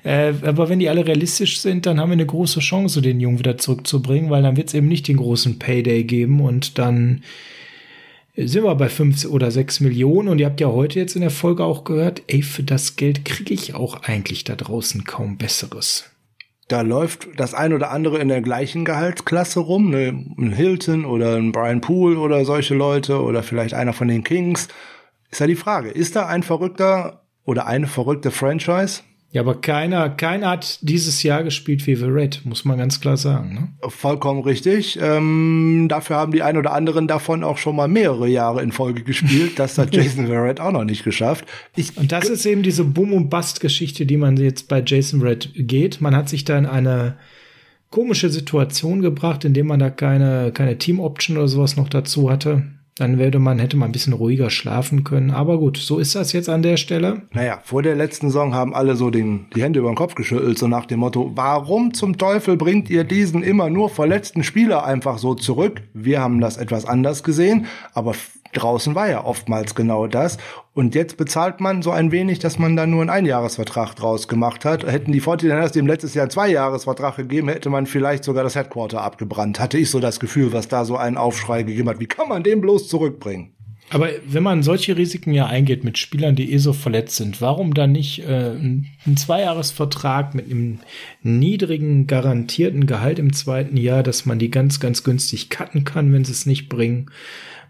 Äh, 0.04 0.34
aber 0.42 0.68
wenn 0.68 0.80
die 0.80 0.88
alle 0.88 1.06
realistisch 1.06 1.60
sind, 1.60 1.86
dann 1.86 1.98
haben 1.98 2.10
wir 2.10 2.14
eine 2.14 2.26
große 2.26 2.60
Chance, 2.60 3.00
den 3.00 3.20
Jungen 3.20 3.38
wieder 3.38 3.58
zurückzubringen, 3.58 4.30
weil 4.30 4.42
dann 4.42 4.56
wird 4.56 4.68
es 4.68 4.74
eben 4.74 4.88
nicht 4.88 5.08
den 5.08 5.16
großen 5.16 5.58
Payday 5.58 6.04
geben 6.04 6.40
und 6.40 6.78
dann 6.78 7.22
sind 8.36 8.64
wir 8.64 8.74
bei 8.74 8.88
fünf 8.88 9.24
oder 9.24 9.50
sechs 9.50 9.80
Millionen 9.80 10.28
und 10.28 10.38
ihr 10.38 10.46
habt 10.46 10.60
ja 10.60 10.68
heute 10.68 10.98
jetzt 10.98 11.14
in 11.14 11.20
der 11.20 11.30
Folge 11.30 11.64
auch 11.64 11.84
gehört, 11.84 12.22
ey, 12.26 12.42
für 12.42 12.62
das 12.62 12.96
Geld 12.96 13.24
kriege 13.24 13.52
ich 13.52 13.74
auch 13.74 14.02
eigentlich 14.02 14.44
da 14.44 14.56
draußen 14.56 15.04
kaum 15.04 15.36
besseres 15.36 16.10
da 16.70 16.82
läuft 16.82 17.28
das 17.36 17.52
ein 17.52 17.72
oder 17.72 17.90
andere 17.90 18.18
in 18.18 18.28
der 18.28 18.42
gleichen 18.42 18.84
Gehaltsklasse 18.84 19.58
rum, 19.58 19.90
ne? 19.90 20.08
ein 20.38 20.52
Hilton 20.52 21.04
oder 21.04 21.34
ein 21.34 21.50
Brian 21.50 21.80
Poole 21.80 22.18
oder 22.18 22.44
solche 22.44 22.74
Leute 22.74 23.20
oder 23.20 23.42
vielleicht 23.42 23.74
einer 23.74 23.92
von 23.92 24.06
den 24.06 24.22
Kings. 24.22 24.68
Ist 25.30 25.40
ja 25.40 25.48
die 25.48 25.56
Frage, 25.56 25.90
ist 25.90 26.14
da 26.14 26.26
ein 26.26 26.44
verrückter 26.44 27.24
oder 27.44 27.66
eine 27.66 27.88
verrückte 27.88 28.30
Franchise, 28.30 29.02
ja, 29.32 29.42
aber 29.42 29.60
keiner, 29.60 30.10
keiner 30.10 30.50
hat 30.50 30.80
dieses 30.82 31.22
Jahr 31.22 31.44
gespielt 31.44 31.86
wie 31.86 31.94
Verrett, 31.94 32.40
muss 32.44 32.64
man 32.64 32.78
ganz 32.78 33.00
klar 33.00 33.16
sagen. 33.16 33.54
Ne? 33.54 33.88
Vollkommen 33.88 34.42
richtig. 34.42 34.98
Ähm, 35.00 35.86
dafür 35.88 36.16
haben 36.16 36.32
die 36.32 36.42
ein 36.42 36.56
oder 36.56 36.72
anderen 36.72 37.06
davon 37.06 37.44
auch 37.44 37.56
schon 37.56 37.76
mal 37.76 37.86
mehrere 37.86 38.26
Jahre 38.26 38.60
in 38.60 38.72
Folge 38.72 39.04
gespielt. 39.04 39.60
Das 39.60 39.78
hat 39.78 39.94
Jason 39.94 40.26
Verrett 40.26 40.58
auch 40.58 40.72
noch 40.72 40.82
nicht 40.82 41.04
geschafft. 41.04 41.44
Ich, 41.76 41.96
und 41.96 42.10
das 42.10 42.28
ist 42.28 42.44
eben 42.44 42.64
diese 42.64 42.82
Boom- 42.82 43.12
und 43.12 43.30
Bust-Geschichte, 43.30 44.04
die 44.04 44.16
man 44.16 44.36
jetzt 44.36 44.66
bei 44.66 44.82
Jason 44.84 45.20
Verrett 45.20 45.50
geht. 45.54 46.00
Man 46.00 46.16
hat 46.16 46.28
sich 46.28 46.44
da 46.44 46.58
in 46.58 46.66
eine 46.66 47.16
komische 47.90 48.30
Situation 48.30 49.00
gebracht, 49.00 49.44
indem 49.44 49.68
man 49.68 49.78
da 49.78 49.90
keine, 49.90 50.50
keine 50.50 50.76
Team-Option 50.76 51.36
oder 51.36 51.46
sowas 51.46 51.76
noch 51.76 51.88
dazu 51.88 52.32
hatte. 52.32 52.64
Dann 53.00 53.18
würde 53.18 53.38
man, 53.38 53.58
hätte 53.58 53.78
man 53.78 53.88
ein 53.88 53.92
bisschen 53.92 54.12
ruhiger 54.12 54.50
schlafen 54.50 55.04
können. 55.04 55.30
Aber 55.30 55.56
gut, 55.56 55.78
so 55.78 55.98
ist 55.98 56.14
das 56.14 56.34
jetzt 56.34 56.50
an 56.50 56.60
der 56.60 56.76
Stelle. 56.76 57.22
Naja, 57.32 57.58
vor 57.64 57.82
der 57.82 57.96
letzten 57.96 58.26
Saison 58.26 58.52
haben 58.54 58.74
alle 58.74 58.94
so 58.94 59.08
den, 59.08 59.46
die 59.56 59.62
Hände 59.62 59.78
über 59.78 59.88
den 59.88 59.96
Kopf 59.96 60.14
geschüttelt, 60.14 60.58
so 60.58 60.68
nach 60.68 60.84
dem 60.84 61.00
Motto, 61.00 61.32
warum 61.34 61.94
zum 61.94 62.18
Teufel 62.18 62.58
bringt 62.58 62.90
ihr 62.90 63.04
diesen 63.04 63.42
immer 63.42 63.70
nur 63.70 63.88
verletzten 63.88 64.42
Spieler 64.42 64.84
einfach 64.84 65.16
so 65.16 65.34
zurück? 65.34 65.80
Wir 65.94 66.20
haben 66.20 66.42
das 66.42 66.58
etwas 66.58 66.84
anders 66.84 67.22
gesehen, 67.22 67.64
aber 67.94 68.14
draußen 68.52 68.94
war 68.94 69.08
ja 69.08 69.24
oftmals 69.24 69.74
genau 69.74 70.06
das. 70.06 70.38
Und 70.74 70.94
jetzt 70.94 71.16
bezahlt 71.16 71.60
man 71.60 71.82
so 71.82 71.90
ein 71.90 72.12
wenig, 72.12 72.38
dass 72.38 72.58
man 72.58 72.76
da 72.76 72.86
nur 72.86 73.00
einen 73.00 73.10
Einjahresvertrag 73.10 73.94
draus 73.94 74.28
gemacht 74.28 74.64
hat. 74.64 74.84
Hätten 74.84 75.12
die 75.12 75.20
49ers 75.20 75.72
dem 75.72 75.86
letztes 75.86 76.14
Jahr 76.14 76.24
einen 76.24 76.30
Zweijahresvertrag 76.30 77.16
gegeben, 77.16 77.48
hätte 77.48 77.70
man 77.70 77.86
vielleicht 77.86 78.24
sogar 78.24 78.44
das 78.44 78.54
Headquarter 78.54 79.02
abgebrannt. 79.02 79.60
Hatte 79.60 79.78
ich 79.78 79.90
so 79.90 80.00
das 80.00 80.20
Gefühl, 80.20 80.52
was 80.52 80.68
da 80.68 80.84
so 80.84 80.96
einen 80.96 81.16
Aufschrei 81.16 81.62
gegeben 81.62 81.88
hat. 81.88 82.00
Wie 82.00 82.06
kann 82.06 82.28
man 82.28 82.42
den 82.42 82.60
bloß 82.60 82.88
zurückbringen? 82.88 83.54
Aber 83.90 84.10
wenn 84.24 84.42
man 84.42 84.62
solche 84.62 84.96
Risiken 84.96 85.34
ja 85.34 85.46
eingeht 85.46 85.84
mit 85.84 85.98
Spielern, 85.98 86.36
die 86.36 86.52
eh 86.52 86.58
so 86.58 86.72
verletzt 86.72 87.16
sind, 87.16 87.40
warum 87.40 87.74
dann 87.74 87.92
nicht 87.92 88.20
äh, 88.20 88.52
ein 88.52 89.16
Zweijahresvertrag 89.16 90.34
mit 90.34 90.46
einem 90.46 90.78
niedrigen 91.22 92.06
garantierten 92.06 92.86
Gehalt 92.86 93.18
im 93.18 93.32
zweiten 93.32 93.76
Jahr, 93.76 94.02
dass 94.02 94.26
man 94.26 94.38
die 94.38 94.50
ganz, 94.50 94.80
ganz 94.80 95.02
günstig 95.02 95.50
cutten 95.50 95.84
kann, 95.84 96.12
wenn 96.12 96.24
sie 96.24 96.32
es 96.32 96.46
nicht 96.46 96.68
bringen? 96.68 97.10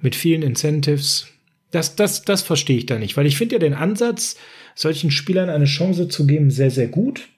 mit 0.01 0.15
vielen 0.15 0.43
Incentives. 0.43 1.29
Das, 1.71 1.95
das, 1.95 2.23
das 2.23 2.43
verstehe 2.43 2.79
ich 2.79 2.87
da 2.87 2.99
nicht, 2.99 3.17
weil 3.17 3.27
ich 3.27 3.37
finde 3.37 3.57
ja 3.57 3.59
den 3.61 3.75
Ansatz, 3.75 4.37
solchen 4.75 5.11
Spielern 5.11 5.51
eine 5.51 5.67
Chance 5.67 6.09
zu 6.09 6.27
geben, 6.27 6.51
sehr, 6.51 6.71
sehr 6.71 6.89
gut. 6.89 7.29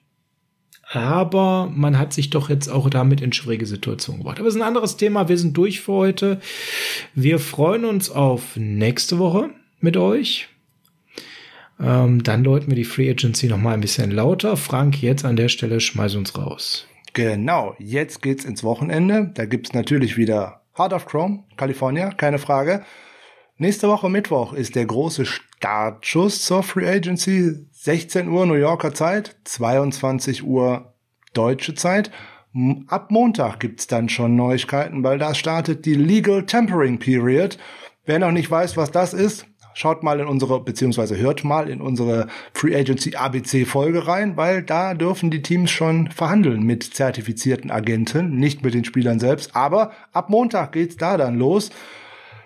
Aber 0.93 1.71
man 1.73 1.97
hat 1.97 2.13
sich 2.13 2.29
doch 2.29 2.51
jetzt 2.51 2.67
auch 2.67 2.87
damit 2.87 3.19
in 3.19 3.33
schwierige 3.33 3.65
Situationen 3.65 4.21
gebracht. 4.21 4.37
Aber 4.37 4.47
es 4.47 4.53
ist 4.53 4.61
ein 4.61 4.67
anderes 4.67 4.95
Thema. 4.95 5.27
Wir 5.27 5.39
sind 5.39 5.57
durch 5.57 5.81
für 5.81 5.93
heute. 5.93 6.39
Wir 7.15 7.39
freuen 7.39 7.85
uns 7.85 8.11
auf 8.11 8.55
nächste 8.57 9.17
Woche 9.17 9.49
mit 9.79 9.97
euch. 9.97 10.49
Ähm, 11.79 12.21
dann 12.21 12.43
läuten 12.43 12.67
wir 12.67 12.75
die 12.75 12.83
Free 12.83 13.09
Agency 13.09 13.47
noch 13.47 13.57
mal 13.57 13.73
ein 13.73 13.81
bisschen 13.81 14.11
lauter. 14.11 14.55
Frank, 14.55 15.01
jetzt 15.01 15.25
an 15.25 15.35
der 15.35 15.49
Stelle 15.49 15.79
schmeiß 15.79 16.13
uns 16.13 16.37
raus. 16.37 16.85
Genau, 17.13 17.75
jetzt 17.79 18.21
geht's 18.21 18.45
ins 18.45 18.63
Wochenende. 18.63 19.31
Da 19.33 19.45
gibt's 19.45 19.73
natürlich 19.73 20.15
wieder 20.15 20.61
Heart 20.77 20.93
of 20.93 21.07
Chrome, 21.07 21.43
California, 21.57 22.11
keine 22.11 22.37
Frage. 22.37 22.85
Nächste 23.57 23.87
Woche 23.87 24.09
Mittwoch 24.09 24.53
ist 24.53 24.75
der 24.75 24.85
große 24.85 25.25
Startschuss 25.25 26.45
zur 26.45 26.61
Free 26.61 26.87
Agency. 26.87 27.65
16 27.83 28.29
Uhr 28.29 28.45
New 28.45 28.53
Yorker 28.53 28.93
Zeit, 28.93 29.35
22 29.43 30.45
Uhr 30.45 30.93
deutsche 31.33 31.75
Zeit. 31.75 32.11
Ab 32.87 33.11
Montag 33.11 33.59
gibt's 33.59 33.87
dann 33.87 34.07
schon 34.07 34.37
Neuigkeiten, 34.37 35.03
weil 35.03 35.19
da 35.19 35.33
startet 35.33 35.85
die 35.85 35.95
Legal 35.95 36.45
Tempering 36.45 36.97
Period. 36.97 37.57
Wer 38.05 38.19
noch 38.19 38.31
nicht 38.31 38.49
weiß, 38.49 38.77
was 38.77 38.91
das 38.91 39.13
ist, 39.13 39.47
schaut 39.73 40.01
mal 40.01 40.21
in 40.21 40.27
unsere, 40.27 40.63
beziehungsweise 40.63 41.17
hört 41.17 41.43
mal 41.43 41.67
in 41.67 41.81
unsere 41.81 42.27
Free 42.53 42.73
Agency 42.73 43.17
ABC 43.17 43.65
Folge 43.65 44.07
rein, 44.07 44.37
weil 44.37 44.63
da 44.63 44.93
dürfen 44.93 45.29
die 45.29 45.41
Teams 45.41 45.69
schon 45.69 46.09
verhandeln 46.09 46.63
mit 46.63 46.85
zertifizierten 46.85 47.69
Agenten, 47.69 48.37
nicht 48.37 48.63
mit 48.63 48.75
den 48.75 48.85
Spielern 48.85 49.19
selbst. 49.19 49.57
Aber 49.57 49.91
ab 50.13 50.29
Montag 50.29 50.71
geht's 50.71 50.95
da 50.95 51.17
dann 51.17 51.37
los. 51.37 51.69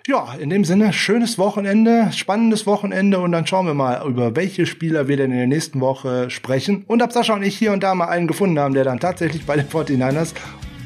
Ja, 0.08 0.32
in 0.40 0.48
dem 0.48 0.64
Sinne, 0.64 0.94
schönes 0.94 1.36
Wochenende, 1.36 2.08
spannendes 2.14 2.66
Wochenende 2.66 3.20
und 3.20 3.30
dann 3.30 3.46
schauen 3.46 3.66
wir 3.66 3.74
mal, 3.74 4.08
über 4.08 4.34
welche 4.34 4.64
Spieler 4.64 5.06
wir 5.06 5.18
denn 5.18 5.30
in 5.30 5.36
der 5.36 5.46
nächsten 5.46 5.82
Woche 5.82 6.30
sprechen. 6.30 6.84
Und 6.86 7.02
ob 7.02 7.12
Sascha 7.12 7.34
und 7.34 7.42
ich 7.42 7.58
hier 7.58 7.72
und 7.72 7.82
da 7.82 7.94
mal 7.94 8.08
einen 8.08 8.26
gefunden 8.26 8.58
haben, 8.58 8.72
der 8.72 8.84
dann 8.84 9.00
tatsächlich 9.00 9.44
bei 9.44 9.56
den 9.56 9.68
49ers 9.68 10.32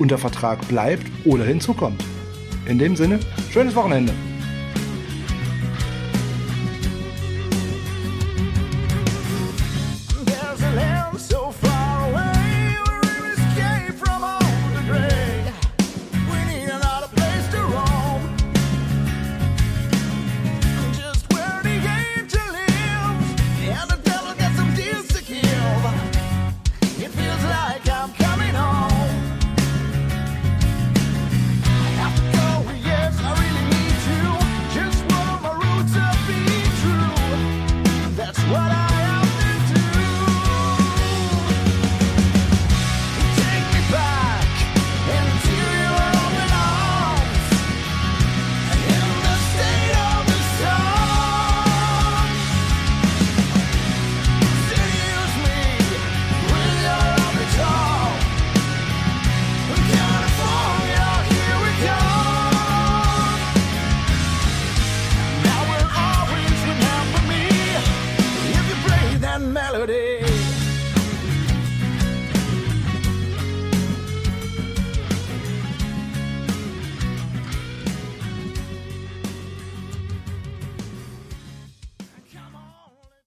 unter 0.00 0.18
Vertrag 0.18 0.66
bleibt 0.66 1.06
oder 1.24 1.44
hinzukommt. 1.44 2.04
In 2.66 2.80
dem 2.80 2.96
Sinne, 2.96 3.20
schönes 3.52 3.76
Wochenende. 3.76 4.12